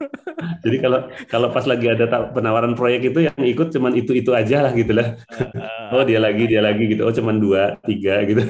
Jadi 0.64 0.76
kalau 0.82 1.06
kalau 1.30 1.48
pas 1.54 1.64
lagi 1.64 1.86
ada 1.86 2.04
penawaran 2.34 2.74
proyek 2.74 3.14
itu 3.14 3.30
yang 3.30 3.36
ikut 3.38 3.70
cuman 3.70 3.92
itu 3.94 4.12
itu 4.16 4.30
aja 4.34 4.66
lah 4.66 4.72
gitu 4.74 4.92
lah. 4.96 5.14
Oh 5.94 6.02
dia 6.02 6.18
lagi 6.18 6.46
dia 6.50 6.60
lagi 6.62 6.90
gitu. 6.90 7.02
Oh 7.06 7.14
cuman 7.14 7.36
dua 7.38 7.78
tiga 7.86 8.22
gitu. 8.26 8.42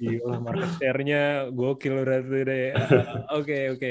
Gila, 0.00 0.40
market 0.40 0.70
share-nya 0.76 1.48
gokil 1.52 2.04
berarti 2.04 2.38
deh. 2.44 2.66
Uh, 2.76 3.40
Oke, 3.40 3.58
oke. 3.72 3.90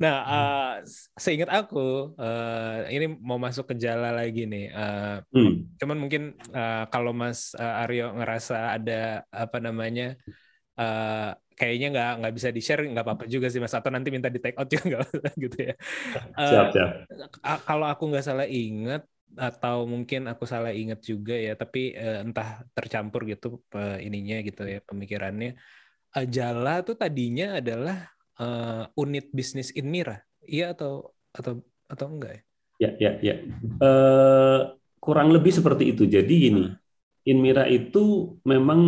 Nah, 0.00 0.14
uh, 0.26 0.72
seingat 1.16 1.48
aku, 1.52 2.16
uh, 2.18 2.88
ini 2.88 3.06
mau 3.20 3.36
masuk 3.36 3.72
ke 3.72 3.74
jala 3.78 4.10
lagi 4.12 4.48
nih. 4.48 4.66
Uh, 4.72 5.16
Hmm. 5.32 5.64
cuman 5.80 5.96
mungkin 5.98 6.22
uh, 6.52 6.84
kalau 6.92 7.12
Mas 7.16 7.52
uh, 7.56 7.82
Aryo 7.84 8.12
ngerasa 8.16 8.76
ada 8.76 9.24
apa 9.32 9.58
namanya, 9.60 10.16
uh, 10.80 11.30
kayaknya 11.58 11.86
nggak 11.92 12.08
nggak 12.20 12.32
bisa 12.36 12.48
di 12.56 12.60
share, 12.66 12.82
nggak 12.92 13.04
apa-apa 13.06 13.24
juga 13.34 13.46
sih 13.52 13.60
Mas. 13.62 13.74
Atau 13.78 13.90
nanti 13.94 14.08
minta 14.14 14.28
di 14.32 14.40
take 14.42 14.56
out 14.60 14.68
juga 14.72 14.84
nggak 14.90 15.34
gitu 15.44 15.56
ya. 15.68 15.74
Uh, 16.38 16.42
Siap 16.48 16.66
siap. 16.72 16.90
a- 17.44 17.62
kalau 17.68 17.86
aku 17.92 18.02
nggak 18.10 18.24
salah 18.28 18.46
ingat 18.48 19.02
atau 19.32 19.88
mungkin 19.88 20.28
aku 20.28 20.44
salah 20.44 20.72
ingat 20.76 21.00
juga 21.10 21.32
ya 21.32 21.56
tapi 21.56 21.96
eh, 21.96 22.20
entah 22.20 22.48
tercampur 22.76 23.24
gitu 23.32 23.64
pe- 23.72 24.00
ininya 24.06 24.36
gitu 24.48 24.60
ya 24.68 24.78
pemikirannya 24.88 25.56
Eh, 26.16 26.26
Jala 26.36 26.80
tuh 26.86 26.96
tadinya 27.02 27.46
adalah 27.60 27.96
eh, 28.40 28.82
unit 29.02 29.26
bisnis 29.38 29.70
Inmira 29.80 30.16
iya 30.48 30.64
atau 30.74 31.12
atau 31.36 31.52
atau 31.92 32.06
enggak 32.12 32.32
ya 32.36 32.42
Ya 32.82 32.88
ya 32.98 33.10
ya. 33.22 33.34
Eh, 33.82 34.58
kurang 35.02 35.28
lebih 35.34 35.52
seperti 35.54 35.94
itu. 35.94 36.02
Jadi 36.08 36.32
gini, 36.50 36.62
Inmira 37.30 37.64
itu 37.70 37.98
memang 38.46 38.80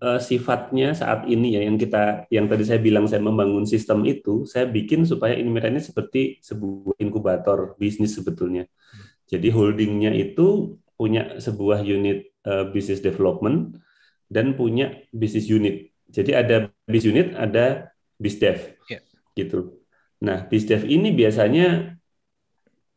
eh, 0.00 0.20
sifatnya 0.20 0.96
saat 0.96 1.28
ini 1.28 1.56
ya 1.56 1.60
yang 1.68 1.76
kita 1.76 2.26
yang 2.32 2.48
tadi 2.48 2.64
saya 2.64 2.80
bilang 2.80 3.04
saya 3.06 3.20
membangun 3.22 3.64
sistem 3.68 4.02
itu, 4.08 4.48
saya 4.48 4.64
bikin 4.66 5.04
supaya 5.04 5.36
Inmira 5.36 5.68
ini 5.68 5.80
seperti 5.84 6.40
sebuah 6.40 6.96
inkubator 6.98 7.76
bisnis 7.76 8.16
sebetulnya. 8.16 8.64
Jadi 9.30 9.48
holdingnya 9.52 10.10
itu 10.16 10.74
punya 10.98 11.38
sebuah 11.38 11.80
unit 11.84 12.32
eh, 12.44 12.64
business 12.72 13.00
development 13.00 13.78
dan 14.28 14.56
punya 14.58 14.92
business 15.14 15.46
unit. 15.48 15.92
Jadi 16.10 16.34
ada 16.34 16.56
business 16.90 17.10
unit, 17.14 17.28
ada 17.38 17.66
bisdev, 18.18 18.76
Iya. 18.90 19.00
gitu. 19.38 19.80
Nah, 20.20 20.44
bisdev 20.50 20.84
ini 20.84 21.14
biasanya 21.14 21.96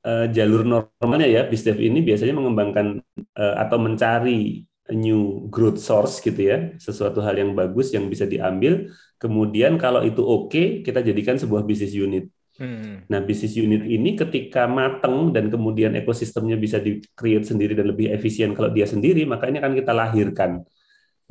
eh, 0.03 0.25
jalur 0.35 0.67
normalnya 0.67 1.27
ya, 1.29 1.41
bisdev 1.47 1.79
ini 1.79 2.03
biasanya 2.03 2.35
mengembangkan 2.35 2.99
eh, 3.15 3.55
atau 3.63 3.77
mencari 3.79 4.67
new 4.91 5.47
growth 5.47 5.79
source 5.79 6.19
gitu 6.19 6.41
ya, 6.43 6.75
sesuatu 6.75 7.23
hal 7.23 7.39
yang 7.39 7.55
bagus 7.55 7.95
yang 7.95 8.11
bisa 8.11 8.27
diambil. 8.27 8.91
Kemudian 9.15 9.79
kalau 9.79 10.03
itu 10.03 10.19
oke, 10.19 10.83
kita 10.83 10.99
jadikan 10.99 11.39
sebuah 11.39 11.63
business 11.63 11.95
unit. 11.95 12.27
Hmm. 12.53 13.01
Nah, 13.09 13.17
bisnis 13.23 13.57
unit 13.57 13.81
ini 13.81 14.13
ketika 14.13 14.69
mateng 14.69 15.33
dan 15.33 15.49
kemudian 15.49 15.97
ekosistemnya 15.97 16.53
bisa 16.53 16.77
di-create 16.77 17.49
sendiri 17.49 17.73
dan 17.73 17.89
lebih 17.89 18.13
efisien 18.13 18.53
kalau 18.53 18.69
dia 18.69 18.85
sendiri, 18.85 19.25
maka 19.25 19.49
ini 19.49 19.57
akan 19.57 19.73
kita 19.73 19.91
lahirkan 19.95 20.61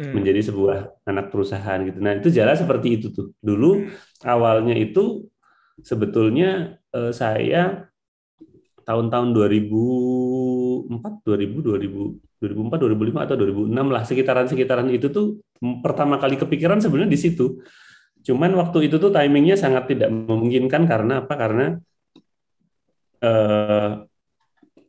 Hmm. 0.00 0.16
menjadi 0.16 0.48
sebuah 0.48 1.04
anak 1.04 1.28
perusahaan 1.28 1.76
gitu. 1.84 2.00
Nah, 2.00 2.16
itu 2.16 2.32
jalan 2.32 2.56
seperti 2.56 2.96
itu 2.96 3.12
tuh. 3.12 3.36
Dulu 3.44 3.92
awalnya 4.24 4.72
itu 4.72 5.28
sebetulnya 5.84 6.80
eh, 6.96 7.12
saya 7.12 7.92
tahun-tahun 8.88 9.30
2004, 10.90 11.22
2000, 11.24 11.62
2000, 11.62 12.18
2004, 12.40 12.82
2005 12.82 13.26
atau 13.26 13.36
2006 13.38 13.94
lah 13.94 14.02
sekitaran-sekitaran 14.02 14.88
itu 14.90 15.06
tuh 15.12 15.26
pertama 15.84 16.16
kali 16.18 16.36
kepikiran 16.40 16.80
sebenarnya 16.80 17.12
di 17.12 17.20
situ. 17.20 17.62
Cuman 18.22 18.54
waktu 18.54 18.86
itu 18.90 18.96
tuh 19.02 19.10
timingnya 19.10 19.58
sangat 19.58 19.90
tidak 19.90 20.08
memungkinkan 20.10 20.82
karena 20.86 21.26
apa? 21.26 21.34
Karena 21.34 21.66
eh, 23.22 23.90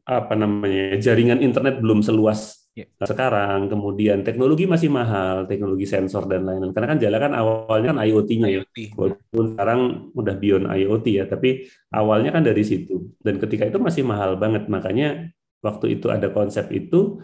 apa 0.03 0.33
namanya 0.35 0.99
jaringan 0.99 1.39
internet 1.39 1.79
belum 1.79 2.03
seluas 2.03 2.63
Ya. 2.73 2.89
sekarang. 3.05 3.69
Kemudian 3.69 4.25
teknologi 4.25 4.65
masih 4.65 4.89
mahal, 4.89 5.45
teknologi 5.45 5.85
sensor 5.85 6.25
dan 6.25 6.41
lain-lain. 6.41 6.73
Karena 6.73 6.89
kan 6.89 6.99
jalan 6.99 7.19
kan 7.21 7.33
awalnya 7.37 7.87
kan 7.93 7.99
IoT-nya 8.01 8.47
ya. 8.49 8.53
IoT. 8.65 8.77
Walaupun 8.97 9.45
sekarang 9.53 9.79
udah 10.17 10.35
beyond 10.41 10.65
IoT 10.73 11.05
ya, 11.13 11.25
tapi 11.29 11.69
awalnya 11.93 12.33
kan 12.33 12.41
dari 12.41 12.65
situ. 12.65 13.13
Dan 13.21 13.37
ketika 13.37 13.69
itu 13.69 13.77
masih 13.77 14.01
mahal 14.01 14.41
banget, 14.41 14.65
makanya 14.65 15.29
waktu 15.63 15.97
itu 15.99 16.11
ada 16.11 16.27
konsep 16.29 16.67
itu, 16.75 17.23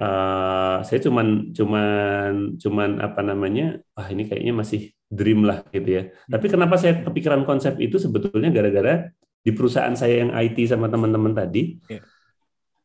eh, 0.00 0.76
saya 0.82 0.98
cuman 1.04 1.52
cuman 1.52 2.56
cuman 2.56 2.90
apa 3.04 3.20
namanya, 3.22 3.78
wah 3.94 4.08
ini 4.08 4.24
kayaknya 4.28 4.54
masih 4.56 4.80
dream 5.06 5.46
lah 5.46 5.62
gitu 5.70 5.86
ya. 5.86 6.02
Tapi 6.26 6.46
kenapa 6.50 6.74
saya 6.80 7.04
kepikiran 7.06 7.44
konsep 7.46 7.78
itu 7.78 8.00
sebetulnya 8.00 8.50
gara-gara 8.50 9.12
di 9.46 9.50
perusahaan 9.54 9.94
saya 9.94 10.26
yang 10.26 10.32
IT 10.34 10.58
sama 10.66 10.90
teman-teman 10.90 11.30
tadi, 11.30 11.78
Iya. 11.86 12.02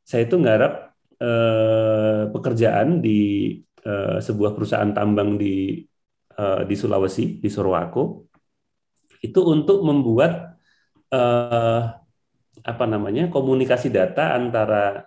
saya 0.06 0.22
itu 0.30 0.36
nggarap 0.38 0.74
eh, 1.22 2.22
pekerjaan 2.30 3.02
di 3.02 3.20
eh, 3.82 4.18
sebuah 4.22 4.52
perusahaan 4.54 4.92
tambang 4.94 5.38
di 5.42 5.82
eh, 6.38 6.62
di 6.70 6.76
Sulawesi, 6.78 7.42
di 7.42 7.50
Sorowako, 7.50 8.30
itu 9.22 9.40
untuk 9.46 9.82
membuat 9.86 10.58
eh, 11.14 11.82
apa 12.64 12.86
namanya 12.86 13.28
komunikasi 13.28 13.90
data 13.90 14.34
antara 14.38 15.06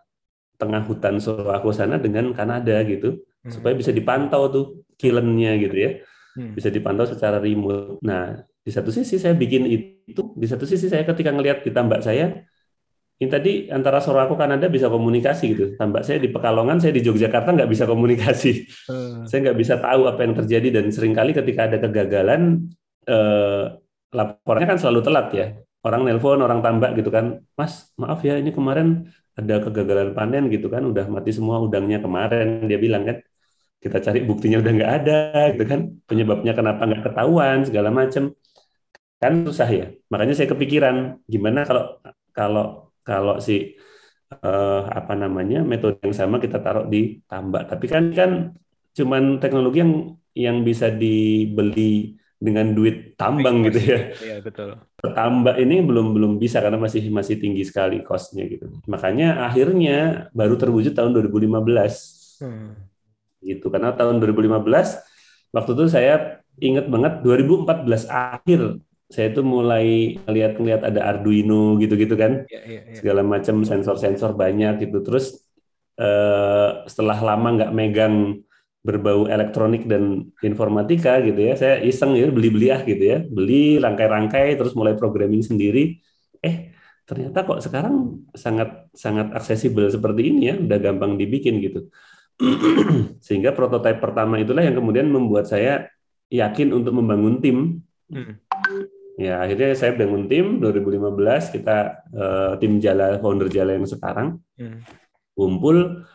tengah 0.58 0.86
hutan 0.86 1.18
Sorowako 1.18 1.74
sana 1.74 1.98
dengan 1.98 2.30
Kanada 2.34 2.78
gitu, 2.86 3.22
Hmm. 3.44 3.52
supaya 3.52 3.74
bisa 3.76 3.92
dipantau 3.92 4.48
tuh 4.48 4.64
kilennya 4.96 5.52
gitu 5.60 5.76
ya, 5.76 5.90
Hmm. 6.38 6.56
bisa 6.56 6.72
dipantau 6.72 7.04
secara 7.04 7.36
remote. 7.36 8.00
Nah, 8.00 8.40
di 8.64 8.70
satu 8.72 8.88
sisi 8.88 9.20
saya 9.20 9.36
bikin 9.36 9.68
itu, 9.68 10.32
di 10.32 10.46
satu 10.48 10.64
sisi 10.64 10.88
saya 10.88 11.04
ketika 11.04 11.28
ngelihat 11.28 11.60
di 11.60 11.70
tambak 11.74 12.00
saya, 12.00 12.40
ini 13.20 13.28
tadi 13.30 13.52
antara 13.70 14.02
Sorowako 14.02 14.34
Kanada 14.34 14.66
bisa 14.66 14.90
komunikasi 14.90 15.44
gitu. 15.54 15.64
Tambak 15.78 16.02
saya 16.02 16.18
di 16.18 16.32
Pekalongan, 16.32 16.82
saya 16.82 16.90
di 16.90 17.04
Yogyakarta 17.04 17.54
nggak 17.54 17.70
bisa 17.70 17.84
komunikasi 17.86 18.52
Eh, 18.90 19.22
saya 19.28 19.38
nggak 19.44 19.58
bisa 19.60 19.78
tahu 19.78 20.10
apa 20.10 20.20
yang 20.26 20.34
terjadi 20.34 20.80
dan 20.80 20.90
sering 20.90 21.14
kali 21.14 21.30
ketika 21.30 21.70
ada 21.70 21.78
kegagalan 21.78 22.66
eh, 23.04 23.64
laporannya 24.10 24.68
kan 24.74 24.78
selalu 24.80 25.00
telat 25.04 25.28
ya 25.36 25.46
orang 25.86 26.02
nelpon 26.06 26.38
orang 26.46 26.60
tambak 26.64 26.90
gitu 26.98 27.10
kan. 27.16 27.26
Mas 27.58 27.92
maaf 28.00 28.20
ya 28.24 28.34
ini 28.40 28.50
kemarin 28.56 28.86
ada 29.38 29.54
kegagalan 29.64 30.10
panen 30.16 30.48
gitu 30.54 30.66
kan. 30.72 30.82
Udah 30.90 31.04
mati 31.14 31.30
semua 31.36 31.56
udangnya 31.60 31.98
kemarin 32.04 32.64
dia 32.70 32.78
bilang 32.80 33.02
kan. 33.08 33.18
Kita 33.82 34.00
cari 34.00 34.24
buktinya 34.24 34.56
udah 34.62 34.72
nggak 34.76 34.92
ada 35.02 35.18
gitu 35.54 35.64
kan. 35.70 35.80
Penyebabnya 36.08 36.52
kenapa 36.58 36.80
nggak 36.88 37.02
ketahuan 37.06 37.58
segala 37.68 37.88
macam 37.92 38.32
kan 39.22 39.32
susah 39.48 39.68
ya. 39.68 39.86
Makanya 40.12 40.34
saya 40.36 40.48
kepikiran 40.52 40.96
gimana 41.28 41.60
kalau 41.68 41.84
kalau 42.32 42.64
kalau 43.04 43.34
si 43.46 43.76
eh, 44.32 44.82
apa 44.98 45.12
namanya 45.22 45.60
metode 45.70 46.00
yang 46.04 46.16
sama 46.16 46.36
kita 46.40 46.58
taruh 46.64 46.84
di 46.88 47.20
tambak. 47.30 47.68
Tapi 47.70 47.86
kan 47.92 48.04
kan 48.18 48.30
cuman 48.96 49.22
teknologi 49.42 49.78
yang 49.84 49.92
yang 50.34 50.56
bisa 50.66 50.90
dibeli 50.90 52.18
dengan 52.44 52.76
duit 52.76 53.16
tambang 53.16 53.64
gitu 53.64 53.80
ya 53.80 53.98
Iya, 54.20 54.36
betul. 54.44 54.76
tambak 55.00 55.56
ini 55.56 55.80
belum 55.80 56.12
belum 56.12 56.32
bisa 56.36 56.60
karena 56.60 56.76
masih 56.76 57.08
masih 57.08 57.40
tinggi 57.40 57.64
sekali 57.64 58.04
costnya 58.04 58.44
gitu 58.44 58.68
makanya 58.84 59.48
akhirnya 59.48 60.28
baru 60.36 60.60
terwujud 60.60 60.92
tahun 60.92 61.16
2015 61.16 62.20
Hmm. 62.34 62.74
gitu 63.40 63.70
karena 63.70 63.94
tahun 63.94 64.18
2015 64.18 65.00
waktu 65.50 65.70
itu 65.72 65.84
saya 65.86 66.14
ingat 66.58 66.90
banget 66.90 67.22
2014 67.22 68.10
akhir 68.10 68.82
saya 69.06 69.30
itu 69.30 69.40
mulai 69.46 70.18
ngeliat-ngeliat 70.26 70.82
ada 70.82 71.00
Arduino 71.06 71.78
gitu-gitu 71.78 72.18
kan 72.18 72.42
Iya, 72.50 72.60
iya, 72.66 72.80
iya. 72.90 72.94
segala 72.98 73.22
macam 73.22 73.62
sensor-sensor 73.62 74.34
banyak 74.34 74.82
gitu 74.82 74.98
terus 75.06 75.46
eh, 75.94 76.70
setelah 76.90 77.18
lama 77.22 77.48
nggak 77.54 77.70
megang 77.70 78.42
berbau 78.84 79.24
elektronik 79.24 79.88
dan 79.88 80.28
informatika 80.44 81.16
gitu 81.24 81.40
ya. 81.40 81.56
Saya 81.56 81.74
iseng 81.80 82.20
ya 82.20 82.28
beli-beli 82.28 82.68
ah 82.68 82.84
gitu 82.84 83.00
ya. 83.00 83.18
Beli 83.24 83.80
rangkai-rangkai 83.80 84.60
terus 84.60 84.76
mulai 84.76 84.92
programming 84.92 85.40
sendiri. 85.40 85.96
Eh 86.44 86.76
ternyata 87.08 87.48
kok 87.48 87.64
sekarang 87.64 88.28
sangat 88.36 88.92
sangat 88.92 89.32
aksesibel 89.32 89.88
seperti 89.88 90.28
ini 90.28 90.52
ya. 90.52 90.54
Udah 90.60 90.78
gampang 90.78 91.16
dibikin 91.16 91.64
gitu. 91.64 91.88
Sehingga 93.24 93.56
prototipe 93.56 94.04
pertama 94.04 94.36
itulah 94.36 94.60
yang 94.60 94.76
kemudian 94.76 95.08
membuat 95.08 95.48
saya 95.48 95.88
yakin 96.28 96.76
untuk 96.76 96.92
membangun 96.92 97.40
tim. 97.40 97.80
Hmm. 98.12 98.36
Ya, 99.16 99.40
akhirnya 99.40 99.72
saya 99.72 99.96
bangun 99.96 100.28
tim. 100.28 100.60
2015 100.60 101.56
kita 101.56 102.04
eh, 102.12 102.52
tim 102.60 102.84
Jala 102.84 103.16
founder 103.16 103.48
Jala 103.48 103.80
yang 103.80 103.88
sekarang 103.88 104.44
Hmm. 104.54 104.86
kumpul 105.34 106.06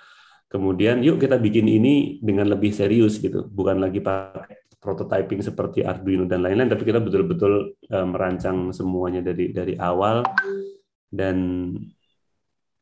Kemudian 0.50 1.06
yuk 1.06 1.22
kita 1.22 1.38
bikin 1.38 1.70
ini 1.70 2.18
dengan 2.26 2.50
lebih 2.50 2.74
serius 2.74 3.22
gitu, 3.22 3.46
bukan 3.46 3.78
lagi 3.78 4.02
pakai 4.02 4.74
prototyping 4.82 5.46
seperti 5.46 5.86
Arduino 5.86 6.26
dan 6.26 6.42
lain-lain, 6.42 6.74
tapi 6.74 6.90
kita 6.90 6.98
betul-betul 6.98 7.78
uh, 7.94 8.08
merancang 8.10 8.74
semuanya 8.74 9.22
dari 9.22 9.54
dari 9.54 9.78
awal 9.78 10.26
dan 11.14 11.38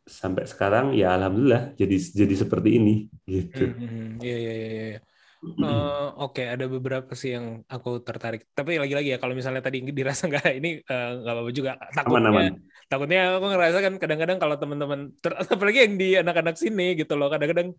sampai 0.07 0.47
sekarang 0.47 0.95
ya 0.95 1.19
alhamdulillah 1.19 1.75
jadi 1.75 1.95
jadi 1.99 2.35
seperti 2.39 2.79
ini 2.79 2.95
gitu. 3.27 3.67
Hmm, 3.75 4.15
iya 4.23 4.37
iya 4.39 4.53
iya. 4.55 4.69
iya. 4.95 4.99
Uh, 5.37 6.17
Oke, 6.25 6.41
okay. 6.41 6.45
ada 6.49 6.65
beberapa 6.65 7.13
sih 7.13 7.37
yang 7.37 7.61
aku 7.69 8.01
tertarik. 8.01 8.49
Tapi 8.57 8.81
lagi-lagi 8.81 9.13
ya, 9.13 9.21
kalau 9.21 9.37
misalnya 9.37 9.61
tadi 9.61 9.85
dirasa 9.85 10.25
nggak 10.25 10.49
ini 10.57 10.81
uh, 10.81 11.21
nggak 11.21 11.33
apa-apa 11.37 11.51
juga. 11.53 11.71
Takutnya, 11.93 12.31
aman, 12.31 12.31
aman. 12.33 12.53
Takutnya 12.87 13.37
aku 13.37 13.45
ngerasa 13.51 13.77
kan 13.83 13.93
kadang-kadang 13.99 14.37
kalau 14.39 14.55
teman-teman, 14.55 15.11
apalagi 15.53 15.79
yang 15.87 15.95
di 15.99 16.09
anak-anak 16.15 16.55
sini 16.55 16.95
gitu 16.95 17.13
loh, 17.19 17.27
kadang-kadang 17.27 17.75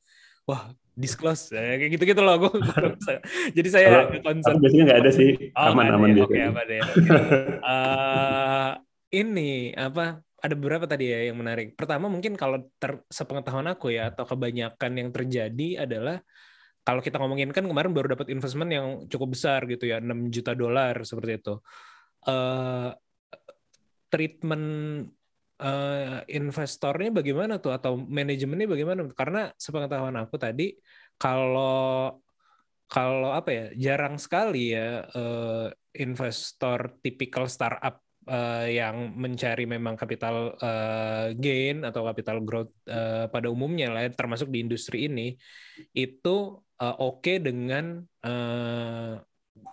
wah 0.49 0.73
disclose 0.97 1.53
ya, 1.53 1.77
kayak 1.77 1.91
gitu-gitu 1.97 2.21
loh 2.21 2.41
aku. 2.41 2.49
Jadi 3.57 3.69
saya 3.69 4.09
concern. 4.21 4.61
Biasanya 4.61 4.85
nggak 4.89 5.01
ada 5.05 5.11
sih, 5.13 5.31
aman-aman 5.53 6.17
oh, 6.17 6.25
Oke, 6.25 6.41
apa 6.41 6.61
deh. 6.65 6.81
uh, 7.65 8.71
ini 9.13 9.73
apa? 9.77 10.21
Ada 10.39 10.55
beberapa 10.55 10.87
tadi 10.87 11.11
ya 11.11 11.33
yang 11.33 11.37
menarik. 11.43 11.75
Pertama 11.75 12.07
mungkin 12.07 12.39
kalau 12.39 12.63
ter, 12.79 13.03
sepengetahuan 13.11 13.67
aku 13.67 13.91
ya 13.91 14.15
atau 14.15 14.23
kebanyakan 14.23 14.93
yang 14.95 15.11
terjadi 15.11 15.83
adalah 15.83 16.23
kalau 16.87 17.05
kita 17.05 17.21
ngomongin 17.21 17.53
kan 17.53 17.67
kemarin 17.67 17.93
baru 17.93 18.17
dapat 18.17 18.33
investment 18.33 18.71
yang 18.73 18.87
cukup 19.13 19.37
besar 19.37 19.69
gitu 19.69 19.85
ya 19.85 20.01
6 20.01 20.33
juta 20.33 20.57
dolar 20.57 20.97
seperti 21.05 21.37
itu 21.37 21.61
uh, 22.25 22.97
treatment 24.09 24.67
uh, 25.61 26.21
investornya 26.29 27.11
bagaimana 27.13 27.61
tuh? 27.63 27.73
Atau 27.73 27.97
manajemennya 27.97 28.69
bagaimana? 28.69 29.01
Karena 29.13 29.53
sepengetahuan 29.57 30.17
aku 30.19 30.37
tadi 30.41 30.75
kalau 31.21 32.17
kalau 32.89 33.37
apa 33.37 33.51
ya 33.53 33.67
jarang 33.77 34.17
sekali 34.17 34.73
ya 34.73 35.05
uh, 35.13 35.69
investor 35.93 36.97
tipikal 37.05 37.45
startup 37.45 38.01
uh, 38.25 38.65
yang 38.65 39.13
mencari 39.13 39.69
memang 39.69 39.93
capital 39.93 40.57
uh, 40.57 41.33
gain 41.37 41.85
atau 41.85 42.09
capital 42.09 42.41
growth 42.41 42.73
uh, 42.89 43.29
pada 43.29 43.53
umumnya 43.53 43.93
lah 43.93 44.09
termasuk 44.09 44.49
di 44.49 44.65
industri 44.65 45.05
ini 45.05 45.37
itu 45.93 46.57
uh, 46.81 46.97
oke 46.97 47.21
okay 47.21 47.37
dengan 47.45 48.01
uh, 48.25 49.21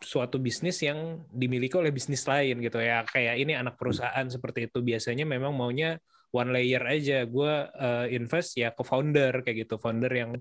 suatu 0.02 0.38
bisnis 0.42 0.82
yang 0.82 1.24
dimiliki 1.32 1.76
oleh 1.76 1.90
bisnis 1.90 2.26
lain 2.26 2.62
gitu 2.62 2.78
ya. 2.82 3.06
Kayak 3.08 3.36
ini 3.42 3.54
anak 3.56 3.76
perusahaan 3.80 4.26
seperti 4.28 4.68
itu. 4.70 4.80
Biasanya 4.82 5.26
memang 5.26 5.56
maunya 5.56 6.02
one 6.34 6.52
layer 6.52 6.84
aja. 6.84 7.24
Gue 7.24 7.52
uh, 7.70 8.06
invest 8.10 8.60
ya 8.60 8.74
ke 8.74 8.84
founder 8.84 9.46
kayak 9.46 9.68
gitu. 9.68 9.76
Founder 9.80 10.12
yang 10.12 10.32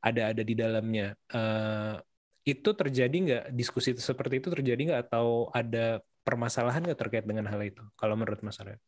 ada 0.00 0.32
ada 0.32 0.42
di 0.42 0.54
dalamnya. 0.54 1.14
Uh, 1.30 1.98
itu 2.46 2.70
terjadi 2.72 3.16
nggak? 3.16 3.44
Diskusi 3.52 3.92
seperti 3.98 4.38
itu 4.38 4.48
terjadi 4.48 4.80
nggak? 4.92 5.00
Atau 5.10 5.50
ada 5.50 6.00
permasalahan 6.22 6.82
nggak 6.82 7.00
terkait 7.00 7.26
dengan 7.26 7.46
hal 7.50 7.60
itu? 7.62 7.82
Kalau 7.98 8.14
menurut 8.14 8.38
Mas 8.42 8.58
Arya? 8.62 8.78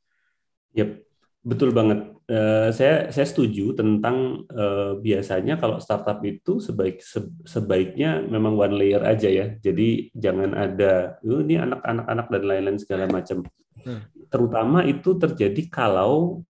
Yep. 0.78 1.03
Betul 1.47 1.70
banget. 1.70 2.18
Uh, 2.28 2.68
saya 2.76 3.09
saya 3.09 3.24
setuju 3.24 3.72
tentang 3.72 4.45
uh, 4.53 5.01
biasanya 5.01 5.57
kalau 5.57 5.80
startup 5.80 6.20
itu 6.20 6.61
sebaik 6.61 7.01
se, 7.01 7.24
sebaiknya 7.49 8.20
memang 8.20 8.59
one 8.59 8.76
layer 8.76 9.01
aja 9.01 9.30
ya. 9.30 9.57
Jadi 9.57 10.12
jangan 10.12 10.53
ada 10.53 11.16
oh, 11.24 11.41
ini 11.41 11.57
anak-anak 11.57 12.07
anak 12.11 12.26
dan 12.28 12.43
lain-lain 12.45 12.78
segala 12.82 13.09
macam. 13.09 13.47
Hmm. 13.80 14.05
Terutama 14.28 14.84
itu 14.84 15.16
terjadi 15.16 15.62
kalau 15.72 16.45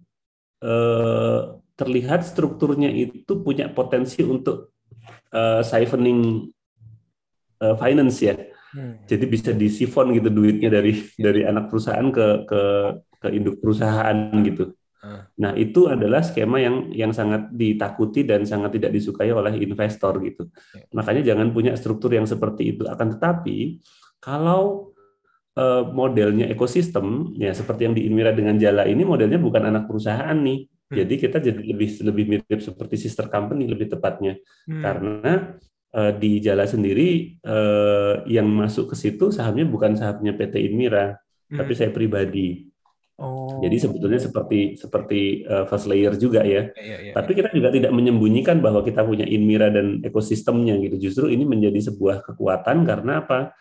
uh, 0.65 1.61
terlihat 1.79 2.27
strukturnya 2.27 2.91
itu 2.91 3.39
punya 3.39 3.71
potensi 3.71 4.27
untuk 4.27 4.75
uh, 5.31 5.63
siphoning 5.63 6.51
uh, 7.63 7.79
finance 7.79 8.19
ya. 8.19 8.35
Hmm. 8.75 8.99
Jadi 9.07 9.25
bisa 9.31 9.55
disifon 9.55 10.11
gitu 10.17 10.27
duitnya 10.27 10.75
dari 10.75 11.07
dari 11.15 11.47
anak 11.47 11.71
perusahaan 11.71 12.09
ke 12.11 12.27
ke 12.51 12.63
ke 13.19 13.29
induk 13.35 13.59
perusahaan 13.59 14.17
gitu. 14.47 14.79
Nah, 15.39 15.55
itu 15.55 15.87
adalah 15.87 16.27
skema 16.27 16.59
yang 16.59 16.91
yang 16.91 17.15
sangat 17.15 17.55
ditakuti 17.55 18.27
dan 18.27 18.43
sangat 18.43 18.75
tidak 18.77 18.99
disukai 18.99 19.31
oleh 19.31 19.55
investor 19.63 20.19
gitu. 20.27 20.51
Ya. 20.75 20.83
Makanya 20.91 21.23
jangan 21.23 21.55
punya 21.55 21.73
struktur 21.79 22.11
yang 22.11 22.27
seperti 22.27 22.75
itu. 22.75 22.83
Akan 22.91 23.15
tetapi 23.15 23.79
kalau 24.19 24.91
uh, 25.55 25.87
modelnya 25.95 26.51
ekosistem 26.51 27.31
ya 27.39 27.55
seperti 27.55 27.87
yang 27.87 27.95
di 27.95 28.11
Inmira 28.11 28.35
dengan 28.35 28.59
Jala 28.59 28.91
ini 28.91 29.07
modelnya 29.07 29.39
bukan 29.39 29.71
anak 29.71 29.87
perusahaan 29.87 30.35
nih. 30.35 30.67
Hmm. 30.67 30.97
Jadi 30.99 31.15
kita 31.15 31.39
jadi 31.39 31.63
lebih 31.63 31.89
lebih 32.03 32.25
mirip 32.27 32.59
seperti 32.59 32.99
sister 32.99 33.31
company 33.31 33.71
lebih 33.71 33.95
tepatnya. 33.95 34.35
Hmm. 34.67 34.83
Karena 34.83 35.55
uh, 35.95 36.13
di 36.19 36.43
Jala 36.43 36.67
sendiri 36.67 37.39
uh, 37.47 38.27
yang 38.27 38.51
masuk 38.51 38.91
ke 38.91 38.97
situ 38.99 39.31
sahamnya 39.31 39.63
bukan 39.63 39.95
sahamnya 39.95 40.35
PT 40.35 40.59
Inmira, 40.75 41.15
hmm. 41.15 41.55
tapi 41.55 41.73
saya 41.79 41.95
pribadi. 41.95 42.67
Oh. 43.19 43.59
Jadi 43.59 43.83
sebetulnya 43.83 44.23
seperti 44.23 44.79
seperti 44.79 45.43
uh, 45.43 45.67
first 45.67 45.91
layer 45.91 46.15
juga 46.15 46.47
ya. 46.47 46.71
Ya, 46.71 46.83
ya, 46.83 46.97
ya. 47.11 47.13
Tapi 47.19 47.35
kita 47.35 47.51
juga 47.51 47.75
tidak 47.75 47.91
menyembunyikan 47.91 48.63
bahwa 48.63 48.87
kita 48.87 49.03
punya 49.03 49.27
Inmira 49.27 49.75
dan 49.75 49.99
ekosistemnya 50.07 50.79
gitu. 50.79 51.11
Justru 51.11 51.27
ini 51.27 51.43
menjadi 51.43 51.91
sebuah 51.91 52.23
kekuatan 52.23 52.87
karena 52.87 53.27
apa? 53.27 53.59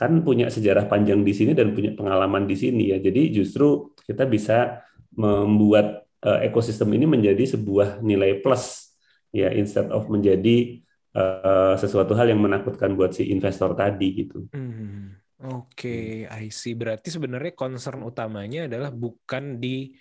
Kan 0.00 0.24
punya 0.24 0.48
sejarah 0.48 0.88
panjang 0.88 1.20
di 1.20 1.36
sini 1.36 1.52
dan 1.52 1.76
punya 1.76 1.92
pengalaman 1.92 2.48
di 2.48 2.56
sini 2.56 2.96
ya. 2.96 2.96
Jadi 2.96 3.36
justru 3.36 3.92
kita 4.08 4.24
bisa 4.24 4.80
membuat 5.12 6.08
uh, 6.24 6.40
ekosistem 6.40 6.88
ini 6.96 7.04
menjadi 7.04 7.44
sebuah 7.52 8.00
nilai 8.00 8.40
plus 8.40 8.96
ya 9.28 9.52
instead 9.52 9.92
of 9.92 10.08
menjadi 10.08 10.80
uh, 11.12 11.76
sesuatu 11.76 12.16
hal 12.16 12.32
yang 12.32 12.40
menakutkan 12.40 12.96
buat 12.96 13.12
si 13.12 13.28
investor 13.28 13.76
tadi 13.76 14.24
gitu. 14.24 14.48
Hmm. 14.56 15.20
Oke, 15.36 15.68
okay, 15.68 16.08
I 16.32 16.48
see. 16.48 16.72
Berarti 16.72 17.12
sebenarnya 17.12 17.52
concern 17.52 18.00
utamanya 18.00 18.64
adalah 18.64 18.88
bukan 18.88 19.60
di 19.60 19.92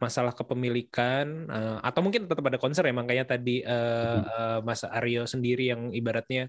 masalah 0.00 0.32
kepemilikan 0.32 1.46
uh, 1.46 1.78
atau 1.84 2.00
mungkin 2.00 2.24
tetap 2.24 2.40
ada 2.40 2.56
concern 2.56 2.88
ya 2.88 2.96
makanya 2.96 3.36
tadi 3.36 3.60
uh, 3.60 4.18
uh, 4.24 4.58
Mas 4.64 4.80
Aryo 4.80 5.28
sendiri 5.28 5.68
yang 5.68 5.92
ibaratnya 5.92 6.48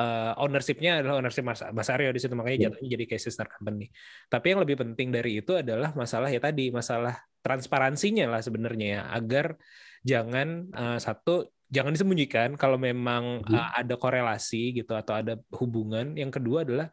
uh, 0.00 0.32
ownership-nya 0.40 1.04
adalah 1.04 1.20
ownership 1.20 1.44
Mas, 1.44 1.60
Mas 1.76 1.92
Aryo 1.92 2.08
di 2.10 2.18
situ 2.24 2.32
makanya 2.32 2.56
yeah. 2.56 2.64
jatuhnya 2.72 2.88
jadi 2.96 3.04
kayak 3.04 3.22
sister 3.22 3.46
company. 3.46 3.92
Tapi 4.32 4.46
yang 4.56 4.60
lebih 4.64 4.76
penting 4.80 5.12
dari 5.12 5.44
itu 5.44 5.52
adalah 5.54 5.92
masalah 5.92 6.32
ya 6.32 6.40
tadi 6.40 6.72
masalah 6.72 7.20
transparansinya 7.44 8.32
lah 8.32 8.40
sebenarnya 8.40 8.86
ya 8.88 9.02
agar 9.12 9.54
jangan 10.02 10.72
uh, 10.72 10.98
satu 10.98 11.52
jangan 11.66 11.92
disembunyikan 11.92 12.54
kalau 12.54 12.78
memang 12.78 13.42
uh, 13.42 13.70
ada 13.76 13.98
korelasi 13.98 14.72
gitu 14.72 14.96
atau 14.96 15.18
ada 15.18 15.36
hubungan. 15.58 16.16
Yang 16.16 16.40
kedua 16.40 16.64
adalah 16.64 16.88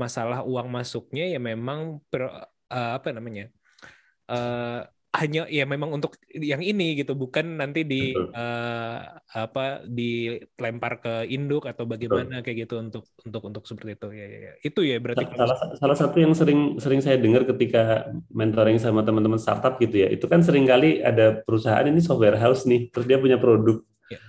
masalah 0.00 0.40
uang 0.40 0.72
masuknya 0.72 1.28
ya 1.28 1.36
memang 1.36 2.00
per, 2.08 2.24
uh, 2.72 2.92
apa 2.96 3.12
namanya 3.12 3.52
uh, 4.32 4.88
hanya 5.10 5.42
ya 5.50 5.66
memang 5.66 5.90
untuk 5.90 6.14
yang 6.30 6.62
ini 6.62 6.94
gitu 6.94 7.18
bukan 7.18 7.58
nanti 7.58 7.82
di 7.82 8.14
uh, 8.14 8.98
apa 9.34 9.82
dilempar 9.82 11.02
ke 11.02 11.14
induk 11.26 11.66
atau 11.66 11.82
bagaimana 11.82 12.38
Betul. 12.38 12.44
kayak 12.46 12.58
gitu 12.62 12.74
untuk 12.78 13.04
untuk 13.26 13.42
untuk 13.42 13.62
seperti 13.66 13.98
itu 13.98 14.08
ya, 14.14 14.26
ya, 14.30 14.38
ya. 14.38 14.52
itu 14.62 14.80
ya 14.86 14.96
berarti 15.02 15.26
salah 15.34 15.58
salah 15.74 15.96
satu 15.98 16.16
yang 16.22 16.30
sering 16.30 16.78
sering 16.78 17.02
saya 17.02 17.18
dengar 17.18 17.42
ketika 17.42 18.06
mentoring 18.30 18.78
sama 18.78 19.02
teman-teman 19.02 19.42
startup 19.42 19.82
gitu 19.82 20.06
ya 20.06 20.08
itu 20.14 20.30
kan 20.30 20.46
sering 20.46 20.62
kali 20.62 21.02
ada 21.02 21.42
perusahaan 21.42 21.90
ini 21.90 21.98
software 21.98 22.38
house 22.38 22.62
nih 22.70 22.86
terus 22.94 23.10
dia 23.10 23.18
punya 23.18 23.34
produk 23.34 23.82
ya, 24.14 24.20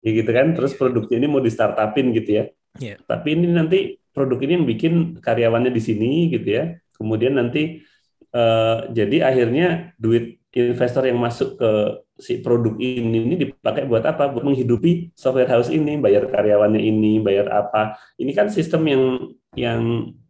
ya 0.00 0.10
gitu 0.16 0.30
kan 0.32 0.56
terus 0.56 0.72
produknya 0.80 1.20
ini 1.20 1.28
mau 1.28 1.44
di 1.44 1.52
startupin 1.52 2.16
gitu 2.16 2.40
ya 2.40 2.44
ya. 2.80 2.96
tapi 3.04 3.36
ini 3.36 3.52
nanti 3.52 4.00
produk 4.16 4.40
ini 4.40 4.52
yang 4.56 4.66
bikin 4.66 4.94
karyawannya 5.20 5.68
di 5.68 5.82
sini 5.84 6.32
gitu 6.32 6.48
ya. 6.48 6.80
Kemudian 6.96 7.36
nanti 7.36 7.84
uh, 8.32 8.88
jadi 8.88 9.28
akhirnya 9.28 9.92
duit 10.00 10.40
investor 10.56 11.04
yang 11.04 11.20
masuk 11.20 11.60
ke 11.60 11.70
si 12.16 12.40
produk 12.40 12.72
ini 12.80 13.20
ini 13.20 13.36
dipakai 13.36 13.84
buat 13.84 14.00
apa? 14.08 14.32
Buat 14.32 14.48
menghidupi 14.48 15.12
software 15.12 15.52
house 15.52 15.68
ini, 15.68 16.00
bayar 16.00 16.24
karyawannya 16.32 16.80
ini, 16.80 17.20
bayar 17.20 17.52
apa? 17.52 18.00
Ini 18.16 18.32
kan 18.32 18.48
sistem 18.48 18.88
yang 18.88 19.02
yang 19.52 19.82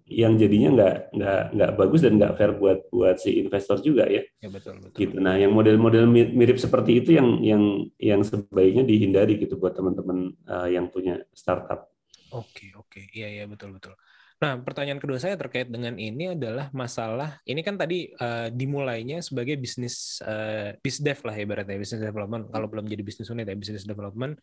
yang 0.07 0.39
jadinya 0.39 0.71
nggak 0.71 0.95
nggak 1.19 1.43
nggak 1.51 1.73
bagus 1.75 2.01
dan 2.07 2.15
nggak 2.15 2.35
fair 2.39 2.55
buat 2.55 2.79
buat 2.95 3.19
si 3.19 3.43
investor 3.43 3.83
juga 3.83 4.07
ya. 4.07 4.23
Ya 4.39 4.49
betul 4.51 4.79
betul. 4.79 4.95
Gitu. 4.95 5.19
Nah, 5.19 5.35
yang 5.35 5.51
model-model 5.51 6.07
mirip 6.11 6.63
seperti 6.63 7.03
itu 7.03 7.19
yang 7.19 7.43
yang 7.43 7.63
yang 7.99 8.21
sebaiknya 8.23 8.87
dihindari 8.87 9.39
gitu 9.39 9.59
buat 9.59 9.75
teman-teman 9.75 10.35
uh, 10.47 10.71
yang 10.71 10.91
punya 10.91 11.23
startup. 11.35 11.91
Oke, 12.37 12.77
oke. 12.77 13.01
Iya, 13.17 13.29
iya, 13.33 13.45
betul, 13.49 13.73
betul. 13.77 13.97
Nah, 14.37 14.61
pertanyaan 14.61 15.01
kedua 15.01 15.17
saya 15.17 15.41
terkait 15.41 15.73
dengan 15.73 15.97
ini 15.97 16.37
adalah 16.37 16.69
masalah 16.77 17.41
ini 17.49 17.65
kan 17.65 17.81
tadi 17.81 18.13
uh, 18.21 18.53
dimulainya 18.53 19.25
sebagai 19.25 19.57
bisnis 19.57 20.21
uh, 20.21 20.77
bisdev 20.85 21.17
lah 21.25 21.33
ibaratnya 21.33 21.81
bisnis 21.81 22.05
development 22.05 22.53
kalau 22.53 22.69
belum 22.69 22.85
jadi 22.85 23.01
bisnis 23.01 23.33
unit 23.33 23.49
ya 23.49 23.57
bisnis 23.57 23.89
development 23.89 24.37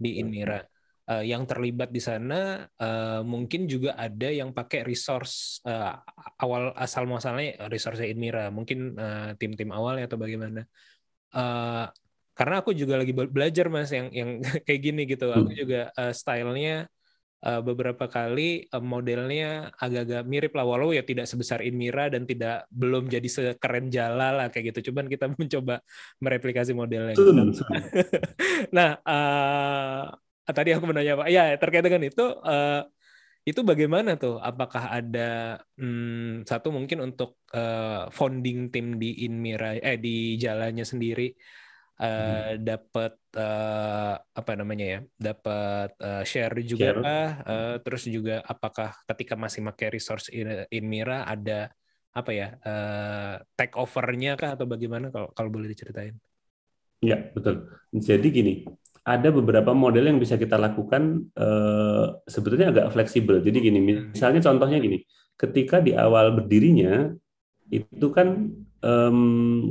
di 0.00 0.16
Inmira. 0.16 0.64
Uh, 1.04 1.20
yang 1.20 1.44
terlibat 1.44 1.92
di 1.92 2.00
sana 2.00 2.64
uh, 2.80 3.20
mungkin 3.20 3.68
juga 3.68 3.92
ada 4.00 4.32
yang 4.32 4.56
pakai 4.56 4.80
resource 4.88 5.60
uh, 5.68 6.00
awal 6.40 6.72
asal 6.80 7.04
muasalnya 7.04 7.68
resource 7.68 8.00
Inmira, 8.00 8.48
mungkin 8.48 8.96
tim 9.36 9.52
tim-tim 9.52 9.68
awalnya 9.76 10.08
atau 10.08 10.16
bagaimana. 10.16 10.64
Uh, 11.36 11.92
karena 12.34 12.64
aku 12.64 12.74
juga 12.74 12.98
lagi 12.98 13.14
be- 13.14 13.30
belajar 13.30 13.70
mas 13.70 13.92
yang 13.94 14.10
yang 14.10 14.30
kayak 14.66 14.80
gini 14.82 15.04
gitu. 15.04 15.30
Aku 15.30 15.52
Hmm. 15.54 15.60
juga 15.60 15.80
eh, 15.94 16.12
stylenya 16.16 16.90
eh, 17.44 17.60
beberapa 17.60 18.04
kali 18.08 18.66
eh, 18.66 18.84
modelnya 18.84 19.70
agak-agak 19.76 20.22
mirip 20.24 20.52
lah, 20.56 20.64
walau 20.64 20.90
ya 20.96 21.04
tidak 21.04 21.28
sebesar 21.30 21.60
Inmira 21.60 22.08
dan 22.08 22.24
tidak 22.24 22.64
belum 22.72 23.12
jadi 23.12 23.28
sekeren 23.28 23.92
Jala 23.92 24.28
lah 24.32 24.46
kayak 24.48 24.74
gitu. 24.74 24.90
Cuman 24.90 25.06
kita 25.12 25.28
mencoba 25.40 25.84
mereplikasi 26.24 26.72
modelnya. 26.72 27.14
gitu. 27.14 27.32
Nah, 28.76 28.98
eh, 29.04 30.02
tadi 30.56 30.70
aku 30.72 30.84
menanya 30.88 31.20
apa? 31.20 31.24
Ya 31.28 31.52
terkait 31.60 31.84
dengan 31.84 32.02
itu, 32.08 32.24
eh, 32.48 32.80
itu 33.44 33.60
bagaimana 33.60 34.16
tuh? 34.16 34.40
Apakah 34.40 34.88
ada 34.96 35.60
hmm, 35.76 36.48
satu 36.48 36.72
mungkin 36.72 36.98
untuk 37.04 37.36
eh, 37.52 38.08
founding 38.08 38.72
tim 38.72 38.96
di 38.96 39.28
Inmira, 39.28 39.76
eh 39.76 39.96
di 40.00 40.40
jalannya 40.40 40.84
sendiri 40.84 41.28
eh, 42.02 42.58
dapat 42.68 43.12
eh, 43.38 44.12
apa 44.40 44.52
namanya 44.60 44.84
ya? 44.94 44.98
Dapat 45.26 45.88
eh, 46.06 46.22
share 46.30 46.56
juga 46.72 46.88
Share. 46.88 47.02
kah? 47.02 47.26
Eh, 47.50 47.74
terus 47.84 48.02
juga 48.16 48.32
apakah 48.52 48.88
ketika 49.08 49.34
masih 49.44 49.60
pakai 49.68 49.86
resource 49.96 50.26
In- 50.38 50.66
Inmira 50.76 51.14
ada 51.32 51.52
apa 52.18 52.30
ya? 52.40 52.46
eh, 52.66 53.32
take 53.56 53.74
over-nya 53.82 54.30
kah 54.40 54.50
atau 54.54 54.66
bagaimana? 54.72 55.06
Kalau 55.14 55.28
kalau 55.36 55.50
boleh 55.54 55.68
diceritain. 55.72 56.14
Ya, 57.04 57.20
betul. 57.36 57.68
Jadi 57.92 58.26
gini, 58.32 58.52
ada 59.04 59.28
beberapa 59.28 59.76
model 59.76 60.08
yang 60.08 60.18
bisa 60.22 60.40
kita 60.40 60.56
lakukan 60.56 61.28
eh, 61.36 62.06
sebetulnya 62.24 62.72
agak 62.72 62.86
fleksibel. 62.96 63.44
Jadi 63.44 63.58
gini, 63.60 63.78
misalnya 64.14 64.40
contohnya 64.40 64.80
gini, 64.80 65.04
ketika 65.36 65.84
di 65.84 65.92
awal 65.92 66.32
berdirinya 66.32 67.12
itu 67.72 68.06
kan 68.14 68.52
em, 68.84 69.18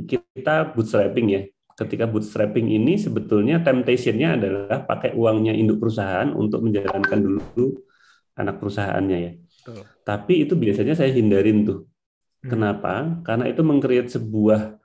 kita 0.06 0.74
bootstrapping 0.74 1.26
ya. 1.30 1.42
Ketika 1.74 2.06
bootstrapping 2.06 2.70
ini 2.70 2.94
sebetulnya 2.94 3.58
temptation-nya 3.62 4.38
adalah 4.38 4.86
pakai 4.86 5.14
uangnya 5.18 5.50
induk 5.54 5.82
perusahaan 5.82 6.30
untuk 6.30 6.62
menjalankan 6.62 7.18
dulu 7.18 7.82
anak 8.38 8.62
perusahaannya 8.62 9.18
ya. 9.18 9.32
Betul. 9.34 9.82
Tapi 10.06 10.34
itu 10.46 10.54
biasanya 10.54 10.94
saya 10.94 11.10
hindarin 11.10 11.66
tuh. 11.66 11.78
Hmm. 12.44 12.50
Kenapa? 12.54 12.94
Karena 13.26 13.50
itu 13.50 13.66
mengcreate 13.66 14.10
sebuah 14.14 14.78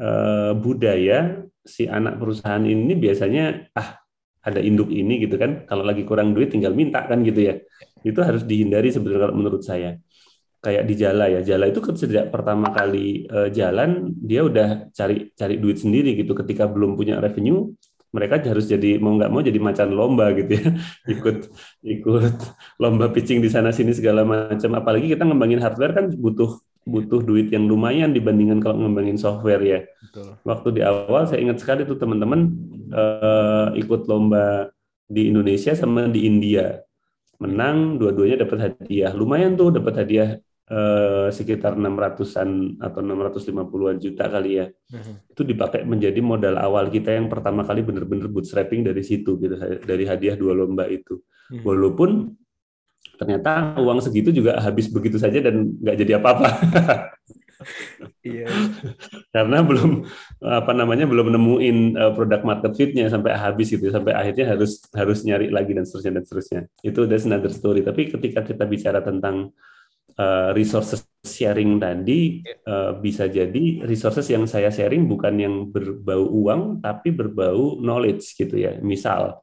eh, 0.00 0.52
budaya 0.56 1.44
si 1.60 1.84
anak 1.84 2.16
perusahaan 2.16 2.64
ini 2.64 2.96
biasanya 2.96 3.68
ah 3.76 4.00
ada 4.40 4.60
induk 4.64 4.88
ini 4.88 5.20
gitu 5.20 5.36
kan 5.36 5.68
kalau 5.68 5.84
lagi 5.84 6.08
kurang 6.08 6.32
duit 6.32 6.48
tinggal 6.48 6.72
minta 6.72 7.04
kan 7.04 7.20
gitu 7.20 7.44
ya 7.44 7.54
itu 8.00 8.16
harus 8.24 8.48
dihindari 8.48 8.88
sebetulnya 8.88 9.28
kalau 9.28 9.36
menurut 9.36 9.60
saya 9.60 10.00
kayak 10.60 10.84
di 10.88 10.94
Jala 10.96 11.26
ya. 11.32 11.40
Jala 11.40 11.72
itu 11.72 11.80
kan 11.80 11.96
sejak 11.96 12.28
pertama 12.28 12.70
kali 12.70 13.26
eh, 13.26 13.48
jalan 13.50 14.12
dia 14.20 14.44
udah 14.44 14.92
cari 14.92 15.32
cari 15.34 15.54
duit 15.56 15.80
sendiri 15.80 16.14
gitu. 16.20 16.32
Ketika 16.36 16.68
belum 16.68 16.94
punya 16.94 17.18
revenue 17.18 17.72
mereka 18.10 18.42
harus 18.42 18.66
jadi 18.66 18.98
mau 18.98 19.14
nggak 19.14 19.30
mau 19.30 19.38
jadi 19.38 19.58
macan 19.62 19.94
lomba 19.94 20.34
gitu 20.34 20.58
ya. 20.58 20.68
Ikut 21.14 21.38
ikut 21.80 22.36
lomba 22.82 23.06
pitching 23.14 23.38
di 23.38 23.50
sana 23.50 23.70
sini 23.70 23.94
segala 23.94 24.26
macam. 24.26 24.70
Apalagi 24.74 25.14
kita 25.14 25.22
ngembangin 25.22 25.62
hardware 25.62 25.94
kan 25.94 26.06
butuh 26.10 26.58
butuh 26.82 27.22
duit 27.22 27.52
yang 27.54 27.68
lumayan 27.70 28.10
dibandingkan 28.10 28.58
kalau 28.58 28.82
ngembangin 28.82 29.16
software 29.16 29.62
ya. 29.62 29.80
Betul. 30.10 30.34
waktu 30.42 30.68
di 30.74 30.80
awal 30.82 31.22
saya 31.30 31.38
ingat 31.38 31.62
sekali 31.62 31.86
tuh 31.86 31.94
teman-teman 31.94 32.50
eh, 32.90 33.66
ikut 33.78 34.10
lomba 34.10 34.74
di 35.06 35.30
Indonesia 35.30 35.72
sama 35.78 36.10
di 36.10 36.26
India. 36.26 36.82
Menang 37.40 37.96
dua-duanya 37.96 38.44
dapat 38.44 38.58
hadiah. 38.74 39.14
Lumayan 39.14 39.54
tuh 39.54 39.70
dapat 39.72 40.04
hadiah 40.04 40.36
eh, 40.70 41.28
sekitar 41.34 41.74
600-an 41.74 42.78
atau 42.78 43.00
650-an 43.02 43.98
juta 43.98 44.24
kali 44.30 44.50
ya 44.62 44.66
Mhm. 44.94 45.12
itu 45.34 45.42
dipakai 45.42 45.82
menjadi 45.82 46.20
modal 46.22 46.54
awal 46.56 46.86
kita 46.88 47.10
yang 47.10 47.26
pertama 47.26 47.66
kali 47.66 47.82
benar-benar 47.82 48.30
bootstrapping 48.30 48.86
dari 48.86 49.02
situ 49.02 49.34
gitu 49.36 49.58
dari 49.82 50.04
hadiah 50.06 50.38
dua 50.38 50.54
lomba 50.54 50.86
itu 50.86 51.18
Hmm. 51.50 51.66
walaupun 51.66 52.30
ternyata 53.18 53.74
uang 53.76 53.98
segitu 53.98 54.30
juga 54.30 54.62
habis 54.62 54.86
begitu 54.86 55.18
saja 55.18 55.42
dan 55.42 55.74
nggak 55.76 55.96
jadi 55.98 56.12
apa-apa 56.16 56.48
Iya. 58.24 58.48
karena 59.32 59.60
belum 59.60 60.04
apa 60.40 60.72
namanya 60.72 61.04
belum 61.04 61.28
nemuin 61.28 61.76
uh, 61.92 62.12
produk 62.16 62.40
market 62.40 62.72
fitnya 62.72 63.08
sampai 63.12 63.36
habis 63.36 63.68
gitu 63.68 63.92
sampai 63.92 64.16
akhirnya 64.16 64.56
harus 64.56 64.80
harus 64.96 65.20
nyari 65.24 65.52
lagi 65.52 65.76
dan 65.76 65.84
seterusnya 65.84 66.12
dan 66.16 66.24
seterusnya 66.24 66.60
itu 66.80 67.00
that's 67.04 67.28
another 67.28 67.52
story 67.52 67.84
tapi 67.84 68.08
ketika 68.08 68.40
kita 68.44 68.64
bicara 68.64 69.04
tentang 69.04 69.52
uh, 70.20 70.52
resources 70.52 71.08
sharing 71.24 71.80
tadi 71.80 72.44
uh, 72.68 73.00
bisa 73.00 73.28
jadi 73.28 73.84
resources 73.88 74.28
yang 74.28 74.44
saya 74.44 74.68
sharing 74.68 75.08
bukan 75.08 75.34
yang 75.40 75.54
berbau 75.72 76.28
uang 76.28 76.84
tapi 76.84 77.12
berbau 77.12 77.80
knowledge 77.80 78.36
gitu 78.36 78.60
ya 78.60 78.76
misal 78.84 79.40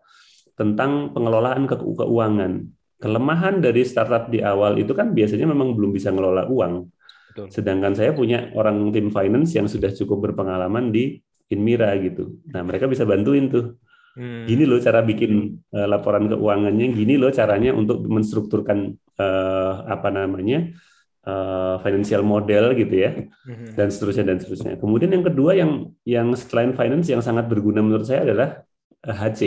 tentang 0.53 1.13
pengelolaan 1.13 1.65
ke 1.65 1.73
keuangan 1.77 2.65
kelemahan 2.97 3.61
dari 3.61 3.81
startup 3.85 4.29
di 4.29 4.41
awal 4.41 4.77
itu 4.77 4.93
kan 4.93 5.13
biasanya 5.13 5.49
memang 5.49 5.73
belum 5.73 5.93
bisa 5.93 6.09
ngelola 6.13 6.49
uang 6.49 6.89
Betul. 7.37 7.53
Sedangkan 7.53 7.93
saya 7.93 8.17
punya 8.17 8.49
orang 8.57 8.89
tim 8.89 9.13
finance 9.13 9.53
yang 9.53 9.69
sudah 9.69 9.93
cukup 9.93 10.25
berpengalaman 10.25 10.89
di 10.89 11.21
Inmira 11.53 11.93
gitu. 12.01 12.41
Nah, 12.49 12.65
mereka 12.65 12.89
bisa 12.89 13.05
bantuin 13.05 13.45
tuh. 13.45 13.77
Hmm. 14.17 14.49
Gini 14.49 14.63
loh 14.65 14.81
cara 14.81 15.05
bikin 15.05 15.31
eh, 15.77 15.87
laporan 15.87 16.25
keuangannya, 16.25 16.89
gini 16.97 17.21
loh 17.21 17.29
caranya 17.29 17.69
untuk 17.77 18.01
menstrukturkan 18.09 18.97
eh, 19.21 19.73
apa 19.93 20.09
namanya? 20.09 20.73
eh, 21.27 21.75
financial 21.83 22.23
model 22.23 22.71
gitu 22.79 22.95
ya 23.03 23.11
Mhm. 23.19 23.75
dan 23.77 23.87
seterusnya 23.91 24.25
dan 24.31 24.37
seterusnya. 24.41 24.73
Kemudian 24.81 25.11
yang 25.11 25.25
kedua 25.27 25.51
yang 25.59 25.71
yang 26.07 26.27
selain 26.39 26.71
finance 26.71 27.11
yang 27.11 27.19
sangat 27.19 27.45
berguna 27.51 27.83
menurut 27.83 28.07
saya 28.07 28.23
adalah 28.25 28.49
eh, 29.05 29.15
HC. 29.21 29.41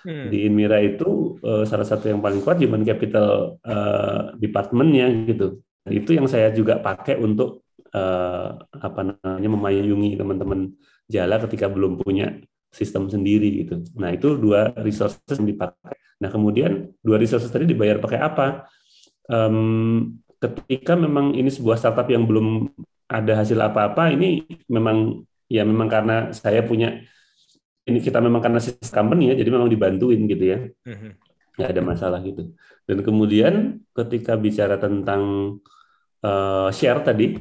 Hmm. 0.00 0.32
Di 0.32 0.48
Inmira 0.48 0.80
itu 0.80 1.36
eh, 1.44 1.64
salah 1.68 1.84
satu 1.84 2.08
yang 2.08 2.24
paling 2.24 2.40
kuat 2.40 2.56
human 2.62 2.86
capital 2.86 3.58
eh, 3.60 4.20
departmentnya 4.40 5.06
gitu. 5.28 5.60
Dan 5.84 5.92
itu 5.92 6.10
yang 6.16 6.24
saya 6.30 6.48
juga 6.56 6.78
pakai 6.80 7.20
untuk 7.20 7.66
eh, 7.92 8.48
apa 8.80 9.00
namanya 9.02 9.48
memayungi 9.50 10.16
teman-teman 10.16 10.72
Jala 11.10 11.42
ketika 11.42 11.66
belum 11.66 11.98
punya 11.98 12.38
sistem 12.70 13.10
sendiri 13.10 13.66
gitu. 13.66 13.82
Nah 13.98 14.14
itu 14.14 14.38
dua 14.38 14.70
resources 14.80 15.20
yang 15.36 15.46
dipakai. 15.46 15.96
Nah 16.22 16.30
kemudian 16.30 16.90
dua 17.02 17.18
resources 17.18 17.50
tadi 17.50 17.66
dibayar 17.66 17.98
pakai 17.98 18.20
apa? 18.22 18.46
Em, 19.30 19.58
ketika 20.40 20.94
memang 20.96 21.34
ini 21.36 21.50
sebuah 21.52 21.76
startup 21.78 22.08
yang 22.10 22.24
belum 22.26 22.70
ada 23.10 23.42
hasil 23.42 23.58
apa-apa, 23.58 24.14
ini 24.14 24.46
memang 24.70 25.26
ya 25.50 25.66
memang 25.66 25.90
karena 25.90 26.30
saya 26.30 26.62
punya 26.62 27.02
ini 27.88 27.98
kita 27.98 28.22
memang 28.22 28.38
karena 28.38 28.62
sistem 28.62 29.02
company 29.02 29.34
ya, 29.34 29.34
jadi 29.34 29.50
memang 29.50 29.66
dibantuin 29.66 30.20
gitu 30.30 30.44
ya 30.46 30.58
Mhm. 30.86 31.10
nggak 31.58 31.70
ada 31.74 31.82
masalah 31.82 32.20
gitu. 32.22 32.54
Dan 32.86 32.98
kemudian 33.02 33.54
ketika 33.94 34.38
bicara 34.38 34.78
tentang 34.78 35.56
eh, 36.20 36.68
share 36.76 37.00
tadi, 37.00 37.32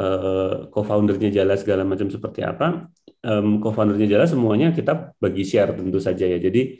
eh, 0.00 0.54
co-foundernya 0.72 1.30
Jala 1.32 1.56
segala 1.56 1.82
macam 1.88 2.08
seperti 2.12 2.44
apa, 2.44 2.88
em, 3.24 3.58
co-foundernya 3.62 4.06
Jala 4.06 4.26
semuanya 4.28 4.70
kita 4.74 5.14
bagi 5.18 5.42
share 5.42 5.74
tentu 5.74 5.98
saja 5.98 6.24
ya. 6.26 6.38
Jadi 6.38 6.78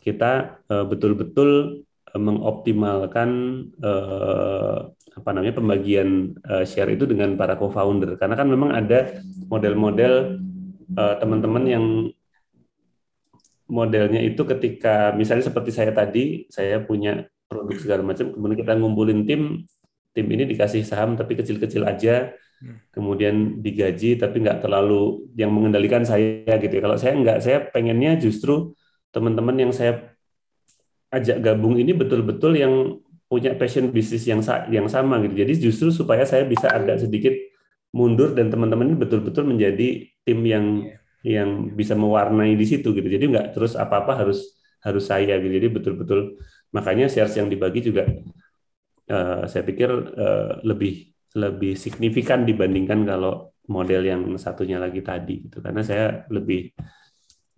kita 0.00 0.62
eh, 0.68 0.84
betul-betul 0.88 1.82
eh, 2.10 2.20
mengoptimalkan 2.20 3.30
eh, 3.78 4.78
apa 5.10 5.28
namanya 5.34 5.54
pembagian 5.58 6.34
eh, 6.38 6.64
share 6.64 6.94
itu 6.94 7.04
dengan 7.04 7.34
para 7.34 7.58
co-founder. 7.58 8.16
Karena 8.16 8.34
kan 8.38 8.48
memang 8.48 8.70
ada 8.74 9.20
model-model 9.50 10.14
eh, 10.96 11.14
teman-teman 11.20 11.64
yang 11.66 11.84
modelnya 13.70 14.18
itu 14.18 14.42
ketika 14.42 15.14
misalnya 15.14 15.46
seperti 15.46 15.70
saya 15.70 15.94
tadi, 15.94 16.50
saya 16.50 16.82
punya 16.82 17.22
produk 17.46 17.78
segala 17.78 18.02
macam, 18.02 18.34
kemudian 18.34 18.58
kita 18.58 18.74
ngumpulin 18.74 19.22
tim, 19.26 19.62
tim 20.10 20.26
ini 20.26 20.42
dikasih 20.50 20.82
saham 20.82 21.14
tapi 21.14 21.38
kecil-kecil 21.38 21.86
aja. 21.86 22.34
Kemudian 22.90 23.62
digaji 23.64 24.18
tapi 24.18 24.42
nggak 24.42 24.60
terlalu 24.64 25.30
yang 25.38 25.50
mengendalikan 25.54 26.02
saya 26.02 26.54
gitu. 26.58 26.72
ya. 26.78 26.82
Kalau 26.84 26.98
saya 26.98 27.12
nggak, 27.16 27.38
saya 27.44 27.58
pengennya 27.70 28.18
justru 28.18 28.74
teman-teman 29.14 29.56
yang 29.58 29.72
saya 29.74 30.10
ajak 31.10 31.42
gabung 31.42 31.74
ini 31.78 31.90
betul-betul 31.94 32.54
yang 32.54 32.74
punya 33.30 33.54
passion 33.54 33.90
bisnis 33.94 34.26
yang 34.26 34.42
sa- 34.42 34.66
yang 34.70 34.86
sama 34.90 35.22
gitu. 35.22 35.34
Jadi 35.42 35.52
justru 35.70 35.88
supaya 35.94 36.26
saya 36.26 36.46
bisa 36.46 36.70
agak 36.70 37.02
sedikit 37.02 37.34
mundur 37.94 38.34
dan 38.34 38.50
teman-teman 38.50 38.94
ini 38.94 38.96
betul-betul 38.98 39.46
menjadi 39.46 40.06
tim 40.26 40.40
yang 40.46 40.66
yang 41.26 41.74
bisa 41.74 41.94
mewarnai 41.98 42.54
di 42.54 42.66
situ 42.66 42.90
gitu. 42.94 43.06
Jadi 43.06 43.24
nggak 43.30 43.46
terus 43.54 43.74
apa-apa 43.78 44.18
harus 44.22 44.54
harus 44.82 45.04
saya 45.06 45.38
gitu. 45.38 45.50
Jadi 45.50 45.68
betul-betul 45.70 46.20
makanya 46.74 47.06
shares 47.10 47.34
yang 47.38 47.50
dibagi 47.50 47.82
juga 47.82 48.06
eh, 49.10 49.42
saya 49.50 49.62
pikir 49.66 49.90
eh, 50.16 50.50
lebih 50.66 51.09
lebih 51.36 51.78
signifikan 51.78 52.42
dibandingkan 52.42 53.06
kalau 53.06 53.54
model 53.70 54.02
yang 54.02 54.22
satunya 54.34 54.82
lagi 54.82 54.98
tadi 55.04 55.46
gitu. 55.46 55.62
Karena 55.62 55.82
saya 55.86 56.26
lebih 56.26 56.74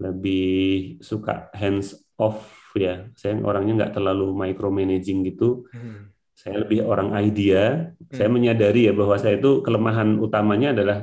lebih 0.02 0.98
suka 1.00 1.48
hands 1.54 1.94
off 2.18 2.42
ya. 2.74 3.08
Saya 3.16 3.38
orangnya 3.40 3.86
nggak 3.86 3.94
terlalu 3.96 4.34
micromanaging 4.34 5.24
gitu. 5.28 5.64
Hmm. 5.72 6.10
Saya 6.32 6.64
lebih 6.66 6.82
orang 6.84 7.14
idea. 7.22 7.94
Saya 8.10 8.28
Hmm. 8.28 8.36
menyadari 8.36 8.90
ya 8.90 8.92
bahwa 8.92 9.14
saya 9.16 9.38
itu 9.38 9.62
kelemahan 9.62 10.18
utamanya 10.18 10.74
adalah 10.74 10.98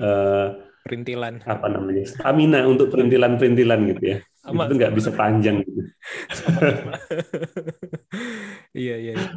eh, 0.00 0.48
Perintilan. 0.80 1.44
apa 1.44 1.66
namanya 1.68 2.08
stamina 2.08 2.64
untuk 2.64 2.88
perintilan-perintilan 2.88 3.80
gitu 3.92 4.04
ya. 4.16 4.18
Sama- 4.40 4.64
itu 4.66 4.74
nggak 4.80 4.94
bisa 4.96 5.10
panjang. 5.12 5.56
Gitu. 5.64 5.80
Iya 8.70 8.94
iya. 9.02 9.12
iya. 9.18 9.28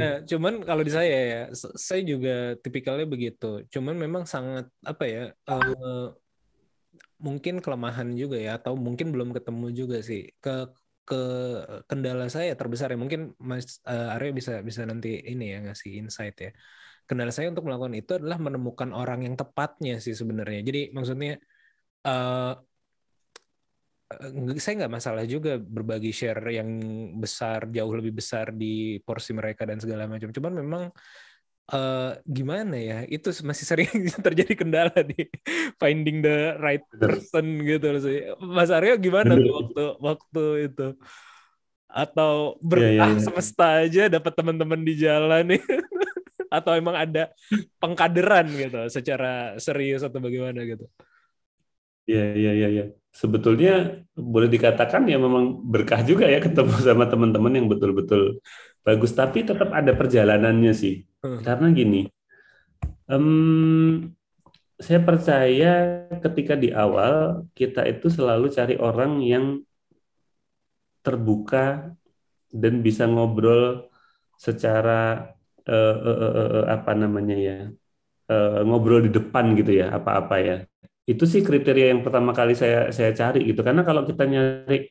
Nah, 0.00 0.12
cuman 0.26 0.66
kalau 0.66 0.82
di 0.82 0.92
saya 0.92 1.16
ya, 1.32 1.42
saya 1.54 2.02
juga 2.02 2.58
tipikalnya 2.58 3.06
begitu. 3.06 3.62
Cuman 3.70 3.94
memang 3.94 4.26
sangat 4.26 4.66
apa 4.82 5.04
ya? 5.06 5.22
eh, 5.30 6.06
mungkin 7.22 7.62
kelemahan 7.64 8.08
juga 8.18 8.36
ya, 8.36 8.58
atau 8.58 8.74
mungkin 8.74 9.14
belum 9.14 9.30
ketemu 9.36 9.66
juga 9.70 9.96
sih. 10.02 10.26
Ke 10.42 10.74
ke 11.06 11.20
kendala 11.90 12.30
saya 12.30 12.54
terbesar 12.54 12.94
ya 12.94 12.98
mungkin 12.98 13.34
Mas 13.42 13.82
eh, 13.86 14.14
Arya 14.14 14.30
bisa 14.30 14.52
bisa 14.62 14.82
nanti 14.86 15.18
ini 15.32 15.54
ya 15.54 15.58
ngasih 15.70 15.90
insight 16.06 16.36
ya. 16.38 16.50
Kendala 17.06 17.30
saya 17.34 17.50
untuk 17.50 17.66
melakukan 17.66 17.94
itu 17.98 18.12
adalah 18.18 18.38
menemukan 18.38 18.90
orang 18.94 19.26
yang 19.26 19.34
tepatnya 19.38 19.98
sih 19.98 20.14
sebenarnya. 20.14 20.60
Jadi 20.66 20.80
maksudnya 20.94 21.38
eh, 22.06 22.52
saya 24.58 24.74
nggak 24.84 24.94
masalah 24.98 25.24
juga 25.34 25.50
berbagi 25.58 26.10
share 26.10 26.42
yang 26.58 26.70
besar 27.22 27.70
jauh 27.70 27.92
lebih 27.98 28.12
besar 28.20 28.46
di 28.60 28.98
porsi 29.06 29.30
mereka 29.38 29.62
dan 29.70 29.78
segala 29.82 30.04
macam. 30.10 30.28
Cuman 30.36 30.52
memang 30.60 30.82
eh, 31.72 32.10
gimana 32.36 32.74
ya 32.88 32.96
itu 33.14 33.28
masih 33.48 33.66
sering 33.70 33.90
terjadi 34.26 34.52
kendala 34.60 34.96
di 35.10 35.14
finding 35.80 36.16
the 36.24 36.58
right 36.64 36.84
person 37.00 37.46
gitu 37.68 37.86
loh 37.92 38.00
sih. 38.06 38.16
Mas 38.56 38.70
Aryo 38.74 38.92
gimana 39.06 39.32
tuh 39.42 39.52
waktu 39.58 39.80
waktu 40.08 40.40
itu? 40.68 40.82
Atau 41.90 42.62
Iya, 42.74 42.86
iya, 42.94 43.02
berkah 43.02 43.10
iya. 43.10 43.20
semesta 43.24 43.82
aja 43.82 44.06
dapat 44.06 44.32
teman-teman 44.38 44.80
di 44.86 44.94
jalan 44.94 45.42
nih? 45.50 45.60
Atau 46.56 46.72
emang 46.78 46.96
ada 46.98 47.30
pengkaderan 47.82 48.46
gitu 48.54 48.78
secara 48.90 49.54
serius 49.62 50.02
atau 50.06 50.18
bagaimana 50.22 50.60
gitu? 50.66 50.86
Iya, 52.08 52.20
iya, 52.38 52.50
iya, 52.58 52.66
iya. 52.74 52.99
Sebetulnya 53.10 54.06
boleh 54.14 54.46
dikatakan 54.46 55.02
ya 55.10 55.18
memang 55.18 55.66
berkah 55.66 55.98
juga 56.06 56.30
ya 56.30 56.38
ketemu 56.38 56.70
sama 56.86 57.10
teman-teman 57.10 57.52
yang 57.58 57.66
betul-betul 57.66 58.38
bagus, 58.86 59.12
tapi 59.12 59.42
tetap 59.42 59.74
ada 59.74 59.92
perjalanannya 59.92 60.72
sih. 60.72 61.04
Hmm. 61.20 61.42
Karena 61.42 61.68
gini, 61.74 62.06
em, 63.10 64.14
saya 64.80 65.00
percaya 65.04 66.06
ketika 66.24 66.56
di 66.56 66.72
awal 66.72 67.44
kita 67.52 67.84
itu 67.84 68.08
selalu 68.08 68.48
cari 68.48 68.80
orang 68.80 69.20
yang 69.20 69.60
terbuka 71.04 71.92
dan 72.48 72.80
bisa 72.80 73.04
ngobrol 73.04 73.90
secara 74.40 75.34
eh, 75.68 75.96
eh, 76.00 76.18
eh, 76.24 76.34
eh, 76.40 76.66
apa 76.72 76.92
namanya 76.96 77.36
ya, 77.36 77.58
eh, 78.32 78.60
ngobrol 78.64 79.04
di 79.04 79.10
depan 79.12 79.52
gitu 79.58 79.76
ya, 79.76 79.92
apa-apa 79.92 80.36
ya 80.40 80.58
itu 81.10 81.24
sih 81.26 81.42
kriteria 81.42 81.90
yang 81.90 82.06
pertama 82.06 82.30
kali 82.30 82.54
saya 82.54 82.94
saya 82.94 83.10
cari 83.10 83.42
gitu. 83.50 83.60
Karena 83.66 83.82
kalau 83.82 84.06
kita 84.06 84.22
nyari 84.30 84.86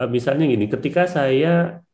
eh, 0.00 0.08
misalnya 0.08 0.44
gini 0.48 0.66
ketika 0.72 1.04
saya 1.04 1.84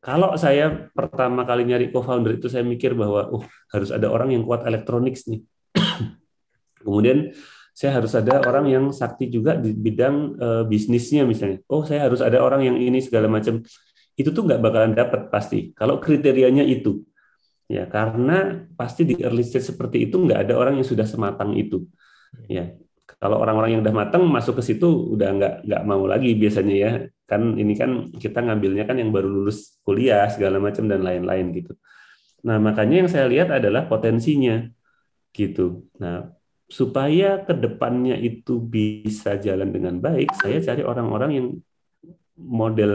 kalau 0.00 0.36
saya 0.36 0.92
pertama 0.92 1.48
kali 1.48 1.64
nyari 1.64 1.88
co-founder 1.92 2.36
itu 2.36 2.48
saya 2.52 2.64
mikir 2.64 2.92
bahwa 2.96 3.28
oh 3.32 3.44
harus 3.72 3.88
ada 3.92 4.08
orang 4.08 4.32
yang 4.32 4.42
kuat 4.48 4.64
elektronik 4.64 5.16
nih. 5.28 5.40
Kemudian 6.84 7.32
saya 7.74 7.98
harus 7.98 8.12
ada 8.14 8.38
orang 8.44 8.70
yang 8.70 8.84
sakti 8.94 9.28
juga 9.28 9.56
di 9.60 9.76
bidang 9.76 10.16
eh, 10.40 10.62
bisnisnya 10.64 11.28
misalnya. 11.28 11.60
Oh 11.68 11.84
saya 11.84 12.08
harus 12.08 12.24
ada 12.24 12.40
orang 12.40 12.64
yang 12.64 12.76
ini 12.80 13.04
segala 13.04 13.28
macam. 13.28 13.60
Itu 14.16 14.30
tuh 14.32 14.48
nggak 14.48 14.60
bakalan 14.64 14.92
dapat 14.96 15.28
pasti. 15.28 15.76
Kalau 15.76 16.00
kriterianya 16.00 16.64
itu 16.64 17.04
ya 17.64 17.88
karena 17.88 18.68
pasti 18.76 19.08
di 19.08 19.24
early 19.24 19.40
stage 19.40 19.72
seperti 19.72 20.04
itu 20.04 20.20
nggak 20.20 20.48
ada 20.48 20.54
orang 20.60 20.80
yang 20.80 20.88
sudah 20.88 21.04
sematang 21.04 21.56
itu. 21.56 21.84
Ya 22.48 22.76
kalau 23.04 23.40
orang-orang 23.40 23.76
yang 23.76 23.82
udah 23.84 23.94
matang 23.94 24.22
masuk 24.28 24.60
ke 24.60 24.74
situ 24.74 24.88
udah 24.88 25.28
nggak 25.36 25.54
nggak 25.68 25.82
mau 25.84 26.04
lagi 26.08 26.32
biasanya 26.36 26.74
ya. 26.74 26.92
Kan 27.24 27.56
ini 27.56 27.72
kan 27.76 28.12
kita 28.16 28.40
ngambilnya 28.44 28.84
kan 28.88 28.96
yang 29.00 29.12
baru 29.12 29.28
lulus 29.28 29.80
kuliah 29.84 30.28
segala 30.28 30.60
macam 30.60 30.84
dan 30.88 31.04
lain-lain 31.04 31.52
gitu. 31.52 31.72
Nah 32.44 32.60
makanya 32.60 33.04
yang 33.04 33.10
saya 33.12 33.26
lihat 33.28 33.48
adalah 33.52 33.88
potensinya 33.88 34.64
gitu. 35.32 35.88
Nah 36.00 36.32
supaya 36.68 37.44
ke 37.44 37.52
depannya 37.52 38.16
itu 38.16 38.56
bisa 38.56 39.36
jalan 39.36 39.68
dengan 39.68 40.00
baik 40.00 40.32
saya 40.32 40.64
cari 40.64 40.80
orang-orang 40.80 41.30
yang 41.36 41.46
model 42.40 42.94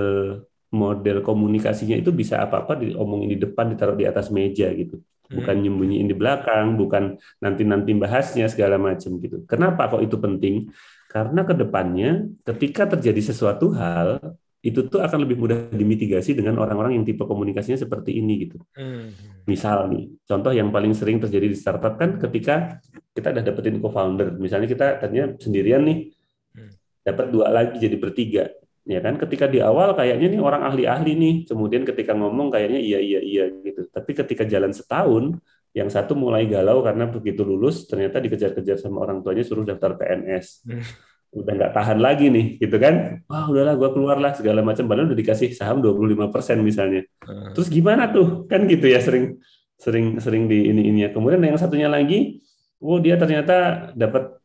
model 0.74 1.18
komunikasinya 1.22 1.98
itu 1.98 2.10
bisa 2.10 2.42
apa-apa 2.42 2.82
diomongin 2.82 3.38
di 3.38 3.40
depan 3.42 3.74
ditaruh 3.74 3.98
di 3.98 4.10
atas 4.10 4.34
meja 4.34 4.70
gitu 4.74 5.02
bukan 5.30 5.56
nyembunyiin 5.62 6.10
di 6.10 6.16
belakang, 6.18 6.74
bukan 6.76 7.16
nanti-nanti 7.38 7.94
bahasnya 7.94 8.50
segala 8.50 8.82
macam 8.82 9.22
gitu. 9.22 9.46
Kenapa 9.46 9.86
kok 9.88 10.02
itu 10.02 10.18
penting? 10.18 10.74
Karena 11.10 11.42
ke 11.46 11.54
depannya 11.54 12.30
ketika 12.46 12.90
terjadi 12.90 13.34
sesuatu 13.34 13.74
hal 13.74 14.38
itu 14.60 14.92
tuh 14.92 15.00
akan 15.00 15.24
lebih 15.24 15.40
mudah 15.40 15.72
dimitigasi 15.72 16.36
dengan 16.36 16.60
orang-orang 16.60 17.00
yang 17.00 17.08
tipe 17.08 17.24
komunikasinya 17.24 17.80
seperti 17.80 18.20
ini 18.20 18.50
gitu. 18.50 18.60
Hmm. 18.76 19.16
Misal 19.48 19.88
nih, 19.88 20.12
contoh 20.28 20.52
yang 20.52 20.68
paling 20.68 20.92
sering 20.92 21.24
terjadi 21.24 21.48
di 21.48 21.56
startup 21.56 21.96
kan 21.96 22.20
ketika 22.20 22.84
kita 23.16 23.32
udah 23.32 23.44
dapetin 23.46 23.80
co-founder, 23.80 24.36
misalnya 24.36 24.68
kita 24.68 25.00
tadinya 25.00 25.32
sendirian 25.40 25.86
nih, 25.88 26.12
Hmm. 26.50 26.74
dapat 27.06 27.30
dua 27.30 27.48
lagi 27.54 27.78
jadi 27.78 27.96
bertiga, 28.02 28.50
ya 28.88 29.00
kan? 29.04 29.20
Ketika 29.20 29.50
di 29.50 29.60
awal 29.60 29.96
kayaknya 29.98 30.38
nih 30.38 30.42
orang 30.44 30.62
ahli-ahli 30.68 31.12
nih, 31.16 31.36
kemudian 31.50 31.84
ketika 31.84 32.16
ngomong 32.16 32.54
kayaknya 32.54 32.80
iya 32.80 33.00
iya 33.00 33.20
iya 33.20 33.44
gitu. 33.64 33.88
Tapi 33.92 34.12
ketika 34.14 34.44
jalan 34.46 34.72
setahun, 34.72 35.40
yang 35.78 35.90
satu 35.90 36.18
mulai 36.18 36.50
galau 36.50 36.82
karena 36.82 37.06
begitu 37.06 37.46
lulus 37.46 37.86
ternyata 37.86 38.18
dikejar-kejar 38.18 38.82
sama 38.82 39.06
orang 39.06 39.22
tuanya 39.22 39.46
suruh 39.46 39.62
daftar 39.62 39.94
PNS. 39.96 40.66
Hmm. 40.66 40.82
Udah 41.30 41.54
nggak 41.54 41.74
tahan 41.78 42.00
lagi 42.02 42.34
nih, 42.34 42.58
gitu 42.58 42.82
kan? 42.82 43.22
Wah 43.30 43.46
udahlah 43.46 43.78
gua 43.78 43.94
keluar 43.94 44.18
lah 44.18 44.34
segala 44.34 44.66
macam, 44.66 44.90
padahal 44.90 45.14
udah 45.14 45.20
dikasih 45.22 45.54
saham 45.54 45.78
25% 45.78 46.34
misalnya. 46.66 47.06
Hmm. 47.22 47.54
Terus 47.54 47.70
gimana 47.70 48.10
tuh? 48.10 48.50
Kan 48.50 48.66
gitu 48.66 48.90
ya 48.90 48.98
sering 48.98 49.38
sering 49.78 50.18
sering 50.18 50.50
di 50.50 50.74
ini 50.74 50.90
ini 50.90 51.06
ya. 51.06 51.10
Kemudian 51.14 51.38
yang 51.46 51.62
satunya 51.62 51.86
lagi, 51.86 52.42
oh 52.82 52.98
dia 52.98 53.14
ternyata 53.22 53.90
dapat 53.94 54.39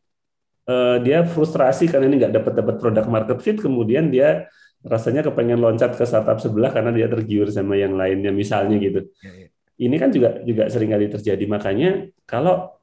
eh, 0.69 0.97
dia 1.05 1.17
frustrasi 1.25 1.89
karena 1.89 2.05
ini 2.09 2.15
nggak 2.21 2.33
dapat 2.41 2.53
dapat 2.59 2.75
produk 2.81 3.05
market 3.07 3.37
fit. 3.41 3.57
Kemudian 3.57 4.09
dia 4.13 4.49
rasanya 4.85 5.25
kepengen 5.25 5.57
loncat 5.57 5.97
ke 5.97 6.05
startup 6.05 6.37
sebelah 6.37 6.69
karena 6.69 6.93
dia 6.93 7.09
tergiur 7.09 7.49
sama 7.49 7.73
yang 7.73 7.97
lainnya 7.97 8.29
misalnya 8.29 8.77
gitu. 8.77 9.05
Ya, 9.25 9.31
ya. 9.45 9.47
Ini 9.75 9.95
kan 9.99 10.09
juga 10.13 10.39
juga 10.45 10.63
sering 10.71 10.93
kali 10.93 11.11
terjadi. 11.11 11.43
Makanya 11.49 11.89
kalau 12.29 12.75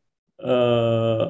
eh, 0.43 1.24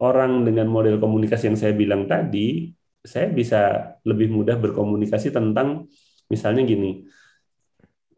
orang 0.00 0.32
dengan 0.48 0.66
model 0.68 0.96
komunikasi 0.96 1.52
yang 1.52 1.58
saya 1.60 1.72
bilang 1.76 2.08
tadi, 2.08 2.72
saya 3.00 3.32
bisa 3.32 3.60
lebih 4.04 4.28
mudah 4.28 4.56
berkomunikasi 4.60 5.32
tentang 5.32 5.88
misalnya 6.28 6.62
gini 6.62 7.04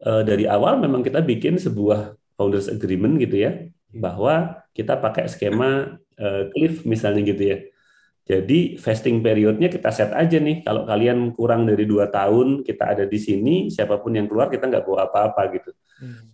eh, 0.03 0.23
dari 0.23 0.45
awal 0.45 0.79
memang 0.83 1.01
kita 1.01 1.23
bikin 1.23 1.57
sebuah 1.57 2.13
founders 2.35 2.67
agreement 2.69 3.17
gitu 3.17 3.35
ya 3.39 3.51
bahwa 3.93 4.65
kita 4.73 4.97
pakai 4.97 5.29
skema 5.29 6.01
eh, 6.17 6.49
cliff 6.51 6.83
misalnya 6.83 7.21
gitu 7.23 7.43
ya. 7.45 7.57
Jadi 8.23 8.79
vesting 8.79 9.19
periodnya 9.19 9.67
kita 9.67 9.91
set 9.91 10.15
aja 10.15 10.39
nih. 10.39 10.63
Kalau 10.63 10.87
kalian 10.87 11.35
kurang 11.35 11.67
dari 11.67 11.83
dua 11.83 12.07
tahun 12.07 12.63
kita 12.63 12.95
ada 12.95 13.05
di 13.05 13.19
sini 13.19 13.67
siapa 13.67 13.99
pun 13.99 14.15
yang 14.15 14.31
keluar 14.31 14.47
kita 14.47 14.65
nggak 14.65 14.83
bawa 14.83 15.07
apa-apa 15.07 15.41
gitu. 15.59 15.71
Hmm. 16.01 16.25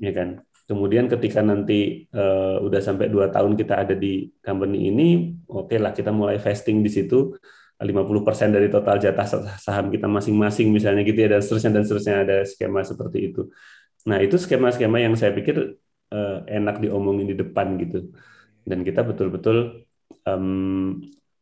ya 0.00 0.10
kan? 0.14 0.28
Kemudian 0.64 1.10
ketika 1.10 1.44
nanti 1.44 2.06
eh, 2.08 2.56
udah 2.62 2.80
sampai 2.80 3.10
dua 3.12 3.28
tahun 3.28 3.58
kita 3.58 3.74
ada 3.86 3.94
di 3.98 4.30
company 4.40 4.88
ini 4.88 5.08
oke 5.50 5.76
lah 5.76 5.92
kita 5.92 6.14
mulai 6.14 6.40
vesting 6.40 6.80
di 6.80 6.90
situ. 6.90 7.36
50% 7.82 8.54
dari 8.54 8.70
total 8.70 8.94
jatah 9.02 9.26
saham 9.58 9.90
kita 9.90 10.06
masing-masing 10.06 10.70
misalnya 10.70 11.02
gitu 11.02 11.18
ya 11.18 11.34
dan 11.34 11.42
seterusnya 11.42 11.70
dan 11.74 11.82
seterusnya 11.82 12.14
ada 12.22 12.36
skema 12.46 12.86
seperti 12.86 13.18
itu. 13.34 13.50
Nah, 14.02 14.18
itu 14.18 14.34
skema-skema 14.34 14.98
yang 14.98 15.14
saya 15.14 15.30
pikir 15.30 15.78
eh, 16.12 16.38
enak 16.60 16.76
diomongin 16.84 17.26
di 17.32 17.36
depan 17.36 17.80
gitu. 17.80 18.12
Dan 18.62 18.84
kita 18.86 19.00
betul-betul 19.02 19.88
em, 20.28 20.46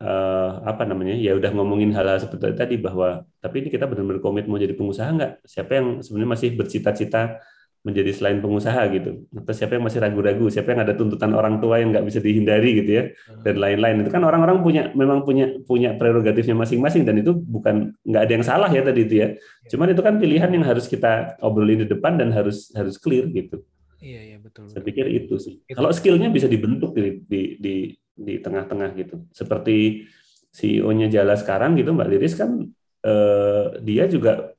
eh, 0.01 0.51
apa 0.65 0.83
namanya? 0.87 1.19
Ya 1.19 1.35
udah 1.37 1.51
ngomongin 1.53 1.91
hal-hal 1.93 2.23
seperti 2.23 2.55
tadi 2.55 2.75
bahwa 2.79 3.27
tapi 3.43 3.67
ini 3.67 3.69
kita 3.69 3.85
benar-benar 3.91 4.23
komit 4.23 4.47
mau 4.47 4.57
jadi 4.57 4.73
pengusaha 4.79 5.11
nggak? 5.11 5.33
Siapa 5.45 5.71
yang 5.79 5.87
sebenarnya 6.01 6.31
masih 6.39 6.49
bercita-cita 6.55 7.43
menjadi 7.81 8.11
selain 8.13 8.39
pengusaha 8.45 8.81
gitu? 8.93 9.25
Atau 9.33 9.53
siapa 9.57 9.77
yang 9.77 9.85
masih 9.89 10.01
ragu-ragu? 10.05 10.47
Siapa 10.53 10.69
yang 10.73 10.81
ada 10.85 10.95
tuntutan 10.97 11.33
orang 11.33 11.59
tua 11.65 11.81
yang 11.81 11.93
nggak 11.93 12.07
bisa 12.07 12.21
dihindari 12.21 12.85
gitu 12.85 12.91
ya? 12.93 13.05
dan 13.41 13.57
lain-lain 13.57 14.05
itu 14.05 14.11
kan 14.13 14.21
orang-orang 14.21 14.61
punya 14.61 14.83
memang 14.93 15.25
punya 15.25 15.49
punya 15.65 15.97
prerogatifnya 15.97 16.53
masing-masing 16.53 17.09
dan 17.09 17.17
itu 17.25 17.33
bukan 17.33 17.97
nggak 18.05 18.23
ada 18.29 18.33
yang 18.37 18.45
salah 18.45 18.69
ya 18.69 18.85
tadi 18.85 19.01
itu 19.09 19.15
ya 19.17 19.29
cuman 19.73 19.97
itu 19.97 20.03
kan 20.05 20.15
pilihan 20.21 20.51
yang 20.53 20.65
harus 20.65 20.85
kita 20.85 21.41
obrolin 21.41 21.85
di 21.85 21.89
depan 21.89 22.21
dan 22.21 22.29
harus 22.37 22.69
harus 22.77 23.01
clear 23.01 23.25
gitu 23.33 23.65
Iya 24.01 24.21
iya 24.35 24.39
betul. 24.41 24.67
saya 24.69 24.81
betul. 24.81 24.89
pikir 24.89 25.07
itu 25.13 25.35
sih 25.37 25.55
Itu. 25.61 25.77
kalau 25.77 25.93
skillnya 25.93 26.33
bisa 26.33 26.49
dibentuk 26.49 26.97
di 26.97 27.21
di 27.29 27.41
di 27.61 27.75
di 28.17 28.35
tengah-tengah 28.41 28.97
gitu 28.97 29.29
seperti 29.33 30.09
CEO-nya 30.51 31.13
Jala 31.13 31.37
sekarang 31.37 31.77
gitu 31.77 31.93
Mbak 31.93 32.09
Liris 32.11 32.35
kan 32.35 32.65
eh, 33.05 33.67
dia 33.85 34.05
juga 34.09 34.57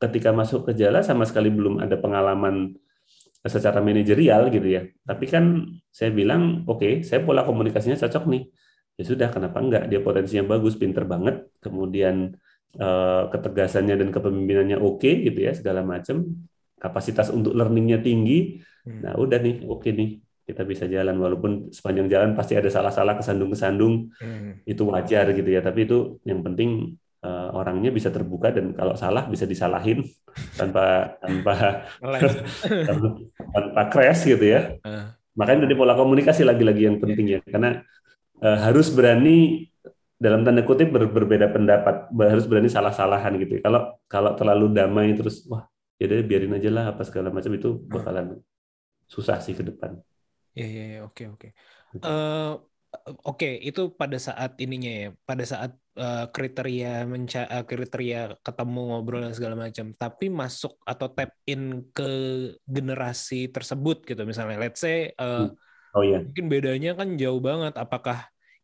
ketika 0.00 0.30
masuk 0.34 0.70
ke 0.70 0.72
Jala 0.76 1.00
sama 1.02 1.24
sekali 1.24 1.48
belum 1.50 1.80
ada 1.80 1.96
pengalaman 1.98 2.76
secara 3.44 3.84
manajerial 3.84 4.48
gitu 4.48 4.64
ya. 4.64 4.88
Tapi 5.04 5.24
kan 5.28 5.44
saya 5.92 6.08
bilang, 6.12 6.64
oke, 6.64 7.04
saya 7.04 7.20
pola 7.20 7.44
komunikasinya 7.44 7.96
cocok 8.00 8.24
nih. 8.32 8.42
Ya 8.96 9.04
sudah, 9.04 9.28
kenapa 9.28 9.60
enggak? 9.60 9.84
Dia 9.92 10.00
potensinya 10.00 10.44
bagus, 10.48 10.78
pinter 10.80 11.04
banget, 11.04 11.44
kemudian 11.60 12.32
eh, 12.78 13.22
ketegasannya 13.28 14.00
dan 14.00 14.08
kepemimpinannya 14.08 14.78
oke 14.80 15.10
gitu 15.28 15.38
ya, 15.38 15.52
segala 15.52 15.84
macam. 15.84 16.24
Kapasitas 16.84 17.32
untuk 17.32 17.56
learningnya 17.56 18.04
tinggi. 18.04 18.60
Hmm. 18.84 19.00
Nah, 19.00 19.12
udah 19.16 19.40
nih, 19.40 19.64
oke 19.64 19.88
nih, 19.88 20.20
kita 20.44 20.68
bisa 20.68 20.84
jalan. 20.84 21.16
Walaupun 21.16 21.72
sepanjang 21.72 22.12
jalan 22.12 22.36
pasti 22.36 22.52
ada 22.60 22.68
salah-salah, 22.68 23.16
kesandung-kesandung, 23.16 24.12
Hmm. 24.20 24.60
itu 24.68 24.84
wajar 24.84 25.32
gitu 25.32 25.48
ya. 25.48 25.64
Tapi 25.64 25.88
itu 25.88 26.20
yang 26.28 26.44
penting 26.44 26.92
eh, 27.24 27.48
orangnya 27.56 27.88
bisa 27.88 28.12
terbuka 28.12 28.52
dan 28.52 28.76
kalau 28.76 28.92
salah 29.00 29.24
bisa 29.24 29.48
disalahin 29.48 30.04
tanpa 30.60 31.16
tanpa 31.24 31.52
tanpa, 32.84 33.08
tanpa 33.56 33.82
crash 33.88 34.28
gitu 34.28 34.44
ya. 34.44 34.76
Ah. 34.84 35.16
Makanya 35.32 35.64
dari 35.64 35.72
pola 35.72 35.96
komunikasi 35.96 36.44
lagi-lagi 36.44 36.84
yang 36.84 37.00
penting 37.00 37.26
ya, 37.32 37.40
karena 37.48 37.80
eh, 38.44 38.58
harus 38.60 38.92
berani 38.92 39.64
dalam 40.20 40.44
tanda 40.44 40.62
kutip 40.68 40.92
ber- 40.92 41.08
berbeda 41.10 41.48
pendapat, 41.48 42.12
harus 42.12 42.44
berani 42.44 42.68
salah-salahan 42.68 43.34
gitu. 43.40 43.56
ya. 43.58 43.72
Kalau 43.72 43.80
kalau 44.04 44.30
terlalu 44.36 44.66
damai 44.76 45.16
terus, 45.16 45.48
wah 45.48 45.64
ya 46.04 46.06
deh 46.12 46.20
biarin 46.30 46.52
aja 46.58 46.70
lah 46.76 46.84
apa 46.92 47.02
segala 47.08 47.28
macam 47.36 47.52
itu 47.58 47.68
bakalan 47.94 48.26
susah 49.14 49.38
sih 49.46 49.54
ke 49.58 49.64
depan. 49.70 49.92
Iya, 50.56 50.64
iya, 50.72 50.82
iya, 50.90 50.98
oke, 51.06 51.22
oke. 51.32 51.46
Eh, 52.04 52.36
oke, 53.28 53.46
itu 53.68 53.80
pada 54.00 54.16
saat 54.26 54.50
ininya 54.62 54.90
ya, 55.00 55.06
pada 55.28 55.44
saat 55.52 55.70
eh, 56.02 56.18
kriteria 56.34 56.88
menca 57.12 57.38
eh, 57.54 57.64
kriteria 57.70 58.16
ketemu 58.46 58.78
ngobrol 58.88 59.20
dan 59.24 59.34
segala 59.36 59.56
macam. 59.64 59.86
Tapi 60.02 60.24
masuk 60.40 60.72
atau 60.90 61.06
tap 61.16 61.30
in 61.50 61.62
ke 61.94 62.02
generasi 62.74 63.36
tersebut 63.54 63.96
gitu, 64.08 64.20
misalnya, 64.30 64.56
let's 64.64 64.80
say 64.84 64.96
eh, 65.22 65.42
Oh 65.94 66.02
iya, 66.04 66.26
mungkin 66.26 66.44
bedanya 66.52 66.90
kan 66.98 67.08
jauh 67.22 67.40
banget. 67.48 67.72
Apakah 67.84 68.18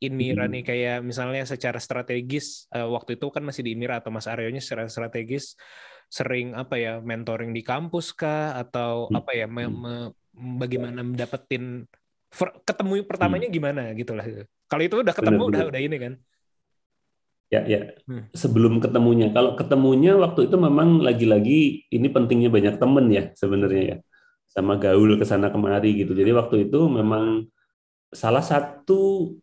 Inmira 0.05 0.43
Hmm. 0.43 0.53
nih 0.53 0.63
kayak 0.69 0.95
misalnya 1.11 1.43
secara 1.53 1.79
strategis 1.87 2.47
eh, 2.75 2.87
waktu 2.95 3.11
itu 3.21 3.27
kan 3.35 3.43
masih 3.49 3.63
di 3.67 3.71
Inmira 3.77 3.95
atau 4.01 4.11
Mas 4.17 4.29
Aryonya 4.33 4.61
secara 4.65 4.85
strategis 4.89 5.45
sering 6.11 6.59
apa 6.59 6.75
ya 6.75 6.99
mentoring 6.99 7.55
di 7.55 7.63
kampus 7.63 8.11
kah 8.13 8.59
atau 8.59 9.07
Hmm. 9.07 9.23
apa 9.23 9.31
ya 9.31 9.47
me- 9.47 9.71
Hmm. 9.71 9.79
me- 9.79 10.13
bagaimana 10.59 11.07
mendapetin 11.07 11.87
ketemu 12.67 13.07
pertamanya 13.07 13.47
gimana 13.47 13.95
gitu 13.95 14.15
lah. 14.19 14.27
Kalau 14.71 14.83
itu 14.83 15.03
udah 15.03 15.15
ketemu 15.15 15.43
Benar, 15.47 15.51
udah 15.51 15.63
udah 15.71 15.83
ini 15.83 15.97
kan. 15.99 16.15
ya 17.51 17.67
ya. 17.67 17.81
Hmm. 18.07 18.31
Sebelum 18.31 18.79
ketemunya, 18.79 19.31
kalau 19.35 19.59
ketemunya 19.59 20.15
waktu 20.15 20.47
itu 20.47 20.55
memang 20.55 21.03
lagi-lagi 21.03 21.87
ini 21.91 22.07
pentingnya 22.07 22.47
banyak 22.47 22.79
temen 22.79 23.07
ya 23.11 23.35
sebenarnya 23.35 23.83
ya, 23.83 23.97
sama 24.47 24.79
gaul 24.79 25.19
ke 25.19 25.27
sana 25.27 25.51
kemari 25.51 25.99
gitu. 25.99 26.15
Jadi 26.15 26.31
waktu 26.31 26.71
itu 26.71 26.87
memang 26.87 27.51
salah 28.15 28.43
satu 28.43 29.35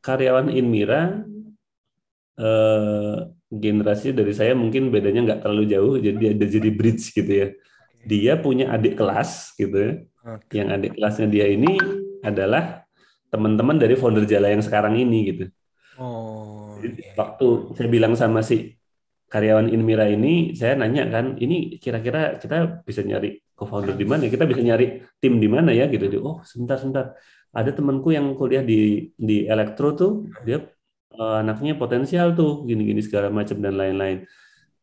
karyawan 0.00 0.48
Inmira 0.52 1.24
eh, 2.40 3.16
generasi 3.52 4.16
dari 4.16 4.32
saya 4.32 4.56
mungkin 4.56 4.88
bedanya 4.88 5.20
nggak 5.28 5.40
terlalu 5.44 5.64
jauh, 5.68 5.94
jadi 6.00 6.32
ada 6.32 6.46
jadi 6.48 6.70
bridge 6.72 7.12
gitu 7.12 7.32
ya. 7.32 7.48
Dia 8.08 8.32
punya 8.40 8.72
adik 8.72 8.96
kelas 8.96 9.52
gitu 9.60 9.76
ya. 9.76 9.92
Oke. 10.24 10.56
Yang 10.56 10.68
adik 10.80 10.92
kelasnya 10.96 11.26
dia 11.28 11.46
ini 11.52 11.76
adalah 12.24 12.86
teman-teman 13.28 13.76
dari 13.76 13.94
founder 13.98 14.24
Jala 14.24 14.48
yang 14.48 14.64
sekarang 14.64 14.96
ini 14.96 15.18
gitu. 15.28 15.44
Oh. 16.00 16.80
Jadi 16.80 17.00
iya. 17.04 17.12
waktu 17.14 17.76
saya 17.76 17.88
bilang 17.92 18.16
sama 18.16 18.40
si 18.40 18.74
karyawan 19.32 19.72
Inmira 19.72 20.04
ini, 20.08 20.52
saya 20.52 20.76
nanya 20.76 21.08
kan, 21.08 21.40
ini 21.40 21.80
kira-kira 21.80 22.36
kita 22.36 22.84
bisa 22.84 23.00
nyari 23.00 23.40
co-founder 23.56 23.96
di 23.96 24.04
mana? 24.04 24.28
Kita 24.28 24.44
bisa 24.44 24.60
nyari 24.60 25.00
tim 25.16 25.40
di 25.40 25.48
mana 25.48 25.72
ya? 25.72 25.88
Gitu. 25.88 26.20
Oh, 26.20 26.44
sebentar, 26.44 26.76
sebentar. 26.76 27.16
Ada 27.52 27.72
temanku 27.72 28.12
yang 28.12 28.36
kuliah 28.36 28.60
di 28.60 29.12
di 29.16 29.48
elektro 29.48 29.96
tuh, 29.96 30.28
dia 30.44 30.60
eh, 31.20 31.36
anaknya 31.42 31.72
potensial 31.82 32.34
tuh, 32.38 32.64
gini-gini 32.68 33.00
segala 33.04 33.28
macam 33.32 33.56
dan 33.64 33.74
lain-lain. 33.80 34.18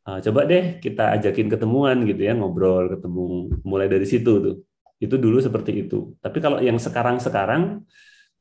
Ah, 0.08 0.20
coba 0.26 0.40
deh 0.50 0.82
kita 0.84 1.14
ajakin 1.20 1.48
ketemuan 1.54 1.98
gitu 2.10 2.22
ya, 2.28 2.34
ngobrol, 2.34 2.90
ketemu. 2.94 3.54
Mulai 3.62 3.88
dari 3.94 4.08
situ 4.10 4.32
tuh. 4.46 4.56
Itu 4.98 5.16
dulu 5.22 5.38
seperti 5.40 5.86
itu. 5.86 6.18
Tapi 6.24 6.38
kalau 6.44 6.58
yang 6.64 6.78
sekarang-sekarang, 6.82 7.86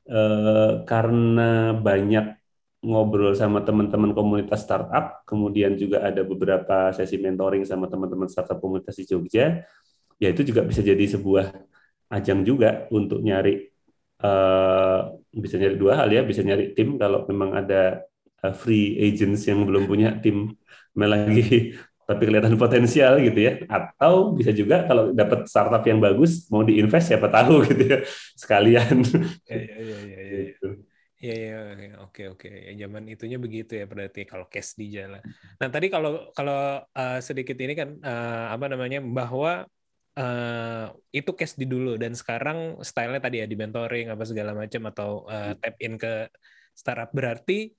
eh, 0.09 0.72
karena 0.89 1.76
banyak 1.76 2.39
ngobrol 2.82 3.34
sama 3.34 3.61
teman-teman 3.66 4.14
komunitas 4.14 4.62
startup, 4.62 5.26
kemudian 5.26 5.74
juga 5.74 6.07
ada 6.07 6.22
beberapa 6.22 6.95
sesi 6.95 7.18
mentoring 7.18 7.66
sama 7.66 7.91
teman-teman 7.91 8.30
startup 8.30 8.62
komunitas 8.62 8.95
di 9.03 9.05
Jogja, 9.11 9.66
ya 10.22 10.28
itu 10.30 10.43
juga 10.47 10.62
bisa 10.66 10.82
jadi 10.82 11.05
sebuah 11.18 11.55
ajang 12.14 12.47
juga 12.47 12.86
untuk 12.95 13.18
nyari 13.22 13.70
eh, 14.23 14.99
bisa 15.35 15.55
nyari 15.61 15.77
dua 15.79 15.93
hal 16.03 16.09
ya, 16.11 16.23
bisa 16.27 16.41
nyari 16.43 16.75
tim 16.77 16.99
kalau 16.99 17.25
memang 17.31 17.55
ada 17.55 18.03
eh, 18.45 18.55
free 18.55 18.99
agents 18.99 19.47
yang 19.47 19.62
belum 19.69 19.87
punya 19.91 20.19
tim 20.23 20.55
lagi 20.99 21.77
tapi 22.09 22.25
kelihatan 22.25 22.57
potensial 22.57 23.21
gitu 23.21 23.37
ya, 23.37 23.53
atau 23.69 24.33
bisa 24.33 24.49
juga 24.49 24.89
kalau 24.89 25.12
dapat 25.12 25.45
startup 25.45 25.85
yang 25.85 26.01
bagus 26.01 26.49
mau 26.49 26.64
diinvest 26.64 27.12
siapa 27.12 27.29
tahu 27.29 27.61
gitu 27.69 27.85
ya 27.85 27.99
sekalian. 28.33 29.05
Iya, 31.19 31.45
iya. 31.75 31.99
oke, 31.99 32.23
oke. 32.33 32.47
Ya, 32.47 32.87
zaman 32.87 33.11
itunya 33.11 33.37
begitu 33.43 33.75
ya 33.75 33.85
berarti 33.91 34.23
kalau 34.23 34.47
cash 34.47 34.79
di 34.79 34.95
jalan. 34.95 35.19
Nah, 35.59 35.69
tadi 35.69 35.91
kalau 35.91 36.31
kalau 36.33 36.81
eh, 36.81 37.19
sedikit 37.21 37.59
ini 37.59 37.75
kan 37.75 37.99
eh, 37.99 38.47
apa 38.55 38.66
namanya 38.71 39.03
bahwa 39.03 39.66
eh, 40.19 40.87
itu 41.14 41.31
cash 41.39 41.55
di 41.55 41.66
dulu 41.71 41.95
dan 41.95 42.19
sekarang 42.19 42.83
stylenya 42.83 43.23
tadi 43.23 43.37
ya 43.39 43.47
di 43.47 43.55
mentoring 43.55 44.11
apa 44.11 44.25
segala 44.27 44.53
macam 44.53 44.83
atau 44.91 45.11
eh, 45.31 45.55
tap 45.55 45.77
in 45.79 45.95
ke 45.95 46.27
startup 46.75 47.14
berarti 47.14 47.71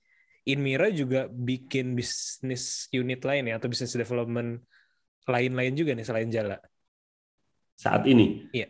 Inmira 0.48 0.88
juga 0.88 1.28
bikin 1.28 1.92
bisnis 1.92 2.88
unit 2.96 3.20
lain 3.20 3.52
ya 3.52 3.60
atau 3.60 3.68
bisnis 3.68 3.92
development 3.92 4.64
lain-lain 5.28 5.76
juga 5.76 5.92
nih 5.92 6.06
selain 6.06 6.32
Jala. 6.32 6.56
Saat 7.76 8.08
ini. 8.08 8.48
Iya. 8.50 8.68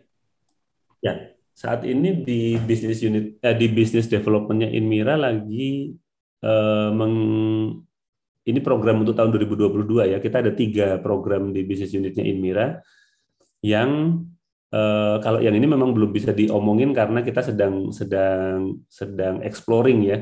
Ya, 1.00 1.14
saat 1.54 1.86
ini 1.86 2.26
di 2.26 2.58
bisnis 2.58 3.00
unit 3.06 3.38
eh, 3.38 3.56
di 3.56 3.66
bisnis 3.70 4.10
developmentnya 4.10 4.68
Inmira 4.68 5.14
lagi 5.14 5.94
eh, 6.42 6.90
meng 6.90 7.16
ini 8.40 8.60
program 8.66 9.06
untuk 9.06 9.14
tahun 9.14 9.30
2022 9.30 10.10
ya. 10.10 10.18
Kita 10.18 10.42
ada 10.42 10.52
tiga 10.52 10.98
program 10.98 11.54
di 11.54 11.62
bisnis 11.62 11.94
unitnya 11.94 12.26
Inmira 12.26 12.82
yang 13.64 13.90
eh, 14.72 15.16
kalau 15.24 15.38
yang 15.44 15.54
ini 15.56 15.66
memang 15.68 15.90
belum 15.96 16.10
bisa 16.14 16.30
diomongin 16.36 16.90
karena 16.96 17.20
kita 17.26 17.40
sedang 17.44 17.90
sedang 17.92 18.80
sedang 18.88 19.42
exploring 19.44 19.98
ya 20.06 20.18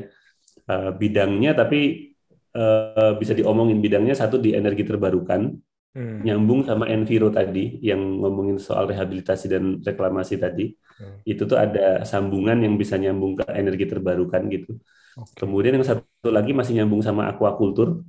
eh, 0.69 0.91
bidangnya, 0.95 1.51
tapi 1.57 2.11
eh, 2.55 3.11
bisa 3.21 3.33
diomongin 3.37 3.79
bidangnya 3.83 4.15
satu 4.17 4.37
di 4.41 4.55
energi 4.55 4.83
terbarukan 4.87 5.55
Hmm. 5.89 6.21
nyambung 6.21 6.61
sama 6.69 6.85
Enviro 6.85 7.33
tadi 7.33 7.81
yang 7.81 7.97
ngomongin 8.21 8.61
soal 8.61 8.85
rehabilitasi 8.93 9.45
dan 9.49 9.81
reklamasi 9.81 10.37
tadi 10.37 10.69
Hmm. 11.01 11.17
itu 11.25 11.47
tuh 11.49 11.57
ada 11.57 12.05
sambungan 12.05 12.61
yang 12.61 12.77
bisa 12.77 12.93
nyambung 13.01 13.33
ke 13.39 13.47
energi 13.57 13.89
terbarukan 13.89 14.45
gitu 14.53 14.77
Oke. 15.17 15.33
kemudian 15.41 15.81
yang 15.81 15.87
satu 15.87 16.29
lagi 16.29 16.53
masih 16.53 16.77
nyambung 16.77 17.01
sama 17.01 17.25
aquaculture 17.31 18.05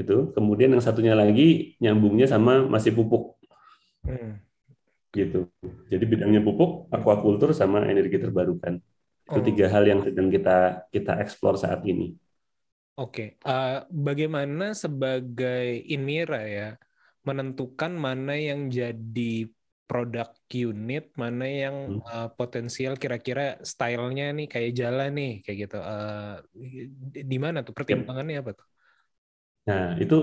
itu 0.00 0.32
kemudian 0.32 0.72
yang 0.72 0.82
satunya 0.84 1.12
lagi 1.12 1.76
nyambungnya 1.82 2.24
sama 2.24 2.64
masih 2.64 2.96
pupuk 2.96 3.39
Hmm. 4.04 4.40
gitu 5.18 5.38
jadi 5.92 6.04
bidangnya 6.12 6.40
pupuk 6.46 6.70
aquaculture 6.94 7.52
sama 7.60 7.78
energi 7.92 8.16
terbarukan 8.24 8.74
itu 9.30 9.38
Oh. 9.38 9.44
tiga 9.48 9.66
hal 9.74 9.84
yang 9.90 10.00
sedang 10.06 10.28
kita 10.34 10.50
kita 10.94 11.12
eksplor 11.22 11.54
saat 11.58 11.80
ini 11.90 12.14
Oke, 13.00 13.22
eh, 13.48 13.68
bagaimana 14.06 14.62
sebagai 14.82 15.64
Inmira 15.92 16.36
ya 16.56 16.62
menentukan 17.28 17.92
mana 18.06 18.30
yang 18.48 18.60
jadi 18.78 19.20
produk 19.88 20.28
unit, 20.68 21.02
mana 21.22 21.44
yang 21.62 21.76
Hmm. 21.86 22.00
eh, 22.12 22.26
potensial 22.38 22.92
kira-kira 23.02 23.42
stylenya 23.70 24.24
nih 24.36 24.46
kayak 24.52 24.70
jalan 24.80 25.08
nih 25.18 25.30
kayak 25.44 25.58
gitu. 25.64 25.76
Di 27.14 27.20
di 27.30 27.36
mana 27.44 27.58
tuh 27.66 27.74
pertimbangannya 27.78 28.36
apa 28.42 28.50
tuh? 28.58 28.66
Nah, 29.68 29.84
itu 30.02 30.14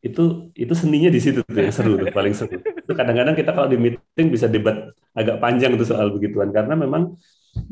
itu 0.00 0.48
itu 0.56 0.72
seninya 0.72 1.12
di 1.12 1.20
situ 1.20 1.44
tuh 1.44 1.60
yang 1.60 1.72
seru 1.72 2.00
tuh, 2.00 2.08
paling 2.18 2.32
seru. 2.32 2.56
Itu 2.56 2.92
kadang-kadang 2.96 3.36
kita 3.36 3.52
kalau 3.52 3.68
di 3.68 3.76
meeting 3.76 4.28
bisa 4.32 4.48
debat 4.48 4.96
agak 5.12 5.36
panjang 5.44 5.76
tuh 5.76 5.84
soal 5.84 6.08
begituan 6.08 6.48
karena 6.56 6.72
memang 6.72 7.20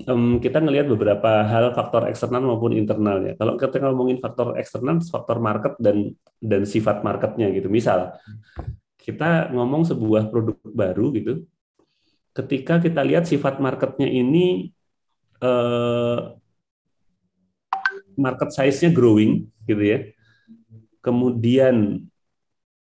em, 0.04 0.36
kita 0.36 0.60
ngelihat 0.60 0.92
beberapa 0.92 1.40
hal 1.48 1.72
faktor 1.72 2.04
eksternal 2.04 2.44
maupun 2.44 2.76
internal 2.76 3.24
ya. 3.24 3.32
Kalau 3.40 3.56
kita 3.56 3.80
ngomongin 3.80 4.20
faktor 4.20 4.60
eksternal, 4.60 5.00
faktor 5.00 5.40
market 5.40 5.72
dan 5.80 6.12
dan 6.36 6.68
sifat 6.68 7.00
marketnya 7.00 7.48
gitu. 7.48 7.72
Misal 7.72 8.12
kita 9.00 9.48
ngomong 9.56 9.88
sebuah 9.88 10.28
produk 10.28 10.60
baru 10.68 11.16
gitu, 11.16 11.32
ketika 12.36 12.76
kita 12.76 13.00
lihat 13.08 13.24
sifat 13.24 13.56
marketnya 13.56 14.04
ini 14.04 14.68
eh, 15.40 16.18
market 18.18 18.52
size-nya 18.52 18.92
growing 18.92 19.48
gitu 19.64 19.80
ya 19.80 19.98
kemudian 21.08 22.04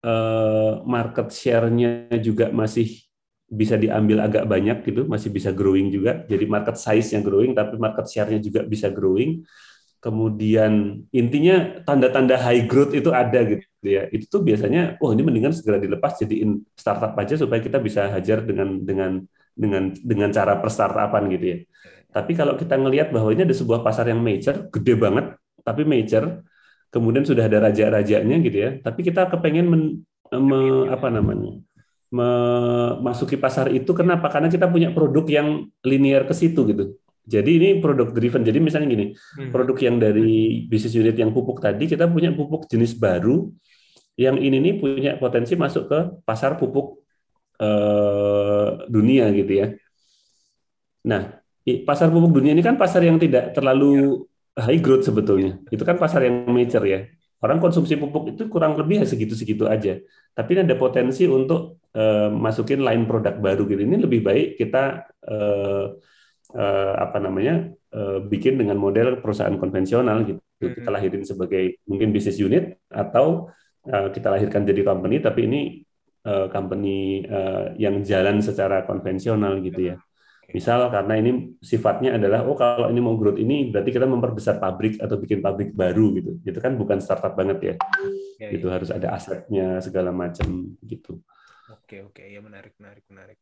eh, 0.05 0.72
market 0.86 1.28
share-nya 1.34 2.12
juga 2.22 2.51
masih 2.55 3.09
bisa 3.49 3.80
diambil 3.80 4.20
agak 4.28 4.44
banyak 4.44 4.84
gitu, 4.84 5.09
masih 5.09 5.32
bisa 5.32 5.51
growing 5.57 5.88
juga. 5.88 6.24
Jadi 6.28 6.44
market 6.44 6.76
size-nya 6.76 7.20
growing, 7.24 7.57
tapi 7.57 7.80
market 7.80 8.07
share-nya 8.11 8.40
juga 8.44 8.61
bisa 8.68 8.92
growing. 8.92 9.42
Kemudian 9.99 11.03
intinya 11.11 11.82
tanda-tanda 11.82 12.38
high 12.38 12.70
growth 12.70 12.94
itu 12.94 13.11
ada 13.11 13.42
gitu 13.42 13.66
ya. 13.82 14.07
Itu 14.14 14.30
tuh 14.30 14.42
biasanya, 14.46 15.01
oh 15.03 15.11
ini 15.11 15.26
mendingan 15.26 15.51
segera 15.51 15.80
dilepas 15.82 16.20
jadiin 16.22 16.62
startup 16.78 17.18
aja 17.18 17.34
supaya 17.34 17.59
kita 17.59 17.82
bisa 17.82 18.07
hajar 18.12 18.44
dengan 18.46 18.78
dengan 18.84 19.24
dengan 19.59 19.90
dengan 19.99 20.28
cara 20.30 20.55
perstartupan 20.62 21.26
gitu 21.34 21.46
ya. 21.51 21.59
Tapi 22.14 22.32
kalau 22.38 22.55
kita 22.55 22.78
ngelihat 22.78 23.11
bahwa 23.11 23.34
ini 23.34 23.42
ada 23.42 23.57
sebuah 23.57 23.82
pasar 23.82 24.09
yang 24.09 24.22
major, 24.22 24.70
gede 24.70 24.94
banget, 24.96 25.34
tapi 25.66 25.82
major, 25.84 26.40
kemudian 26.89 27.24
sudah 27.24 27.47
ada 27.49 27.68
raja-rajanya 27.70 28.36
gitu 28.41 28.59
ya. 28.59 28.70
Tapi 28.80 29.01
kita 29.05 29.28
kepengen 29.28 29.66
men, 29.68 29.82
me- 30.32 30.89
apa 30.93 31.09
namanya? 31.09 31.61
memasuki 32.09 33.36
pasar 33.36 33.68
itu 33.68 33.93
kenapa? 33.93 34.32
Karena 34.32 34.49
kita 34.49 34.64
punya 34.64 34.89
produk 34.97 35.28
yang 35.28 35.68
linear 35.84 36.24
ke 36.24 36.32
situ 36.32 36.64
gitu. 36.64 36.97
Jadi 37.28 37.61
ini 37.61 37.68
produk 37.84 38.09
driven. 38.09 38.41
Jadi 38.41 38.57
misalnya 38.64 38.89
gini, 38.89 39.07
Hmm. 39.36 39.53
produk 39.53 39.76
yang 39.76 40.01
dari 40.01 40.64
bisnis 40.64 40.97
unit 40.97 41.12
yang 41.12 41.36
pupuk 41.36 41.61
tadi 41.61 41.84
kita 41.84 42.09
punya 42.09 42.32
pupuk 42.32 42.64
jenis 42.64 42.97
baru 42.97 43.53
yang 44.16 44.41
ini 44.41 44.57
nih 44.57 44.74
punya 44.80 45.12
potensi 45.20 45.53
masuk 45.53 45.84
ke 45.93 45.99
pasar 46.24 46.57
pupuk 46.57 47.05
eh, 47.61 48.68
dunia 48.89 49.28
gitu 49.36 49.53
ya. 49.53 49.66
Nah, 51.05 51.43
pasar 51.84 52.09
pupuk 52.09 52.41
dunia 52.41 52.57
ini 52.57 52.64
kan 52.64 52.80
pasar 52.80 53.05
yang 53.05 53.20
tidak 53.20 53.53
terlalu 53.53 54.24
high 54.59 54.80
growth 54.82 55.06
sebetulnya. 55.06 55.62
Itu 55.70 55.86
kan 55.86 55.96
pasar 55.96 56.26
yang 56.26 56.50
major 56.50 56.82
ya. 56.82 57.06
Orang 57.38 57.62
konsumsi 57.62 57.94
pupuk 57.94 58.34
itu 58.34 58.50
kurang 58.50 58.74
lebih 58.74 58.98
ya 59.02 59.06
segitu-segitu 59.06 59.70
aja. 59.70 60.02
Tapi 60.34 60.59
ada 60.59 60.74
potensi 60.74 61.22
untuk 61.30 61.78
eh, 61.94 62.26
masukin 62.26 62.82
line 62.82 63.06
produk 63.06 63.38
baru 63.38 63.62
gitu. 63.70 63.78
Ini 63.86 63.96
lebih 64.02 64.20
baik 64.26 64.59
kita 64.59 65.06
eh, 65.22 65.86
eh, 66.59 66.94
apa 66.98 67.18
namanya 67.22 67.70
eh, 67.94 68.18
bikin 68.26 68.59
dengan 68.59 68.74
model 68.74 69.22
perusahaan 69.22 69.54
konvensional 69.54 70.26
gitu. 70.26 70.42
Kita 70.59 70.90
lahirin 70.90 71.22
sebagai 71.22 71.78
mungkin 71.86 72.11
bisnis 72.11 72.42
unit 72.42 72.82
atau 72.90 73.54
eh, 73.86 74.11
kita 74.11 74.34
lahirkan 74.34 74.66
jadi 74.66 74.82
company. 74.82 75.22
Tapi 75.22 75.40
ini 75.46 75.61
eh, 76.26 76.46
company 76.50 77.22
eh, 77.22 77.66
yang 77.78 78.02
jalan 78.02 78.42
secara 78.42 78.82
konvensional 78.82 79.62
gitu 79.62 79.94
ya. 79.94 79.96
Misal 80.49 80.88
karena 80.88 81.14
ini 81.20 81.30
sifatnya 81.61 82.16
adalah 82.16 82.40
oh 82.49 82.57
kalau 82.57 82.88
ini 82.88 83.01
mau 83.05 83.14
growth 83.20 83.36
ini 83.36 83.68
berarti 83.68 83.90
kita 83.92 84.09
memperbesar 84.09 84.57
pabrik 84.57 84.96
atau 84.96 85.20
bikin 85.20 85.44
pabrik 85.44 85.76
baru 85.76 86.16
gitu. 86.16 86.30
Itu 86.40 86.59
kan 86.59 86.72
bukan 86.80 86.99
startup 87.05 87.36
banget 87.36 87.59
ya. 87.61 87.74
Ya, 88.40 88.49
Gitu 88.49 88.66
harus 88.72 88.88
ada 88.88 89.12
asetnya 89.12 89.76
segala 89.84 90.09
macam 90.09 90.72
gitu. 90.88 91.20
Oke 91.74 91.96
oke 92.07 92.22
ya 92.34 92.40
menarik 92.40 92.74
menarik 92.80 93.05
menarik. 93.12 93.38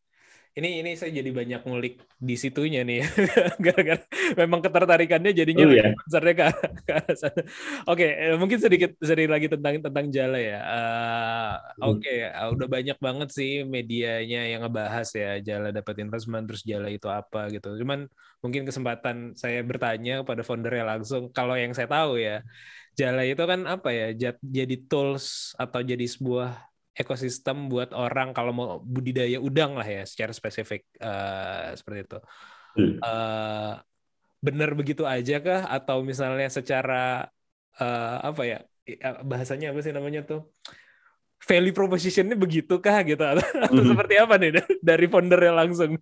Ini 0.56 0.80
ini 0.80 0.96
saya 0.96 1.12
jadi 1.12 1.30
banyak 1.36 1.68
ngulik 1.68 2.00
di 2.16 2.32
situnya 2.32 2.80
nih 2.80 3.04
gara-gara 3.64 4.00
memang 4.40 4.64
ketertarikannya 4.64 5.36
jadinya 5.36 5.68
Oh, 5.68 5.72
iya. 5.76 5.92
ke, 6.32 6.44
ke 6.88 6.92
arah 6.96 7.12
sana. 7.12 7.44
Oke 7.84 8.08
eh, 8.08 8.32
mungkin 8.40 8.56
sedikit 8.56 8.96
sedikit 9.04 9.36
lagi 9.36 9.52
tentang 9.52 9.84
tentang 9.84 10.08
Jala 10.08 10.40
ya. 10.40 10.58
Eh, 10.64 11.52
Oke 11.84 12.08
eh, 12.32 12.48
udah 12.56 12.66
banyak 12.72 12.96
banget 12.96 13.28
sih 13.36 13.68
medianya 13.68 14.48
yang 14.48 14.64
ngebahas 14.64 15.04
ya 15.12 15.30
Jala 15.44 15.76
dapat 15.76 16.00
investment 16.00 16.48
terus 16.48 16.64
Jala 16.64 16.88
itu 16.88 17.04
apa 17.12 17.52
gitu. 17.52 17.76
Cuman 17.76 18.08
mungkin 18.40 18.64
kesempatan 18.64 19.36
saya 19.36 19.60
bertanya 19.60 20.24
kepada 20.24 20.40
foundernya 20.40 20.88
langsung. 20.88 21.28
Kalau 21.36 21.52
yang 21.52 21.76
saya 21.76 21.92
tahu 21.92 22.16
ya 22.16 22.40
Jala 22.96 23.28
itu 23.28 23.44
kan 23.44 23.68
apa 23.68 23.92
ya 23.92 24.06
jadi 24.40 24.76
tools 24.88 25.52
atau 25.60 25.84
jadi 25.84 26.08
sebuah 26.08 26.75
ekosistem 26.96 27.68
buat 27.68 27.92
orang 27.92 28.32
kalau 28.32 28.52
mau 28.56 28.68
budidaya 28.80 29.36
udang 29.36 29.76
lah 29.76 29.84
ya 29.84 30.02
secara 30.08 30.32
spesifik 30.32 30.88
eh, 30.96 31.76
seperti 31.76 31.98
itu. 32.08 32.18
Hmm. 32.76 32.92
Eh, 33.00 33.72
benar 34.40 34.70
begitu 34.72 35.04
aja 35.04 35.36
kah 35.40 35.68
atau 35.68 36.00
misalnya 36.00 36.48
secara 36.48 37.28
eh, 37.76 38.16
apa 38.24 38.42
ya 38.48 38.58
bahasanya 39.26 39.76
apa 39.76 39.80
sih 39.84 39.92
namanya 39.92 40.24
tuh 40.24 40.48
value 41.36 41.76
propositionnya 41.76 42.34
begitu 42.34 42.80
kah 42.80 43.04
gitu 43.04 43.20
atau, 43.20 43.44
atau 43.44 43.82
Mhm. 43.82 43.92
seperti 43.92 44.14
apa 44.16 44.34
nih 44.40 44.50
dari 44.80 45.06
foundernya 45.06 45.52
langsung? 45.52 46.00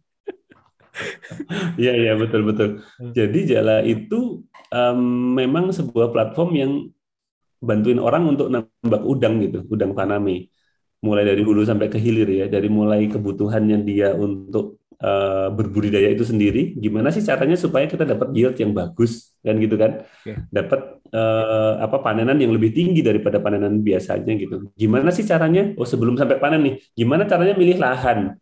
Iya 1.74 1.92
iya 1.98 2.12
betul 2.14 2.46
betul. 2.46 2.68
Hmm. 3.02 3.10
Jadi 3.10 3.50
Jala 3.50 3.82
itu 3.82 4.46
em, 4.70 5.00
memang 5.34 5.74
sebuah 5.74 6.14
platform 6.14 6.50
yang 6.54 6.72
bantuin 7.58 7.98
orang 7.98 8.30
untuk 8.30 8.46
nambak 8.52 9.02
udang 9.02 9.42
gitu, 9.42 9.66
udang 9.66 9.90
paname. 9.96 10.52
Mulai 11.04 11.24
dari 11.28 11.42
hulu 11.44 11.60
sampai 11.68 11.92
ke 11.92 12.00
hilir 12.00 12.28
ya, 12.32 12.46
dari 12.48 12.72
mulai 12.72 13.04
kebutuhannya 13.12 13.84
dia 13.84 14.16
untuk 14.16 14.80
eh, 14.96 15.48
berbudidaya 15.52 16.08
itu 16.16 16.24
sendiri, 16.24 16.72
gimana 16.80 17.12
sih 17.12 17.20
caranya 17.20 17.60
supaya 17.60 17.84
kita 17.84 18.08
dapat 18.08 18.32
yield 18.32 18.56
yang 18.56 18.72
bagus 18.72 19.36
kan 19.44 19.60
gitu 19.60 19.76
kan? 19.76 20.00
Oke. 20.00 20.32
Dapat 20.48 20.80
eh, 21.12 21.74
apa 21.84 21.96
panenan 22.00 22.40
yang 22.40 22.56
lebih 22.56 22.72
tinggi 22.72 23.04
daripada 23.04 23.36
panenan 23.36 23.84
biasanya 23.84 24.32
gitu. 24.40 24.72
Gimana 24.72 25.12
sih 25.12 25.28
caranya? 25.28 25.76
Oh 25.76 25.84
sebelum 25.84 26.16
sampai 26.16 26.40
panen 26.40 26.60
nih, 26.64 26.74
gimana 26.96 27.28
caranya 27.28 27.52
milih 27.52 27.76
lahan? 27.76 28.40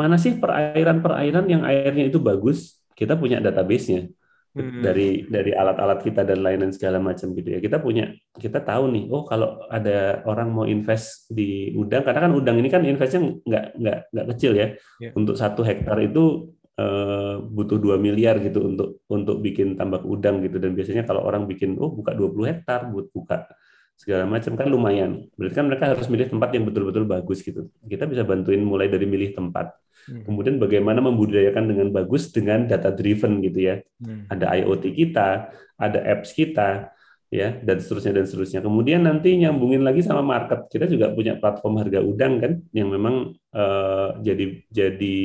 mana 0.00 0.16
sih 0.16 0.38
perairan-perairan 0.38 1.44
yang 1.50 1.62
airnya 1.66 2.08
itu 2.08 2.18
bagus? 2.22 2.80
Kita 2.94 3.16
punya 3.16 3.40
database-nya 3.40 4.12
Hmm. 4.50 4.82
dari 4.82 5.30
dari 5.30 5.54
alat-alat 5.54 6.02
kita 6.02 6.26
dan 6.26 6.42
lain-lain 6.42 6.74
segala 6.74 6.98
macam 6.98 7.30
gitu 7.38 7.54
ya. 7.54 7.62
Kita 7.62 7.78
punya 7.78 8.10
kita 8.34 8.58
tahu 8.66 8.90
nih, 8.90 9.04
oh 9.06 9.22
kalau 9.22 9.62
ada 9.70 10.26
orang 10.26 10.50
mau 10.50 10.66
invest 10.66 11.30
di 11.30 11.70
udang, 11.78 12.02
karena 12.02 12.26
kan 12.26 12.32
udang 12.34 12.58
ini 12.58 12.66
kan 12.66 12.82
investnya 12.82 13.30
nggak 13.30 13.64
nggak 13.78 13.98
nggak 14.10 14.26
kecil 14.34 14.52
ya. 14.58 14.74
Ya. 14.98 15.14
Untuk 15.14 15.38
satu 15.38 15.62
hektar 15.62 15.94
itu 16.02 16.50
eh, 16.74 17.34
butuh 17.38 17.78
2 17.78 17.94
miliar 18.02 18.42
gitu 18.42 18.66
untuk 18.66 19.06
untuk 19.06 19.38
bikin 19.38 19.78
tambak 19.78 20.02
udang 20.02 20.42
gitu 20.42 20.58
dan 20.58 20.74
biasanya 20.74 21.06
kalau 21.06 21.22
orang 21.22 21.46
bikin 21.46 21.78
oh 21.78 21.94
buka 21.94 22.10
20 22.18 22.50
hektar 22.50 22.90
buat 22.90 23.06
buka 23.14 23.46
segala 24.00 24.24
macam 24.26 24.56
kan 24.58 24.66
lumayan. 24.66 25.30
Berarti 25.36 25.54
kan 25.60 25.66
mereka 25.68 25.84
harus 25.92 26.08
milih 26.08 26.26
tempat 26.26 26.50
yang 26.56 26.64
betul-betul 26.64 27.04
bagus 27.06 27.44
gitu. 27.44 27.68
Kita 27.84 28.08
bisa 28.08 28.26
bantuin 28.26 28.64
mulai 28.64 28.90
dari 28.90 29.04
milih 29.04 29.36
tempat. 29.36 29.76
Hmm. 30.08 30.24
Kemudian 30.24 30.56
bagaimana 30.56 31.04
membudidayakan 31.04 31.64
dengan 31.68 31.88
bagus 31.92 32.32
dengan 32.32 32.64
data 32.64 32.88
driven 32.94 33.42
gitu 33.44 33.58
ya. 33.60 33.76
Hmm. 34.00 34.30
Ada 34.30 34.56
IoT 34.62 34.84
kita, 34.96 35.52
ada 35.76 35.98
apps 36.04 36.32
kita, 36.32 36.94
ya 37.30 37.56
dan 37.62 37.78
seterusnya 37.78 38.12
dan 38.20 38.26
seterusnya. 38.26 38.60
Kemudian 38.60 39.06
nanti 39.06 39.38
nyambungin 39.38 39.86
lagi 39.86 40.02
sama 40.02 40.20
market. 40.20 40.66
Kita 40.66 40.90
juga 40.90 41.14
punya 41.14 41.38
platform 41.38 41.78
harga 41.78 42.02
udang 42.02 42.42
kan 42.42 42.52
yang 42.74 42.90
memang 42.90 43.32
eh, 43.54 44.08
jadi 44.20 44.44
jadi 44.68 45.18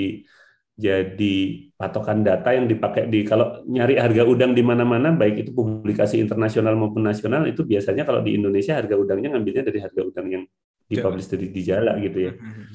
jadi 0.76 1.36
patokan 1.80 2.20
data 2.20 2.52
yang 2.52 2.68
dipakai 2.68 3.08
di 3.08 3.24
kalau 3.24 3.64
nyari 3.64 3.96
harga 3.96 4.28
udang 4.28 4.52
di 4.52 4.60
mana-mana 4.60 5.16
baik 5.16 5.48
itu 5.48 5.52
publikasi 5.56 6.20
internasional 6.20 6.76
maupun 6.76 7.00
nasional 7.00 7.48
itu 7.48 7.64
biasanya 7.64 8.04
kalau 8.04 8.20
di 8.20 8.36
Indonesia 8.36 8.76
harga 8.76 8.96
udangnya 9.00 9.32
ngambilnya 9.32 9.64
dari 9.64 9.80
harga 9.80 10.02
udang 10.04 10.28
yang 10.28 10.44
dipublish 10.86 11.32
dari 11.32 11.48
di 11.50 11.62
Jala 11.64 11.96
gitu 11.98 12.30
ya. 12.30 12.34
Hmm. 12.36 12.68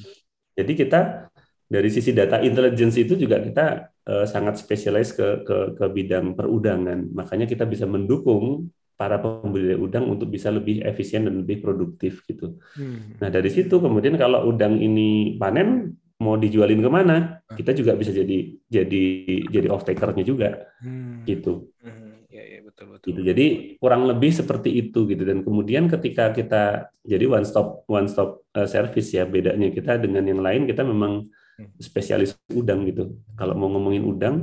Jadi 0.57 0.73
kita 0.75 1.30
dari 1.71 1.87
sisi 1.87 2.11
data 2.11 2.43
intelligence 2.43 2.99
itu 2.99 3.15
juga 3.15 3.39
kita 3.39 3.67
eh, 4.11 4.27
sangat 4.27 4.59
spesialis 4.59 5.15
ke, 5.15 5.47
ke 5.47 5.79
ke 5.79 5.85
bidang 5.87 6.35
perudangan. 6.35 7.07
Makanya 7.15 7.47
kita 7.47 7.63
bisa 7.63 7.87
mendukung 7.87 8.67
para 8.99 9.17
pembudidaya 9.17 9.81
udang 9.81 10.11
untuk 10.13 10.29
bisa 10.29 10.53
lebih 10.53 10.83
efisien 10.85 11.25
dan 11.25 11.41
lebih 11.41 11.63
produktif 11.65 12.21
gitu. 12.27 12.59
Hmm. 12.77 13.17
Nah 13.23 13.31
dari 13.33 13.49
situ 13.49 13.81
kemudian 13.81 14.19
kalau 14.21 14.51
udang 14.51 14.77
ini 14.77 15.39
panen 15.41 15.97
mau 16.21 16.37
dijualin 16.37 16.85
ke 16.85 16.91
mana, 16.93 17.41
kita 17.57 17.73
juga 17.73 17.97
bisa 17.97 18.13
jadi 18.13 18.61
jadi 18.69 19.05
jadi 19.49 19.73
off 19.73 19.89
takernya 19.89 20.27
juga 20.27 20.69
Hmm. 20.85 21.25
gitu. 21.25 21.73
Hmm. 21.81 22.29
Ya, 22.29 22.45
ya 22.45 22.61
betul 22.61 22.93
betul. 22.93 23.07
gitu. 23.15 23.21
Jadi 23.25 23.47
kurang 23.81 24.05
lebih 24.05 24.31
seperti 24.37 24.69
itu 24.75 25.09
gitu. 25.09 25.23
Dan 25.25 25.47
kemudian 25.47 25.89
ketika 25.89 26.35
kita 26.37 26.93
jadi 27.01 27.25
one 27.25 27.47
stop 27.49 27.89
one 27.89 28.05
stop 28.11 28.45
uh, 28.53 28.69
service 28.69 29.17
ya 29.17 29.25
bedanya 29.25 29.73
kita 29.73 29.97
dengan 29.97 30.29
yang 30.29 30.45
lain 30.45 30.69
kita 30.69 30.85
memang 30.85 31.25
spesialis 31.81 32.37
udang 32.53 32.87
gitu. 32.89 33.17
Kalau 33.35 33.57
mau 33.57 33.69
ngomongin 33.73 34.05
udang 34.05 34.37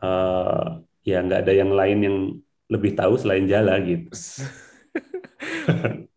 uh, 0.00 0.80
ya 1.06 1.22
nggak 1.22 1.46
ada 1.46 1.52
yang 1.54 1.70
lain 1.70 1.98
yang 2.02 2.16
lebih 2.66 2.98
tahu 2.98 3.14
selain 3.18 3.46
Jala 3.46 3.78
gitu. 3.82 4.10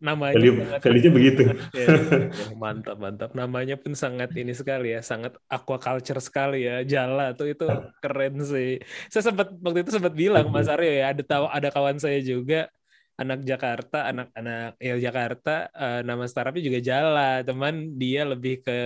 Namanya 0.00 0.34
Value 0.34 0.56
sangat- 0.56 1.12
begitu. 1.12 1.42
Ya, 1.76 1.86
ya, 1.92 2.46
mantap 2.56 2.96
mantap 2.96 3.30
namanya 3.36 3.76
pun 3.76 3.92
sangat 3.92 4.32
ini 4.32 4.56
sekali 4.56 4.96
ya 4.96 5.04
sangat 5.04 5.36
aquaculture 5.46 6.18
sekali 6.24 6.64
ya 6.64 6.80
Jala 6.88 7.36
tuh 7.36 7.52
itu 7.52 7.68
keren 8.00 8.40
sih 8.40 8.80
saya 9.12 9.28
sempat 9.28 9.52
waktu 9.60 9.84
itu 9.84 9.92
sempat 9.92 10.16
bilang 10.16 10.48
Mas 10.48 10.72
Aryo 10.72 10.88
ya 10.88 11.12
ada 11.12 11.20
tahu 11.20 11.44
ada 11.52 11.68
kawan 11.68 12.00
saya 12.00 12.18
juga 12.24 12.72
anak 13.20 13.44
Jakarta 13.44 14.08
anak-anak 14.10 14.80
ya 14.80 14.94
Jakarta 14.96 15.68
eh, 15.76 16.00
nama 16.08 16.24
startupnya 16.24 16.64
juga 16.64 16.80
Jala 16.80 17.44
teman 17.44 17.74
dia 18.00 18.24
lebih 18.24 18.64
ke 18.64 18.78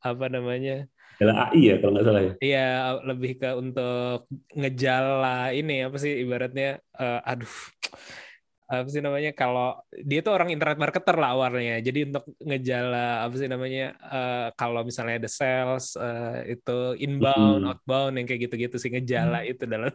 apa 0.00 0.26
namanya 0.32 0.88
Jala 1.16 1.48
AI 1.48 1.60
ya 1.72 1.74
kalau 1.80 1.92
nggak 1.96 2.04
salah 2.04 2.22
ya. 2.28 2.32
Iya, 2.44 2.68
lebih 3.08 3.32
ke 3.40 3.48
untuk 3.56 4.28
ngejala 4.52 5.56
ini 5.56 5.74
apa 5.88 5.96
sih 5.96 6.12
ibaratnya 6.20 6.76
eh, 7.00 7.20
aduh 7.24 7.54
apa 8.66 8.88
sih 8.90 8.98
namanya 8.98 9.30
kalau 9.40 9.78
dia 10.10 10.18
tuh 10.26 10.32
orang 10.34 10.50
internet 10.50 10.78
marketer 10.82 11.14
lah 11.22 11.28
awalnya 11.38 11.78
jadi 11.86 11.98
untuk 12.10 12.24
ngejala 12.42 13.22
apa 13.22 13.34
sih 13.38 13.46
namanya 13.46 13.82
uh, 14.02 14.46
kalau 14.58 14.80
misalnya 14.82 15.14
ada 15.22 15.30
sales 15.30 15.94
uh, 15.94 16.42
itu 16.52 16.70
inbound 16.98 17.62
Hmm. 17.62 17.68
outbound 17.70 18.12
yang 18.18 18.26
kayak 18.26 18.40
gitu-gitu 18.50 18.76
sih 18.82 18.90
ngejala 18.90 19.46
itu 19.46 19.62
dalam 19.70 19.90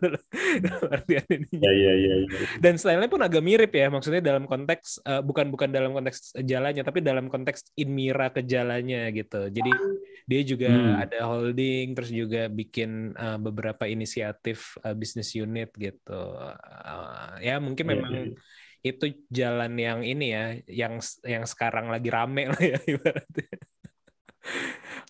dalam 0.65 0.87
artian 0.95 1.25
ini 1.35 1.55
Ya, 1.61 1.71
ya, 1.83 1.91
ya, 2.05 2.13
ya. 2.25 2.37
dan 2.63 2.73
stylenya 2.79 3.11
pun 3.11 3.21
agak 3.21 3.43
mirip 3.43 3.71
ya 3.75 3.85
maksudnya 3.91 4.21
dalam 4.23 4.47
konteks 4.47 5.03
uh, 5.03 5.19
bukan 5.19 5.51
bukan 5.53 5.69
dalam 5.75 5.91
konteks 5.91 6.39
jalannya 6.41 6.83
tapi 6.87 6.99
dalam 7.03 7.27
konteks 7.27 7.75
Inmira 7.75 8.31
ke 8.31 8.41
jalannya 8.41 9.11
gitu 9.13 9.51
jadi 9.51 9.71
dia 10.29 10.41
juga 10.47 10.67
Hmm. 10.71 11.01
ada 11.03 11.17
holding 11.27 11.85
terus 11.97 12.11
juga 12.13 12.47
bikin 12.47 12.89
uh, 13.17 13.35
beberapa 13.41 13.83
inisiatif 13.89 14.79
uh, 14.85 14.95
bisnis 14.95 15.29
unit 15.35 15.69
gitu 15.75 16.13
Uh, 16.81 17.37
ya 17.45 17.61
mungkin 17.61 17.85
Ya, 17.85 17.93
memang 17.93 18.13
ya, 18.13 18.21
ya. 18.25 18.33
Itu 18.81 19.05
jalan 19.29 19.73
yang 19.77 19.99
ini 20.01 20.25
ya 20.33 20.45
yang 20.65 20.93
yang 21.21 21.45
sekarang 21.45 21.93
lagi 21.93 22.09
rame 22.09 22.49
lah 22.49 22.61
ya 22.61 22.77
ibaratnya 22.97 23.49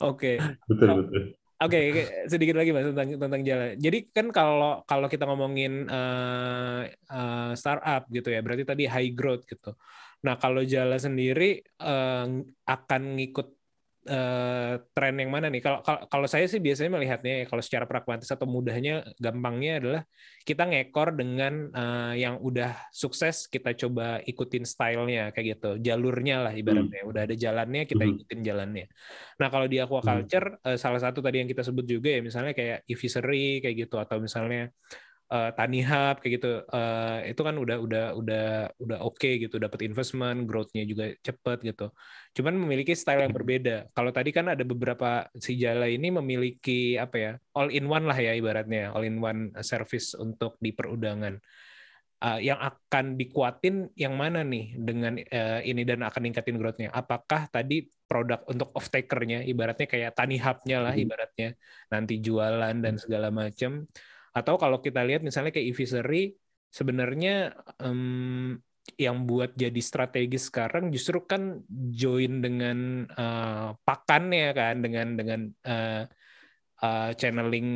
oke 0.03 0.31
Betul, 0.67 0.87
Oh, 0.91 0.97
betul. 1.03 1.23
Oke, 1.61 1.77
sedikit 2.25 2.57
lagi 2.57 2.73
mas 2.73 2.89
tentang 2.89 3.21
tentang 3.21 3.41
jalan. 3.45 3.77
Jadi 3.77 4.09
kan 4.09 4.33
kalau 4.33 4.81
kalau 4.89 5.05
kita 5.05 5.29
ngomongin 5.29 5.85
eh, 5.85 6.89
eh, 6.89 7.51
startup 7.53 8.09
gitu 8.09 8.33
ya, 8.33 8.41
berarti 8.41 8.65
tadi 8.65 8.89
high 8.89 9.13
growth 9.13 9.45
gitu. 9.45 9.77
Nah 10.25 10.41
kalau 10.41 10.65
jalan 10.65 10.97
sendiri 10.97 11.61
eh, 11.61 12.25
akan 12.65 13.01
ngikut 13.13 13.60
eh, 14.07 14.73
tren 14.95 15.15
yang 15.21 15.29
mana 15.29 15.51
nih? 15.53 15.61
Kalau 15.61 15.79
kalau 15.85 16.27
saya 16.29 16.49
sih 16.49 16.57
biasanya 16.57 16.97
melihatnya 16.97 17.33
ya, 17.41 17.45
kalau 17.45 17.61
secara 17.61 17.85
pragmatis 17.85 18.29
atau 18.29 18.49
mudahnya, 18.49 19.05
gampangnya 19.21 19.77
adalah 19.77 20.01
kita 20.41 20.65
ngekor 20.65 21.13
dengan 21.13 21.69
eh, 21.69 22.13
yang 22.25 22.41
udah 22.41 22.89
sukses, 22.89 23.45
kita 23.45 23.77
coba 23.77 24.21
ikutin 24.25 24.65
stylenya 24.65 25.29
kayak 25.35 25.57
gitu, 25.57 25.77
jalurnya 25.81 26.49
lah 26.49 26.53
ibaratnya. 26.55 27.05
Udah 27.05 27.21
ada 27.29 27.35
jalannya, 27.37 27.85
kita 27.85 28.03
Mhm. 28.05 28.11
ikutin 28.17 28.39
jalannya. 28.41 28.85
Nah, 29.37 29.47
kalau 29.53 29.67
di 29.69 29.77
aquaculture 29.77 30.57
eh, 30.65 30.77
salah 30.81 31.01
satu 31.01 31.21
tadi 31.21 31.45
yang 31.45 31.49
kita 31.49 31.61
sebut 31.61 31.85
juga 31.85 32.09
ya 32.13 32.21
misalnya 32.25 32.57
kayak 32.57 32.85
e-fishery 32.89 33.61
kayak 33.61 33.75
gitu 33.85 34.01
atau 34.01 34.17
misalnya 34.17 34.73
eh, 35.31 35.49
tani 35.57 35.79
hub 35.89 36.15
kayak 36.21 36.33
gitu. 36.37 36.49
eh, 36.75 37.17
itu 37.31 37.41
kan 37.47 37.55
udah 37.63 37.77
udah 37.85 38.03
udah 38.19 38.43
udah 38.83 38.97
oke 39.07 39.29
gitu, 39.43 39.55
dapat 39.57 39.79
investment, 39.87 40.43
growth-nya 40.49 40.83
juga 40.91 41.03
cepet 41.23 41.57
gitu. 41.71 41.85
Cuman 42.37 42.53
memiliki 42.59 42.91
style 42.93 43.23
yang 43.25 43.33
berbeda. 43.35 43.89
Kalau 43.95 44.11
tadi 44.11 44.29
kan 44.35 44.45
ada 44.53 44.63
beberapa 44.67 45.27
si 45.39 45.55
Jala 45.61 45.87
ini 45.87 46.07
memiliki 46.11 46.99
apa 46.99 47.15
ya? 47.17 47.31
all 47.57 47.69
in 47.71 47.85
one 47.87 48.05
lah 48.07 48.15
ya 48.19 48.31
ibaratnya, 48.35 48.91
all 48.95 49.03
in 49.07 49.17
one 49.23 49.51
service 49.63 50.13
untuk 50.19 50.55
di 50.63 50.71
perundangan. 50.75 51.35
Eh, 52.21 52.39
yang 52.53 52.61
akan 52.61 53.17
dikuatin 53.17 53.97
yang 53.97 54.13
mana 54.13 54.45
nih 54.45 54.77
dengan 54.77 55.17
eh, 55.17 55.65
ini 55.65 55.81
dan 55.89 56.05
akan 56.05 56.21
ningkatin 56.29 56.53
growth-nya? 56.61 56.93
Apakah 56.93 57.49
tadi 57.49 57.89
produk 58.05 58.45
untuk 58.45 58.69
off 58.77 58.93
takernya 58.93 59.41
ibaratnya 59.41 59.89
kayak 59.89 60.13
tani 60.13 60.37
hub-nya 60.37 60.77
lah 60.85 60.93
Mhm. 60.93 61.01
ibaratnya 61.01 61.47
nanti 61.89 62.13
jualan 62.21 62.75
dan 62.77 62.95
segala 63.01 63.33
macam 63.33 63.89
atau 64.37 64.55
kalau 64.61 64.77
kita 64.85 64.99
lihat 65.07 65.21
misalnya 65.27 65.51
kayak 65.55 65.67
e-fishery 65.75 66.35
sebenarnya 66.71 67.51
em, 67.83 68.55
yang 68.97 69.17
buat 69.29 69.53
jadi 69.53 69.81
strategis 69.81 70.49
sekarang 70.49 70.89
justru 70.89 71.21
kan 71.31 71.61
join 71.93 72.41
dengan 72.45 72.77
eh, 73.07 73.67
pakannya 73.87 74.45
kan 74.57 74.75
dengan 74.83 75.07
dengan 75.19 75.39
eh, 75.67 76.01
eh, 76.83 77.09
channeling 77.19 77.67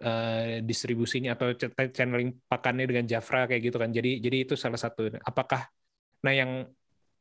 eh, 0.00 0.62
distribusinya 0.68 1.30
atau 1.36 1.48
ch- 1.60 1.92
channeling 1.96 2.30
pakannya 2.50 2.84
dengan 2.90 3.06
Jafra 3.12 3.44
kayak 3.48 3.62
gitu 3.68 3.76
kan. 3.82 3.90
Jadi 3.92 4.20
jadi 4.24 4.36
itu 4.48 4.54
salah 4.56 4.80
satu. 4.80 5.12
Apakah 5.22 5.68
nah 6.24 6.34
yang 6.34 6.52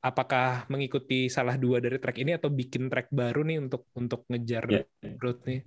apakah 0.06 0.70
mengikuti 0.72 1.28
salah 1.34 1.56
dua 1.58 1.78
dari 1.84 1.98
track 2.02 2.18
ini 2.24 2.32
atau 2.38 2.50
bikin 2.54 2.88
track 2.92 3.10
baru 3.10 3.42
nih 3.50 3.58
untuk 3.66 3.82
untuk 3.98 4.22
ngejar 4.30 4.66
Ya. 4.70 4.86
growth 5.18 5.42
nih 5.50 5.60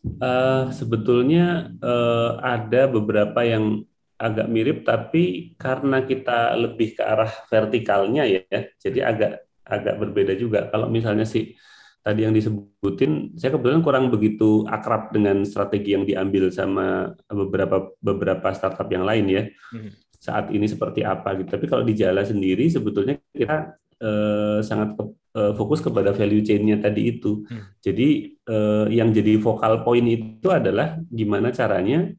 Eh, 0.00 0.64
sebetulnya 0.72 1.68
eh, 1.76 2.30
ada 2.40 2.88
beberapa 2.88 3.44
yang 3.44 3.84
agak 4.20 4.48
mirip, 4.48 4.78
tapi 4.84 5.52
karena 5.60 6.04
kita 6.04 6.56
lebih 6.56 6.96
ke 6.96 7.02
arah 7.04 7.32
vertikalnya 7.48 8.24
ya, 8.28 8.40
jadi 8.80 9.12
agak 9.12 9.32
agak 9.64 9.94
berbeda 10.00 10.32
juga. 10.36 10.68
Kalau 10.72 10.88
misalnya 10.88 11.24
sih 11.28 11.52
tadi 12.00 12.24
yang 12.24 12.32
disebutin, 12.32 13.36
saya 13.36 13.52
kebetulan 13.52 13.84
kurang 13.84 14.08
begitu 14.08 14.64
akrab 14.68 15.12
dengan 15.12 15.44
strategi 15.44 15.92
yang 15.92 16.08
diambil 16.08 16.48
sama 16.48 17.12
beberapa 17.28 17.92
beberapa 18.00 18.48
startup 18.56 18.88
yang 18.88 19.04
lain 19.04 19.24
ya. 19.28 19.42
Mhm. 19.76 19.90
Saat 20.20 20.52
ini 20.52 20.64
seperti 20.68 21.00
apa 21.04 21.36
gitu. 21.40 21.48
Tapi 21.56 21.64
kalau 21.68 21.84
di 21.84 21.92
Jala 21.96 22.24
sendiri 22.24 22.68
sebetulnya 22.72 23.20
kita 23.36 23.76
eh, 24.00 24.60
sangat 24.64 24.96
ke- 24.96 25.19
eh, 25.36 25.52
fokus 25.54 25.80
kepada 25.82 26.10
value 26.14 26.42
chain-nya 26.42 26.80
tadi 26.82 27.18
itu. 27.18 27.44
Hmm. 27.46 27.70
Jadi 27.82 28.08
eh, 28.36 28.86
yang 28.90 29.10
jadi 29.14 29.38
vokal 29.38 29.82
point 29.86 30.06
itu 30.06 30.48
adalah 30.50 30.98
gimana 31.10 31.50
caranya 31.54 32.10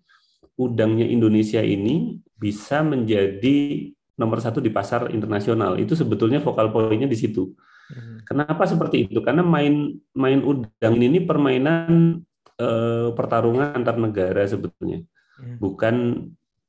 udangnya 0.60 1.08
Indonesia 1.10 1.64
ini 1.64 2.22
bisa 2.38 2.82
menjadi 2.86 3.90
nomor 4.18 4.38
satu 4.38 4.62
di 4.62 4.70
pasar 4.70 5.10
internasional. 5.10 5.82
Itu 5.82 5.98
sebetulnya 5.98 6.38
vokal 6.38 6.70
poinnya 6.70 7.10
di 7.10 7.18
situ. 7.18 7.54
Mhm. 7.92 8.16
Kenapa 8.30 8.64
seperti 8.70 9.10
itu? 9.10 9.20
Karena 9.26 9.42
main 9.42 9.98
main 10.14 10.40
udang 10.46 10.96
ini 11.02 11.26
permainan 11.26 12.22
eh, 12.62 13.10
pertarungan 13.18 13.74
antar 13.74 13.98
negara 13.98 14.46
sebetulnya, 14.46 15.02
Mhm. 15.42 15.58
bukan 15.58 15.96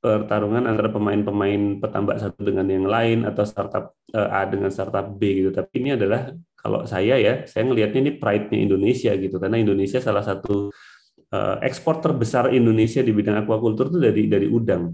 pertarungan 0.03 0.67
antara 0.67 0.91
pemain-pemain 0.91 1.79
petambak 1.79 2.19
satu 2.19 2.43
dengan 2.43 2.67
yang 2.67 2.91
lain 2.91 3.23
atau 3.23 3.47
startup 3.47 3.95
eh, 4.11 4.29
A 4.35 4.43
dengan 4.51 4.75
startup 4.75 5.07
B 5.15 5.47
gitu. 5.47 5.55
Tapi 5.55 5.79
ini 5.79 5.95
adalah 5.95 6.35
kalau 6.59 6.83
saya 6.91 7.15
ya, 7.23 7.47
saya 7.47 7.71
ngelihatnya 7.71 8.01
ini 8.03 8.13
pride-nya 8.19 8.59
Indonesia 8.59 9.15
gitu. 9.15 9.39
Karena 9.39 9.63
Indonesia 9.63 10.03
salah 10.03 10.27
satu 10.27 10.75
eh, 11.31 11.57
ekspor 11.63 12.03
terbesar 12.03 12.51
Indonesia 12.51 12.99
di 12.99 13.15
bidang 13.15 13.47
aquaculture 13.47 13.95
itu 13.95 13.99
dari 14.03 14.23
dari 14.27 14.51
udang. 14.51 14.91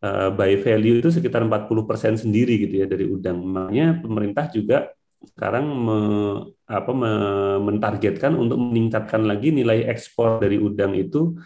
Eh, 0.00 0.28
by 0.32 0.56
value 0.56 1.04
itu 1.04 1.12
sekitar 1.12 1.44
40% 1.44 2.24
sendiri 2.24 2.64
gitu 2.64 2.80
ya 2.80 2.86
dari 2.88 3.04
udang. 3.04 3.44
Makanya 3.44 4.00
pemerintah 4.00 4.48
juga 4.48 4.88
sekarang 5.24 5.64
me- 5.68 6.40
apa, 6.64 6.92
me- 6.96 7.60
mentargetkan 7.60 8.36
untuk 8.36 8.56
meningkatkan 8.56 9.24
lagi 9.24 9.52
nilai 9.52 9.84
ekspor 9.88 10.40
dari 10.40 10.56
udang 10.60 10.92
itu 10.96 11.36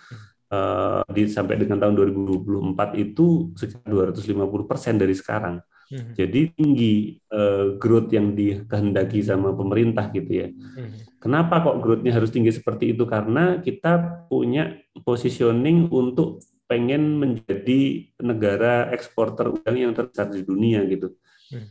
eh, 0.48 1.02
di 1.12 1.22
sampai 1.28 1.56
dengan 1.60 1.78
tahun 1.80 1.94
2024 1.96 2.96
itu 2.96 3.52
sekitar 3.54 3.88
250% 3.88 4.96
dari 5.00 5.14
sekarang. 5.14 5.56
Mhm. 5.88 6.12
Jadi 6.16 6.40
tinggi 6.52 6.94
eh, 7.16 7.76
growth 7.80 8.12
yang 8.12 8.36
dikehendaki 8.36 9.24
sama 9.24 9.56
pemerintah 9.56 10.12
gitu 10.12 10.32
ya. 10.44 10.48
Mhm. 10.52 11.18
Kenapa 11.18 11.64
kok 11.64 11.82
growth-nya 11.82 12.14
harus 12.14 12.30
tinggi 12.30 12.54
seperti 12.54 12.94
itu? 12.94 13.02
Karena 13.08 13.58
kita 13.58 14.26
punya 14.30 14.78
positioning 15.02 15.90
untuk 15.90 16.44
pengen 16.68 17.16
menjadi 17.16 18.12
negara 18.20 18.92
eksporter 18.92 19.48
udang 19.48 19.76
yang 19.80 19.92
terbesar 19.96 20.28
di 20.28 20.44
dunia 20.44 20.84
gitu. 20.84 21.16
Hmm. 21.48 21.66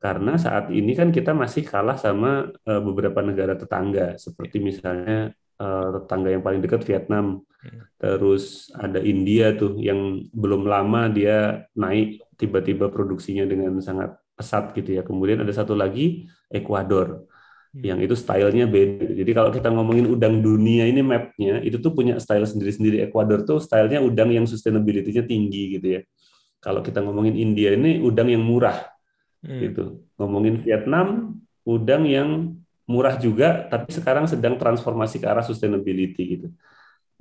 Karena 0.00 0.40
saat 0.40 0.72
ini 0.72 0.96
kan 0.96 1.12
kita 1.12 1.36
masih 1.36 1.68
kalah 1.68 2.00
sama 2.00 2.48
eh, 2.48 2.80
beberapa 2.80 3.20
negara 3.20 3.52
tetangga, 3.52 4.16
seperti 4.16 4.56
misalnya 4.58 5.36
eh, 5.60 5.88
tetangga 6.00 6.28
yang 6.32 6.42
paling 6.42 6.60
dekat 6.64 6.82
Vietnam, 6.88 7.44
Hmm. 7.60 7.84
terus 8.00 8.72
ada 8.72 9.04
India 9.04 9.52
tuh 9.52 9.76
yang 9.76 10.24
belum 10.32 10.64
lama 10.64 11.12
dia 11.12 11.68
naik 11.76 12.24
tiba-tiba 12.40 12.88
produksinya 12.88 13.44
dengan 13.44 13.76
sangat 13.84 14.16
pesat 14.32 14.72
gitu 14.72 14.96
ya. 14.96 15.04
Kemudian 15.04 15.44
ada 15.44 15.52
satu 15.52 15.76
lagi 15.76 16.24
Ekuador 16.48 17.28
Hmm. 17.76 17.84
yang 17.84 17.98
itu 18.00 18.16
stylenya 18.16 18.64
beda. 18.64 19.12
Jadi 19.12 19.30
kalau 19.36 19.52
kita 19.52 19.68
ngomongin 19.68 20.08
udang 20.08 20.40
dunia 20.40 20.88
ini 20.88 21.04
mapnya 21.04 21.60
itu 21.60 21.76
tuh 21.78 21.92
punya 21.92 22.16
style 22.16 22.48
sendiri-sendiri. 22.48 23.04
Ekuador 23.04 23.44
tuh 23.44 23.60
stylenya 23.60 24.00
udang 24.00 24.32
yang 24.32 24.48
sustainability-nya 24.48 25.28
tinggi 25.28 25.76
gitu 25.76 26.00
ya. 26.00 26.02
Kalau 26.64 26.80
kita 26.80 27.04
ngomongin 27.04 27.36
India 27.36 27.76
ini 27.76 28.00
udang 28.00 28.32
yang 28.32 28.40
murah 28.40 28.88
Hmm. 29.44 29.60
gitu. 29.60 29.84
Ngomongin 30.16 30.64
Vietnam 30.64 31.36
udang 31.68 32.08
yang 32.08 32.56
murah 32.90 33.14
juga 33.14 33.70
tapi 33.70 33.94
sekarang 33.94 34.26
sedang 34.26 34.58
transformasi 34.58 35.22
ke 35.22 35.26
arah 35.30 35.46
sustainability 35.46 36.22
gitu. 36.36 36.48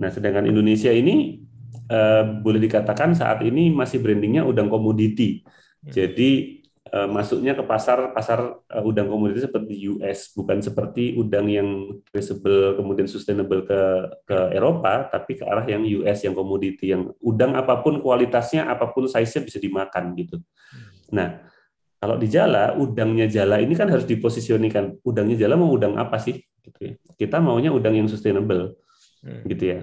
Nah, 0.02 0.10
sedangkan 0.10 0.50
Indonesia 0.50 0.90
ini 0.90 1.46
eh, 1.92 2.24
boleh 2.42 2.58
dikatakan 2.58 3.14
saat 3.14 3.46
ini 3.46 3.70
masih 3.70 4.02
brandingnya 4.02 4.48
udang 4.48 4.72
komoditi. 4.72 5.46
Hmm. 5.46 5.92
Jadi 5.94 6.64
eh, 6.90 7.10
masuknya 7.12 7.54
ke 7.54 7.62
pasar 7.68 8.16
pasar 8.16 8.64
eh, 8.66 8.82
udang 8.82 9.12
komoditi 9.12 9.46
seperti 9.46 9.74
US, 9.94 10.34
bukan 10.34 10.64
seperti 10.64 11.14
udang 11.20 11.46
yang 11.52 12.00
traceable 12.10 12.80
kemudian 12.80 13.06
sustainable 13.06 13.62
ke 13.68 13.82
ke 14.26 14.38
Eropa, 14.56 15.06
tapi 15.12 15.38
ke 15.38 15.44
arah 15.44 15.68
yang 15.68 15.84
US 16.02 16.26
yang 16.26 16.34
komoditi 16.34 16.96
yang 16.96 17.12
udang 17.20 17.54
apa 17.54 17.84
pun 17.84 18.00
kualitasnya, 18.00 18.72
apa 18.72 18.90
pun 18.90 19.06
size-nya 19.06 19.46
bisa 19.46 19.60
dimakan 19.60 20.16
gitu. 20.16 20.40
Nah, 21.12 21.49
kalau 22.00 22.16
di 22.16 22.32
Jala, 22.32 22.80
udangnya 22.80 23.28
Jala 23.28 23.60
ini 23.60 23.76
kan 23.76 23.92
harus 23.92 24.08
diposisionikan. 24.08 25.04
Udangnya 25.04 25.36
Jala 25.36 25.60
mau 25.60 25.68
udang 25.68 26.00
apa 26.00 26.16
sih? 26.16 26.40
Gitu 26.64 26.80
ya. 26.80 26.94
Kita 27.20 27.44
maunya 27.44 27.70
udang 27.76 27.96
yang 28.00 28.08
sustainable 28.08 28.80
Hmm. 29.20 29.44
gitu 29.48 29.64
ya. 29.76 29.80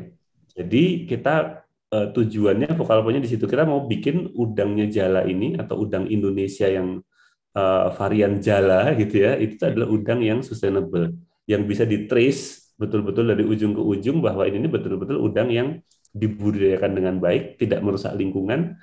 Jadi 0.57 1.05
kita 1.05 1.65
eh, 1.93 2.09
tujuannya 2.11 2.73
vokal 2.75 3.05
pointnya 3.05 3.23
di 3.29 3.31
situ 3.37 3.45
kita 3.45 3.69
mau 3.69 3.85
bikin 3.85 4.33
udangnya 4.33 4.89
Jala 4.89 5.29
ini 5.29 5.55
atau 5.61 5.85
udang 5.85 6.09
Indonesia 6.09 6.67
yang 6.67 7.05
eh, 7.53 7.87
varian 7.95 8.41
Jala 8.41 8.97
gitu 8.97 9.23
ya 9.23 9.37
itu 9.37 9.61
adalah 9.61 9.89
udang 9.93 10.21
yang 10.25 10.41
sustainable 10.41 11.13
yang 11.47 11.69
bisa 11.69 11.85
di 11.85 12.09
trace 12.09 12.73
betul-betul 12.81 13.29
dari 13.33 13.45
ujung 13.45 13.73
ke 13.77 13.83
ujung 13.85 14.19
bahwa 14.21 14.45
ini 14.49 14.69
betul-betul 14.69 15.21
udang 15.21 15.49
yang 15.53 15.69
dibudidayakan 16.17 16.93
dengan 16.97 17.15
baik 17.21 17.61
tidak 17.61 17.81
merusak 17.85 18.17
lingkungan 18.17 18.77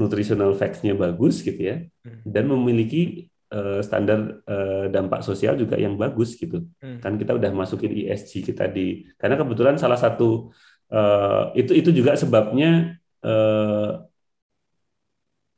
nutritional 0.00 0.50
facts-nya 0.60 0.92
bagus 0.96 1.34
gitu 1.46 1.60
ya 1.70 1.76
Hmm. 2.04 2.22
dan 2.24 2.44
memiliki 2.52 3.28
eh, 3.52 3.80
standar 3.86 4.18
eh, 4.48 4.84
dampak 4.94 5.20
sosial 5.28 5.54
juga 5.60 5.76
yang 5.76 5.94
bagus 6.00 6.34
gitu 6.40 6.64
Hmm. 6.82 6.98
kan 7.02 7.12
kita 7.20 7.32
udah 7.38 7.50
masukin 7.52 7.92
ESG 7.98 8.32
kita 8.48 8.64
di 8.70 9.04
karena 9.20 9.34
kebetulan 9.40 9.76
salah 9.82 9.98
satu 10.00 10.48
eh, 10.92 11.42
itu 11.60 11.72
itu 11.80 11.90
juga 11.98 12.12
sebabnya 12.16 12.96
eh, 13.26 13.90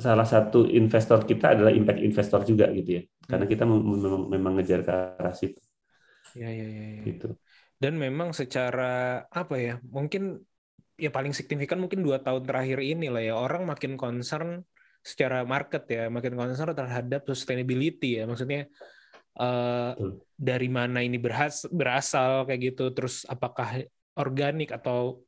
salah 0.07 0.27
satu 0.35 0.61
investor 0.81 1.19
kita 1.31 1.47
adalah 1.55 1.73
impact 1.79 2.01
investor 2.09 2.41
juga 2.51 2.67
gitu 2.79 2.91
ya 2.99 3.03
karena 3.31 3.47
kita 3.53 3.63
mem- 3.71 3.87
memang, 3.95 4.23
memang 4.35 4.53
ngejar 4.59 4.81
ke 4.87 4.93
arah 5.23 5.35
situ 5.41 5.59
Ya, 6.41 6.47
ya, 6.59 6.65
ya, 6.79 6.85
ya. 6.99 7.05
gitu 7.05 7.37
Dan 7.83 7.95
memang 8.05 8.31
secara 8.41 8.83
apa 9.41 9.55
ya, 9.67 9.73
mungkin 9.97 10.23
ya 10.95 11.11
paling 11.11 11.35
signifikan 11.35 11.83
mungkin 11.83 12.03
dua 12.07 12.23
tahun 12.23 12.47
terakhir 12.47 12.79
ini 12.79 13.11
lah 13.11 13.23
ya 13.23 13.35
orang 13.35 13.67
makin 13.67 13.99
concern 13.99 14.63
secara 15.05 15.45
market 15.45 15.85
ya, 15.85 16.09
makin 16.09 16.33
concern 16.33 16.73
terhadap 16.73 17.29
sustainability 17.29 18.17
ya, 18.17 18.25
maksudnya 18.25 18.65
Betul. 19.35 20.25
dari 20.33 20.69
mana 20.73 21.05
ini 21.05 21.21
berhas 21.21 21.69
berasal 21.69 22.49
kayak 22.49 22.73
gitu, 22.73 22.89
terus 22.97 23.29
apakah 23.29 23.85
organik 24.17 24.73
atau 24.73 25.21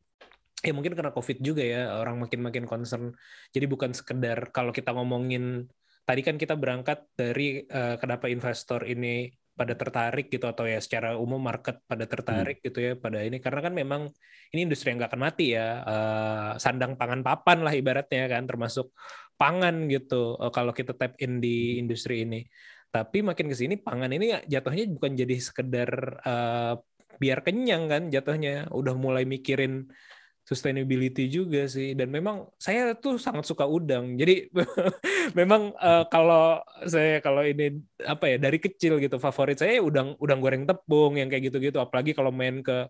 ya 0.65 0.73
mungkin 0.73 0.97
karena 0.97 1.13
covid 1.13 1.45
juga 1.45 1.61
ya 1.61 1.93
orang 2.01 2.25
makin 2.25 2.41
makin 2.41 2.65
concern. 2.65 3.13
Jadi 3.53 3.67
bukan 3.69 3.93
sekedar 3.93 4.49
kalau 4.49 4.73
kita 4.73 4.97
ngomongin 4.97 5.69
tadi 6.09 6.25
kan 6.25 6.41
kita 6.41 6.57
berangkat 6.57 7.05
dari 7.13 7.67
eh, 7.69 7.97
kenapa 8.01 8.33
investor 8.33 8.81
ini 8.89 9.29
pada 9.57 9.73
tertarik 9.73 10.29
gitu 10.29 10.45
atau 10.45 10.69
ya 10.69 10.77
secara 10.79 11.17
umum 11.17 11.41
market 11.41 11.81
pada 11.89 12.05
tertarik 12.05 12.61
gitu 12.61 12.79
ya 12.79 12.93
pada 12.95 13.25
ini. 13.25 13.41
Karena 13.41 13.61
kan 13.65 13.73
memang 13.73 14.13
ini 14.53 14.61
industri 14.69 14.93
yang 14.93 15.01
nggak 15.01 15.17
akan 15.17 15.23
mati 15.25 15.57
ya 15.57 15.81
eh, 15.83 16.51
sandang 16.61 16.95
pangan 17.01 17.25
papan 17.25 17.65
lah 17.65 17.73
ibaratnya 17.73 18.29
kan 18.29 18.45
termasuk 18.45 18.93
pangan 19.41 19.89
gitu 19.89 20.37
eh, 20.37 20.53
kalau 20.53 20.77
kita 20.77 20.93
tap 20.93 21.17
in 21.25 21.41
di 21.41 21.81
industri 21.81 22.29
ini. 22.29 22.45
Tapi 22.93 23.25
makin 23.25 23.49
ke 23.49 23.57
sini 23.57 23.75
pangan 23.81 24.13
ini 24.13 24.45
jatuhnya 24.45 24.85
bukan 24.93 25.13
jadi 25.17 25.37
sekedar 25.41 25.91
eh, 26.21 26.75
biar 27.17 27.41
kenyang 27.41 27.89
kan 27.89 28.03
jatuhnya 28.13 28.69
udah 28.69 28.93
mulai 28.93 29.25
mikirin 29.25 29.89
sustainability 30.47 31.27
juga 31.27 31.67
sih. 31.67 31.93
Dan 31.99 32.15
memang 32.15 32.47
saya 32.57 32.95
tuh 32.95 33.19
sangat 33.19 33.45
suka 33.51 33.67
udang. 33.67 34.15
Jadi 34.15 34.47
memang 35.39 35.75
eh, 35.75 36.05
kalau 36.07 36.63
saya 36.87 37.19
kalau 37.19 37.43
ini 37.43 37.83
apa 38.07 38.31
ya 38.31 38.37
dari 38.39 38.63
kecil 38.63 39.03
gitu 39.03 39.19
favorit 39.19 39.59
saya 39.59 39.83
udang 39.83 40.15
udang 40.23 40.39
goreng 40.39 40.65
tepung 40.65 41.19
yang 41.19 41.27
kayak 41.27 41.51
gitu-gitu. 41.51 41.83
Apalagi 41.83 42.15
kalau 42.15 42.31
main 42.31 42.63
ke 42.63 42.87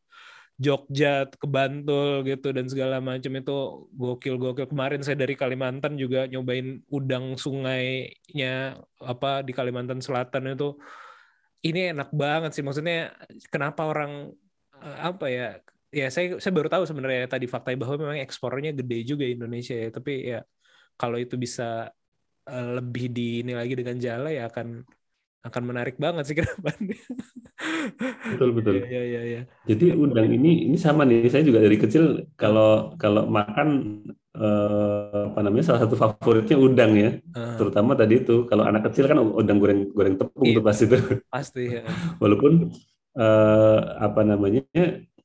Jogja 0.56 1.28
ke 1.28 1.44
Bantul 1.44 2.24
gitu 2.24 2.48
dan 2.48 2.64
segala 2.64 2.96
macam 2.96 3.28
itu 3.28 3.56
gokil 3.92 4.40
gokil 4.40 4.64
kemarin 4.72 5.04
saya 5.04 5.20
dari 5.20 5.36
Kalimantan 5.36 6.00
juga 6.00 6.24
nyobain 6.24 6.80
udang 6.88 7.36
sungainya 7.36 8.80
apa 9.04 9.44
di 9.44 9.52
Kalimantan 9.52 10.00
Selatan 10.00 10.56
itu. 10.56 10.76
Ini 11.60 11.92
enak 11.96 12.08
banget 12.12 12.56
sih. 12.56 12.64
Maksudnya 12.64 13.12
kenapa 13.52 13.88
orang 13.88 14.32
eh, 14.80 14.98
apa 15.00 15.26
ya 15.28 15.60
ya 15.98 16.06
saya 16.14 16.26
saya 16.42 16.52
baru 16.56 16.68
tahu 16.72 16.84
sebenarnya 16.90 17.20
tadi 17.34 17.46
faktanya 17.54 17.78
bahwa 17.82 17.96
memang 18.02 18.18
ekspornya 18.24 18.70
gede 18.78 18.96
juga 19.10 19.24
Indonesia 19.34 19.74
ya 19.82 19.88
tapi 19.96 20.12
ya 20.32 20.38
kalau 21.00 21.16
itu 21.24 21.34
bisa 21.44 21.62
eh, 22.50 22.66
lebih 22.76 23.04
di 23.16 23.22
ini 23.42 23.52
lagi 23.60 23.74
dengan 23.80 23.96
jala 24.06 24.28
ya 24.38 24.42
akan 24.50 24.68
akan 25.46 25.62
menarik 25.70 25.96
banget 26.04 26.22
sih 26.26 26.36
ke 26.38 26.42
depannya. 26.42 26.98
betul 28.26 28.50
betul 28.56 28.74
Iya 28.82 29.00
iya 29.10 29.20
iya. 29.30 29.40
Jadi 29.66 29.84
udang 29.94 30.28
ini 30.30 30.70
ini 30.70 30.76
sama 30.78 31.02
nih. 31.06 31.26
Saya 31.30 31.42
juga 31.46 31.58
dari 31.62 31.78
kecil 31.78 32.04
kalau 32.38 32.94
kalau 32.98 33.26
makan 33.26 33.68
eh, 34.36 35.22
apa 35.32 35.40
namanya 35.42 35.64
salah 35.70 35.80
satu 35.86 35.94
favoritnya 35.98 36.56
udang 36.58 36.92
ya. 36.98 37.10
Ah, 37.34 37.56
Terutama 37.58 37.94
tadi 37.98 38.22
itu 38.22 38.46
kalau 38.50 38.62
anak 38.66 38.90
kecil 38.90 39.04
kan 39.10 39.18
udang 39.18 39.58
goreng 39.62 39.80
goreng 39.94 40.14
tepung 40.18 40.46
Iya. 40.46 40.56
tuh 40.58 40.64
pasti 40.66 40.84
itu. 40.90 40.96
pasti 41.30 41.62
ya. 41.78 41.82
Walaupun 42.22 42.52
eh, 43.18 43.78
apa 44.06 44.20
namanya 44.26 44.62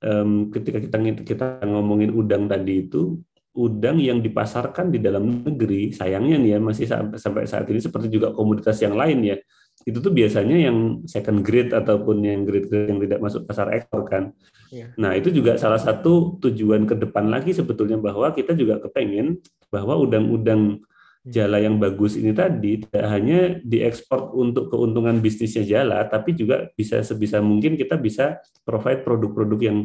em, 0.01 0.49
ketika 0.49 0.77
kita 0.81 0.97
kita 1.21 1.47
ngomongin 1.65 2.11
udang 2.11 2.49
tadi 2.49 2.89
itu 2.89 3.21
udang 3.51 3.99
yang 3.99 4.23
dipasarkan 4.23 4.95
di 4.95 4.99
dalam 5.03 5.43
negeri 5.43 5.91
sayangnya 5.91 6.39
nih 6.39 6.51
ya 6.55 6.59
masih 6.63 6.85
sampai 6.87 7.19
sampai 7.19 7.43
saat 7.43 7.67
ini 7.67 7.83
seperti 7.83 8.07
juga 8.07 8.31
komoditas 8.31 8.79
yang 8.79 8.95
lain 8.95 9.19
ya 9.27 9.37
itu 9.81 9.97
tuh 9.97 10.13
biasanya 10.13 10.69
yang 10.69 11.01
second 11.09 11.41
grade 11.41 11.73
ataupun 11.73 12.21
yang 12.21 12.45
grade 12.45 12.69
yang 12.69 13.01
tidak 13.01 13.17
masuk 13.17 13.49
pasar 13.49 13.73
ekspor 13.73 14.05
kan. 14.05 14.23
Iya. 14.69 14.93
Nah 14.93 15.17
itu 15.17 15.33
juga 15.33 15.57
salah 15.57 15.81
satu 15.81 16.37
tujuan 16.37 16.85
ke 16.85 16.95
depan 17.01 17.33
lagi 17.33 17.51
sebetulnya 17.51 17.97
bahwa 17.97 18.29
kita 18.29 18.53
juga 18.53 18.77
kepengen 18.77 19.41
bahwa 19.73 19.97
udang-udang 19.97 20.85
jala 21.21 21.61
yang 21.61 21.77
bagus 21.77 22.17
ini 22.17 22.33
tadi 22.33 22.81
tidak 22.81 23.05
hanya 23.09 23.39
diekspor 23.61 24.33
untuk 24.33 24.73
keuntungan 24.73 25.21
bisnisnya 25.21 25.61
jala, 25.61 26.05
tapi 26.09 26.33
juga 26.33 26.69
bisa 26.73 27.01
sebisa 27.05 27.37
mungkin 27.39 27.77
kita 27.77 27.97
bisa 27.97 28.41
provide 28.65 29.05
produk-produk 29.05 29.59
yang 29.61 29.77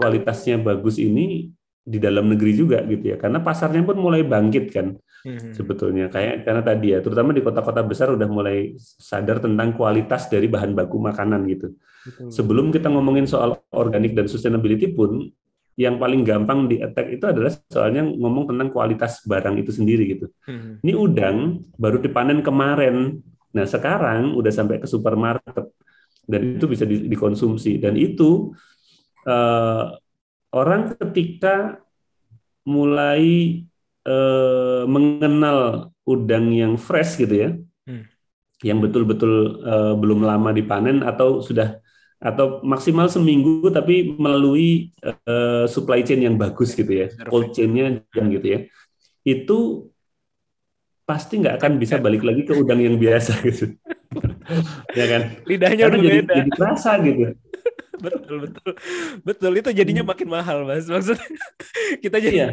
kualitasnya 0.00 0.56
bagus 0.56 0.96
ini 0.96 1.52
di 1.80 1.98
dalam 2.00 2.32
negeri 2.32 2.52
juga 2.56 2.80
gitu 2.88 3.12
ya, 3.12 3.16
karena 3.20 3.44
pasarnya 3.44 3.84
pun 3.84 4.00
mulai 4.00 4.24
bangkit 4.24 4.66
kan 4.72 4.96
Hmm. 5.20 5.52
sebetulnya 5.52 6.08
kayak 6.08 6.48
karena 6.48 6.64
tadi 6.64 6.96
ya 6.96 7.04
terutama 7.04 7.36
di 7.36 7.44
kota-kota 7.44 7.84
besar 7.84 8.08
udah 8.16 8.24
mulai 8.24 8.72
sadar 8.80 9.36
tentang 9.36 9.76
kualitas 9.76 10.32
dari 10.32 10.48
bahan 10.48 10.72
baku 10.72 10.96
makanan 10.96 11.44
gitu. 11.44 11.76
Betul. 12.08 12.32
Sebelum 12.32 12.72
kita 12.72 12.88
ngomongin 12.88 13.28
soal 13.28 13.60
organik 13.68 14.16
dan 14.16 14.24
sustainability 14.24 14.96
pun 14.96 15.28
yang 15.78 15.96
paling 15.96 16.26
gampang 16.26 16.66
di 16.66 16.82
attack 16.82 17.08
itu 17.14 17.24
adalah 17.24 17.50
soalnya 17.70 18.04
ngomong 18.04 18.50
tentang 18.50 18.68
kualitas 18.68 19.22
barang 19.24 19.56
itu 19.60 19.70
sendiri 19.70 20.04
gitu. 20.16 20.26
Hmm. 20.44 20.82
Ini 20.82 20.92
udang 20.92 21.62
baru 21.78 22.02
dipanen 22.02 22.42
kemarin. 22.44 23.20
Nah, 23.50 23.66
sekarang 23.66 24.34
udah 24.38 24.52
sampai 24.54 24.78
ke 24.78 24.86
supermarket 24.86 25.74
dan 26.28 26.40
itu 26.58 26.66
bisa 26.70 26.86
di- 26.86 27.10
dikonsumsi 27.10 27.82
dan 27.82 27.98
itu 27.98 28.54
eh, 29.26 29.84
orang 30.54 30.96
ketika 30.96 31.80
mulai 32.66 33.22
eh, 34.04 34.82
mengenal 34.88 35.90
udang 36.08 36.50
yang 36.50 36.74
fresh 36.80 37.20
gitu 37.20 37.34
ya, 37.36 37.50
Hmm. 37.88 38.04
yang 38.62 38.78
betul-betul 38.78 39.64
eh, 39.64 39.94
belum 39.96 40.22
lama 40.22 40.52
dipanen 40.52 41.02
atau 41.02 41.40
sudah 41.40 41.80
atau 42.20 42.60
maksimal 42.60 43.08
seminggu 43.08 43.72
tapi 43.72 44.12
melalui 44.20 44.92
eh, 45.00 45.64
supply 45.64 46.04
chain 46.04 46.20
yang 46.20 46.36
bagus 46.36 46.76
gitu 46.76 46.92
ya, 46.92 47.08
cold 47.26 47.56
chain-nya 47.56 48.04
yang 48.12 48.28
gitu 48.28 48.46
ya, 48.46 48.58
itu 49.24 49.88
pasti 51.08 51.40
nggak 51.40 51.56
akan 51.58 51.72
bisa 51.80 51.96
balik 51.98 52.22
lagi 52.22 52.44
ke 52.44 52.52
udang 52.52 52.78
yang 52.84 53.00
biasa 53.00 53.40
gitu, 53.42 53.74
ya 54.92 55.06
kan? 55.06 55.22
Lidahnya 55.44 55.84
Karena 55.86 55.96
udah 55.96 56.06
jadi 56.06 56.20
beda. 56.22 56.34
jadi 56.36 56.50
terasa 56.52 56.90
gitu. 57.00 57.22
Betul 58.00 58.48
betul. 58.48 58.72
Betul 59.20 59.52
itu 59.60 59.68
jadinya 59.76 60.00
makin 60.00 60.24
mahal, 60.24 60.64
Mas. 60.64 60.88
Maksudnya 60.88 61.20
kita 62.04 62.16
jadi 62.16 62.32
Iya, 62.32 62.48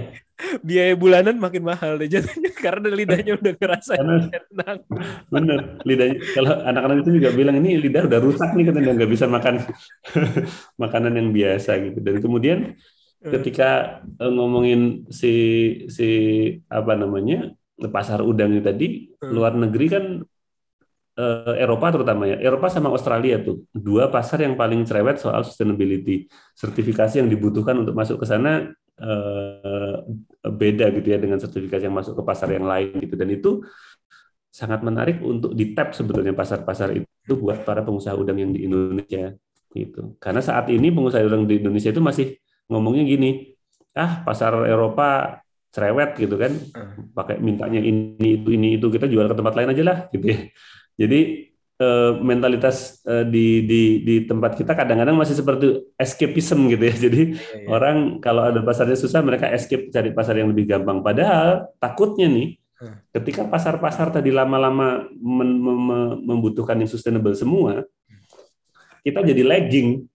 biaya 0.59 0.91
bulanan 0.91 1.39
makin 1.39 1.63
mahal 1.63 1.95
deh 1.95 2.11
jatuhnya 2.11 2.51
karena 2.67 2.91
lidahnya 2.91 3.39
udah 3.39 3.53
ngerasa 3.55 3.95
Karena- 3.95 4.27
enak. 4.27 4.77
bener. 5.31 5.59
Lidahnya 5.87 6.19
kalau 6.35 6.51
anak-anak 6.51 6.97
itu 6.99 7.23
juga 7.23 7.29
bilang 7.31 7.55
ini 7.63 7.79
lidah 7.79 8.11
udah 8.11 8.19
rusak 8.19 8.59
nih 8.59 8.65
katanya 8.67 8.91
nggak 8.99 9.07
bisa 9.07 9.25
makan 9.31 9.55
makanan 10.75 11.13
yang 11.15 11.29
biasa 11.31 11.71
gitu. 11.79 11.99
Dan 12.03 12.15
kemudian 12.19 12.59
ketika 13.23 14.03
eh, 14.19 14.27
ngomongin 14.27 15.07
si 15.09 15.33
si 15.87 16.09
apa 16.67 16.91
namanya 16.93 17.55
pasar 17.87 18.19
udang 18.19 18.51
ini 18.51 18.59
tadi 18.59 18.87
Hmm. 19.17 19.33
luar 19.33 19.55
negeri 19.55 19.85
kan 19.89 20.03
Eropa 21.57 21.89
terutama 21.89 22.29
ya. 22.29 22.37
Eropa 22.37 22.69
sama 22.69 22.93
Australia 22.93 23.41
tuh 23.41 23.65
dua 23.73 24.05
pasar 24.13 24.45
yang 24.45 24.53
paling 24.53 24.85
cerewet 24.85 25.17
soal 25.17 25.41
sustainability. 25.41 26.29
Sertifikasi 26.53 27.17
yang 27.17 27.25
dibutuhkan 27.25 27.73
untuk 27.81 27.97
masuk 27.97 28.21
ke 28.21 28.25
sana 28.29 28.69
eh, 29.01 29.95
beda 30.45 30.93
gitu 30.93 31.07
ya 31.09 31.17
dengan 31.17 31.41
sertifikasi 31.41 31.89
yang 31.89 31.97
masuk 31.97 32.21
ke 32.21 32.23
pasar 32.23 32.53
yang 32.53 32.69
lain 32.69 33.01
gitu. 33.01 33.17
Dan 33.17 33.33
itu 33.33 33.65
sangat 34.53 34.85
menarik 34.85 35.17
untuk 35.25 35.57
di 35.57 35.73
tap 35.73 35.97
sebetulnya 35.97 36.37
pasar-pasar 36.37 36.93
itu 36.93 37.33
buat 37.33 37.65
para 37.65 37.81
pengusaha 37.81 38.13
udang 38.13 38.37
yang 38.37 38.53
di 38.53 38.69
Indonesia 38.69 39.33
gitu. 39.73 40.13
Karena 40.21 40.45
saat 40.45 40.69
ini 40.69 40.93
pengusaha 40.93 41.25
udang 41.25 41.49
di 41.49 41.57
Indonesia 41.65 41.89
itu 41.89 42.01
masih 42.01 42.37
ngomongnya 42.69 43.09
gini 43.09 43.57
ah 43.97 44.21
pasar 44.21 44.53
Eropa 44.69 45.41
cerewet 45.73 46.13
gitu 46.13 46.37
kan. 46.37 46.53
Pakai 47.17 47.41
mintanya 47.41 47.81
ini 47.81 48.37
itu 48.37 48.53
ini 48.53 48.77
itu 48.77 48.85
kita 48.93 49.09
jual 49.09 49.25
ke 49.25 49.33
tempat 49.33 49.53
lain 49.57 49.73
aja 49.73 49.81
lah 49.81 49.97
gitu 50.13 50.29
ya 50.29 50.45
jadi 50.97 51.19
eh, 51.77 52.11
mentalitas 52.19 52.99
eh, 53.05 53.21
di 53.23 53.61
di 53.63 53.81
di 54.01 54.15
tempat 54.25 54.57
kita 54.57 54.73
kadang-kadang 54.73 55.13
masih 55.13 55.37
seperti 55.37 55.65
escapism 55.95 56.65
gitu 56.67 56.83
ya. 56.83 56.95
Jadi 57.05 57.21
Iya, 57.31 57.63
iya. 57.63 57.67
orang 57.69 58.17
kalau 58.17 58.49
ada 58.49 58.59
pasarnya 58.59 58.97
susah 58.97 59.21
mereka 59.21 59.47
escape 59.53 59.93
cari 59.93 60.09
pasar 60.09 60.41
yang 60.41 60.49
lebih 60.49 60.65
gampang. 60.65 60.99
Padahal 60.99 61.69
takutnya 61.77 62.27
nih 62.27 62.57
Hmm. 62.77 62.93
ketika 63.09 63.41
pasar-pasar 63.41 64.13
tadi 64.13 64.29
lama-lama 64.29 65.09
men- 65.17 65.57
mem- 65.57 65.81
mem- 65.81 66.17
membutuhkan 66.29 66.77
yang 66.77 66.85
sustainable 66.85 67.33
semua, 67.33 67.81
kita 69.01 69.25
jadi 69.25 69.41
lagging 69.41 70.05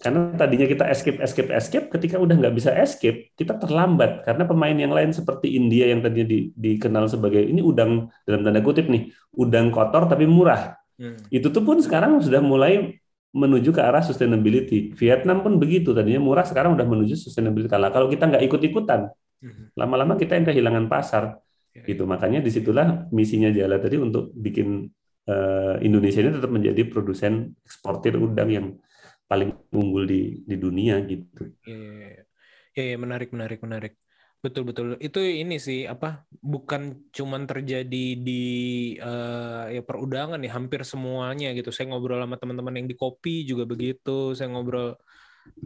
karena 0.00 0.32
tadinya 0.32 0.64
kita 0.64 0.88
escape 0.88 1.20
escape 1.20 1.50
escape 1.52 1.86
ketika 1.92 2.16
udah 2.16 2.32
nggak 2.40 2.54
bisa 2.56 2.72
escape 2.72 3.36
kita 3.36 3.60
terlambat. 3.60 4.24
Karena 4.24 4.48
pemain 4.48 4.72
yang 4.72 4.90
lain 4.96 5.12
seperti 5.12 5.54
India 5.54 5.92
yang 5.92 6.00
tadinya 6.00 6.24
di- 6.24 6.50
dikenal 6.56 7.06
sebagai 7.06 7.44
ini 7.44 7.60
udang 7.60 8.08
dalam 8.24 8.40
tanda 8.40 8.64
kutip 8.64 8.88
nih 8.88 9.12
udang 9.36 9.68
kotor 9.68 10.08
tapi 10.08 10.24
murah. 10.24 10.76
Hmm. 11.00 11.16
itu 11.32 11.48
tuh 11.48 11.64
pun 11.64 11.80
sekarang 11.80 12.20
sudah 12.20 12.44
mulai 12.44 13.00
menuju 13.32 13.72
ke 13.72 13.80
arah 13.80 14.04
sustainability. 14.04 14.92
Vietnam 14.92 15.40
pun 15.40 15.56
begitu 15.56 15.96
tadinya 15.96 16.20
murah 16.20 16.44
sekarang 16.44 16.76
udah 16.76 16.84
menuju 16.84 17.16
sustainability. 17.16 17.72
Kalau 17.72 17.88
kalau 17.88 18.08
kita 18.12 18.28
nggak 18.28 18.44
ikut 18.44 18.60
ikutan 18.68 19.08
Mhm. 19.40 19.72
lama-lama 19.80 20.20
kita 20.20 20.36
yang 20.36 20.44
kehilangan 20.44 20.92
pasar. 20.92 21.40
Iya, 21.72 21.88
gitu. 21.88 22.04
Makanya 22.04 22.44
di 22.44 22.52
situlah 22.52 23.08
misinya 23.08 23.48
Jala 23.48 23.80
tadi 23.80 23.96
untuk 23.96 24.28
bikin 24.36 24.92
eh, 25.30 25.76
Indonesia 25.86 26.20
ini 26.20 26.32
tetap 26.36 26.50
menjadi 26.50 26.82
produsen 26.90 27.54
eksportir 27.62 28.18
udang 28.18 28.50
yang 28.50 28.66
paling 29.30 29.50
unggul 29.78 30.04
di 30.12 30.16
di 30.50 30.54
dunia 30.64 30.94
gitu 31.10 31.42
Iya, 31.68 32.26
iya, 32.74 32.82
iya, 32.88 32.96
menarik, 33.04 33.28
menarik, 33.34 33.58
menarik. 33.66 33.92
Betul, 34.44 34.62
betul. 34.68 34.86
Itu 35.06 35.18
ini 35.20 35.54
sih 35.66 35.78
apa? 35.92 36.06
Bukan 36.52 37.12
cuman 37.16 37.42
terjadi 37.50 37.96
di 38.26 38.32
eh, 38.96 39.64
ya 39.76 39.80
perudangan 39.88 40.40
ya, 40.44 40.50
hampir 40.56 40.80
semuanya 40.92 41.46
gitu. 41.56 41.68
Saya 41.74 41.86
ngobrol 41.92 42.20
sama 42.24 42.36
teman-teman 42.40 42.74
yang 42.78 42.88
di 42.92 42.96
kopi 43.02 43.30
juga 43.50 43.64
begitu. 43.72 44.10
Saya 44.36 44.48
ngobrol 44.52 44.96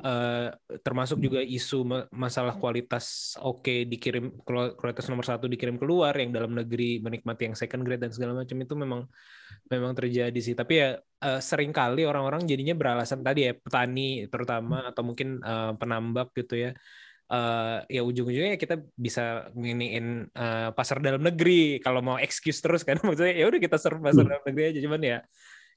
eh, 0.07 0.49
termasuk 0.87 1.19
juga 1.27 1.41
isu 1.57 1.77
ma- 1.91 2.09
masalah 2.25 2.55
kualitas 2.63 3.37
oke 3.41 3.73
dikirim 3.93 4.25
kelu- 4.47 4.75
kualitas 4.79 5.07
nomor 5.11 5.27
satu 5.31 5.47
dikirim 5.53 5.77
keluar 5.83 6.15
yang 6.23 6.31
dalam 6.37 6.53
negeri 6.59 6.85
menikmati 7.05 7.43
yang 7.49 7.57
second 7.61 7.83
grade 7.87 8.03
dan 8.05 8.13
segala 8.15 8.33
macam 8.43 8.57
itu 8.65 8.75
memang 8.85 9.03
memang 9.73 9.93
terjadi 9.99 10.39
sih. 10.47 10.55
Tapi 10.57 10.73
ya 10.81 10.89
eh, 11.01 11.41
sering 11.41 11.71
kali 11.73 12.05
orang-orang 12.11 12.43
jadinya 12.51 12.75
beralasan 12.77 13.21
tadi 13.27 13.49
ya 13.49 13.53
petani 13.57 14.29
terutama 14.33 14.91
atau 14.91 15.03
mungkin 15.09 15.29
eh, 15.41 15.73
penambak 15.81 16.29
gitu 16.39 16.55
ya. 16.65 16.71
Eh, 17.25 17.79
ya 17.89 18.01
ujung-ujungnya 18.05 18.61
kita 18.61 18.75
bisa 18.95 19.49
nginiin 19.57 20.07
eh, 20.37 20.69
pasar 20.77 21.01
dalam 21.01 21.25
negeri 21.25 21.81
kalau 21.85 22.01
mau 22.05 22.17
excuse 22.21 22.61
terus 22.61 22.85
kan 22.85 23.01
maksudnya 23.07 23.33
ya 23.33 23.45
udah 23.49 23.61
kita 23.63 23.77
serve 23.81 24.01
pasar 24.05 24.23
Hmm. 24.29 24.31
dalam 24.37 24.45
negeri 24.45 24.65
aja 24.71 24.81
cuman 24.85 25.01
ya 25.03 25.19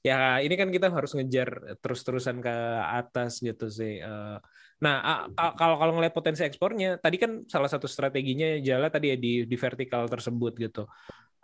ya 0.04 0.38
ini 0.44 0.54
kan 0.60 0.68
kita 0.70 0.86
harus 0.94 1.10
ngejar 1.16 1.48
terus-terusan 1.82 2.36
ke 2.44 2.54
atas 3.00 3.40
gitu 3.40 3.66
sih. 3.72 3.98
Eh, 4.04 4.38
Nah, 4.78 5.26
kalau 5.58 5.74
kalau 5.74 5.92
ngeliat 5.98 6.14
potensi 6.14 6.46
ekspornya, 6.46 7.02
tadi 7.02 7.18
kan 7.18 7.42
salah 7.50 7.66
satu 7.66 7.90
strateginya 7.90 8.62
Jala 8.62 8.86
tadi 8.94 9.10
ya 9.10 9.16
di 9.18 9.42
di 9.42 9.56
vertikal 9.58 10.06
tersebut 10.06 10.54
gitu 10.54 10.86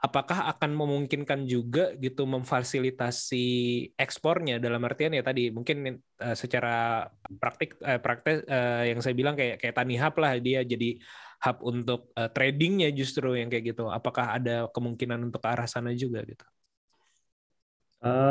apakah 0.05 0.39
akan 0.53 0.71
memungkinkan 0.81 1.41
juga 1.49 1.83
gitu 2.05 2.23
memfasilitasi 2.35 3.45
ekspornya? 3.97 4.55
Dalam 4.65 4.83
artian 4.89 5.17
ya 5.17 5.23
tadi 5.25 5.49
mungkin 5.57 5.77
eh, 6.25 6.37
secara 6.43 6.71
praktik 7.41 7.71
eh, 7.81 8.01
praktek 8.05 8.37
eh, 8.45 8.83
yang 8.93 9.01
saya 9.05 9.15
bilang 9.21 9.35
kayak 9.39 9.57
kayak 9.61 9.75
tani 9.79 9.95
hub 10.03 10.15
lah 10.23 10.33
dia 10.47 10.61
jadi 10.73 10.89
hub 11.45 11.57
untuk 11.71 12.01
tradingnya 12.37 12.89
justru 13.01 13.37
yang 13.41 13.49
kayak 13.53 13.65
gitu. 13.77 13.85
Apakah 13.89 14.27
ada 14.41 14.69
kemungkinan 14.75 15.21
untuk 15.29 15.41
ke 15.45 15.49
arah 15.53 15.69
sana 15.69 15.91
juga 15.97 16.21
gitu? 16.25 16.45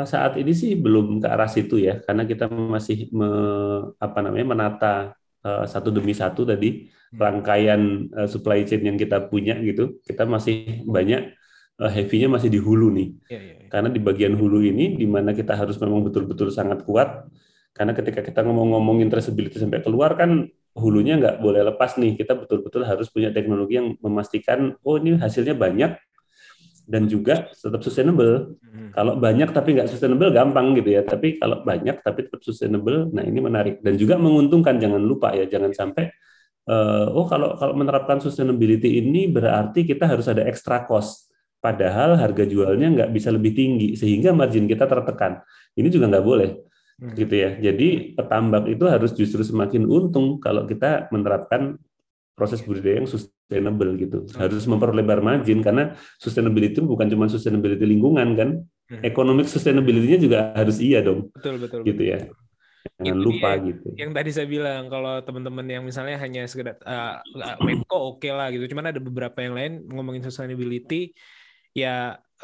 Saat 0.06 0.38
ini 0.38 0.54
sih 0.54 0.78
belum 0.78 1.18
ke 1.18 1.26
arah 1.26 1.50
situ 1.50 1.82
ya 1.82 1.98
karena 2.06 2.22
kita 2.22 2.46
masih 2.46 3.10
me- 3.10 3.90
apa 3.98 4.18
namanya 4.22 4.46
menata 4.54 4.94
satu 5.66 5.90
demi 5.90 6.14
satu 6.14 6.46
tadi 6.46 6.88
rangkaian 7.18 7.80
eh, 8.10 8.28
supply 8.30 8.62
chain 8.66 8.82
yang 8.86 8.98
kita 8.98 9.26
punya 9.30 9.54
gitu. 9.62 9.98
Kita 10.06 10.22
masih 10.26 10.82
banyak 10.86 11.34
eh, 11.80 11.90
heavy-nya 11.90 12.28
masih 12.30 12.50
di 12.52 12.60
hulu 12.62 12.92
nih. 12.94 13.08
Ya, 13.30 13.40
ya, 13.40 13.54
ya. 13.58 13.68
karena 13.72 13.88
di 13.90 14.00
bagian 14.02 14.34
hulu 14.38 14.62
ini 14.62 14.94
di 14.94 15.06
mana 15.08 15.34
kita 15.34 15.58
harus 15.58 15.74
memang 15.82 16.06
betul-betul 16.06 16.54
sangat 16.54 16.86
kuat 16.86 17.26
karena 17.74 17.90
ketika 17.90 18.22
kita 18.22 18.46
ngomong-ngomongin 18.46 19.10
traceability 19.10 19.58
sampai 19.58 19.82
keluar 19.82 20.14
kan 20.14 20.46
hulunya 20.78 21.18
nggak 21.18 21.42
boleh 21.42 21.66
lepas 21.66 21.98
nih. 21.98 22.14
Kita 22.14 22.38
betul-betul 22.38 22.86
harus 22.86 23.10
punya 23.10 23.34
teknologi 23.34 23.78
yang 23.82 23.98
memastikan 23.98 24.78
oh 24.86 24.94
ini 24.98 25.18
hasilnya 25.18 25.58
banyak 25.58 25.98
dan 26.86 27.10
juga 27.10 27.50
tetap 27.50 27.80
sustainable. 27.82 28.60
Mhm. 28.62 28.92
kalau 28.94 29.18
banyak 29.18 29.50
tapi 29.50 29.74
nggak 29.74 29.90
sustainable 29.90 30.30
gampang 30.30 30.78
gitu 30.78 30.94
ya. 30.94 31.02
Tapi 31.02 31.42
kalau 31.42 31.66
banyak 31.66 31.98
tapi 31.98 32.30
tetap 32.30 32.42
sustainable 32.46 33.10
nah 33.10 33.26
ini 33.26 33.42
menarik. 33.42 33.82
Dan 33.82 33.98
juga 33.98 34.14
menguntungkan 34.22 34.78
jangan 34.78 35.02
lupa 35.02 35.34
ya 35.34 35.50
jangan 35.50 35.74
sampai 35.74 36.14
eh, 36.70 37.06
oh 37.10 37.26
kalau 37.26 37.58
kalau 37.58 37.74
menerapkan 37.74 38.22
sustainability 38.22 39.02
ini 39.02 39.26
berarti 39.26 39.82
kita 39.82 40.06
harus 40.06 40.30
ada 40.30 40.46
extra 40.46 40.86
cost 40.86 41.33
padahal 41.64 42.20
harga 42.20 42.44
jualnya 42.44 42.92
nggak 42.92 43.10
bisa 43.16 43.32
lebih 43.32 43.56
tinggi 43.56 43.96
sehingga 43.96 44.36
margin 44.36 44.68
kita 44.68 44.84
tertekan. 44.84 45.40
Ini 45.72 45.88
juga 45.88 46.12
nggak 46.12 46.26
boleh 46.26 46.50
Hmm. 46.94 47.10
gitu 47.18 47.34
ya. 47.34 47.58
Jadi 47.58 48.14
petambak 48.14 48.70
itu 48.70 48.86
harus 48.86 49.10
justru 49.18 49.42
semakin 49.42 49.82
untung 49.82 50.38
kalau 50.38 50.62
kita 50.62 51.10
menerapkan 51.10 51.74
proses 52.38 52.62
budidaya 52.62 53.02
yang 53.02 53.10
sustainable 53.10 53.98
gitu. 53.98 54.22
Harus 54.38 54.62
memperlebar 54.70 55.18
margin 55.18 55.58
karena 55.58 55.98
sustainability 56.22 56.78
itu 56.78 56.86
bukan 56.86 57.10
cuma 57.10 57.26
sustainability 57.26 57.82
lingkungan 57.82 58.28
kan? 58.38 58.50
Hmm. 58.84 59.00
economic 59.00 59.48
sustainability-nya 59.48 60.20
juga 60.20 60.38
harus 60.52 60.76
iya 60.76 61.00
dong 61.00 61.32
betul 61.32 61.56
betul 61.56 61.80
gitu 61.82 62.04
ya. 62.04 62.28
Jangan 63.00 63.16
Itu 63.16 63.26
lupa 63.26 63.50
dia. 63.56 63.64
gitu. 63.72 63.86
yang 63.96 64.12
tadi 64.12 64.30
saya 64.30 64.44
bilang 64.46 64.86
kalau 64.86 65.24
teman-teman 65.24 65.64
yang 65.66 65.82
misalnya 65.82 66.20
hanya 66.20 66.44
sekedar 66.44 66.76
uh, 66.84 67.16
Medco 67.64 67.96
oke 68.12 68.28
lah 68.28 68.52
gitu. 68.52 68.68
Cuman 68.70 68.92
ada 68.92 69.00
beberapa 69.00 69.40
yang 69.40 69.56
lain 69.56 69.72
ngomongin 69.88 70.20
sustainability 70.22 71.10
ya 71.80 71.88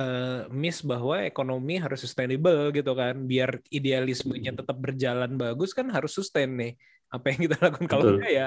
eh, 0.01 0.49
miss 0.63 0.79
bahwa 0.91 1.15
ekonomi 1.31 1.73
harus 1.85 1.99
sustainable 2.05 2.59
gitu 2.77 2.91
kan. 3.01 3.15
Biar 3.31 3.51
idealismenya 3.77 4.51
tetap 4.59 4.77
berjalan 4.85 5.31
bagus 5.43 5.71
kan 5.79 5.87
harus 5.95 6.13
sustain 6.19 6.51
nih. 6.61 6.71
Apa 7.15 7.25
yang 7.33 7.41
kita 7.47 7.57
lakukan? 7.67 7.89
Kalau 7.91 8.05
enggak 8.15 8.31
ya 8.39 8.47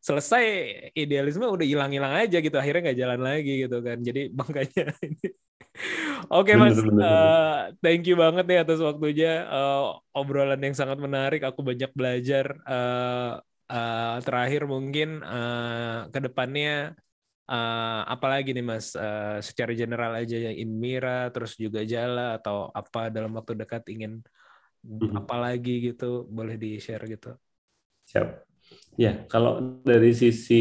selesai 0.00 0.44
idealisme 0.96 1.44
udah 1.54 1.66
hilang-hilang 1.70 2.14
aja 2.20 2.36
gitu. 2.44 2.56
Akhirnya 2.60 2.80
nggak 2.90 3.00
jalan 3.02 3.20
lagi 3.28 3.50
gitu 3.64 3.76
kan. 3.86 3.98
Jadi 4.08 4.20
makanya 4.40 4.82
ini. 5.06 5.26
Oke 6.30 6.52
Bener, 6.52 6.60
mas, 6.62 6.78
bener, 6.86 7.06
bener. 7.08 7.32
Eh, 7.32 7.54
thank 7.82 8.02
you 8.08 8.14
banget 8.22 8.44
nih 8.48 8.58
atas 8.62 8.78
waktunya. 8.88 9.28
Eh, 9.54 9.80
obrolan 10.18 10.60
yang 10.66 10.76
sangat 10.80 10.98
menarik. 11.06 11.40
Aku 11.48 11.60
banyak 11.68 11.90
belajar. 11.98 12.46
Eh, 12.70 13.30
eh, 13.72 14.14
terakhir 14.26 14.62
mungkin 14.74 15.08
eh, 15.22 15.98
ke 16.12 16.18
eh, 17.52 18.00
apalagi 18.14 18.48
nih 18.56 18.64
mas, 18.70 18.86
Eh, 19.04 19.38
secara 19.48 19.72
general 19.80 20.12
aja 20.20 20.36
ya 20.46 20.50
Inmira, 20.62 21.10
terus 21.34 21.52
juga 21.64 21.80
Jala 21.92 22.20
atau 22.38 22.56
apa 22.80 22.98
dalam 23.14 23.30
waktu 23.38 23.52
dekat 23.60 23.82
ingin 23.94 24.12
Mhm. 25.00 25.16
apa 25.20 25.34
lagi 25.44 25.70
gitu, 25.86 26.04
boleh 26.36 26.54
di 26.62 26.68
share 26.84 27.04
gitu. 27.14 27.28
Siap. 28.10 28.28
Ya, 28.98 29.26
kalau 29.30 29.80
dari 29.86 30.12
sisi 30.14 30.54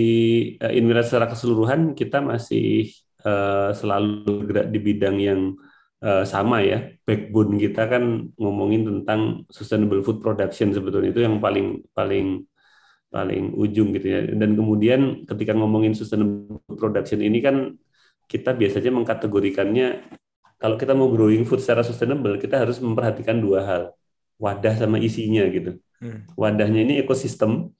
eh, 0.59 0.73
Inmira 0.79 1.01
secara 1.05 1.27
keseluruhan 1.31 1.93
kita 1.97 2.19
masih 2.23 2.89
eh, 3.25 3.69
selalu 3.75 4.45
bergerak 4.45 4.67
di 4.73 4.79
bidang 4.81 5.17
yang 5.21 5.41
eh, 6.03 6.23
sama 6.27 6.61
ya. 6.65 6.89
Backbone 7.07 7.57
kita 7.61 7.89
kan 7.91 8.03
ngomongin 8.39 8.83
tentang 8.89 9.21
sustainable 9.51 10.01
food 10.05 10.19
production 10.23 10.71
sebetulnya 10.75 11.11
itu 11.13 11.21
yang 11.27 11.37
paling 11.43 11.83
paling 11.93 12.45
paling 13.09 13.53
ujung 13.57 13.89
gitu 13.97 14.07
ya. 14.15 14.19
Dan 14.41 14.53
kemudian 14.59 15.25
ketika 15.29 15.53
ngomongin 15.57 15.93
sustainable 15.97 16.61
production 16.79 17.19
ini 17.25 17.39
kan 17.41 17.55
kita 18.29 18.53
biasanya 18.53 18.91
mengkategorikannya 18.93 19.87
kalau 20.61 20.75
kita 20.81 20.93
mau 20.93 21.09
growing 21.13 21.43
food 21.47 21.61
secara 21.63 21.81
sustainable 21.85 22.35
kita 22.37 22.61
harus 22.61 22.77
memperhatikan 22.83 23.37
dua 23.41 23.59
hal, 23.65 23.83
wadah 24.41 24.75
sama 24.77 24.97
isinya 25.01 25.43
gitu 25.49 25.79
Hmm. 26.01 26.39
wadahnya 26.39 26.81
ini 26.87 26.93
ekosistem 27.03 27.71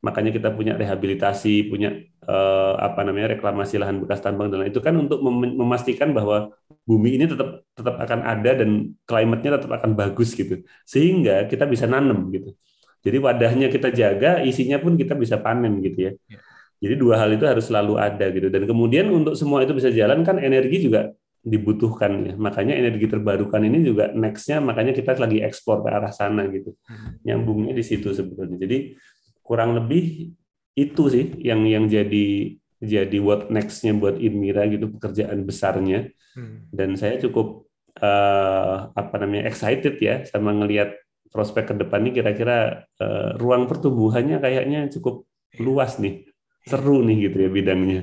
makanya 0.00 0.30
kita 0.32 0.48
punya 0.56 0.72
rehabilitasi 0.80 1.68
punya 1.68 1.88
eh, 2.24 2.74
apa 2.80 3.00
namanya 3.04 3.36
reklamasi 3.36 3.76
lahan 3.76 4.00
bekas 4.00 4.20
tambang 4.24 4.48
dan 4.48 4.64
lain 4.64 4.72
itu 4.72 4.80
kan 4.80 4.96
untuk 4.96 5.20
mem- 5.20 5.56
memastikan 5.60 6.16
bahwa 6.16 6.48
bumi 6.88 7.20
ini 7.20 7.24
tetap 7.28 7.64
tetap 7.76 7.94
akan 8.00 8.20
ada 8.24 8.50
dan 8.64 8.70
klimatnya 9.04 9.60
tetap 9.60 9.70
akan 9.76 9.92
bagus 10.00 10.32
gitu 10.32 10.64
sehingga 10.88 11.44
kita 11.52 11.68
bisa 11.68 11.84
nanam 11.84 12.32
gitu 12.32 12.56
jadi 13.00 13.16
wadahnya 13.18 13.66
kita 13.68 13.88
jaga 13.90 14.44
isinya 14.44 14.76
pun 14.80 14.96
kita 14.96 15.16
bisa 15.16 15.36
panen 15.40 15.80
gitu 15.80 16.10
ya 16.10 16.12
Ya. 16.28 16.38
jadi 16.80 16.94
dua 16.96 17.20
hal 17.20 17.32
itu 17.36 17.44
harus 17.44 17.68
selalu 17.68 17.94
ada 18.00 18.26
gitu 18.30 18.48
dan 18.48 18.64
kemudian 18.64 19.08
untuk 19.08 19.34
semua 19.36 19.60
itu 19.64 19.72
bisa 19.72 19.88
jalan 19.92 20.24
kan 20.24 20.36
energi 20.40 20.88
juga 20.88 21.12
dibutuhkan 21.40 22.12
ya 22.28 22.34
makanya 22.36 22.76
energi 22.76 23.08
terbarukan 23.08 23.64
ini 23.64 23.80
juga 23.80 24.12
nextnya 24.12 24.60
makanya 24.60 24.92
kita 24.92 25.16
lagi 25.16 25.40
ekspor 25.40 25.80
ke 25.80 25.88
arah 25.88 26.12
sana 26.12 26.44
gitu 26.52 26.76
Hmm. 26.84 27.16
nyambungnya 27.24 27.72
di 27.72 27.80
situ 27.80 28.12
sebetulnya. 28.12 28.60
Jadi 28.60 28.92
kurang 29.40 29.72
lebih 29.72 30.30
itu 30.76 31.02
sih 31.08 31.40
yang 31.40 31.64
yang 31.64 31.88
jadi 31.88 32.54
jadi 32.80 33.18
what 33.20 33.48
next-nya 33.48 33.92
buat 33.96 34.16
Inmira 34.20 34.68
gitu 34.68 34.92
pekerjaan 34.92 35.44
besarnya 35.44 36.12
Hmm. 36.36 36.68
dan 36.70 36.94
saya 36.94 37.16
cukup 37.18 37.64
eh, 38.00 38.76
apa 38.94 39.14
namanya 39.18 39.48
excited 39.50 39.98
ya 39.98 40.22
sama 40.24 40.54
ngelihat 40.54 40.94
prospek 41.30 41.64
ke 41.70 41.74
depan 41.86 42.00
ini 42.04 42.10
kira-kira 42.18 42.84
eh, 42.98 43.30
ruang 43.38 43.64
pertumbuhannya 43.70 44.38
kayaknya 44.42 44.90
cukup 44.94 45.26
luas 45.62 45.98
nih, 46.02 46.26
seru 46.66 47.02
nih 47.06 47.30
gitu 47.30 47.36
ya 47.46 47.48
bidangnya. 47.50 48.00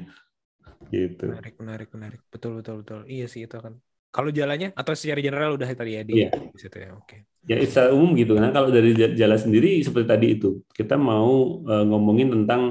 Gitu. 0.88 1.26
Menarik, 1.28 1.56
menarik, 1.60 1.90
menarik. 1.92 2.20
Betul, 2.32 2.52
betul, 2.64 2.76
betul. 2.82 3.00
Iya 3.12 3.26
sih 3.28 3.44
itu 3.44 3.58
kan. 3.60 3.74
Kalau 4.08 4.30
jalannya 4.32 4.72
atau 4.72 4.94
secara 4.96 5.20
general 5.20 5.60
udah 5.60 5.68
tadi 5.76 5.92
ya 6.00 6.02
di, 6.08 6.14
Iya. 6.24 6.30
situ 6.56 6.78
ya. 6.80 6.90
Oke. 6.96 7.28
Ya 7.48 7.56
secara 7.64 7.92
umum 7.96 8.16
gitu. 8.16 8.36
Nah 8.40 8.52
kalau 8.56 8.72
dari 8.72 8.92
Ja- 8.96 9.14
Jala 9.14 9.36
sendiri 9.40 9.80
seperti 9.84 10.08
tadi 10.08 10.28
itu, 10.40 10.64
kita 10.72 10.96
mau 10.96 11.64
eh, 11.68 11.84
ngomongin 11.88 12.28
tentang 12.34 12.62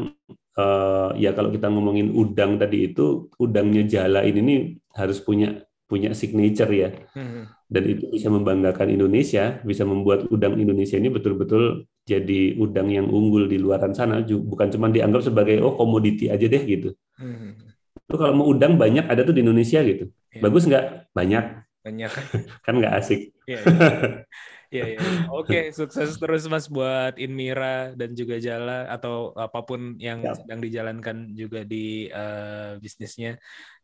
eh, 0.57 1.09
ya 1.20 1.31
kalau 1.37 1.53
kita 1.53 1.69
ngomongin 1.69 2.12
udang 2.12 2.57
tadi 2.57 2.89
itu, 2.93 3.28
udangnya 3.37 3.85
Jala 3.85 4.24
ini 4.24 4.41
nih 4.41 4.59
harus 4.97 5.20
punya 5.20 5.61
punya 5.87 6.11
signature 6.16 6.73
ya. 6.73 6.89
Hmm. 7.15 7.56
Dan 7.67 7.83
itu 7.83 8.07
bisa 8.11 8.31
membanggakan 8.31 8.95
Indonesia, 8.95 9.59
bisa 9.67 9.83
membuat 9.83 10.31
udang 10.31 10.55
Indonesia 10.55 10.95
ini 10.95 11.11
betul-betul 11.11 11.87
jadi 12.07 12.55
udang 12.63 12.89
yang 12.95 13.11
unggul 13.11 13.51
di 13.51 13.59
luaran 13.59 13.91
sana, 13.91 14.23
bukan 14.23 14.71
cuma 14.71 14.87
dianggap 14.87 15.27
sebagai 15.27 15.59
oh 15.67 15.75
komoditi 15.75 16.31
aja 16.31 16.47
deh 16.47 16.63
gitu. 16.63 16.95
Hmm. 17.19 17.59
Itu 18.07 18.15
kalau 18.15 18.33
mau 18.39 18.47
udang 18.47 18.79
banyak 18.79 19.11
ada 19.11 19.27
tuh 19.27 19.35
di 19.35 19.43
Indonesia 19.43 19.83
gitu. 19.83 20.07
Iya. 20.31 20.41
Bagus 20.47 20.63
nggak? 20.71 20.85
Banyak, 21.11 21.45
Banyak 21.83 22.11
kan. 22.67 22.75
nggak 22.79 22.95
asik. 23.03 23.35
Iya, 23.51 23.59
iya. 23.63 23.91
Iya, 24.77 24.85
iya. 24.93 25.01
Oke, 25.32 25.57
sukses 25.78 26.11
terus 26.20 26.43
Mas 26.53 26.66
buat 26.77 27.12
Inmira 27.24 27.97
dan 28.01 28.11
juga 28.20 28.36
Jala 28.47 28.85
atau 28.94 29.32
apa 29.44 29.59
pun 29.69 29.81
yang 29.97 30.20
Siap. 30.20 30.36
sedang 30.44 30.61
dijalankan 30.61 31.16
juga 31.40 31.59
di 31.65 31.77
eh, 32.12 32.77
bisnisnya. 32.85 33.31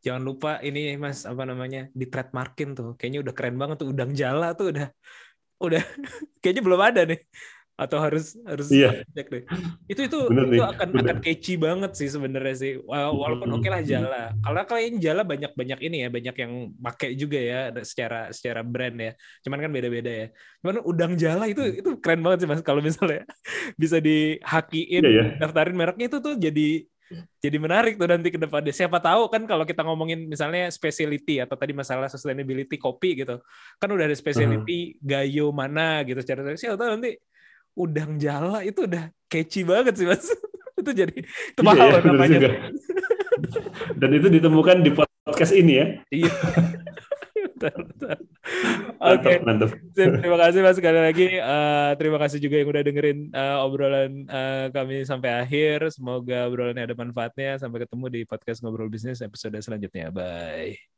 Jangan 0.05 0.23
lupa 0.28 0.48
ini 0.60 1.01
Mas 1.01 1.24
apa 1.24 1.43
namanya 1.48 1.89
di 2.01 2.05
trademarkin 2.12 2.69
tuh. 2.78 2.89
Kayaknya 3.01 3.19
udah 3.24 3.35
keren 3.36 3.56
banget 3.60 3.77
tuh 3.81 3.89
udang 3.94 4.12
Jala 4.20 4.47
tuh 4.59 4.66
udah 4.73 4.86
udah 5.64 5.82
kayaknya 6.43 6.62
belum 6.66 6.82
ada 6.89 7.01
nih. 7.10 7.19
Atau 7.83 7.99
harus 7.99 8.39
harus 8.47 8.71
Iya. 8.71 9.03
cek 9.11 9.27
deh. 9.27 9.43
Itu 9.91 10.01
itu 10.07 10.19
Bener 10.31 10.47
itu 10.47 10.55
nih, 10.55 10.63
akan 10.63 10.89
bener. 10.95 11.03
akan 11.03 11.17
catchy 11.21 11.55
banget 11.59 11.93
sih 11.99 12.07
sebenarnya 12.07 12.55
sih. 12.55 12.73
Wa- 12.79 13.11
Walaupun 13.11 13.49
Hmm. 13.51 13.57
oke 13.59 13.69
lah 13.69 13.83
Jala. 13.83 14.25
Kalau 14.39 14.63
kalian 14.63 14.95
Jala 15.03 15.23
banyak-banyak 15.27 15.79
ini 15.83 15.97
ya, 16.03 16.09
banyak 16.09 16.37
yang 16.39 16.53
pakai 16.79 17.19
juga 17.19 17.39
ya 17.43 17.61
secara 17.83 18.31
secara 18.31 18.63
brand 18.63 18.95
ya. 18.95 19.13
Cuman 19.43 19.59
kan 19.59 19.71
beda-beda 19.71 20.09
ya. 20.09 20.27
Cuman 20.63 20.79
udang 20.87 21.13
jala 21.19 21.51
itu 21.51 21.59
itu 21.67 21.99
keren 21.99 22.23
banget 22.23 22.47
sih 22.47 22.49
mas 22.49 22.63
kalau 22.63 22.79
misalnya 22.79 23.27
bisa 23.83 23.99
dihakiin 23.99 25.03
Iya, 25.03 25.11
ya. 25.11 25.25
daftarin 25.43 25.75
mereknya 25.75 26.07
itu 26.07 26.19
tuh 26.19 26.39
jadi 26.39 26.87
jadi 27.45 27.59
menarik 27.61 28.01
tuh 28.01 28.09
nanti 28.09 28.33
ke 28.33 28.41
depannya. 28.41 28.73
Siapa 28.73 28.97
tahu 28.97 29.29
kan 29.29 29.45
kalau 29.45 29.69
kita 29.69 29.85
ngomongin 29.85 30.25
misalnya 30.25 30.73
specialty 30.73 31.45
atau 31.45 31.61
tadi 31.61 31.77
masalah 31.77 32.09
sustainability 32.09 32.81
kopi 32.81 33.21
gitu. 33.21 33.37
Kan 33.77 33.89
udah 33.93 34.09
ada 34.09 34.17
specialty 34.17 34.97
gayo 34.97 35.53
mana 35.53 36.01
gitu 36.09 36.25
secara 36.25 36.55
siapa 36.57 36.81
tahu 36.81 36.89
nanti 36.97 37.13
udang 37.73 38.20
jala 38.20 38.61
itu 38.65 38.85
udah 38.85 39.09
catchy 39.28 39.65
banget 39.65 39.94
sih 39.97 40.07
mas. 40.09 40.27
itu 40.82 40.90
jadi 40.90 41.15
itu 41.23 41.61
Iya, 41.62 41.66
mahal 41.66 41.89
ya, 41.89 42.01
namanya. 42.03 42.39
Dan 43.97 44.11
itu 44.19 44.28
ditemukan 44.28 44.82
di 44.82 44.90
podcast 44.93 45.53
ini 45.55 45.73
ya. 45.78 45.86
Iya. 46.11 46.32
Oke. 49.03 49.39
Sip, 49.94 50.11
terima 50.19 50.39
kasih 50.39 50.61
mas 50.66 50.77
sekali 50.78 50.99
lagi. 50.99 51.27
Eh, 51.39 51.90
terima 51.94 52.19
kasih 52.19 52.39
juga 52.43 52.59
yang 52.59 52.69
udah 52.74 52.82
dengerin 52.82 53.19
eh, 53.31 53.57
obrolan 53.62 54.12
eh, 54.27 54.66
kami 54.74 55.07
sampai 55.07 55.31
akhir. 55.47 55.94
Semoga 55.94 56.51
obrolannya 56.51 56.90
ada 56.90 56.99
manfaatnya. 56.99 57.62
Sampai 57.62 57.86
ketemu 57.86 58.07
di 58.11 58.20
podcast 58.27 58.66
ngobrol 58.66 58.90
bisnis 58.90 59.23
episode 59.23 59.55
selanjutnya. 59.62 60.11
Bye. 60.11 60.91